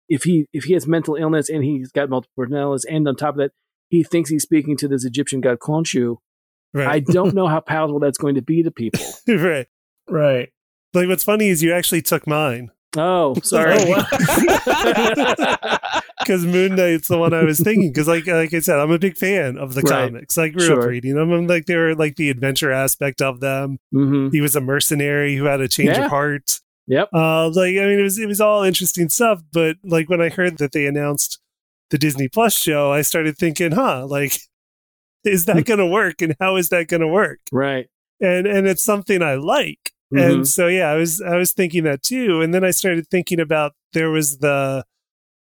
if 0.09 0.23
he 0.23 0.45
if 0.53 0.65
he 0.65 0.73
has 0.73 0.87
mental 0.87 1.15
illness 1.15 1.49
and 1.49 1.63
he's 1.63 1.91
got 1.91 2.09
multiple 2.09 2.33
personalities, 2.37 2.85
and 2.85 3.07
on 3.07 3.15
top 3.15 3.35
of 3.35 3.37
that, 3.37 3.51
he 3.89 4.03
thinks 4.03 4.29
he's 4.29 4.43
speaking 4.43 4.77
to 4.77 4.87
this 4.87 5.05
Egyptian 5.05 5.41
god 5.41 5.59
Khonshu. 5.59 6.17
right. 6.73 6.87
I 6.87 6.99
don't 6.99 7.33
know 7.35 7.47
how 7.47 7.59
palatable 7.59 7.99
that's 7.99 8.17
going 8.17 8.35
to 8.35 8.41
be 8.41 8.63
to 8.63 8.71
people. 8.71 9.01
right. 9.27 9.67
Right. 10.09 10.49
Like 10.93 11.07
what's 11.07 11.23
funny 11.23 11.49
is 11.49 11.61
you 11.63 11.73
actually 11.73 12.01
took 12.01 12.25
mine 12.27 12.71
Oh, 12.97 13.35
sorry. 13.43 13.77
Oh, 13.79 14.05
because 16.25 16.45
Moon 16.45 16.75
Knight's 16.75 17.07
the 17.07 17.17
one 17.17 17.33
I 17.33 17.43
was 17.43 17.59
thinking. 17.59 17.89
Because 17.91 18.07
like 18.07 18.25
like 18.27 18.53
I 18.53 18.59
said, 18.59 18.79
I'm 18.79 18.91
a 18.91 18.99
big 18.99 19.15
fan 19.17 19.57
of 19.57 19.73
the 19.75 19.81
Right. 19.81 20.09
comics. 20.11 20.37
I 20.37 20.49
grew 20.49 20.73
up 20.79 20.85
reading 20.85 21.15
them. 21.15 21.31
I'm 21.31 21.47
like 21.47 21.65
they 21.65 21.75
were 21.75 21.95
like 21.95 22.15
the 22.15 22.29
adventure 22.29 22.71
aspect 22.71 23.21
of 23.21 23.39
them. 23.39 23.77
hmm 23.91 24.29
He 24.31 24.41
was 24.41 24.55
a 24.55 24.61
mercenary 24.61 25.35
who 25.35 25.45
had 25.45 25.61
a 25.61 25.67
change 25.67 25.89
Yeah. 25.97 26.05
of 26.05 26.09
heart. 26.09 26.59
Yep. 26.87 27.09
Uh, 27.13 27.49
like 27.49 27.75
I 27.77 27.85
mean, 27.85 27.99
it 27.99 28.03
was 28.03 28.17
it 28.19 28.27
was 28.27 28.41
all 28.41 28.63
interesting 28.63 29.09
stuff. 29.09 29.41
But 29.53 29.77
like 29.83 30.09
when 30.09 30.21
I 30.21 30.29
heard 30.29 30.57
that 30.57 30.71
they 30.71 30.85
announced 30.87 31.39
the 31.91 31.97
Disney 31.97 32.27
Plus 32.27 32.53
show, 32.55 32.91
I 32.91 33.01
started 33.03 33.37
thinking, 33.37 33.71
huh, 33.71 34.05
like 34.07 34.37
is 35.23 35.45
that 35.45 35.65
going 35.65 35.79
to 35.79 35.85
work, 35.87 36.21
and 36.21 36.35
how 36.39 36.55
is 36.55 36.69
that 36.69 36.87
going 36.87 37.01
to 37.01 37.07
work? 37.07 37.39
Right. 37.51 37.87
And 38.21 38.45
and 38.47 38.67
it's 38.67 38.83
something 38.83 39.21
I 39.21 39.35
like. 39.35 39.91
Mhm. 40.13 40.21
And 40.35 40.47
so 40.47 40.67
yeah, 40.67 40.89
I 40.91 40.95
was 40.95 41.21
I 41.21 41.35
was 41.37 41.51
thinking 41.53 41.83
that 41.85 42.03
too. 42.03 42.41
And 42.41 42.53
then 42.53 42.63
I 42.63 42.71
started 42.71 43.07
thinking 43.09 43.39
about 43.39 43.73
there 43.93 44.11
was 44.11 44.37
the 44.37 44.85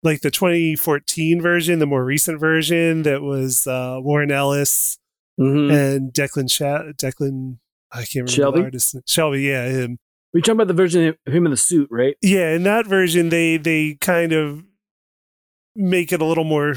like 0.04 0.22
the 0.22 0.32
2014 0.32 1.42
version, 1.42 1.80
the 1.80 1.86
more 1.86 2.04
recent 2.04 2.40
version 2.40 3.04
that 3.04 3.22
was 3.22 3.68
uh, 3.68 3.98
Warren 4.02 4.32
Ellis 4.32 4.98
hmm 5.38 5.72
and 5.72 6.12
Declan 6.14 6.52
Sha- 6.52 6.92
Declan 6.94 7.58
I 7.92 8.00
can't 8.00 8.16
remember 8.16 8.32
Shelby? 8.32 8.60
the 8.60 8.66
artist. 8.66 8.96
Shelby, 9.08 9.42
yeah, 9.44 9.68
him. 9.68 9.98
We're 10.34 10.40
talking 10.42 10.54
about 10.54 10.68
the 10.68 10.74
version 10.74 11.16
of 11.28 11.34
him 11.34 11.46
in 11.46 11.52
the 11.52 11.58
suit, 11.58 11.90
right? 11.92 12.16
Yeah, 12.22 12.52
in 12.54 12.64
that 12.64 12.88
version, 12.88 13.30
they 13.30 13.58
they 13.58 13.96
kind 14.00 14.32
of 14.34 14.64
make 15.76 16.12
it 16.14 16.22
a 16.22 16.26
little 16.26 16.44
more 16.46 16.76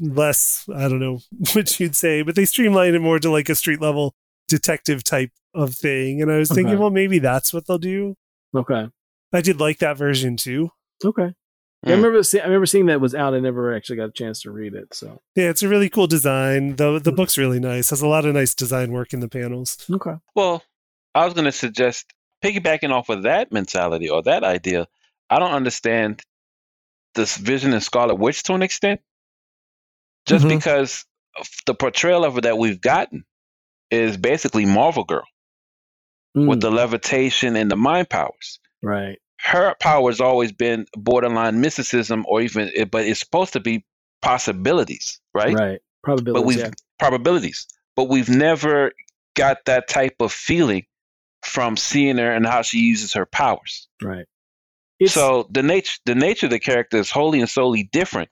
less. 0.00 0.68
I 0.74 0.82
don't 0.88 1.00
know 1.00 1.20
what 1.54 1.78
you'd 1.80 1.96
say, 1.96 2.22
but 2.22 2.34
they 2.34 2.44
streamline 2.44 2.94
it 2.94 3.00
more 3.00 3.18
to 3.18 3.30
like 3.30 3.48
a 3.48 3.54
street 3.54 3.80
level 3.80 4.14
detective 4.48 5.02
type 5.04 5.30
of 5.54 5.74
thing. 5.74 6.22
And 6.22 6.30
I 6.30 6.38
was 6.38 6.48
thinking, 6.48 6.74
Okay. 6.74 6.76
well, 6.80 6.90
maybe 6.90 7.18
that's 7.18 7.52
what 7.52 7.66
they'll 7.66 7.78
do. 7.78 8.14
Okay. 8.56 8.88
I 9.32 9.40
did 9.40 9.60
like 9.60 9.78
that 9.78 9.98
version 9.98 10.36
too. 10.36 10.70
Okay. 11.04 11.34
Yeah, 11.84 11.90
I 11.92 11.94
Mm. 11.94 11.96
remember. 12.02 12.22
See, 12.24 12.40
I 12.40 12.44
remember 12.44 12.66
seeing 12.66 12.86
that 12.86 13.00
was 13.00 13.14
out. 13.14 13.34
I 13.34 13.40
never 13.40 13.74
actually 13.74 13.96
got 13.96 14.08
a 14.08 14.12
chance 14.12 14.42
to 14.42 14.50
read 14.50 14.74
it. 14.74 14.92
So 14.94 15.22
Yeah, 15.36 15.48
it's 15.50 15.62
a 15.62 15.68
really 15.68 15.88
cool 15.88 16.06
design. 16.08 16.76
The 16.76 16.98
Hmm. 16.98 17.02
the 17.02 17.12
book's 17.12 17.38
really 17.38 17.60
nice. 17.60 17.90
Has 17.90 18.02
a 18.02 18.08
lot 18.08 18.24
of 18.24 18.34
nice 18.34 18.54
design 18.54 18.90
work 18.92 19.12
in 19.12 19.20
the 19.20 19.28
panels. 19.28 19.76
okay. 19.90 20.16
Well, 20.34 20.62
I 21.14 21.24
was 21.24 21.34
going 21.34 21.44
to 21.46 21.52
suggest 21.52 22.12
piggybacking 22.44 22.90
off 22.90 23.08
of 23.08 23.22
that 23.22 23.52
mentality 23.52 24.08
or 24.08 24.22
that 24.22 24.44
idea. 24.44 24.86
I 25.30 25.38
don't 25.38 25.52
understand 25.52 26.22
this 27.14 27.36
Vision 27.36 27.72
and 27.72 27.82
Scarlet 27.82 28.16
Witch 28.16 28.42
to 28.44 28.54
an 28.54 28.62
extent, 28.62 29.00
just 30.26 30.44
Mhm. 30.44 30.48
because 30.58 31.04
of 31.36 31.48
the 31.66 31.74
portrayal 31.74 32.24
of 32.24 32.34
her 32.34 32.40
that 32.42 32.58
we've 32.58 32.80
gotten 32.80 33.24
is 33.90 34.16
basically 34.16 34.66
Marvel 34.66 35.04
Girl 35.04 35.24
with 36.34 36.58
Mm, 36.58 36.60
the 36.60 36.70
levitation 36.70 37.56
and 37.56 37.70
the 37.70 37.76
mind 37.76 38.08
powers. 38.10 38.60
right. 38.82 39.18
Her 39.40 39.74
power 39.80 40.10
has 40.10 40.20
always 40.20 40.52
been 40.52 40.86
borderline 40.96 41.60
mysticism, 41.60 42.24
or 42.28 42.40
even, 42.40 42.70
but 42.90 43.04
it's 43.06 43.20
supposed 43.20 43.52
to 43.52 43.60
be 43.60 43.84
possibilities, 44.20 45.20
right? 45.32 45.54
Right. 45.54 45.80
Probability. 46.02 46.40
but 46.40 46.46
we've 46.46 46.58
yeah. 46.58 46.70
probabilities 46.98 47.66
but 47.96 48.08
we've 48.08 48.28
never 48.28 48.92
got 49.34 49.64
that 49.66 49.88
type 49.88 50.14
of 50.20 50.32
feeling 50.32 50.86
from 51.42 51.76
seeing 51.76 52.18
her 52.18 52.32
and 52.32 52.46
how 52.46 52.62
she 52.62 52.78
uses 52.78 53.12
her 53.12 53.26
powers 53.26 53.88
Right. 54.00 54.26
It's, 55.00 55.12
so 55.12 55.48
the 55.50 55.62
nature 55.62 55.98
the 56.06 56.14
nature 56.14 56.46
of 56.46 56.50
the 56.50 56.60
character 56.60 56.98
is 56.98 57.10
wholly 57.10 57.40
and 57.40 57.50
solely 57.50 57.82
different 57.82 58.30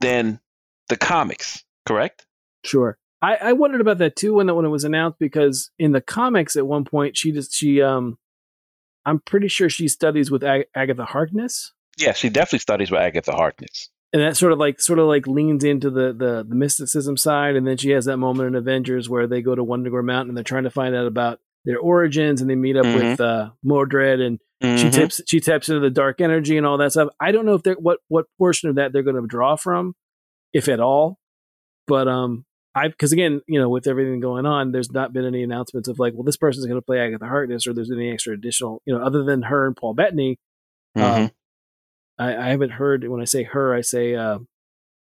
than 0.00 0.40
the 0.88 0.96
comics 0.96 1.64
correct 1.86 2.26
Sure. 2.64 2.96
I, 3.20 3.36
I 3.36 3.52
wondered 3.52 3.82
about 3.82 3.98
that 3.98 4.16
too 4.16 4.34
when 4.34 4.48
it, 4.48 4.54
when 4.54 4.64
it 4.64 4.70
was 4.70 4.84
announced 4.84 5.18
because 5.18 5.70
in 5.78 5.92
the 5.92 6.00
comics 6.00 6.56
at 6.56 6.66
one 6.66 6.84
point 6.84 7.16
she 7.16 7.32
just 7.32 7.52
she 7.52 7.82
um 7.82 8.16
I'm 9.06 9.20
pretty 9.20 9.48
sure 9.48 9.68
she 9.68 9.88
studies 9.88 10.30
with 10.30 10.42
Ag- 10.44 10.66
Agatha 10.74 11.04
Harkness 11.04 11.72
yeah 11.96 12.12
she 12.12 12.28
definitely 12.28 12.58
studies 12.58 12.90
with 12.90 12.98
agatha 13.00 13.30
harkness 13.30 13.88
and 14.12 14.20
that 14.20 14.36
sort 14.36 14.50
of 14.52 14.58
like 14.58 14.80
sort 14.80 14.98
of 14.98 15.06
like 15.06 15.28
leans 15.28 15.62
into 15.62 15.90
the 15.90 16.12
the 16.12 16.44
the 16.48 16.54
mysticism 16.56 17.16
side 17.16 17.54
and 17.54 17.64
then 17.68 17.76
she 17.76 17.90
has 17.90 18.04
that 18.06 18.16
moment 18.16 18.48
in 18.48 18.54
Avengers 18.56 19.08
where 19.08 19.28
they 19.28 19.42
go 19.42 19.54
to 19.54 19.62
Wonder 19.62 20.02
Mountain 20.02 20.30
and 20.30 20.36
they're 20.36 20.42
trying 20.42 20.64
to 20.64 20.70
find 20.70 20.94
out 20.96 21.06
about 21.06 21.38
their 21.64 21.78
origins 21.78 22.40
and 22.40 22.50
they 22.50 22.56
meet 22.56 22.76
up 22.76 22.84
with 22.84 23.20
uh 23.20 23.50
Mordred 23.62 24.20
and 24.20 24.40
she 24.60 24.86
Mhm. 24.88 24.92
tips 24.92 25.20
she 25.28 25.38
taps 25.40 25.68
into 25.68 25.80
the 25.80 25.88
dark 25.90 26.20
energy 26.20 26.56
and 26.56 26.66
all 26.66 26.78
that 26.78 26.90
stuff. 26.92 27.10
I 27.20 27.30
don't 27.32 27.46
know 27.46 27.54
if 27.54 27.62
they're 27.62 27.74
what 27.74 27.98
what 28.08 28.26
portion 28.38 28.68
of 28.70 28.74
that 28.76 28.92
they're 28.92 29.02
going 29.04 29.20
to 29.20 29.26
draw 29.28 29.54
from, 29.56 29.94
if 30.52 30.68
at 30.68 30.80
all. 30.80 31.18
But 31.86 32.08
um, 32.08 32.44
I 32.74 32.88
because 32.88 33.12
again, 33.12 33.40
you 33.46 33.60
know, 33.60 33.68
with 33.68 33.86
everything 33.86 34.20
going 34.20 34.46
on, 34.46 34.72
there's 34.72 34.90
not 34.90 35.12
been 35.12 35.24
any 35.24 35.42
announcements 35.42 35.88
of 35.88 35.98
like, 35.98 36.12
well, 36.14 36.24
this 36.24 36.36
person's 36.36 36.66
going 36.66 36.78
to 36.78 36.84
play 36.84 36.98
Agatha 36.98 37.26
Harkness, 37.26 37.66
or 37.66 37.72
there's 37.72 37.90
any 37.90 38.10
extra 38.10 38.34
additional, 38.34 38.82
you 38.84 38.96
know, 38.96 39.04
other 39.04 39.22
than 39.24 39.42
her 39.42 39.66
and 39.66 39.76
Paul 39.76 39.94
Bettany. 39.94 40.38
Mhm. 40.96 41.02
Um, 41.24 41.30
I, 42.18 42.36
I 42.36 42.48
haven't 42.48 42.70
heard 42.70 43.06
when 43.08 43.20
I 43.20 43.24
say 43.24 43.42
her, 43.44 43.74
I 43.74 43.80
say 43.80 44.14
uh, 44.14 44.38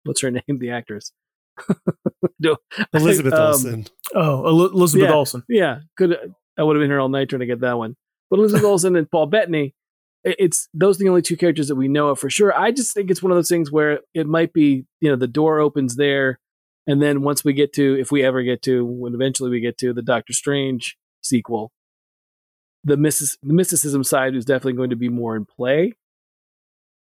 what's 0.03 0.21
her 0.21 0.31
name, 0.47 0.57
the 0.59 0.71
actress. 0.71 1.11
no, 2.39 2.55
Elizabeth 2.93 3.33
um, 3.33 3.41
Olsen. 3.47 3.85
Oh, 4.15 4.47
Elizabeth 4.47 5.09
Yeah. 5.09 5.13
Olsen. 5.15 5.43
Yeah, 5.49 5.79
good. 5.97 6.17
I 6.57 6.63
would 6.63 6.75
have 6.75 6.81
been 6.81 6.89
here 6.89 6.99
all 6.99 7.09
night 7.09 7.29
trying 7.29 7.41
to 7.41 7.45
get 7.45 7.61
that 7.61 7.77
one. 7.77 7.95
But 8.29 8.39
Elizabeth 8.39 8.63
Olsen 8.65 8.95
and 8.95 9.09
Paul 9.09 9.25
Bettany, 9.27 9.73
it's 10.23 10.67
those 10.73 10.97
are 10.97 11.03
the 11.03 11.09
only 11.09 11.21
two 11.21 11.37
characters 11.37 11.67
that 11.69 11.75
we 11.75 11.87
know 11.87 12.09
of 12.09 12.19
for 12.19 12.29
sure. 12.29 12.57
I 12.57 12.71
just 12.71 12.93
think 12.93 13.09
it's 13.09 13.23
one 13.23 13.31
of 13.31 13.37
those 13.37 13.49
things 13.49 13.71
where 13.71 13.99
it 14.13 14.27
might 14.27 14.53
be, 14.53 14.85
you 15.01 15.09
know, 15.09 15.15
the 15.15 15.27
door 15.27 15.59
opens 15.59 15.95
there, 15.95 16.39
and 16.89 16.99
then 16.99 17.21
once 17.21 17.45
we 17.45 17.53
get 17.53 17.71
to, 17.73 17.99
if 17.99 18.11
we 18.11 18.23
ever 18.23 18.41
get 18.41 18.63
to, 18.63 18.83
when 18.83 19.13
eventually 19.13 19.51
we 19.51 19.59
get 19.59 19.77
to 19.77 19.93
the 19.93 20.01
Doctor 20.01 20.33
Strange 20.33 20.97
sequel, 21.21 21.71
the, 22.83 22.97
mystic, 22.97 23.39
the 23.43 23.53
mysticism 23.53 24.03
side 24.03 24.33
is 24.33 24.43
definitely 24.43 24.73
going 24.73 24.89
to 24.89 24.95
be 24.95 25.07
more 25.07 25.35
in 25.35 25.45
play. 25.45 25.93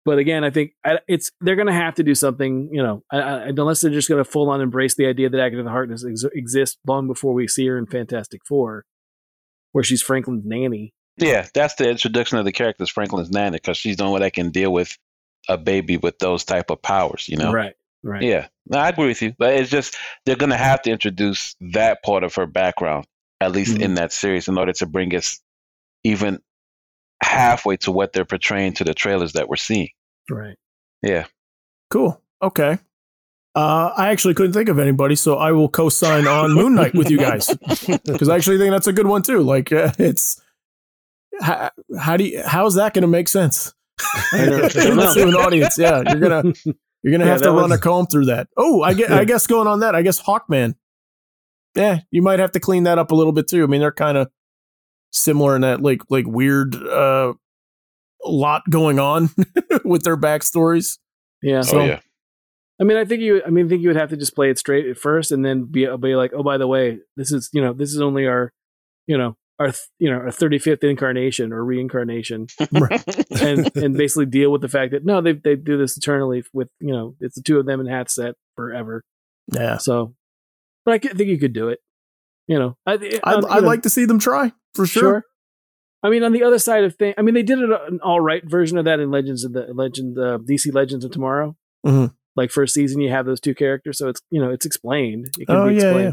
But 0.05 0.19
again, 0.19 0.45
I 0.45 0.51
think 0.51 0.75
it's 1.09 1.33
they're 1.41 1.57
going 1.57 1.67
to 1.67 1.73
have 1.73 1.97
to 1.97 2.05
do 2.05 2.15
something, 2.15 2.69
you 2.71 2.81
know, 2.81 3.03
I, 3.11 3.19
I, 3.19 3.39
unless 3.49 3.81
they're 3.81 3.91
just 3.91 4.09
going 4.09 4.23
to 4.23 4.31
full 4.31 4.51
on 4.51 4.61
embrace 4.61 4.95
the 4.95 5.07
idea 5.07 5.29
that 5.29 5.41
Agatha 5.41 5.69
Harkness 5.69 6.05
ex- 6.09 6.25
exists 6.33 6.79
long 6.87 7.09
before 7.09 7.35
we 7.35 7.49
see 7.49 7.67
her 7.67 7.77
in 7.77 7.87
Fantastic 7.87 8.43
Four, 8.47 8.85
where 9.73 9.83
she's 9.83 10.03
Franklin's 10.03 10.45
nanny. 10.45 10.95
Yeah, 11.17 11.49
that's 11.55 11.75
the 11.75 11.91
introduction 11.91 12.39
of 12.39 12.45
the 12.45 12.53
character, 12.53 12.87
Franklin's 12.87 13.33
nanny, 13.33 13.57
because 13.57 13.77
she's 13.77 13.97
the 13.97 14.09
one 14.09 14.21
that 14.21 14.33
can 14.33 14.51
deal 14.51 14.73
with 14.73 14.97
a 15.49 15.59
baby 15.59 15.97
with 15.97 16.21
those 16.21 16.45
type 16.45 16.71
of 16.71 16.81
powers, 16.83 17.29
you 17.29 17.37
know? 17.37 17.51
Right, 17.53 17.75
right. 18.03 18.23
Yeah, 18.23 18.49
no, 18.67 18.79
I 18.79 18.89
agree 18.89 19.09
with 19.09 19.23
you, 19.23 19.35
but 19.39 19.55
it's 19.55 19.71
just 19.71 19.97
they're 20.25 20.37
going 20.37 20.51
to 20.51 20.57
have 20.57 20.83
to 20.83 20.91
introduce 20.91 21.57
that 21.73 22.03
part 22.03 22.25
of 22.25 22.35
her 22.35 22.47
background, 22.47 23.07
at 23.41 23.53
least 23.53 23.75
mm-hmm. 23.75 23.83
in 23.83 23.95
that 23.95 24.13
series, 24.13 24.49
in 24.49 24.59
order 24.59 24.73
to 24.75 24.87
bring 24.87 25.15
us 25.15 25.41
even 26.05 26.41
halfway 27.23 27.77
to 27.79 27.93
what 27.93 28.13
they're 28.13 28.25
portraying 28.25 28.75
to 28.75 28.85
the 28.85 28.95
trailers 28.95 29.33
that 29.35 29.49
we're 29.49 29.57
seeing. 29.57 29.89
Right. 30.31 30.57
Yeah. 31.03 31.27
Cool. 31.91 32.21
Okay. 32.43 32.79
Uh, 33.55 33.93
I 33.97 34.09
actually 34.09 34.35
couldn't 34.35 34.55
think 34.55 34.71
of 34.71 34.79
anybody, 34.79 35.15
so 35.15 35.37
I 35.37 35.53
will 35.53 35.69
co-sign 35.69 36.27
on 36.27 36.53
Moon 36.53 36.75
Knight 36.75 36.95
with 36.95 37.11
you 37.11 37.19
guys 37.19 37.49
because 38.05 38.31
I 38.31 38.37
actually 38.37 38.57
think 38.57 38.71
that's 38.71 38.87
a 38.87 38.95
good 38.95 39.07
one 39.07 39.23
too. 39.23 39.43
Like 39.43 39.71
uh, 39.73 39.93
it's 39.99 40.41
how, 41.41 41.71
how, 41.99 42.17
do 42.17 42.25
you 42.25 42.43
how's 42.47 42.77
that 42.77 42.95
going 42.95 43.03
to 43.03 43.09
make 43.09 43.29
sense 43.29 43.75
to 44.31 45.29
an 45.29 45.35
audience? 45.35 45.77
Yeah, 45.77 46.03
you're 46.07 46.21
gonna 46.21 46.55
you're 47.03 47.13
gonna 47.13 47.25
yeah, 47.25 47.33
have 47.33 47.43
to 47.43 47.51
run 47.51 47.71
was... 47.71 47.79
a 47.79 47.83
comb 47.83 48.07
through 48.07 48.27
that. 48.27 48.49
Oh, 48.57 48.83
I 48.83 48.95
get 48.95 49.11
I 49.11 49.25
guess 49.27 49.47
going 49.47 49.67
on 49.67 49.81
that, 49.81 49.95
I 49.95 50.03
guess 50.03 50.21
Hawkman. 50.21 50.75
Yeah, 51.75 52.01
you 52.11 52.23
might 52.23 52.39
have 52.39 52.53
to 52.53 52.61
clean 52.61 52.85
that 52.85 52.99
up 52.99 53.11
a 53.11 53.15
little 53.15 53.33
bit 53.33 53.49
too. 53.49 53.65
I 53.65 53.67
mean, 53.67 53.81
they're 53.81 53.93
kind 53.93 54.19
of 54.19 54.31
similar 55.11 55.55
in 55.55 55.63
that 55.63 55.83
like 55.83 56.03
like 56.11 56.27
weird 56.27 56.75
uh 56.75 57.35
lot 58.25 58.63
going 58.71 58.99
on 58.99 59.31
with 59.85 60.03
their 60.03 60.17
backstories. 60.17 60.99
Yeah. 61.43 61.63
So, 61.63 61.81
oh, 61.81 61.85
yeah. 61.85 62.01
I 62.81 62.85
mean, 62.85 62.97
I 62.97 63.05
think 63.05 63.21
you. 63.21 63.43
I 63.47 63.51
mean, 63.51 63.67
I 63.67 63.69
think 63.69 63.83
you 63.83 63.89
would 63.89 63.97
have 63.97 64.11
to 64.11 64.17
just 64.17 64.35
play 64.35 64.51
it 64.51 64.59
straight 64.59 64.87
at 64.87 64.97
first, 64.97 65.31
and 65.31 65.45
then 65.45 65.65
be 65.65 65.87
be 66.01 66.17
like, 66.17 66.33
oh, 66.35 66.43
by 66.43 66.59
the 66.59 66.67
way, 66.67 66.99
this 67.17 67.33
is 67.33 67.51
you 67.53 67.63
know, 67.63 67.73
this 67.73 67.93
is 67.93 68.01
only 68.01 68.27
our, 68.27 68.53
you 69.07 69.17
know, 69.17 69.37
our 69.59 69.73
you 69.99 70.11
know 70.11 70.17
our 70.17 70.31
thirty 70.31 70.59
fifth 70.59 70.85
incarnation 70.85 71.53
or 71.53 71.65
reincarnation, 71.65 72.47
and 73.41 73.77
and 73.77 73.97
basically 73.97 74.27
deal 74.27 74.51
with 74.51 74.61
the 74.61 74.69
fact 74.69 74.93
that 74.93 75.05
no, 75.05 75.21
they 75.21 75.33
they 75.33 75.57
do 75.57 75.79
this 75.79 75.97
eternally 75.97 76.45
with 76.53 76.69
you 76.81 76.93
know 76.93 77.15
it's 77.21 77.37
the 77.37 77.43
two 77.43 77.59
of 77.59 77.67
them 77.67 77.81
in 77.81 77.87
hat 77.87 78.11
set 78.11 78.35
forever. 78.57 79.05
Yeah. 79.53 79.79
So, 79.79 80.15
but 80.85 80.95
I 80.95 80.99
think 80.99 81.29
you 81.29 81.39
could 81.39 81.53
do 81.53 81.69
it. 81.69 81.81
You 82.49 82.59
know, 82.59 82.77
I, 82.87 82.95
I'd, 83.25 83.45
I'd 83.45 83.63
like 83.63 83.83
to 83.83 83.91
see 83.91 84.05
them 84.05 84.19
try 84.19 84.53
for 84.75 84.87
sure. 84.87 85.03
sure. 85.03 85.25
I 86.03 86.11
mean, 86.11 86.25
on 86.25 86.33
the 86.33 86.43
other 86.43 86.59
side 86.59 86.83
of 86.85 86.97
things, 86.97 87.15
I 87.17 87.23
mean, 87.23 87.35
they 87.35 87.45
did 87.45 87.61
an 87.61 88.01
all 88.03 88.21
right 88.21 88.43
version 88.45 88.77
of 88.77 88.85
that 88.87 88.99
in 88.99 89.11
Legends 89.11 89.45
of 89.45 89.53
the 89.53 89.69
Legend, 89.73 90.19
uh, 90.19 90.39
DC 90.39 90.75
Legends 90.75 91.05
of 91.05 91.13
Tomorrow. 91.13 91.57
Mm-hmm. 91.87 92.13
Like 92.35 92.51
first 92.51 92.75
season, 92.75 93.01
you 93.01 93.11
have 93.11 93.27
those 93.27 93.41
two 93.41 93.55
characters, 93.55 93.99
so 93.99 94.09
it's 94.09 94.21
you 94.31 94.41
know 94.41 94.51
it's 94.51 94.67
explained. 94.67 95.29
It 95.39 95.47
oh 95.49 95.69
yeah, 95.69 95.75
explained. 95.75 96.05
yeah. 96.05 96.13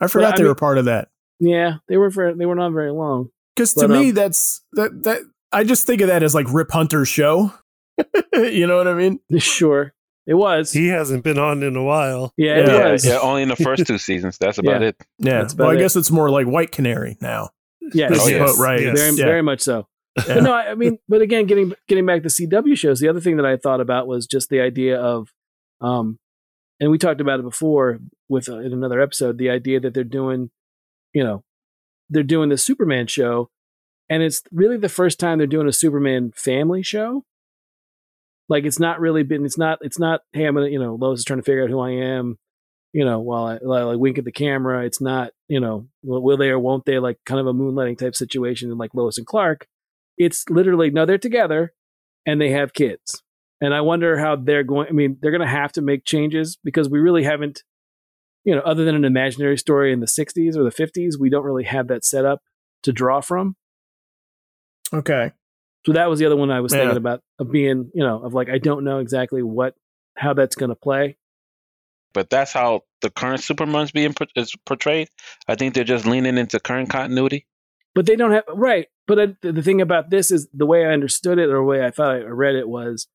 I 0.00 0.06
forgot 0.06 0.30
but, 0.30 0.36
they 0.36 0.42
I 0.42 0.44
mean, 0.44 0.48
were 0.48 0.54
part 0.54 0.78
of 0.78 0.84
that. 0.86 1.08
Yeah, 1.40 1.76
they 1.88 1.96
were 1.96 2.10
for 2.10 2.34
they 2.34 2.46
were 2.46 2.54
not 2.54 2.72
very 2.72 2.92
long. 2.92 3.30
Because 3.56 3.74
to 3.74 3.88
me, 3.88 4.10
um, 4.10 4.14
that's 4.14 4.62
that 4.72 5.02
that 5.04 5.22
I 5.52 5.64
just 5.64 5.86
think 5.86 6.00
of 6.02 6.08
that 6.08 6.22
as 6.22 6.34
like 6.34 6.52
Rip 6.52 6.70
Hunter's 6.70 7.08
show. 7.08 7.52
you 8.32 8.66
know 8.66 8.76
what 8.76 8.88
I 8.88 8.94
mean? 8.94 9.20
Sure. 9.38 9.92
It 10.26 10.34
was. 10.34 10.70
He 10.72 10.88
hasn't 10.88 11.24
been 11.24 11.38
on 11.38 11.62
in 11.62 11.74
a 11.74 11.82
while. 11.82 12.32
Yeah, 12.36 12.58
it 12.58 12.66
yeah, 12.68 12.92
was. 12.92 13.04
Yeah, 13.04 13.18
only 13.18 13.42
in 13.42 13.48
the 13.48 13.56
first 13.64 13.86
two 13.86 13.98
seasons. 13.98 14.38
That's 14.38 14.58
about 14.58 14.82
yeah. 14.82 14.88
it. 14.88 14.96
Yeah. 15.18 15.48
Well, 15.56 15.70
I 15.70 15.76
guess 15.76 15.96
it's 15.96 16.10
more 16.10 16.30
like 16.30 16.46
White 16.46 16.70
Canary 16.70 17.16
now. 17.20 17.50
Yes. 17.80 18.12
Oh, 18.14 18.28
yes. 18.28 18.58
right. 18.58 18.80
Yes. 18.80 18.98
Very, 18.98 19.16
yeah. 19.16 19.24
very 19.24 19.42
much 19.42 19.60
so. 19.60 19.88
Yeah. 20.16 20.34
But 20.34 20.42
no, 20.42 20.52
I 20.52 20.74
mean, 20.74 20.98
but 21.08 21.22
again, 21.22 21.46
getting 21.46 21.72
getting 21.88 22.06
back 22.06 22.22
to 22.22 22.28
CW 22.28 22.76
shows, 22.76 23.00
the 23.00 23.08
other 23.08 23.20
thing 23.20 23.38
that 23.38 23.46
I 23.46 23.56
thought 23.56 23.80
about 23.80 24.06
was 24.06 24.26
just 24.26 24.50
the 24.50 24.60
idea 24.60 25.00
of, 25.00 25.32
um, 25.80 26.18
and 26.78 26.90
we 26.90 26.98
talked 26.98 27.20
about 27.20 27.40
it 27.40 27.44
before 27.44 27.98
with 28.28 28.48
uh, 28.48 28.58
in 28.58 28.72
another 28.72 29.00
episode, 29.00 29.38
the 29.38 29.50
idea 29.50 29.80
that 29.80 29.94
they're 29.94 30.04
doing, 30.04 30.50
you 31.12 31.24
know, 31.24 31.42
they're 32.08 32.22
doing 32.22 32.48
the 32.48 32.58
Superman 32.58 33.06
show, 33.06 33.50
and 34.08 34.22
it's 34.22 34.42
really 34.52 34.76
the 34.76 34.88
first 34.88 35.18
time 35.18 35.38
they're 35.38 35.46
doing 35.46 35.68
a 35.68 35.72
Superman 35.72 36.32
family 36.34 36.82
show. 36.82 37.24
Like 38.48 38.64
it's 38.64 38.80
not 38.80 39.00
really 39.00 39.22
been, 39.22 39.44
it's 39.44 39.58
not, 39.58 39.78
it's 39.82 39.98
not. 39.98 40.22
Hey, 40.32 40.44
I'm 40.44 40.54
gonna, 40.54 40.68
you 40.68 40.78
know, 40.78 40.94
Lois 40.94 41.20
is 41.20 41.24
trying 41.24 41.38
to 41.38 41.44
figure 41.44 41.62
out 41.64 41.70
who 41.70 41.80
I 41.80 41.90
am 41.90 42.38
you 42.92 43.04
know, 43.04 43.20
while 43.20 43.44
I, 43.44 43.56
while 43.58 43.90
I 43.90 43.94
wink 43.94 44.18
at 44.18 44.24
the 44.24 44.32
camera, 44.32 44.84
it's 44.84 45.00
not, 45.00 45.32
you 45.48 45.60
know, 45.60 45.86
will 46.02 46.36
they 46.36 46.48
or 46.48 46.58
won't 46.58 46.84
they, 46.84 46.98
like 46.98 47.18
kind 47.24 47.40
of 47.40 47.46
a 47.46 47.52
moonlighting 47.52 47.98
type 47.98 48.16
situation, 48.16 48.70
in 48.70 48.78
like 48.78 48.94
Lois 48.94 49.18
and 49.18 49.26
Clark. 49.26 49.66
It's 50.18 50.44
literally 50.48 50.90
no, 50.90 51.06
they're 51.06 51.18
together 51.18 51.72
and 52.26 52.40
they 52.40 52.50
have 52.50 52.72
kids, 52.72 53.22
and 53.60 53.74
I 53.74 53.80
wonder 53.80 54.18
how 54.18 54.36
they're 54.36 54.64
going. 54.64 54.88
I 54.88 54.92
mean, 54.92 55.18
they're 55.20 55.30
going 55.30 55.40
to 55.40 55.46
have 55.46 55.72
to 55.72 55.82
make 55.82 56.04
changes 56.04 56.58
because 56.64 56.88
we 56.88 56.98
really 56.98 57.24
haven't, 57.24 57.62
you 58.44 58.54
know, 58.54 58.62
other 58.62 58.84
than 58.84 58.94
an 58.94 59.04
imaginary 59.04 59.58
story 59.58 59.92
in 59.92 60.00
the 60.00 60.06
'60s 60.06 60.56
or 60.56 60.64
the 60.64 60.70
'50s, 60.70 61.18
we 61.18 61.30
don't 61.30 61.44
really 61.44 61.64
have 61.64 61.88
that 61.88 62.04
set 62.04 62.24
up 62.24 62.42
to 62.82 62.92
draw 62.92 63.20
from. 63.20 63.56
Okay. 64.92 65.32
So 65.86 65.92
that 65.92 66.10
was 66.10 66.18
the 66.18 66.26
other 66.26 66.36
one 66.36 66.50
I 66.50 66.60
was 66.60 66.72
yeah. 66.72 66.80
thinking 66.80 66.98
about 66.98 67.22
of 67.38 67.50
being, 67.50 67.90
you 67.94 68.04
know, 68.04 68.22
of 68.22 68.34
like 68.34 68.48
I 68.48 68.58
don't 68.58 68.84
know 68.84 68.98
exactly 68.98 69.42
what 69.42 69.74
how 70.16 70.34
that's 70.34 70.56
going 70.56 70.68
to 70.68 70.76
play 70.76 71.16
but 72.12 72.30
that's 72.30 72.52
how 72.52 72.82
the 73.02 73.10
current 73.10 73.42
Superman's 73.42 73.92
being 73.92 74.14
is 74.36 74.54
portrayed. 74.66 75.08
I 75.48 75.54
think 75.54 75.74
they're 75.74 75.84
just 75.84 76.06
leaning 76.06 76.38
into 76.38 76.60
current 76.60 76.90
continuity. 76.90 77.46
But 77.94 78.06
they 78.06 78.16
don't 78.16 78.32
have 78.32 78.44
right. 78.48 78.86
But 79.06 79.40
the 79.42 79.62
thing 79.62 79.80
about 79.80 80.10
this 80.10 80.30
is 80.30 80.48
the 80.54 80.66
way 80.66 80.84
I 80.84 80.92
understood 80.92 81.38
it, 81.38 81.50
or 81.50 81.56
the 81.56 81.62
way 81.62 81.84
I 81.84 81.90
thought 81.90 82.14
I 82.14 82.20
read 82.20 82.54
it, 82.54 82.68
was 82.68 83.08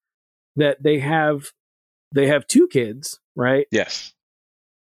that 0.57 0.83
they 0.83 0.99
have 0.99 1.51
they 2.13 2.27
have 2.27 2.47
two 2.47 2.67
kids, 2.67 3.19
right? 3.35 3.67
Yes. 3.71 4.13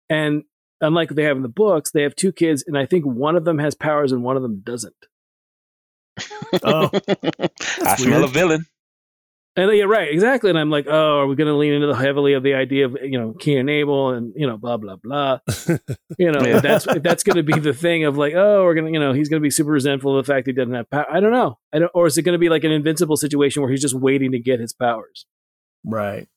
And 0.08 0.44
unlike 0.80 1.10
what 1.10 1.16
they 1.16 1.24
have 1.24 1.36
in 1.36 1.42
the 1.42 1.48
books, 1.48 1.90
they 1.90 2.02
have 2.02 2.16
two 2.16 2.32
kids, 2.32 2.64
and 2.66 2.76
I 2.76 2.86
think 2.86 3.04
one 3.04 3.36
of 3.36 3.44
them 3.44 3.58
has 3.58 3.74
powers 3.74 4.12
and 4.12 4.22
one 4.22 4.36
of 4.36 4.42
them 4.42 4.62
doesn't. 4.64 4.94
oh, 6.62 6.90
I 7.82 7.96
smell 7.96 8.24
a 8.24 8.28
villain. 8.28 8.66
And 9.58 9.70
uh, 9.70 9.72
yeah, 9.72 9.84
right, 9.84 10.10
exactly. 10.10 10.50
And 10.50 10.58
I'm 10.58 10.70
like, 10.70 10.86
oh, 10.86 11.20
are 11.20 11.26
we 11.26 11.34
going 11.34 11.48
to 11.48 11.54
lean 11.54 11.72
into 11.72 11.86
the 11.86 11.94
heavily 11.94 12.34
of 12.34 12.42
the 12.42 12.54
idea 12.54 12.84
of 12.84 12.98
you 13.02 13.18
know 13.18 13.32
Cain 13.32 13.58
and 13.58 13.70
Abel 13.70 14.10
and 14.10 14.34
you 14.36 14.46
know 14.46 14.58
blah 14.58 14.76
blah 14.76 14.96
blah. 14.96 15.38
you 16.18 16.30
know, 16.30 16.42
yeah. 16.42 16.56
if 16.56 16.62
that's 16.62 16.86
if 16.86 17.02
that's 17.02 17.22
going 17.22 17.36
to 17.36 17.42
be 17.42 17.58
the 17.58 17.72
thing 17.72 18.04
of 18.04 18.18
like, 18.18 18.34
oh, 18.34 18.64
we're 18.64 18.74
gonna 18.74 18.90
you 18.90 18.98
know 19.00 19.14
he's 19.14 19.30
going 19.30 19.40
to 19.40 19.44
be 19.44 19.50
super 19.50 19.70
resentful 19.70 20.18
of 20.18 20.26
the 20.26 20.30
fact 20.30 20.46
he 20.46 20.52
doesn't 20.52 20.74
have 20.74 20.90
power. 20.90 21.06
I 21.10 21.20
don't 21.20 21.32
know. 21.32 21.58
I 21.72 21.78
don't. 21.78 21.90
Or 21.94 22.06
is 22.06 22.18
it 22.18 22.22
going 22.22 22.34
to 22.34 22.38
be 22.38 22.50
like 22.50 22.64
an 22.64 22.70
invincible 22.70 23.16
situation 23.16 23.62
where 23.62 23.70
he's 23.70 23.80
just 23.80 23.94
waiting 23.94 24.32
to 24.32 24.38
get 24.38 24.60
his 24.60 24.74
powers? 24.74 25.24
Right. 25.84 26.28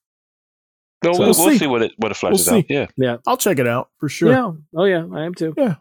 No, 1.03 1.13
so 1.13 1.19
we'll, 1.19 1.27
we'll, 1.27 1.33
see. 1.33 1.57
see. 1.59 1.67
what 1.67 1.81
it 1.81 1.93
what 1.97 2.11
it 2.11 2.15
flashes 2.15 2.47
we'll 2.47 2.57
out. 2.57 2.65
Yeah, 2.69 2.87
yeah. 2.97 3.17
I'll 3.25 3.37
check 3.37 3.59
it 3.59 3.67
out 3.67 3.89
for 3.99 4.09
sure. 4.09 4.31
Yeah. 4.31 4.51
Oh 4.75 4.83
yeah, 4.85 5.05
I 5.13 5.23
am 5.23 5.33
too. 5.33 5.53
Yeah 5.57 5.75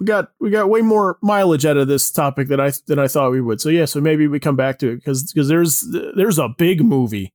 we 0.00 0.06
got 0.06 0.32
we 0.40 0.50
got 0.50 0.68
way 0.68 0.82
more 0.82 1.18
mileage 1.22 1.64
out 1.64 1.76
of 1.76 1.88
this 1.88 2.10
topic 2.10 2.48
than 2.48 2.60
I 2.60 2.72
than 2.86 2.98
I 2.98 3.08
thought 3.08 3.30
we 3.30 3.40
would. 3.40 3.60
So 3.60 3.68
yeah, 3.68 3.84
so 3.84 4.00
maybe 4.00 4.26
we 4.26 4.40
come 4.40 4.56
back 4.56 4.78
to 4.80 4.90
it 4.90 4.96
because 4.96 5.32
because 5.32 5.48
there's 5.48 5.86
there's 6.16 6.38
a 6.38 6.48
big 6.48 6.84
movie 6.84 7.32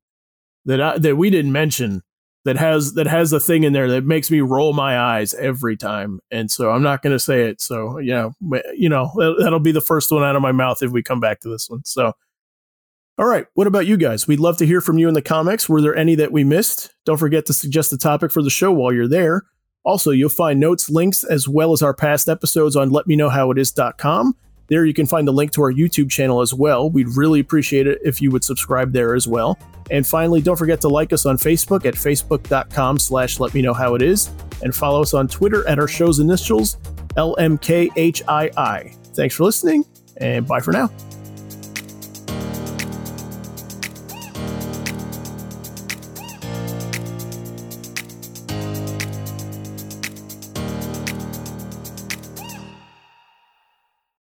that 0.66 0.82
I, 0.82 0.98
that 0.98 1.16
we 1.16 1.30
didn't 1.30 1.52
mention 1.52 2.03
that 2.45 2.57
has 2.57 2.94
that 2.94 3.07
has 3.07 3.32
a 3.32 3.40
thing 3.40 3.64
in 3.64 3.74
there 3.74 3.90
that 3.90 4.06
makes 4.06 4.30
me 4.30 4.41
roll 4.41 4.74
my 4.74 4.99
eyes 4.99 5.34
every 5.34 5.78
time, 5.78 6.20
and 6.32 6.52
so 6.52 6.70
I'm 6.72 6.84
not 6.84 7.02
going 7.02 7.14
to 7.14 7.20
say 7.20 7.48
it. 7.48 7.61
So 7.61 7.98
yeah, 7.99 8.30
you 8.76 8.90
know 8.90 9.11
that'll 9.40 9.60
be 9.60 9.72
the 9.72 9.82
first 9.82 10.11
one 10.11 10.24
out 10.24 10.36
of 10.36 10.41
my 10.41 10.52
mouth 10.52 10.84
if 10.84 10.91
we 10.91 11.02
come 11.02 11.20
back 11.20 11.40
to 11.41 11.49
this 11.49 11.70
one. 11.70 11.82
So. 11.86 12.14
All 13.19 13.27
right. 13.27 13.45
What 13.53 13.67
about 13.67 13.85
you 13.85 13.97
guys? 13.97 14.29
We'd 14.29 14.39
love 14.39 14.55
to 14.57 14.65
hear 14.65 14.79
from 14.79 14.97
you 14.97 15.09
in 15.09 15.13
the 15.13 15.21
comics. 15.21 15.67
Were 15.67 15.81
there 15.81 15.93
any 15.93 16.15
that 16.15 16.31
we 16.31 16.45
missed? 16.45 16.95
Don't 17.03 17.17
forget 17.17 17.45
to 17.47 17.53
suggest 17.53 17.91
a 17.91 17.97
topic 17.97 18.31
for 18.31 18.41
the 18.41 18.49
show 18.49 18.71
while 18.71 18.93
you're 18.93 19.09
there. 19.09 19.43
Also, 19.83 20.11
you'll 20.11 20.29
find 20.29 20.57
notes, 20.57 20.89
links, 20.89 21.25
as 21.25 21.45
well 21.45 21.73
as 21.73 21.81
our 21.81 21.93
past 21.93 22.29
episodes 22.29 22.77
on 22.77 22.91
letmeknowhowitis.com. 22.91 24.35
There 24.67 24.85
you 24.85 24.93
can 24.93 25.05
find 25.05 25.27
the 25.27 25.33
link 25.33 25.51
to 25.53 25.61
our 25.63 25.73
YouTube 25.73 26.09
channel 26.09 26.39
as 26.39 26.53
well. 26.53 26.89
We'd 26.89 27.09
really 27.09 27.41
appreciate 27.41 27.87
it 27.87 27.99
if 28.05 28.21
you 28.21 28.31
would 28.31 28.45
subscribe 28.45 28.93
there 28.93 29.13
as 29.15 29.27
well. 29.27 29.59
And 29.91 30.07
finally, 30.07 30.41
don't 30.41 30.55
forget 30.55 30.79
to 30.81 30.87
like 30.87 31.11
us 31.11 31.25
on 31.25 31.37
Facebook 31.37 31.85
at 31.85 31.95
facebook.com 31.95 32.99
slash 32.99 33.37
letmeknowhowitis 33.37 34.61
and 34.61 34.73
follow 34.73 35.01
us 35.01 35.13
on 35.13 35.27
Twitter 35.27 35.67
at 35.67 35.77
our 35.77 35.89
show's 35.89 36.19
initials, 36.19 36.77
LMKHII. 37.17 38.95
Thanks 39.13 39.35
for 39.35 39.43
listening, 39.43 39.83
and 40.17 40.47
bye 40.47 40.61
for 40.61 40.71
now. 40.71 40.89